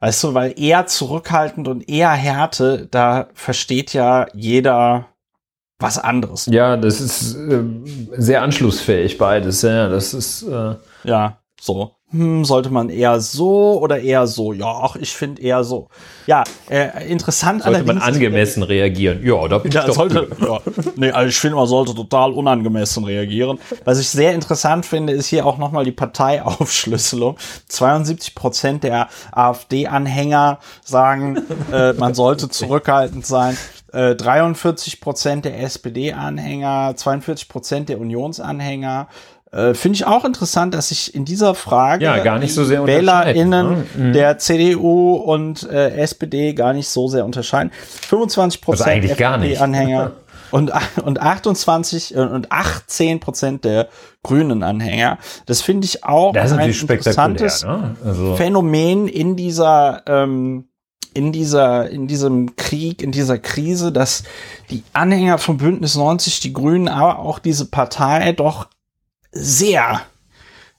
Weißt 0.00 0.22
du, 0.22 0.34
weil 0.34 0.54
eher 0.60 0.86
zurückhaltend 0.86 1.66
und 1.66 1.88
eher 1.88 2.10
Härte, 2.10 2.88
da 2.90 3.28
versteht 3.32 3.94
ja 3.94 4.26
jeder 4.34 5.11
was 5.82 5.98
anderes. 5.98 6.46
Ja, 6.46 6.76
das 6.76 7.00
ist 7.00 7.34
äh, 7.34 7.62
sehr 8.16 8.42
anschlussfähig 8.42 9.18
beides. 9.18 9.62
Ja, 9.62 9.88
das 9.88 10.14
ist 10.14 10.42
äh 10.44 10.74
ja 11.04 11.38
so. 11.60 11.92
Hm, 12.12 12.44
sollte 12.44 12.68
man 12.68 12.90
eher 12.90 13.20
so 13.20 13.80
oder 13.80 14.00
eher 14.00 14.26
so? 14.26 14.52
Ja, 14.52 14.66
ach, 14.82 14.96
ich 14.96 15.14
finde 15.14 15.40
eher 15.40 15.64
so. 15.64 15.88
Ja, 16.26 16.44
äh, 16.68 17.08
interessant 17.08 17.62
sollte 17.62 17.78
allerdings. 17.78 18.02
Sollte 18.02 18.04
man 18.04 18.14
angemessen 18.14 18.62
reagieren? 18.62 19.24
Ja, 19.24 19.48
da 19.48 19.58
bin 19.58 19.72
ja, 19.72 19.88
ich 19.88 19.94
sollte, 19.94 20.28
ja. 20.40 20.60
Nee, 20.96 21.10
also 21.10 21.28
ich 21.28 21.38
finde, 21.38 21.56
man 21.56 21.66
sollte 21.66 21.94
total 21.94 22.32
unangemessen 22.32 23.04
reagieren. 23.04 23.58
Was 23.84 23.98
ich 23.98 24.10
sehr 24.10 24.34
interessant 24.34 24.84
finde, 24.84 25.14
ist 25.14 25.26
hier 25.26 25.46
auch 25.46 25.56
nochmal 25.56 25.84
die 25.84 25.92
Parteiaufschlüsselung. 25.92 27.38
72 27.68 28.34
Prozent 28.34 28.84
der 28.84 29.08
AfD-Anhänger 29.32 30.58
sagen, 30.84 31.38
äh, 31.72 31.94
man 31.94 32.12
sollte 32.12 32.48
zurückhaltend 32.50 33.24
sein. 33.24 33.56
43 33.92 34.94
äh, 34.94 34.96
Prozent 35.00 35.44
der 35.44 35.60
SPD-Anhänger, 35.62 36.94
42 36.96 37.48
Prozent 37.48 37.88
der 37.88 38.00
Unionsanhänger. 38.00 39.08
Äh, 39.52 39.74
Finde 39.74 39.96
ich 39.96 40.06
auch 40.06 40.24
interessant, 40.24 40.72
dass 40.72 40.88
sich 40.88 41.14
in 41.14 41.26
dieser 41.26 41.54
Frage 41.54 42.04
ja, 42.04 42.22
gar 42.22 42.38
nicht 42.38 42.54
so 42.54 42.64
sehr 42.64 42.86
WählerInnen 42.86 43.70
ne? 43.70 43.84
mhm. 43.94 44.12
der 44.14 44.38
CDU 44.38 45.14
und 45.14 45.68
äh, 45.70 45.90
SPD 45.96 46.54
gar 46.54 46.72
nicht 46.72 46.88
so 46.88 47.06
sehr 47.08 47.26
unterscheiden. 47.26 47.70
25 48.08 48.62
Prozent 48.62 48.88
also 48.88 49.12
FDP-Anhänger 49.12 50.12
und, 50.52 50.72
und 51.04 51.20
28 51.20 52.14
äh, 52.14 52.18
und 52.18 52.50
18 52.50 53.20
Prozent 53.20 53.66
der 53.66 53.88
grünen 54.22 54.62
Anhänger. 54.62 55.18
Das 55.44 55.60
finde 55.60 55.84
ich 55.84 56.02
auch 56.02 56.34
ein 56.34 56.70
interessantes 56.70 57.62
ne? 57.62 57.94
also. 58.02 58.36
Phänomen 58.36 59.06
in 59.06 59.36
dieser 59.36 60.02
ähm, 60.06 60.64
in 61.14 61.30
dieser, 61.30 61.90
in 61.90 62.06
diesem 62.06 62.56
Krieg, 62.56 63.02
in 63.02 63.12
dieser 63.12 63.36
Krise, 63.36 63.92
dass 63.92 64.24
die 64.70 64.82
Anhänger 64.94 65.36
von 65.36 65.58
Bündnis 65.58 65.94
90, 65.94 66.40
die 66.40 66.54
Grünen, 66.54 66.88
aber 66.88 67.18
auch 67.18 67.38
diese 67.38 67.66
Partei 67.66 68.32
doch 68.32 68.68
sehr, 69.32 70.02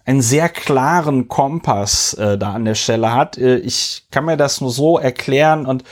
einen 0.05 0.21
sehr 0.21 0.49
klaren 0.49 1.27
Kompass 1.27 2.13
äh, 2.13 2.37
da 2.37 2.53
an 2.53 2.65
der 2.65 2.75
Stelle 2.75 3.13
hat. 3.13 3.37
Äh, 3.37 3.57
ich 3.57 4.07
kann 4.11 4.25
mir 4.25 4.37
das 4.37 4.61
nur 4.61 4.71
so 4.71 4.97
erklären 4.97 5.65
und 5.65 5.83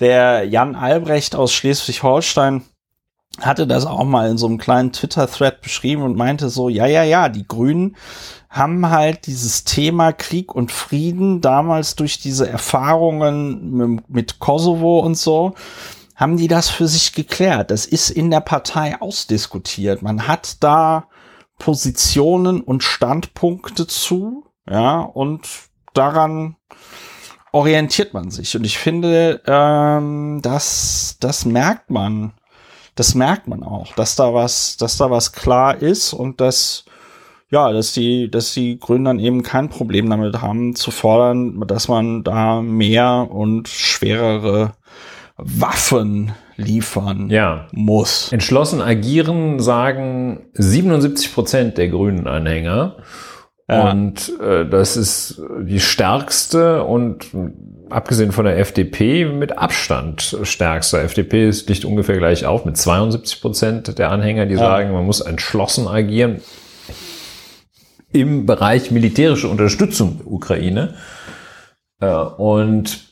der 0.00 0.44
Jan 0.44 0.74
Albrecht 0.74 1.36
aus 1.36 1.52
Schleswig-Holstein 1.52 2.64
hatte 3.40 3.66
das 3.66 3.84
auch 3.86 4.04
mal 4.04 4.30
in 4.30 4.38
so 4.38 4.46
einem 4.46 4.58
kleinen 4.58 4.92
Twitter-Thread 4.92 5.60
beschrieben 5.60 6.02
und 6.02 6.16
meinte 6.16 6.50
so, 6.50 6.68
ja, 6.68 6.86
ja, 6.86 7.02
ja, 7.02 7.28
die 7.28 7.46
Grünen 7.46 7.96
haben 8.48 8.88
halt 8.88 9.26
dieses 9.26 9.64
Thema 9.64 10.12
Krieg 10.12 10.54
und 10.54 10.70
Frieden 10.70 11.40
damals 11.40 11.96
durch 11.96 12.20
diese 12.20 12.48
Erfahrungen 12.48 14.00
mit 14.06 14.38
Kosovo 14.38 15.00
und 15.00 15.16
so, 15.16 15.54
haben 16.14 16.36
die 16.36 16.46
das 16.46 16.70
für 16.70 16.86
sich 16.86 17.12
geklärt. 17.12 17.72
Das 17.72 17.86
ist 17.86 18.10
in 18.10 18.30
der 18.30 18.40
Partei 18.40 19.00
ausdiskutiert. 19.00 20.02
Man 20.02 20.28
hat 20.28 20.62
da 20.62 21.08
Positionen 21.58 22.60
und 22.60 22.82
Standpunkte 22.82 23.86
zu, 23.86 24.44
ja, 24.68 25.00
und 25.00 25.48
daran 25.92 26.56
orientiert 27.52 28.14
man 28.14 28.30
sich. 28.30 28.56
Und 28.56 28.64
ich 28.64 28.78
finde, 28.78 29.40
ähm, 29.46 30.40
das, 30.42 31.16
das 31.20 31.44
merkt 31.44 31.90
man, 31.90 32.32
das 32.96 33.14
merkt 33.14 33.46
man 33.46 33.62
auch, 33.62 33.94
dass 33.94 34.16
da 34.16 34.34
was, 34.34 34.76
dass 34.76 34.96
da 34.96 35.10
was 35.10 35.32
klar 35.32 35.76
ist 35.76 36.12
und 36.12 36.40
dass 36.40 36.84
ja, 37.50 37.70
dass 37.72 37.92
die, 37.92 38.28
dass 38.28 38.52
die 38.52 38.80
Grünen 38.80 39.04
dann 39.04 39.18
eben 39.20 39.44
kein 39.44 39.68
Problem 39.68 40.10
damit 40.10 40.40
haben, 40.40 40.74
zu 40.74 40.90
fordern, 40.90 41.62
dass 41.68 41.86
man 41.86 42.24
da 42.24 42.60
mehr 42.62 43.28
und 43.30 43.68
schwerere 43.68 44.72
Waffen 45.36 46.32
liefern 46.56 47.30
ja. 47.30 47.66
muss. 47.72 48.32
Entschlossen 48.32 48.80
agieren, 48.80 49.60
sagen 49.60 50.46
77 50.54 51.34
Prozent 51.34 51.78
der 51.78 51.88
Grünen 51.88 52.26
Anhänger. 52.26 52.96
Ja. 53.68 53.90
Und 53.90 54.32
äh, 54.40 54.68
das 54.68 54.96
ist 54.96 55.40
die 55.62 55.80
stärkste 55.80 56.84
und 56.84 57.26
abgesehen 57.88 58.32
von 58.32 58.44
der 58.44 58.58
FDP 58.58 59.24
mit 59.24 59.56
Abstand 59.56 60.36
stärkste. 60.42 61.00
FDP 61.00 61.48
ist, 61.48 61.68
liegt 61.68 61.84
ungefähr 61.84 62.18
gleich 62.18 62.44
auf 62.44 62.64
mit 62.66 62.76
72 62.76 63.40
Prozent 63.40 63.98
der 63.98 64.10
Anhänger, 64.10 64.46
die 64.46 64.54
ja. 64.54 64.60
sagen, 64.60 64.92
man 64.92 65.06
muss 65.06 65.20
entschlossen 65.20 65.88
agieren 65.88 66.40
im 68.12 68.46
Bereich 68.46 68.90
militärische 68.90 69.48
Unterstützung 69.48 70.18
der 70.18 70.26
Ukraine. 70.28 70.94
Äh, 72.00 72.14
und 72.14 73.03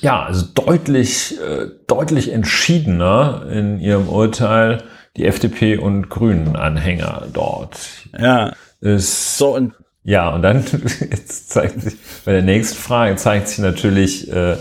ja, 0.00 0.22
also 0.24 0.46
deutlich, 0.54 1.38
äh, 1.40 1.66
deutlich 1.86 2.32
entschiedener 2.32 3.46
in 3.50 3.78
ihrem 3.78 4.08
Urteil 4.08 4.82
die 5.16 5.26
FDP 5.26 5.76
und 5.76 6.08
Grünen 6.08 6.56
Anhänger 6.56 7.26
dort. 7.32 7.78
Ja. 8.18 8.52
Ist, 8.80 9.38
so 9.38 9.54
und 9.54 9.74
ja, 10.04 10.30
und 10.30 10.42
dann 10.42 10.64
jetzt 11.00 11.50
zeigt 11.50 11.80
sich 11.80 11.94
bei 12.24 12.32
der 12.32 12.42
nächsten 12.42 12.76
Frage 12.76 13.14
zeigt 13.16 13.48
sich 13.48 13.58
natürlich 13.58 14.32
äh, 14.32 14.56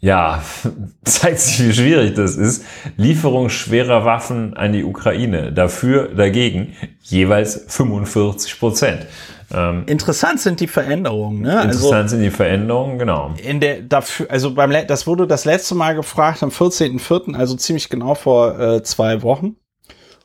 ja, 0.00 0.42
zeigt 1.04 1.40
sich, 1.40 1.68
wie 1.68 1.72
schwierig 1.72 2.14
das 2.14 2.36
ist. 2.36 2.64
Lieferung 2.96 3.50
schwerer 3.50 4.04
Waffen 4.04 4.54
an 4.54 4.72
die 4.72 4.84
Ukraine. 4.84 5.52
Dafür, 5.52 6.08
dagegen 6.14 6.74
jeweils 7.02 7.66
45 7.68 8.58
Prozent. 8.58 9.06
Ähm, 9.52 9.84
interessant 9.86 10.40
sind 10.40 10.60
die 10.60 10.68
Veränderungen. 10.68 11.42
Ne? 11.42 11.58
Also 11.58 11.64
interessant 11.64 11.94
also, 11.94 12.16
sind 12.16 12.22
die 12.22 12.30
Veränderungen, 12.30 12.98
genau. 12.98 13.34
In 13.42 13.60
der 13.60 13.82
dafür, 13.82 14.30
also 14.30 14.54
beim 14.54 14.70
das 14.86 15.06
wurde 15.06 15.26
das 15.26 15.44
letzte 15.44 15.74
Mal 15.74 15.94
gefragt 15.94 16.42
am 16.42 16.50
14.04., 16.50 17.34
also 17.36 17.56
ziemlich 17.56 17.88
genau 17.88 18.14
vor 18.14 18.58
äh, 18.58 18.82
zwei 18.82 19.22
Wochen. 19.22 19.56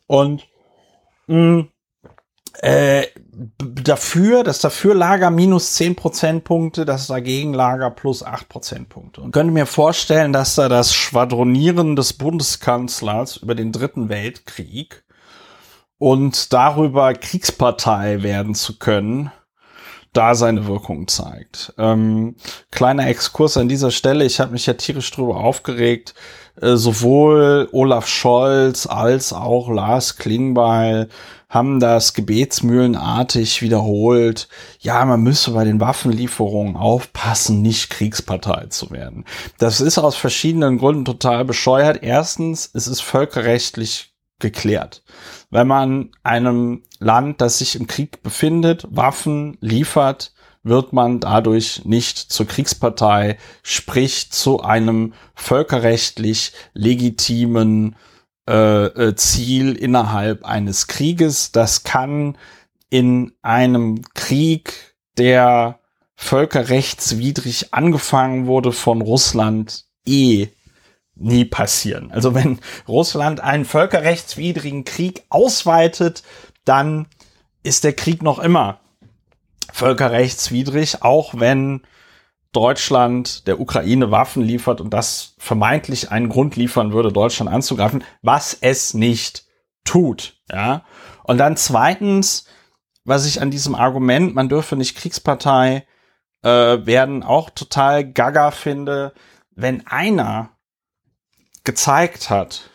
Und 0.08 0.48
mh, 1.28 1.66
äh, 2.62 3.08
dafür, 3.58 4.44
das 4.44 4.60
Dafürlager 4.60 5.30
minus 5.30 5.74
10 5.74 5.96
Prozentpunkte, 5.96 6.86
das 6.86 7.08
Dagegenlager 7.08 7.92
plus 7.92 8.24
8 8.24 8.48
Prozentpunkte. 8.48 9.22
Und 9.22 9.32
könnte 9.32 9.54
mir 9.54 9.66
vorstellen, 9.66 10.34
dass 10.34 10.56
da 10.56 10.70
das 10.70 10.94
Schwadronieren 10.94 11.96
des 11.96 12.14
Bundeskanzlers 12.14 13.38
über 13.38 13.56
den 13.56 13.72
Dritten 13.72 14.10
Weltkrieg 14.10 15.05
und 15.98 16.54
darüber 16.54 17.14
Kriegspartei 17.14 18.24
werden 18.24 18.56
zu 18.56 18.78
können, 18.78 19.32
da 20.14 20.34
seine 20.34 20.66
Wirkung 20.68 21.08
zeigt. 21.08 21.74
Ähm, 21.78 22.36
kleiner 22.72 23.08
Exkurs 23.08 23.58
an 23.58 23.68
dieser 23.68 23.92
Stelle. 23.92 24.26
Ich 24.26 24.40
habe 24.40 24.54
mich 24.54 24.66
ja 24.66 24.74
tierisch 24.74 25.12
drüber 25.12 25.38
aufgeregt. 25.38 26.14
Äh, 26.62 26.76
sowohl 26.78 27.68
Olaf 27.74 28.08
Scholz 28.08 28.88
als 28.88 29.34
auch 29.34 29.70
Lars 29.70 30.18
Klingbeil 30.18 31.10
haben 31.50 31.80
das 31.80 32.14
gebetsmühlenartig 32.14 33.62
wiederholt. 33.62 34.48
Ja, 34.80 35.06
man 35.06 35.22
müsse 35.22 35.52
bei 35.52 35.64
den 35.64 35.80
Waffenlieferungen 35.80 36.76
aufpassen, 36.76 37.62
nicht 37.62 37.90
Kriegspartei 37.90 38.68
zu 38.68 38.92
werden. 38.92 39.26
Das 39.58 39.82
ist 39.82 39.98
aus 39.98 40.16
verschiedenen 40.16 40.78
Gründen 40.78 41.06
total 41.06 41.46
bescheuert. 41.46 42.04
Erstens, 42.04 42.70
es 42.74 42.88
ist 42.88 43.02
völkerrechtlich 43.02 44.14
geklärt. 44.40 45.04
Wenn 45.56 45.68
man 45.68 46.10
einem 46.22 46.84
Land, 47.00 47.40
das 47.40 47.60
sich 47.60 47.78
im 47.78 47.88
Krieg 47.88 48.22
befindet, 48.22 48.86
Waffen 48.90 49.58
liefert, 49.62 50.34
wird 50.64 50.92
man 50.92 51.22
dadurch 51.22 51.86
nicht 51.86 52.18
zur 52.18 52.46
Kriegspartei, 52.46 53.38
sprich 53.64 54.34
zu 54.34 54.64
einem 54.64 55.14
völkerrechtlich 55.34 56.52
legitimen 56.74 57.96
äh, 58.50 58.88
äh, 58.88 59.16
Ziel 59.16 59.78
innerhalb 59.78 60.44
eines 60.44 60.88
Krieges. 60.88 61.54
Das 61.54 61.86
kann 61.86 62.38
in 62.90 63.32
einem 63.42 64.02
Krieg, 64.14 64.98
der 65.18 65.80
völkerrechtswidrig 66.16 67.74
angefangen 67.74 68.46
wurde 68.48 68.74
von 68.74 69.02
Russland, 69.02 69.86
eh 70.06 70.50
nie 71.16 71.46
passieren. 71.46 72.12
Also 72.12 72.34
wenn 72.36 72.60
Russland 72.88 73.40
einen 73.40 73.66
völkerrechtswidrigen 73.66 74.86
Krieg 74.86 75.24
ausweitet, 75.30 76.24
dann 76.66 77.08
ist 77.64 77.84
der 77.84 77.94
Krieg 77.94 78.22
noch 78.22 78.40
immer 78.40 78.80
völkerrechtswidrig, 79.72 81.04
auch 81.04 81.34
wenn 81.38 81.82
Deutschland 82.52 83.48
der 83.48 83.60
Ukraine 83.60 84.12
Waffen 84.12 84.42
liefert 84.44 84.80
und 84.80 84.94
das 84.94 85.36
vermeintlich 85.38 86.12
einen 86.12 86.30
Grund 86.30 86.56
liefern 86.56 86.94
würde, 86.94 87.12
Deutschland 87.12 87.52
anzugreifen, 87.52 88.04
was 88.22 88.58
es 88.62 88.94
nicht 88.94 89.46
tut. 89.84 90.38
Ja. 90.50 90.86
Und 91.24 91.38
dann 91.38 91.58
zweitens, 91.58 92.46
was 93.04 93.26
ich 93.26 93.42
an 93.42 93.52
diesem 93.52 93.76
Argument, 93.76 94.34
man 94.36 94.48
dürfe 94.48 94.78
nicht 94.78 94.96
Kriegspartei 94.96 95.86
äh, 96.44 96.50
werden, 96.50 97.24
auch 97.24 97.50
total 97.50 98.10
gaga 98.10 98.52
finde, 98.52 99.14
wenn 99.54 99.86
einer 99.88 100.55
gezeigt 101.66 102.30
hat, 102.30 102.70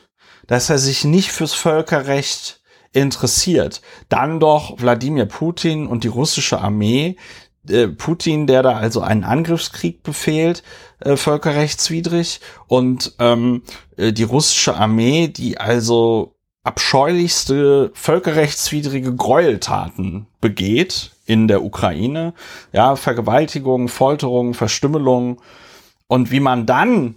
dass 0.47 0.69
er 0.71 0.79
sich 0.79 1.05
nicht 1.05 1.33
fürs 1.33 1.55
Völkerrecht 1.55 2.61
interessiert, 2.93 3.83
dann 4.09 4.41
doch 4.41 4.81
Wladimir 4.81 5.27
Putin 5.27 5.87
und 5.87 6.05
die 6.05 6.09
russische 6.09 6.61
Armee, 6.61 7.17
äh, 7.69 7.89
Putin, 7.89 8.47
der 8.47 8.63
da 8.63 8.77
also 8.77 9.01
einen 9.01 9.25
Angriffskrieg 9.25 10.03
befehlt, 10.03 10.63
äh, 11.01 11.17
völkerrechtswidrig, 11.17 12.41
und 12.67 13.15
ähm, 13.19 13.63
äh, 13.97 14.13
die 14.13 14.25
russische 14.25 14.75
Armee, 14.77 15.29
die 15.29 15.59
also 15.59 16.35
abscheulichste 16.63 17.91
völkerrechtswidrige 17.95 19.15
Gräueltaten 19.15 20.27
begeht 20.41 21.13
in 21.27 21.49
der 21.49 21.63
Ukraine, 21.63 22.35
ja, 22.73 22.97
Vergewaltigung, 22.97 23.89
Folterung, 23.89 24.55
Verstümmelung, 24.55 25.41
und 26.07 26.33
wie 26.33 26.41
man 26.41 26.67
dann 26.67 27.15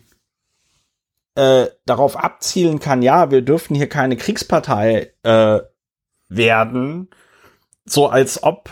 äh, 1.35 1.67
darauf 1.85 2.17
abzielen 2.17 2.79
kann, 2.79 3.01
ja, 3.01 3.31
wir 3.31 3.41
dürfen 3.41 3.75
hier 3.75 3.89
keine 3.89 4.17
Kriegspartei 4.17 5.13
äh, 5.23 5.59
werden, 6.29 7.09
so 7.85 8.07
als 8.07 8.43
ob, 8.43 8.69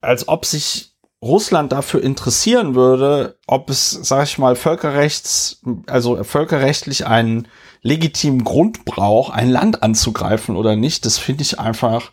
als 0.00 0.28
ob 0.28 0.44
sich 0.46 0.94
Russland 1.20 1.72
dafür 1.72 2.02
interessieren 2.02 2.74
würde, 2.74 3.38
ob 3.46 3.70
es, 3.70 3.90
sag 3.90 4.24
ich 4.24 4.38
mal, 4.38 4.54
völkerrechts, 4.54 5.62
also 5.86 6.22
völkerrechtlich 6.22 7.06
einen 7.06 7.48
legitimen 7.82 8.44
Grund 8.44 8.84
braucht, 8.84 9.34
ein 9.34 9.50
Land 9.50 9.82
anzugreifen 9.82 10.56
oder 10.56 10.76
nicht. 10.76 11.04
Das 11.06 11.18
finde 11.18 11.42
ich 11.42 11.58
einfach, 11.58 12.12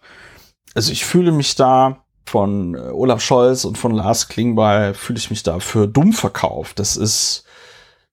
also 0.73 0.91
ich 0.91 1.05
fühle 1.05 1.31
mich 1.31 1.55
da 1.55 2.03
von 2.25 2.75
äh, 2.75 2.79
Olaf 2.79 3.21
Scholz 3.21 3.65
und 3.65 3.77
von 3.77 3.91
Lars 3.91 4.27
Klingbeil 4.27 4.95
fühle 4.95 5.19
ich 5.19 5.29
mich 5.29 5.43
da 5.43 5.59
für 5.59 5.87
dumm 5.87 6.11
verkauft. 6.11 6.79
Das 6.79 6.97
ist, 6.97 7.44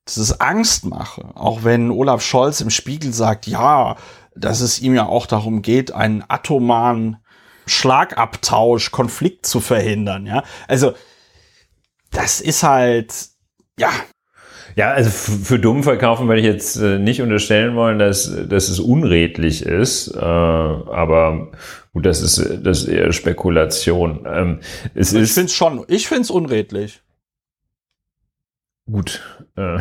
das 0.04 0.18
ist 0.18 0.40
Angstmache. 0.40 1.30
Auch 1.34 1.64
wenn 1.64 1.90
Olaf 1.90 2.22
Scholz 2.22 2.60
im 2.60 2.70
Spiegel 2.70 3.12
sagt, 3.12 3.46
ja, 3.46 3.96
dass 4.34 4.60
es 4.60 4.80
ihm 4.80 4.94
ja 4.94 5.06
auch 5.06 5.26
darum 5.26 5.62
geht, 5.62 5.92
einen 5.92 6.24
atomaren 6.26 7.18
Schlagabtausch, 7.66 8.90
Konflikt 8.90 9.46
zu 9.46 9.60
verhindern, 9.60 10.26
ja. 10.26 10.42
Also, 10.66 10.94
das 12.10 12.40
ist 12.40 12.62
halt, 12.62 13.14
ja. 13.78 13.90
Ja, 14.74 14.90
also 14.90 15.10
für 15.10 15.58
dumm 15.58 15.82
verkaufen 15.82 16.28
würde 16.28 16.40
ich 16.40 16.46
jetzt 16.46 16.76
äh, 16.76 16.98
nicht 16.98 17.20
unterstellen 17.20 17.76
wollen, 17.76 17.98
dass, 17.98 18.32
dass 18.48 18.68
es 18.68 18.80
unredlich 18.80 19.64
ist, 19.64 20.08
äh, 20.16 20.18
aber 20.18 21.52
gut, 21.92 22.06
das 22.06 22.22
ist, 22.22 22.38
das 22.64 22.82
ist 22.82 22.88
eher 22.88 23.12
Spekulation. 23.12 24.26
Ähm, 24.26 24.60
es 24.94 25.12
ich 25.12 25.32
finde 25.32 25.46
es 25.46 25.52
schon, 25.52 25.84
ich 25.88 26.08
finde 26.08 26.22
es 26.22 26.30
unredlich. 26.30 27.02
Gut. 28.86 29.22
Äh, 29.56 29.78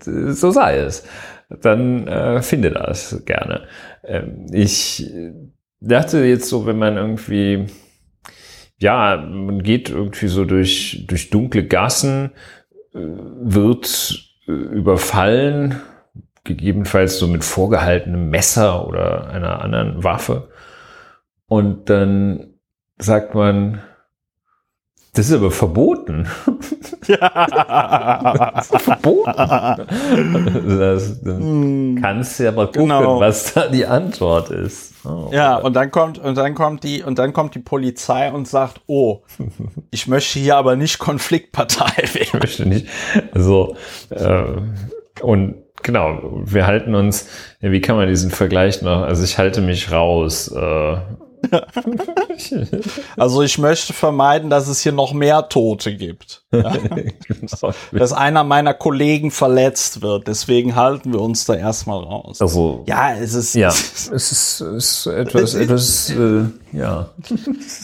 so 0.00 0.50
sei 0.50 0.78
es. 0.78 1.04
Dann 1.48 2.06
äh, 2.06 2.42
finde 2.42 2.70
das 2.70 3.24
gerne. 3.24 3.66
Ähm, 4.04 4.46
ich 4.52 5.10
dachte 5.80 6.24
jetzt 6.24 6.48
so, 6.48 6.66
wenn 6.66 6.78
man 6.78 6.96
irgendwie, 6.96 7.66
ja, 8.78 9.16
man 9.16 9.62
geht 9.62 9.90
irgendwie 9.90 10.28
so 10.28 10.44
durch, 10.44 11.04
durch 11.06 11.30
dunkle 11.30 11.66
Gassen, 11.66 12.32
äh, 12.94 12.98
wird 12.98 14.34
äh, 14.46 14.52
überfallen, 14.52 15.80
gegebenenfalls 16.44 17.18
so 17.18 17.26
mit 17.28 17.44
vorgehaltenem 17.44 18.30
Messer 18.30 18.86
oder 18.86 19.28
einer 19.28 19.62
anderen 19.62 20.02
Waffe. 20.02 20.48
Und 21.46 21.88
dann 21.88 22.54
sagt 22.98 23.34
man, 23.34 23.80
das 25.18 25.30
ist 25.30 25.34
aber 25.34 25.50
verboten. 25.50 26.28
Ja. 27.06 28.52
das 28.54 28.70
ist 28.70 28.82
verboten. 28.82 29.32
Das, 30.78 31.22
dann 31.22 31.40
hm. 31.40 31.98
kannst 32.02 32.38
du 32.38 32.44
ja 32.44 32.52
mal 32.52 32.66
gucken, 32.66 32.82
genau. 32.82 33.18
was 33.18 33.54
da 33.54 33.66
die 33.68 33.86
Antwort 33.86 34.50
ist. 34.50 34.92
Oh, 35.06 35.30
ja, 35.32 35.56
und 35.56 35.74
dann 35.74 35.90
kommt, 35.90 36.18
und 36.18 36.36
dann 36.36 36.54
kommt 36.54 36.84
die, 36.84 37.02
und 37.02 37.18
dann 37.18 37.32
kommt 37.32 37.54
die 37.54 37.60
Polizei 37.60 38.30
und 38.30 38.46
sagt, 38.46 38.82
oh, 38.86 39.22
ich 39.90 40.06
möchte 40.06 40.38
hier 40.38 40.56
aber 40.56 40.76
nicht 40.76 40.98
Konfliktpartei 40.98 41.96
werden. 42.14 42.20
Ich 42.20 42.34
möchte 42.34 42.66
nicht. 42.66 42.86
So, 43.34 43.74
äh, 44.10 44.44
und 45.22 45.54
genau, 45.82 46.42
wir 46.44 46.66
halten 46.66 46.94
uns, 46.94 47.28
wie 47.60 47.80
kann 47.80 47.96
man 47.96 48.08
diesen 48.08 48.30
Vergleich 48.30 48.82
noch, 48.82 49.02
also 49.02 49.24
ich 49.24 49.38
halte 49.38 49.62
mich 49.62 49.90
raus, 49.90 50.48
äh, 50.48 50.96
also 53.16 53.42
ich 53.42 53.58
möchte 53.58 53.92
vermeiden, 53.92 54.50
dass 54.50 54.68
es 54.68 54.80
hier 54.80 54.92
noch 54.92 55.12
mehr 55.12 55.48
Tote 55.48 55.96
gibt. 55.96 56.42
Ja? 56.58 56.72
dass 57.92 58.12
einer 58.14 58.42
meiner 58.42 58.72
Kollegen 58.72 59.30
verletzt 59.30 60.00
wird. 60.00 60.26
Deswegen 60.28 60.76
halten 60.76 61.12
wir 61.12 61.20
uns 61.20 61.44
da 61.44 61.54
erstmal 61.54 62.02
raus. 62.02 62.40
Also 62.40 62.84
ja, 62.86 63.14
es 63.14 63.34
ist 63.34 63.54
ja, 63.54 63.68
es 63.68 64.08
ist, 64.08 64.60
es 64.60 64.60
ist 64.60 65.06
etwas, 65.06 65.54
etwas 65.54 66.10
äh, 66.10 66.44
ja. 66.72 67.10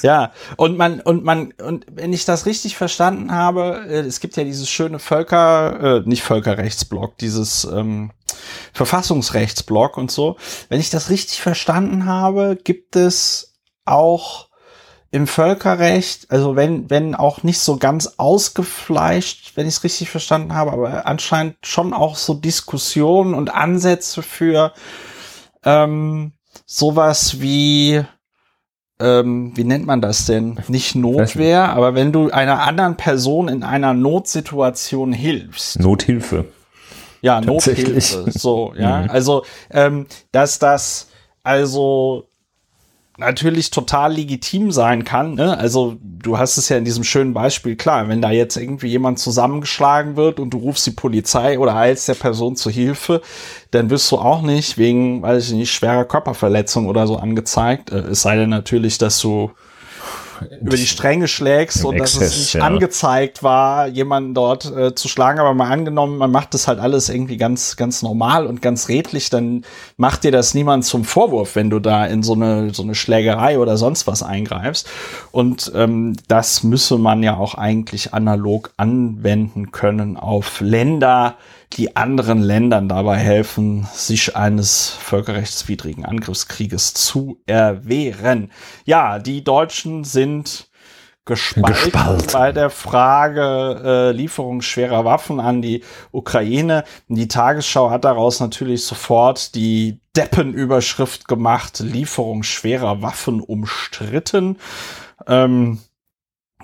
Ja, 0.02 0.32
und 0.56 0.78
man 0.78 1.01
und 1.01 1.24
man 1.24 1.52
und 1.62 1.85
wenn 1.93 2.14
ich 2.14 2.24
das 2.24 2.47
richtig 2.47 2.76
verstanden 2.76 3.32
habe, 3.32 3.85
äh, 3.86 4.01
es 4.01 4.20
gibt 4.20 4.36
ja 4.36 4.44
dieses 4.44 4.68
schöne 4.68 4.98
Völker, 4.98 5.98
äh, 5.98 6.09
nicht 6.09 6.22
Völkerrechtsblock, 6.22 7.18
dieses 7.18 7.64
ähm, 7.64 8.12
Verfassungsrechtsblock 8.73 9.97
und 9.97 10.11
so. 10.11 10.36
Wenn 10.69 10.81
ich 10.81 10.90
das 10.90 11.11
richtig 11.11 11.40
verstanden 11.40 12.06
habe, 12.06 12.59
gibt 12.62 12.97
es 12.97 13.55
auch 13.85 14.48
im 15.15 15.28
Völkerrecht, 15.28 16.28
also 16.32 16.56
wenn, 16.56 16.90
wenn 16.90 17.15
auch 17.15 17.44
nicht 17.44 17.61
so 17.61 17.77
ganz 17.77 18.15
ausgefleischt, 18.16 19.52
wenn 19.55 19.69
ich 19.69 19.74
es 19.74 19.85
richtig 19.85 20.11
verstanden 20.11 20.55
habe, 20.55 20.73
aber 20.73 21.06
anscheinend 21.06 21.55
schon 21.62 21.93
auch 21.93 22.16
so 22.16 22.35
Diskussionen 22.35 23.32
und 23.32 23.55
Ansätze 23.55 24.23
für 24.23 24.73
ähm, 25.62 26.32
sowas 26.66 27.40
wie, 27.40 28.02
ähm, 28.98 29.52
wie 29.55 29.62
nennt 29.62 29.86
man 29.86 30.01
das 30.01 30.27
denn? 30.27 30.59
Nicht 30.66 30.97
Notwehr, 30.97 31.69
aber 31.69 31.94
wenn 31.94 32.11
du 32.11 32.31
einer 32.31 32.62
anderen 32.62 32.97
Person 32.97 33.47
in 33.47 33.62
einer 33.62 33.94
Notsituation 33.94 35.12
hilfst. 35.12 35.78
Nothilfe. 35.78 36.47
Ja, 37.25 37.41
Nothilfe. 37.41 38.27
So, 38.31 38.75
ja. 38.77 39.01
Mhm. 39.01 39.11
Also, 39.11 39.45
ähm, 39.71 40.07
dass 40.31 40.59
das 40.59 41.09
also 41.43 42.29
natürlich 43.17 43.71
total 43.71 44.13
legitim 44.13 44.71
sein 44.71 45.05
kann. 45.05 45.35
Ne? 45.35 45.57
Also 45.57 45.97
du 46.03 46.37
hast 46.37 46.59
es 46.59 46.69
ja 46.69 46.77
in 46.77 46.85
diesem 46.85 47.03
schönen 47.03 47.33
Beispiel 47.33 47.77
klar, 47.77 48.09
wenn 48.09 48.21
da 48.21 48.31
jetzt 48.31 48.59
irgendwie 48.59 48.89
jemand 48.89 49.19
zusammengeschlagen 49.21 50.17
wird 50.17 50.39
und 50.39 50.51
du 50.51 50.59
rufst 50.59 50.87
die 50.87 50.91
Polizei 50.91 51.59
oder 51.59 51.75
eilst 51.75 52.09
der 52.09 52.15
Person 52.15 52.57
zur 52.57 52.73
Hilfe, 52.73 53.23
dann 53.71 53.89
wirst 53.89 54.13
du 54.13 54.19
auch 54.19 54.43
nicht 54.43 54.77
wegen, 54.77 55.23
weiß 55.23 55.47
ich 55.47 55.55
nicht, 55.55 55.73
schwerer 55.73 56.05
Körperverletzung 56.05 56.89
oder 56.89 57.07
so 57.07 57.17
angezeigt. 57.17 57.91
Äh, 57.91 58.01
es 58.01 58.21
sei 58.21 58.37
denn 58.37 58.51
natürlich, 58.51 58.99
dass 58.99 59.19
du 59.21 59.51
über 60.61 60.77
die 60.77 60.86
Stränge 60.86 61.28
schlägst 61.28 61.85
und 61.85 61.97
Exzess, 61.97 62.19
dass 62.19 62.28
es 62.28 62.39
nicht 62.39 62.55
ja. 62.55 62.62
angezeigt 62.62 63.43
war, 63.43 63.86
jemanden 63.86 64.35
dort 64.35 64.65
äh, 64.74 64.94
zu 64.94 65.09
schlagen, 65.09 65.39
aber 65.39 65.55
mal 65.55 65.70
angenommen, 65.70 66.19
man 66.19 66.31
macht 66.31 66.55
das 66.55 66.69
halt 66.69 66.78
alles 66.78 67.09
irgendwie 67.09 67.36
ganz, 67.36 67.77
ganz 67.77 68.02
normal 68.02 68.47
und 68.47 68.62
ganz 68.62 68.89
redlich, 68.89 69.31
dann 69.31 69.65
macht 69.97 70.24
dir 70.24 70.32
das 70.32 70.55
niemand 70.55 70.85
zum 70.85 71.05
Vorwurf, 71.05 71.56
wenn 71.56 71.70
du 71.70 71.78
da 71.78 72.06
in 72.06 72.23
so 72.23 72.35
eine, 72.35 72.73
so 72.73 72.82
eine 72.82 72.94
Schlägerei 72.94 73.59
oder 73.59 73.77
sonst 73.77 74.06
was 74.06 74.23
eingreifst. 74.23 74.89
Und 75.31 75.73
ähm, 75.74 76.16
das 76.28 76.62
müsse 76.62 76.98
man 76.98 77.23
ja 77.23 77.36
auch 77.36 77.55
eigentlich 77.55 78.15
analog 78.15 78.73
anwenden 78.77 79.73
können 79.73 80.16
auf 80.16 80.61
Länder, 80.61 81.36
die 81.73 81.97
anderen 81.97 82.43
Ländern 82.43 82.89
dabei 82.89 83.16
helfen, 83.16 83.89
sich 83.93 84.36
eines 84.36 84.91
völkerrechtswidrigen 84.91 86.05
Angriffskrieges 86.05 86.95
zu 86.95 87.41
erwehren. 87.47 88.53
Ja, 88.85 89.19
die 89.19 89.43
Deutschen 89.43 90.05
sind 90.05 90.69
gespalten, 91.24 91.85
gespalten. 91.85 92.32
bei 92.32 92.53
der 92.53 92.70
Frage 92.70 93.81
äh, 93.85 94.12
Lieferung 94.12 94.61
schwerer 94.61 95.05
Waffen 95.05 95.41
an 95.41 95.62
die 95.62 95.82
Ukraine. 96.12 96.85
Die 97.09 97.28
Tagesschau 97.28 97.91
hat 97.91 98.05
daraus 98.05 98.41
natürlich 98.41 98.85
sofort 98.85 99.55
die 99.55 100.01
Deppenüberschrift 100.16 101.27
gemacht, 101.27 101.81
Lieferung 101.81 102.43
schwerer 102.43 103.03
Waffen 103.03 103.41
umstritten. 103.41 104.59
Ähm, 105.27 105.78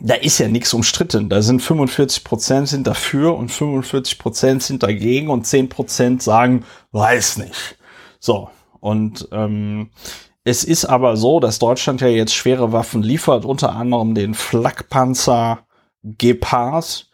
da 0.01 0.15
ist 0.15 0.39
ja 0.39 0.49
nichts 0.49 0.73
umstritten. 0.75 1.29
Da 1.29 1.43
sind 1.43 1.61
45 1.61 2.25
Prozent 2.25 2.69
sind 2.69 2.87
dafür 2.87 3.37
und 3.37 3.51
45 3.51 4.19
Prozent 4.19 4.63
sind 4.63 4.83
dagegen 4.83 5.29
und 5.29 5.47
10 5.47 5.69
Prozent 5.69 6.23
sagen, 6.23 6.65
weiß 6.93 7.39
nicht. 7.39 7.77
So. 8.19 8.51
Und 8.81 9.29
ähm, 9.33 9.91
es 10.45 10.65
ist 10.65 10.87
aber 10.87 11.17
so, 11.17 11.39
dass 11.39 11.59
Deutschland 11.59 12.01
ja 12.01 12.09
jetzt 12.09 12.35
schwere 12.35 12.73
Waffen 12.73 13.03
liefert, 13.03 13.45
unter 13.45 13.75
anderem 13.77 14.15
den 14.15 14.35
Flakpanzer 14.35 15.67
Gepard. 16.03 17.11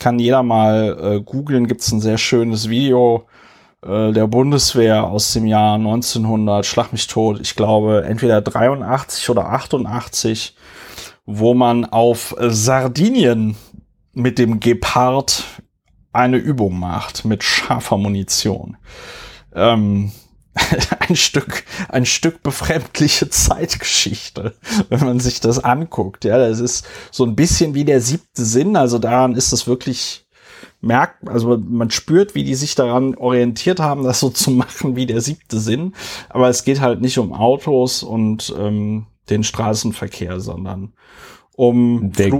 Kann 0.00 0.18
jeder 0.18 0.42
mal 0.42 0.98
äh, 1.00 1.20
googeln, 1.20 1.68
gibt's 1.68 1.92
ein 1.92 2.00
sehr 2.00 2.18
schönes 2.18 2.68
Video 2.68 3.26
äh, 3.82 4.12
der 4.12 4.26
Bundeswehr 4.26 5.04
aus 5.04 5.32
dem 5.32 5.46
Jahr 5.46 5.74
1900, 5.76 6.66
schlag 6.66 6.92
mich 6.92 7.06
tot, 7.06 7.40
ich 7.40 7.54
glaube 7.54 8.04
entweder 8.04 8.40
83 8.40 9.30
oder 9.30 9.50
88 9.50 10.56
wo 11.30 11.52
man 11.52 11.84
auf 11.84 12.34
Sardinien 12.40 13.54
mit 14.14 14.38
dem 14.38 14.60
Gepard 14.60 15.44
eine 16.10 16.38
Übung 16.38 16.78
macht 16.78 17.26
mit 17.26 17.44
scharfer 17.44 17.98
Munition. 17.98 18.78
Ähm, 19.54 20.10
ein 21.00 21.16
Stück, 21.16 21.64
ein 21.90 22.06
Stück 22.06 22.42
befremdliche 22.42 23.28
Zeitgeschichte, 23.28 24.54
wenn 24.88 25.00
man 25.00 25.20
sich 25.20 25.40
das 25.40 25.62
anguckt. 25.62 26.24
Ja, 26.24 26.38
das 26.38 26.60
ist 26.60 26.86
so 27.10 27.26
ein 27.26 27.36
bisschen 27.36 27.74
wie 27.74 27.84
der 27.84 28.00
siebte 28.00 28.46
Sinn. 28.46 28.74
Also 28.74 28.98
daran 28.98 29.34
ist 29.34 29.52
es 29.52 29.66
wirklich 29.66 30.26
merkt, 30.80 31.28
also 31.28 31.58
man 31.58 31.90
spürt, 31.90 32.34
wie 32.34 32.44
die 32.44 32.54
sich 32.54 32.74
daran 32.74 33.14
orientiert 33.16 33.80
haben, 33.80 34.02
das 34.02 34.20
so 34.20 34.30
zu 34.30 34.50
machen 34.52 34.96
wie 34.96 35.04
der 35.04 35.20
siebte 35.20 35.60
Sinn. 35.60 35.94
Aber 36.30 36.48
es 36.48 36.64
geht 36.64 36.80
halt 36.80 37.02
nicht 37.02 37.18
um 37.18 37.34
Autos 37.34 38.02
und 38.02 38.54
ähm, 38.58 39.08
den 39.30 39.44
Straßenverkehr, 39.44 40.40
sondern 40.40 40.92
um 41.58 42.12
der. 42.12 42.30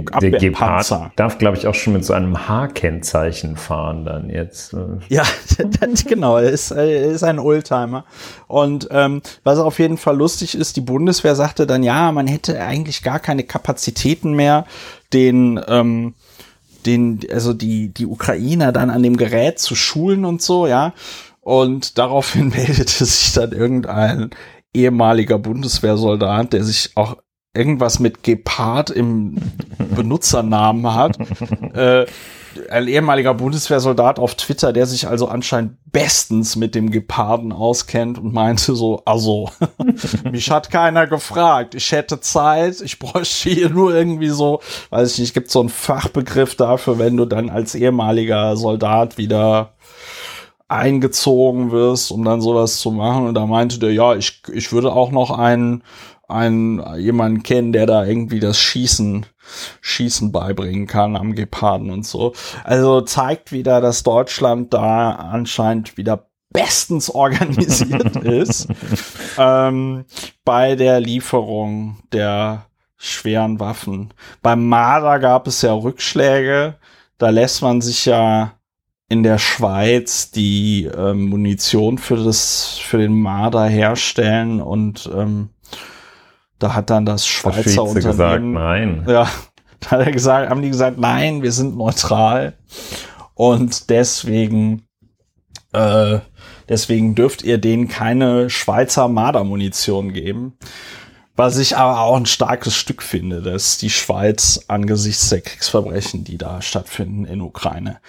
Der 1.11 1.11
darf, 1.17 1.37
glaube 1.39 1.57
ich, 1.57 1.67
auch 1.67 1.75
schon 1.75 1.91
mit 1.91 2.05
so 2.05 2.13
einem 2.13 2.47
H-Kennzeichen 2.47 3.57
fahren 3.57 4.05
dann 4.05 4.29
jetzt. 4.29 4.71
Ne? 4.71 4.99
Ja, 5.09 5.23
genau, 6.07 6.37
er 6.37 6.49
ist, 6.49 6.71
er 6.71 7.03
ist 7.03 7.23
ein 7.23 7.37
Oldtimer. 7.37 8.05
Und 8.47 8.87
ähm, 8.91 9.21
was 9.43 9.59
auf 9.59 9.77
jeden 9.79 9.97
Fall 9.97 10.15
lustig 10.15 10.55
ist, 10.55 10.77
die 10.77 10.81
Bundeswehr 10.81 11.35
sagte 11.35 11.67
dann, 11.67 11.83
ja, 11.83 12.13
man 12.13 12.27
hätte 12.27 12.61
eigentlich 12.61 13.03
gar 13.03 13.19
keine 13.19 13.43
Kapazitäten 13.43 14.33
mehr, 14.33 14.65
den 15.11 15.59
ähm, 15.67 16.13
den, 16.85 17.19
also 17.31 17.53
die, 17.53 17.93
die 17.93 18.05
Ukrainer 18.05 18.71
dann 18.71 18.89
an 18.89 19.03
dem 19.03 19.17
Gerät 19.17 19.59
zu 19.59 19.75
schulen 19.75 20.23
und 20.23 20.41
so, 20.41 20.65
ja. 20.65 20.93
Und 21.41 21.97
daraufhin 21.97 22.49
meldete 22.55 23.05
sich 23.05 23.33
dann 23.33 23.51
irgendein 23.51 24.29
ehemaliger 24.73 25.39
Bundeswehrsoldat, 25.39 26.53
der 26.53 26.63
sich 26.63 26.91
auch 26.95 27.17
irgendwas 27.53 27.99
mit 27.99 28.23
Gepard 28.23 28.89
im 28.89 29.35
Benutzernamen 29.95 30.93
hat. 30.93 31.17
äh, 31.75 32.05
ein 32.69 32.87
ehemaliger 32.87 33.33
Bundeswehrsoldat 33.33 34.19
auf 34.19 34.35
Twitter, 34.35 34.73
der 34.73 34.85
sich 34.85 35.07
also 35.07 35.27
anscheinend 35.27 35.77
bestens 35.85 36.55
mit 36.55 36.75
dem 36.75 36.91
Geparden 36.91 37.51
auskennt 37.51 38.17
und 38.17 38.33
meinte 38.33 38.75
so, 38.75 39.01
also, 39.05 39.49
mich 40.31 40.51
hat 40.51 40.69
keiner 40.69 41.07
gefragt. 41.07 41.75
Ich 41.75 41.91
hätte 41.91 42.19
Zeit, 42.19 42.81
ich 42.81 42.99
bräuchte 42.99 43.49
hier 43.49 43.69
nur 43.69 43.93
irgendwie 43.93 44.29
so, 44.29 44.61
weiß 44.89 45.13
ich 45.13 45.19
nicht, 45.19 45.33
gibt 45.33 45.51
so 45.51 45.59
einen 45.59 45.69
Fachbegriff 45.69 46.55
dafür, 46.55 46.99
wenn 46.99 47.17
du 47.17 47.25
dann 47.25 47.49
als 47.49 47.75
ehemaliger 47.75 48.57
Soldat 48.57 49.17
wieder 49.17 49.73
eingezogen 50.69 51.71
wirst, 51.71 52.11
um 52.11 52.23
dann 52.23 52.41
sowas 52.41 52.79
zu 52.79 52.91
machen. 52.91 53.27
Und 53.27 53.33
da 53.33 53.45
meinte 53.45 53.79
der, 53.79 53.91
ja, 53.91 54.15
ich, 54.15 54.43
ich 54.53 54.71
würde 54.71 54.93
auch 54.93 55.11
noch 55.11 55.31
einen, 55.31 55.83
einen, 56.27 56.81
jemanden 56.97 57.43
kennen, 57.43 57.73
der 57.73 57.87
da 57.87 58.05
irgendwie 58.05 58.39
das 58.39 58.59
Schießen, 58.59 59.25
Schießen 59.81 60.31
beibringen 60.31 60.85
kann 60.85 61.17
am 61.17 61.33
Geparden 61.33 61.89
und 61.89 62.05
so. 62.05 62.33
Also 62.63 63.01
zeigt 63.01 63.51
wieder, 63.51 63.81
dass 63.81 64.03
Deutschland 64.03 64.73
da 64.73 65.11
anscheinend 65.11 65.97
wieder 65.97 66.27
bestens 66.51 67.09
organisiert 67.09 68.15
ist 68.23 68.67
ähm, 69.37 70.05
bei 70.45 70.75
der 70.75 70.99
Lieferung 70.99 71.97
der 72.11 72.65
schweren 72.97 73.59
Waffen. 73.59 74.13
Beim 74.41 74.67
Marder 74.67 75.19
gab 75.19 75.47
es 75.47 75.61
ja 75.61 75.73
Rückschläge. 75.73 76.75
Da 77.17 77.29
lässt 77.29 77.61
man 77.61 77.81
sich 77.81 78.05
ja 78.05 78.53
in 79.09 79.23
der 79.23 79.39
Schweiz 79.39 80.29
die 80.29 80.85
ähm, 80.85 81.29
Munition 81.29 81.97
für 81.97 82.15
das 82.15 82.77
für 82.77 82.99
den 82.99 83.19
Marder 83.19 83.65
herstellen 83.65 84.61
und 84.61 85.09
ähm, 85.13 85.49
da 86.59 86.75
hat 86.75 86.91
dann 86.91 87.05
das 87.05 87.25
Schweizer 87.25 87.83
Unternehmen 87.83 88.11
gesagt, 88.11 88.43
nein. 88.43 89.05
Ja, 89.07 89.27
da 89.79 89.91
hat 89.91 89.99
er 90.01 90.11
gesagt, 90.11 90.49
haben 90.49 90.61
die 90.61 90.69
gesagt, 90.69 90.99
nein, 90.99 91.41
wir 91.41 91.51
sind 91.51 91.75
neutral 91.75 92.53
und 93.33 93.89
deswegen 93.89 94.83
äh, 95.73 96.19
deswegen 96.67 97.15
dürft 97.15 97.43
ihr 97.43 97.57
denen 97.57 97.87
keine 97.87 98.49
Schweizer 98.49 99.07
Marder-Munition 99.07 100.13
geben. 100.13 100.53
Was 101.39 101.57
ich 101.57 101.77
aber 101.77 102.01
auch 102.01 102.17
ein 102.17 102.25
starkes 102.25 102.75
Stück 102.75 103.01
finde, 103.01 103.41
dass 103.41 103.77
die 103.77 103.89
Schweiz 103.89 104.65
angesichts 104.67 105.29
der 105.29 105.39
Kriegsverbrechen, 105.39 106.25
die 106.25 106.37
da 106.37 106.61
stattfinden 106.61 107.23
in 107.23 107.39
Ukraine, 107.39 108.01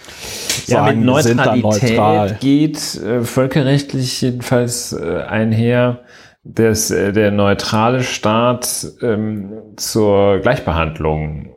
ja, 0.67 0.79
sagen, 0.79 0.99
mit 0.99 1.07
Neutralität 1.07 1.63
neutral. 1.63 2.39
geht 2.41 2.97
äh, 2.97 3.23
völkerrechtlich 3.23 4.21
jedenfalls 4.21 4.93
äh, 4.95 5.23
einher, 5.23 6.01
dass 6.43 6.91
äh, 6.91 7.13
der 7.13 7.31
neutrale 7.31 8.03
Staat 8.03 8.89
ähm, 9.01 9.53
zur 9.77 10.41
Gleichbehandlung 10.41 11.55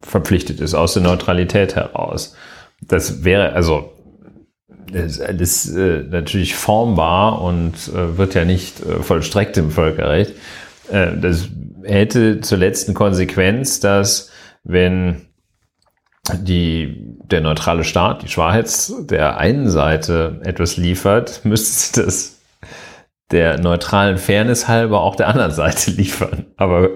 verpflichtet 0.00 0.60
ist, 0.60 0.74
aus 0.74 0.94
der 0.94 1.02
Neutralität 1.02 1.74
heraus. 1.74 2.36
Das 2.80 3.24
wäre, 3.24 3.52
also 3.52 3.90
das 4.92 5.66
ist 5.66 5.74
äh, 5.74 6.04
natürlich 6.08 6.54
formbar 6.54 7.42
und 7.42 7.74
äh, 7.88 8.16
wird 8.16 8.34
ja 8.34 8.44
nicht 8.44 8.80
äh, 8.86 9.02
vollstreckt 9.02 9.56
im 9.56 9.72
Völkerrecht. 9.72 10.32
Äh, 10.90 11.16
das 11.20 11.48
hätte 11.84 12.40
zur 12.40 12.58
letzten 12.58 12.94
Konsequenz, 12.94 13.80
dass 13.80 14.30
wenn 14.64 15.22
die, 16.32 16.96
der 17.30 17.40
neutrale 17.40 17.84
Staat, 17.84 18.22
die 18.22 18.28
Schweiz, 18.28 18.92
der 19.08 19.38
einen 19.38 19.68
Seite 19.68 20.40
etwas 20.44 20.76
liefert, 20.76 21.40
müsste 21.44 22.00
sie 22.00 22.04
das 22.04 22.32
der 23.32 23.58
neutralen 23.58 24.18
Fairness 24.18 24.68
halber 24.68 25.00
auch 25.00 25.16
der 25.16 25.26
anderen 25.26 25.50
Seite 25.50 25.90
liefern. 25.90 26.46
Aber 26.56 26.90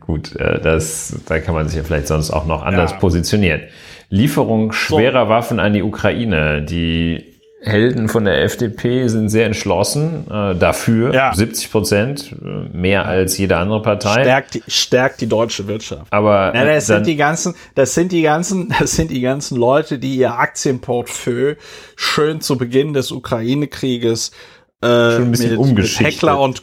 gut, 0.00 0.34
äh, 0.36 0.58
das, 0.60 1.14
da 1.26 1.38
kann 1.38 1.54
man 1.54 1.68
sich 1.68 1.76
ja 1.76 1.84
vielleicht 1.84 2.06
sonst 2.06 2.30
auch 2.30 2.46
noch 2.46 2.62
anders 2.62 2.92
ja. 2.92 2.96
positionieren. 2.96 3.62
Lieferung 4.08 4.72
schwerer 4.72 5.24
so. 5.24 5.28
Waffen 5.28 5.60
an 5.60 5.74
die 5.74 5.82
Ukraine. 5.82 6.62
Die 6.62 7.35
Helden 7.66 8.08
von 8.08 8.24
der 8.24 8.42
FDP 8.42 9.08
sind 9.08 9.28
sehr 9.28 9.46
entschlossen 9.46 10.26
äh, 10.30 10.54
dafür. 10.54 11.12
Ja. 11.12 11.34
70 11.34 11.70
Prozent, 11.70 12.32
äh, 12.32 12.76
mehr 12.76 13.06
als 13.06 13.36
jede 13.36 13.56
andere 13.56 13.82
Partei. 13.82 14.22
Stärkt 14.22 14.54
die, 14.54 14.62
stärkt 14.68 15.20
die 15.20 15.26
deutsche 15.26 15.66
Wirtschaft. 15.66 16.06
Aber 16.10 16.54
ja, 16.54 16.64
das 16.64 16.86
sind 16.86 17.06
die 17.06 17.16
ganzen, 17.16 17.54
das 17.74 17.94
sind 17.94 18.12
die 18.12 18.22
ganzen, 18.22 18.72
das 18.78 18.92
sind 18.92 19.10
die 19.10 19.20
ganzen 19.20 19.56
Leute, 19.56 19.98
die 19.98 20.16
ihr 20.16 20.38
Aktienportfolio 20.38 21.56
schön 21.96 22.40
zu 22.40 22.56
Beginn 22.56 22.92
des 22.92 23.10
Ukraine-Krieges 23.10 24.30
äh, 24.82 24.86
Schon 24.86 25.22
ein 25.22 25.30
bisschen 25.30 25.56
umgeschichtet. 25.56 26.06
Heckler 26.14 26.38
und 26.38 26.60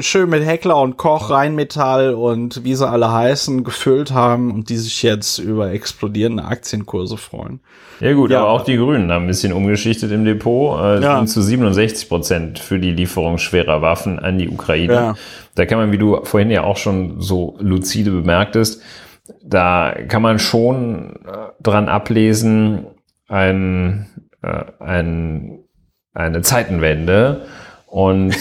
schön 0.00 0.28
mit 0.28 0.44
Heckler 0.44 0.76
und 0.80 0.96
Koch, 0.96 1.30
Rheinmetall 1.30 2.14
und 2.14 2.64
wie 2.64 2.74
sie 2.74 2.88
alle 2.88 3.12
heißen, 3.12 3.62
gefüllt 3.62 4.12
haben 4.12 4.50
und 4.52 4.68
die 4.70 4.76
sich 4.76 5.02
jetzt 5.04 5.38
über 5.38 5.70
explodierende 5.70 6.44
Aktienkurse 6.44 7.16
freuen. 7.16 7.60
Ja 8.00 8.12
gut, 8.12 8.30
Ja. 8.30 8.40
aber 8.40 8.50
auch 8.50 8.62
die 8.64 8.76
Grünen 8.76 9.10
haben 9.12 9.24
ein 9.24 9.28
bisschen 9.28 9.52
umgeschichtet 9.52 10.10
im 10.12 10.24
Depot, 10.24 10.80
äh, 10.80 11.00
Ja. 11.02 11.16
sind 11.18 11.28
zu 11.28 11.40
67 11.42 12.08
Prozent 12.08 12.58
für 12.58 12.78
die 12.80 12.90
Lieferung 12.92 13.38
schwerer 13.38 13.82
Waffen 13.82 14.18
an 14.18 14.38
die 14.38 14.48
Ukraine. 14.48 14.92
Ja. 14.92 15.14
Da 15.54 15.64
kann 15.66 15.78
man, 15.78 15.92
wie 15.92 15.98
du 15.98 16.24
vorhin 16.24 16.50
ja 16.50 16.64
auch 16.64 16.76
schon 16.76 17.20
so 17.20 17.56
lucide 17.60 18.10
bemerktest, 18.10 18.82
da 19.42 19.94
kann 20.08 20.22
man 20.22 20.38
schon 20.38 21.16
äh, 21.26 21.52
dran 21.62 21.88
ablesen, 21.88 22.86
ein, 23.28 24.06
äh, 24.42 24.64
ein, 24.80 25.58
eine 26.18 26.42
Zeitenwende 26.42 27.46
und 27.86 28.36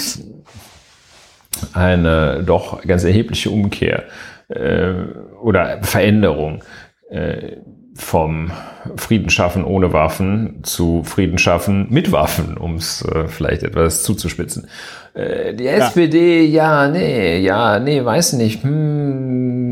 eine 1.73 2.43
doch 2.43 2.81
ganz 2.83 3.03
erhebliche 3.03 3.49
Umkehr 3.51 4.03
äh, 4.49 4.93
oder 5.41 5.83
Veränderung 5.83 6.63
äh, 7.09 7.57
vom 7.93 8.51
Frieden 8.95 9.29
schaffen 9.29 9.63
ohne 9.63 9.91
Waffen 9.91 10.59
zu 10.63 11.03
Frieden 11.03 11.39
schaffen 11.39 11.87
mit 11.89 12.11
Waffen, 12.11 12.57
um 12.57 12.75
es 12.75 13.01
äh, 13.03 13.27
vielleicht 13.27 13.63
etwas 13.63 14.03
zuzuspitzen. 14.03 14.67
Äh, 15.13 15.55
die 15.55 15.67
SPD, 15.67 16.45
ja, 16.45 16.87
nee, 16.87 17.39
ja, 17.39 17.79
nee, 17.79 18.03
weiß 18.03 18.33
nicht. 18.33 18.63
Hm, 18.63 19.66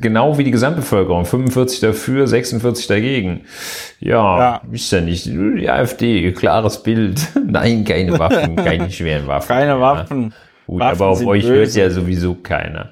genau 0.00 0.38
wie 0.38 0.44
die 0.44 0.50
Gesamtbevölkerung. 0.50 1.24
45 1.24 1.80
dafür, 1.80 2.26
46 2.26 2.86
dagegen. 2.86 3.42
Ja, 4.00 4.38
Ja. 4.38 4.60
ist 4.72 4.90
ja 4.92 5.00
nicht. 5.00 5.26
Die 5.26 5.68
AfD, 5.68 6.32
klares 6.32 6.82
Bild. 6.82 7.20
Nein, 7.46 7.84
keine 7.84 8.18
Waffen, 8.18 8.56
keine 8.64 8.90
schweren 8.90 9.26
Waffen. 9.26 9.48
Keine 9.48 9.70
Ja. 9.72 9.80
Waffen. 9.80 10.34
Gut, 10.66 10.80
Waffen 10.80 10.96
aber 11.02 11.06
auf 11.10 11.26
euch 11.26 11.44
hört 11.44 11.56
böse. 11.66 11.80
ja 11.80 11.90
sowieso 11.90 12.34
keiner. 12.34 12.90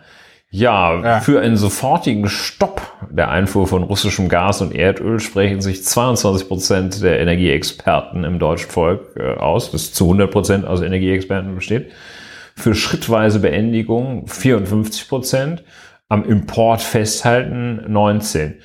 Ja, 0.51 1.01
Ja. 1.03 1.21
für 1.21 1.41
einen 1.41 1.57
sofortigen 1.57 2.29
Stopp 2.29 2.83
der 3.11 3.31
Einfuhr 3.31 3.67
von 3.67 3.83
russischem 3.83 4.29
Gas 4.29 4.61
und 4.61 4.75
Erdöl 4.75 5.19
sprechen 5.19 5.63
sich 5.63 5.83
22 5.83 6.47
Prozent 6.47 7.03
der 7.03 7.21
Energieexperten 7.21 8.25
im 8.25 8.39
deutschen 8.39 8.71
Volk 8.71 9.17
äh, 9.17 9.33
aus, 9.41 9.71
das 9.71 9.95
zu 9.95 10.05
100 10.05 10.31
Prozent 10.31 10.67
aus 10.67 10.83
Energieexperten 10.83 11.55
besteht. 11.55 11.91
Für 12.55 12.75
schrittweise 12.75 13.41
Beendigung 13.41 14.27
54 14.27 15.09
Prozent, 15.09 15.65
am 16.13 16.27
Import 16.27 16.83
festhalten 16.83 17.91
19. 17.91 18.61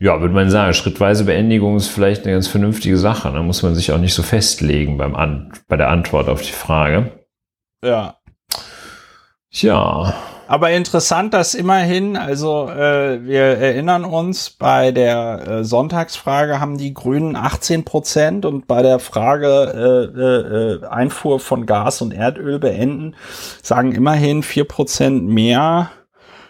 Ja, 0.00 0.20
würde 0.20 0.34
man 0.34 0.50
sagen, 0.50 0.74
schrittweise 0.74 1.24
Beendigung 1.24 1.76
ist 1.76 1.86
vielleicht 1.86 2.24
eine 2.24 2.32
ganz 2.32 2.48
vernünftige 2.48 2.98
Sache. 2.98 3.30
Da 3.32 3.40
muss 3.40 3.62
man 3.62 3.76
sich 3.76 3.92
auch 3.92 3.98
nicht 3.98 4.14
so 4.14 4.24
festlegen 4.24 4.98
beim 4.98 5.14
An 5.14 5.52
bei 5.68 5.76
der 5.76 5.90
Antwort 5.90 6.28
auf 6.28 6.42
die 6.42 6.50
Frage. 6.50 7.12
Ja. 7.84 8.16
Tja, 9.52 10.12
Aber 10.48 10.70
interessant, 10.72 11.34
dass 11.34 11.54
immerhin, 11.54 12.16
also 12.16 12.68
äh, 12.68 13.24
wir 13.24 13.42
erinnern 13.42 14.04
uns, 14.04 14.50
bei 14.50 14.90
der 14.90 15.46
äh, 15.46 15.64
Sonntagsfrage 15.64 16.58
haben 16.58 16.78
die 16.78 16.94
Grünen 16.94 17.36
18 17.36 17.84
Prozent 17.84 18.44
und 18.44 18.66
bei 18.66 18.82
der 18.82 18.98
Frage 18.98 20.10
äh, 20.16 20.20
äh, 20.20 20.84
äh, 20.84 20.86
Einfuhr 20.88 21.38
von 21.38 21.64
Gas 21.64 22.02
und 22.02 22.12
Erdöl 22.12 22.58
beenden, 22.58 23.14
sagen 23.62 23.92
immerhin 23.92 24.42
4 24.42 24.64
Prozent 24.64 25.28
mehr, 25.28 25.90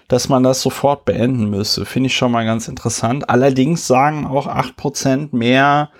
dass 0.09 0.28
man 0.28 0.43
das 0.43 0.62
sofort 0.62 1.05
beenden 1.05 1.51
müsse. 1.51 1.85
Finde 1.85 2.09
ich 2.09 2.16
schon 2.16 2.32
mal 2.32 2.44
ganz 2.44 2.66
interessant. 2.66 3.28
Allerdings 3.28 3.86
sagen 3.86 4.26
auch 4.26 4.47
8 4.47 4.76
Prozent 4.76 5.32
mehr, 5.35 5.90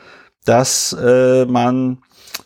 dass 0.45 0.95
äh, 0.95 1.45
man 1.45 1.99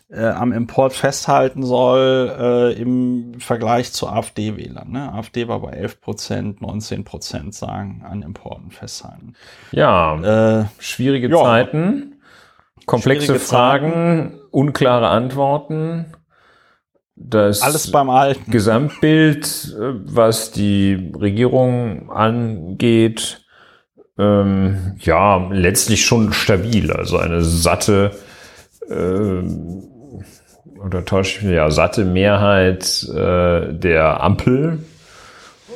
äh, 0.09 0.25
am 0.25 0.51
Import 0.51 0.93
festhalten 0.93 1.63
soll 1.63 2.35
äh, 2.37 2.81
im 2.81 3.39
Vergleich 3.39 3.93
zu 3.93 4.07
AfD-Wählern. 4.07 4.91
Ne? 4.91 5.13
AfD 5.13 5.47
war 5.47 5.61
bei 5.61 5.71
11 5.71 6.01
Prozent, 6.01 6.61
19 6.61 7.03
Prozent 7.03 7.55
sagen 7.55 8.03
an 8.07 8.21
Importen 8.21 8.71
festhalten. 8.71 9.33
ja, 9.71 10.61
Äh, 10.61 10.65
schwierige 10.79 11.29
ja. 11.29 11.41
Zeiten, 11.41 12.21
komplexe 12.85 13.25
Schwierige 13.25 13.45
Fragen, 13.45 14.39
unklare 14.51 15.07
Antworten. 15.07 16.13
Das 17.25 17.61
alles 17.61 17.89
beim 17.89 18.09
Alten. 18.09 18.51
Gesamtbild, 18.51 19.75
äh, 19.79 19.93
was 20.05 20.51
die 20.51 21.11
Regierung 21.19 22.11
angeht, 22.11 23.45
ähm, 24.17 24.97
ja, 24.99 25.49
letztlich 25.51 26.05
schon 26.05 26.33
stabil. 26.33 26.91
Also 26.91 27.17
eine 27.17 27.41
satte, 27.43 28.11
ähm, 28.89 29.83
oder 30.83 31.05
täusche 31.05 31.37
ich 31.37 31.43
mich, 31.43 31.55
ja, 31.55 31.71
satte 31.71 32.03
Mehrheit 32.03 33.07
äh, 33.09 33.73
der 33.73 34.21
Ampel 34.21 34.83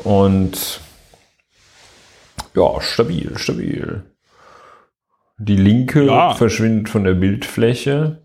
und 0.03 0.81
ja, 2.55 2.81
stabil, 2.81 3.37
stabil. 3.37 4.03
Die 5.39 5.55
Linke 5.55 6.05
Ja. 6.05 6.33
verschwindet 6.33 6.89
von 6.89 7.03
der 7.03 7.13
Bildfläche. 7.13 8.21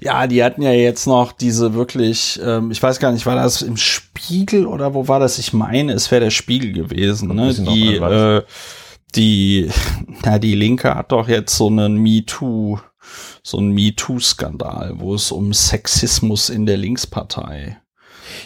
Ja, 0.00 0.26
die 0.26 0.42
hatten 0.42 0.62
ja 0.62 0.72
jetzt 0.72 1.06
noch 1.06 1.32
diese 1.32 1.74
wirklich, 1.74 2.38
ähm, 2.44 2.70
ich 2.70 2.82
weiß 2.82 2.98
gar 2.98 3.12
nicht, 3.12 3.26
war 3.26 3.36
das 3.36 3.62
im 3.62 3.76
Spiegel 3.76 4.66
oder 4.66 4.94
wo 4.94 5.06
war 5.08 5.20
das? 5.20 5.38
Ich 5.38 5.52
meine, 5.52 5.92
es 5.92 6.10
wäre 6.10 6.24
der 6.24 6.30
Spiegel 6.30 6.72
gewesen. 6.72 7.34
Ne? 7.34 7.54
Die, 7.54 7.94
äh, 7.96 8.42
die, 9.14 9.70
na, 10.24 10.38
die 10.38 10.54
Linke 10.54 10.94
hat 10.94 11.12
doch 11.12 11.28
jetzt 11.28 11.56
so 11.56 11.68
einen 11.68 11.96
MeToo, 11.98 12.78
so 13.42 13.58
einen 13.58 13.72
MeToo-Skandal, 13.72 14.94
wo 14.98 15.14
es 15.14 15.30
um 15.30 15.52
Sexismus 15.52 16.48
in 16.50 16.66
der 16.66 16.76
Linkspartei 16.76 17.78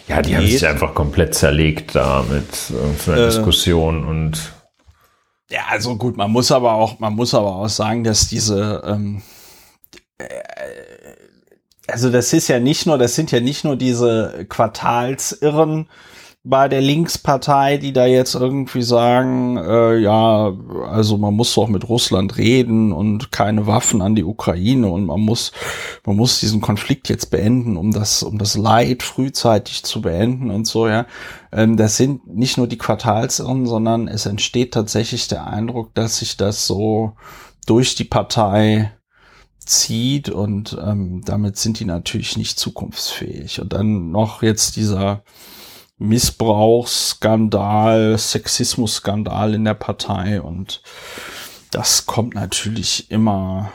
Ja, 0.09 0.21
die 0.23 0.37
haben 0.37 0.45
geht. 0.45 0.53
sich 0.59 0.67
einfach 0.69 0.95
komplett 0.95 1.35
zerlegt 1.35 1.95
da 1.95 2.25
mit 2.31 2.45
irgendeiner 2.71 3.23
Äh. 3.23 3.27
Diskussion 3.27 4.05
und 4.05 4.53
Ja, 5.53 5.67
also 5.69 5.97
gut, 5.97 6.17
man 6.17 6.31
muss 6.31 6.51
aber 6.51 6.73
auch, 6.73 6.99
man 6.99 7.15
muss 7.15 7.35
aber 7.35 7.57
auch 7.57 7.69
sagen, 7.69 8.05
dass 8.05 8.27
diese, 8.27 8.83
ähm, 8.87 9.21
äh, 10.17 10.25
also 11.87 12.09
das 12.11 12.33
ist 12.33 12.49
ja 12.49 12.59
nicht 12.59 12.87
nur, 12.87 12.97
das 12.97 13.15
sind 13.15 13.31
ja 13.33 13.41
nicht 13.41 13.63
nur 13.63 13.77
diese 13.77 14.47
Quartalsirren 14.49 15.91
bei 16.45 16.67
der 16.67 16.81
Linkspartei, 16.81 17.77
die 17.77 17.93
da 17.93 18.05
jetzt 18.05 18.35
irgendwie 18.35 18.83
sagen, 18.83 19.57
äh, 19.59 19.97
ja, 19.99 20.53
also 20.89 21.17
man 21.17 21.35
muss 21.35 21.55
doch 21.55 21.69
mit 21.69 21.89
Russland 21.89 22.37
reden 22.37 22.93
und 22.93 23.31
keine 23.31 23.69
Waffen 23.69 24.03
an 24.03 24.17
die 24.17 24.25
Ukraine 24.25 24.89
und 24.89 25.07
man 25.07 25.21
muss, 25.21 25.53
man 26.05 26.17
muss 26.17 26.41
diesen 26.41 26.61
Konflikt 26.61 27.09
jetzt 27.09 27.31
beenden, 27.31 27.77
um 27.77 27.93
das, 27.93 28.25
um 28.25 28.39
das 28.39 28.57
Leid 28.57 29.05
frühzeitig 29.05 29.85
zu 29.85 30.03
beenden 30.03 30.51
und 30.51 30.67
so, 30.67 30.89
ja. 30.89 31.07
Ähm, 31.53 31.77
das 31.77 31.97
sind 31.97 32.27
nicht 32.27 32.57
nur 32.57 32.67
die 32.67 32.79
Quartalsirren, 32.79 33.67
sondern 33.67 34.09
es 34.09 34.27
entsteht 34.27 34.75
tatsächlich 34.75 35.29
der 35.29 35.47
Eindruck, 35.47 35.95
dass 35.95 36.19
sich 36.19 36.37
das 36.37 36.67
so 36.67 37.13
durch 37.67 37.95
die 37.95 38.05
Partei 38.05 38.91
zieht 39.65 40.29
und 40.29 40.77
ähm, 40.85 41.23
damit 41.25 41.57
sind 41.57 41.79
die 41.79 41.85
natürlich 41.85 42.37
nicht 42.37 42.59
zukunftsfähig. 42.59 43.61
Und 43.61 43.73
dann 43.73 44.11
noch 44.11 44.43
jetzt 44.43 44.75
dieser 44.75 45.23
Missbrauchsskandal, 46.03 48.19
Sexismusskandal 48.19 49.55
in 49.55 49.65
der 49.65 49.75
Partei 49.75 50.41
und 50.41 50.83
das 51.71 52.07
kommt 52.07 52.35
natürlich 52.35 53.11
immer 53.11 53.71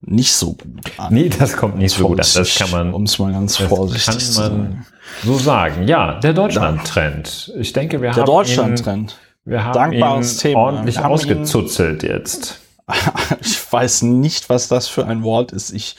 nicht 0.00 0.32
so 0.32 0.54
gut 0.54 0.80
an. 0.98 1.14
nee, 1.14 1.28
das 1.28 1.56
kommt 1.56 1.78
nicht 1.78 1.94
so 1.94 2.08
gut 2.08 2.20
an. 2.20 2.26
Das 2.34 2.54
kann 2.56 2.70
man, 2.70 2.92
um 2.94 3.04
es 3.04 3.18
mal 3.18 3.32
ganz 3.32 3.56
vorsichtig 3.56 4.06
kann 4.06 4.18
zu 4.18 4.40
man 4.40 4.50
sagen. 4.50 4.86
so 5.24 5.38
sagen. 5.38 5.86
Ja, 5.86 6.18
der 6.18 6.32
Deutschland-Trend. 6.32 7.52
Ich 7.58 7.72
denke, 7.72 8.00
wir 8.02 8.10
Der 8.10 8.22
haben 8.22 8.26
Deutschland-Trend. 8.26 9.12
ihn, 9.12 9.50
wir 9.50 9.64
haben 9.64 9.74
Dankbares 9.74 10.34
ihn 10.34 10.38
Thema. 10.40 10.60
ordentlich 10.60 10.96
Wir 10.96 11.08
ausgezuzelt 11.08 12.02
jetzt. 12.02 12.58
Ich 13.40 13.72
weiß 13.72 14.02
nicht, 14.02 14.50
was 14.50 14.68
das 14.68 14.88
für 14.88 15.06
ein 15.06 15.22
Wort 15.22 15.52
ist. 15.52 15.72
Ich 15.72 15.96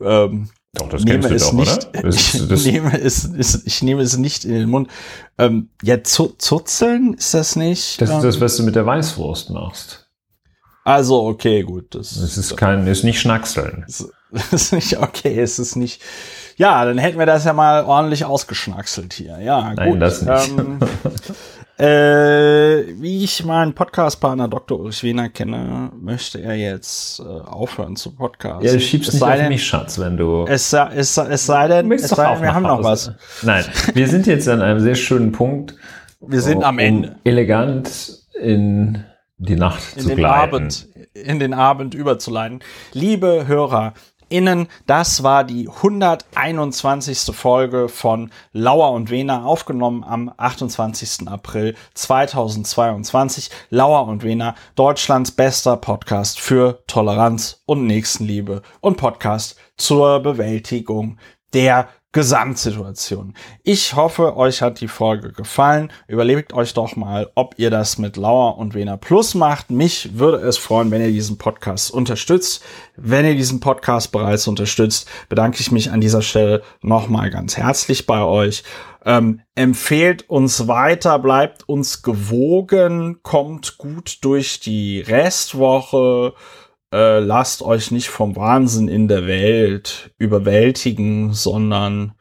ähm, 0.00 0.50
Doch, 0.78 0.88
das 0.88 1.04
nehme 1.04 1.28
kennst 1.28 1.30
du 1.30 1.34
es 1.34 1.42
doch, 1.44 1.52
nicht. 1.52 1.88
oder? 1.88 2.02
Das, 2.02 2.16
ich, 2.16 2.48
das, 2.48 2.64
nehme 2.64 3.00
es, 3.00 3.24
es, 3.24 3.66
ich 3.66 3.82
nehme 3.82 4.02
es 4.02 4.16
nicht 4.16 4.44
in 4.44 4.52
den 4.52 4.68
Mund. 4.68 4.88
Ähm, 5.36 5.70
ja, 5.82 6.02
zu, 6.02 6.34
zuzeln 6.38 7.14
ist 7.14 7.34
das 7.34 7.56
nicht. 7.56 8.00
das 8.00 8.10
ist 8.10 8.22
das, 8.22 8.36
ähm, 8.36 8.40
was 8.40 8.56
du 8.56 8.62
mit 8.62 8.76
der 8.76 8.86
Weißwurst 8.86 9.50
machst. 9.50 10.08
also 10.84 11.26
okay, 11.26 11.62
gut. 11.62 11.94
Das, 11.94 12.14
Das 12.14 12.38
ist 12.38 12.56
kein, 12.56 12.86
ist 12.86 13.04
nicht 13.04 13.20
Schnackseln. 13.20 13.84
das 14.30 14.52
ist 14.52 14.72
nicht 14.72 14.98
okay. 14.98 15.38
Es 15.40 15.58
ist 15.58 15.76
nicht. 15.76 16.02
Ja, 16.56 16.84
dann 16.84 16.98
hätten 16.98 17.18
wir 17.18 17.26
das 17.26 17.44
ja 17.44 17.52
mal 17.52 17.84
ordentlich 17.84 18.24
ausgeschnackselt 18.24 19.12
hier. 19.12 19.38
Ja, 19.40 19.72
Nein, 19.74 19.92
gut. 19.92 20.02
das 20.02 20.22
nicht. 20.22 20.58
Ähm, 20.58 20.78
äh, 21.78 22.84
wie 23.00 23.22
ich 23.24 23.44
meinen 23.44 23.74
Podcastpartner 23.74 24.48
Dr. 24.48 24.80
Ulrich 24.80 25.02
Wehner 25.04 25.28
kenne, 25.28 25.90
möchte 26.00 26.40
er 26.42 26.54
jetzt 26.56 27.20
äh, 27.20 27.22
aufhören 27.22 27.96
zu 27.96 28.14
podcasten. 28.14 28.66
Ja, 28.66 28.72
du 28.72 28.80
schiebst 28.80 29.08
Es 29.08 29.14
nicht 29.14 29.20
sei 29.20 29.32
auf 29.32 29.38
denn- 29.38 29.48
mich, 29.48 29.64
Schatz, 29.66 29.98
wenn 29.98 30.16
du. 30.16 30.44
Es, 30.48 30.70
sei- 30.70 30.90
es, 30.94 31.16
es 31.16 31.46
sei 31.46 31.68
denn, 31.68 31.90
es 31.92 32.08
sei 32.08 32.32
denn 32.34 32.42
wir 32.42 32.54
haben 32.54 32.62
noch 32.64 32.82
was. 32.82 33.12
Nein, 33.42 33.64
wir 33.94 34.08
sind 34.08 34.26
jetzt 34.26 34.48
an 34.48 34.60
einem 34.60 34.80
sehr 34.80 34.96
schönen 34.96 35.32
Punkt. 35.32 35.76
Wir 36.20 36.40
sind 36.40 36.64
am 36.64 36.74
um 36.76 36.78
Ende. 36.80 37.16
Elegant 37.24 37.90
in 38.40 39.04
die 39.38 39.54
Nacht 39.56 39.82
In 39.96 40.02
zu 40.02 40.08
den 40.08 40.16
gleiten. 40.18 40.54
Abend, 40.54 40.88
in 41.14 41.38
den 41.38 41.54
Abend 41.54 41.94
überzuleiten. 41.94 42.58
Liebe 42.92 43.46
Hörer, 43.46 43.94
HörerInnen. 44.28 44.68
Das 44.86 45.22
war 45.22 45.44
die 45.44 45.68
121. 45.68 47.34
Folge 47.34 47.88
von 47.88 48.30
Lauer 48.52 48.92
und 48.92 49.10
Wena, 49.10 49.44
aufgenommen 49.44 50.04
am 50.04 50.32
28. 50.36 51.28
April 51.28 51.74
2022. 51.94 53.50
Lauer 53.70 54.06
und 54.06 54.22
Wena, 54.22 54.54
Deutschlands 54.74 55.30
bester 55.32 55.76
Podcast 55.76 56.40
für 56.40 56.82
Toleranz 56.86 57.62
und 57.66 57.86
Nächstenliebe 57.86 58.62
und 58.80 58.96
Podcast 58.96 59.56
zur 59.76 60.20
Bewältigung 60.20 61.18
der 61.54 61.88
Gesamtsituation. 62.12 63.34
Ich 63.62 63.94
hoffe, 63.94 64.34
euch 64.34 64.62
hat 64.62 64.80
die 64.80 64.88
Folge 64.88 65.30
gefallen. 65.30 65.92
Überlegt 66.06 66.54
euch 66.54 66.72
doch 66.72 66.96
mal, 66.96 67.30
ob 67.34 67.54
ihr 67.58 67.70
das 67.70 67.98
mit 67.98 68.16
Lauer 68.16 68.56
und 68.56 68.72
Wena 68.72 68.96
Plus 68.96 69.34
macht. 69.34 69.70
Mich 69.70 70.18
würde 70.18 70.38
es 70.38 70.56
freuen, 70.56 70.90
wenn 70.90 71.02
ihr 71.02 71.12
diesen 71.12 71.36
Podcast 71.36 71.90
unterstützt. 71.90 72.64
Wenn 72.96 73.26
ihr 73.26 73.34
diesen 73.34 73.60
Podcast 73.60 74.10
bereits 74.10 74.48
unterstützt, 74.48 75.06
bedanke 75.28 75.60
ich 75.60 75.70
mich 75.70 75.90
an 75.90 76.00
dieser 76.00 76.22
Stelle 76.22 76.62
nochmal 76.80 77.28
ganz 77.28 77.58
herzlich 77.58 78.06
bei 78.06 78.22
euch. 78.22 78.64
Ähm, 79.04 79.42
empfehlt 79.54 80.28
uns 80.30 80.66
weiter, 80.66 81.18
bleibt 81.18 81.68
uns 81.68 82.02
gewogen, 82.02 83.22
kommt 83.22 83.78
gut 83.78 84.18
durch 84.22 84.60
die 84.60 85.00
Restwoche 85.00 86.32
äh, 86.92 87.18
lasst 87.20 87.62
euch 87.62 87.90
nicht 87.90 88.08
vom 88.08 88.36
Wahnsinn 88.36 88.88
in 88.88 89.08
der 89.08 89.26
Welt 89.26 90.10
überwältigen, 90.18 91.32
sondern 91.32 92.14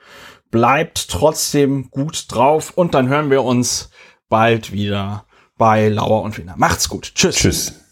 bleibt 0.51 1.09
trotzdem 1.09 1.89
gut 1.89 2.25
drauf 2.29 2.71
und 2.71 2.93
dann 2.93 3.07
hören 3.09 3.29
wir 3.29 3.43
uns 3.43 3.89
bald 4.29 4.71
wieder 4.71 5.25
bei 5.57 5.89
Lauer 5.89 6.21
und 6.21 6.37
Wiener. 6.37 6.55
Macht's 6.57 6.89
gut. 6.89 7.13
Tschüss. 7.15 7.35
Tschüss. 7.35 7.86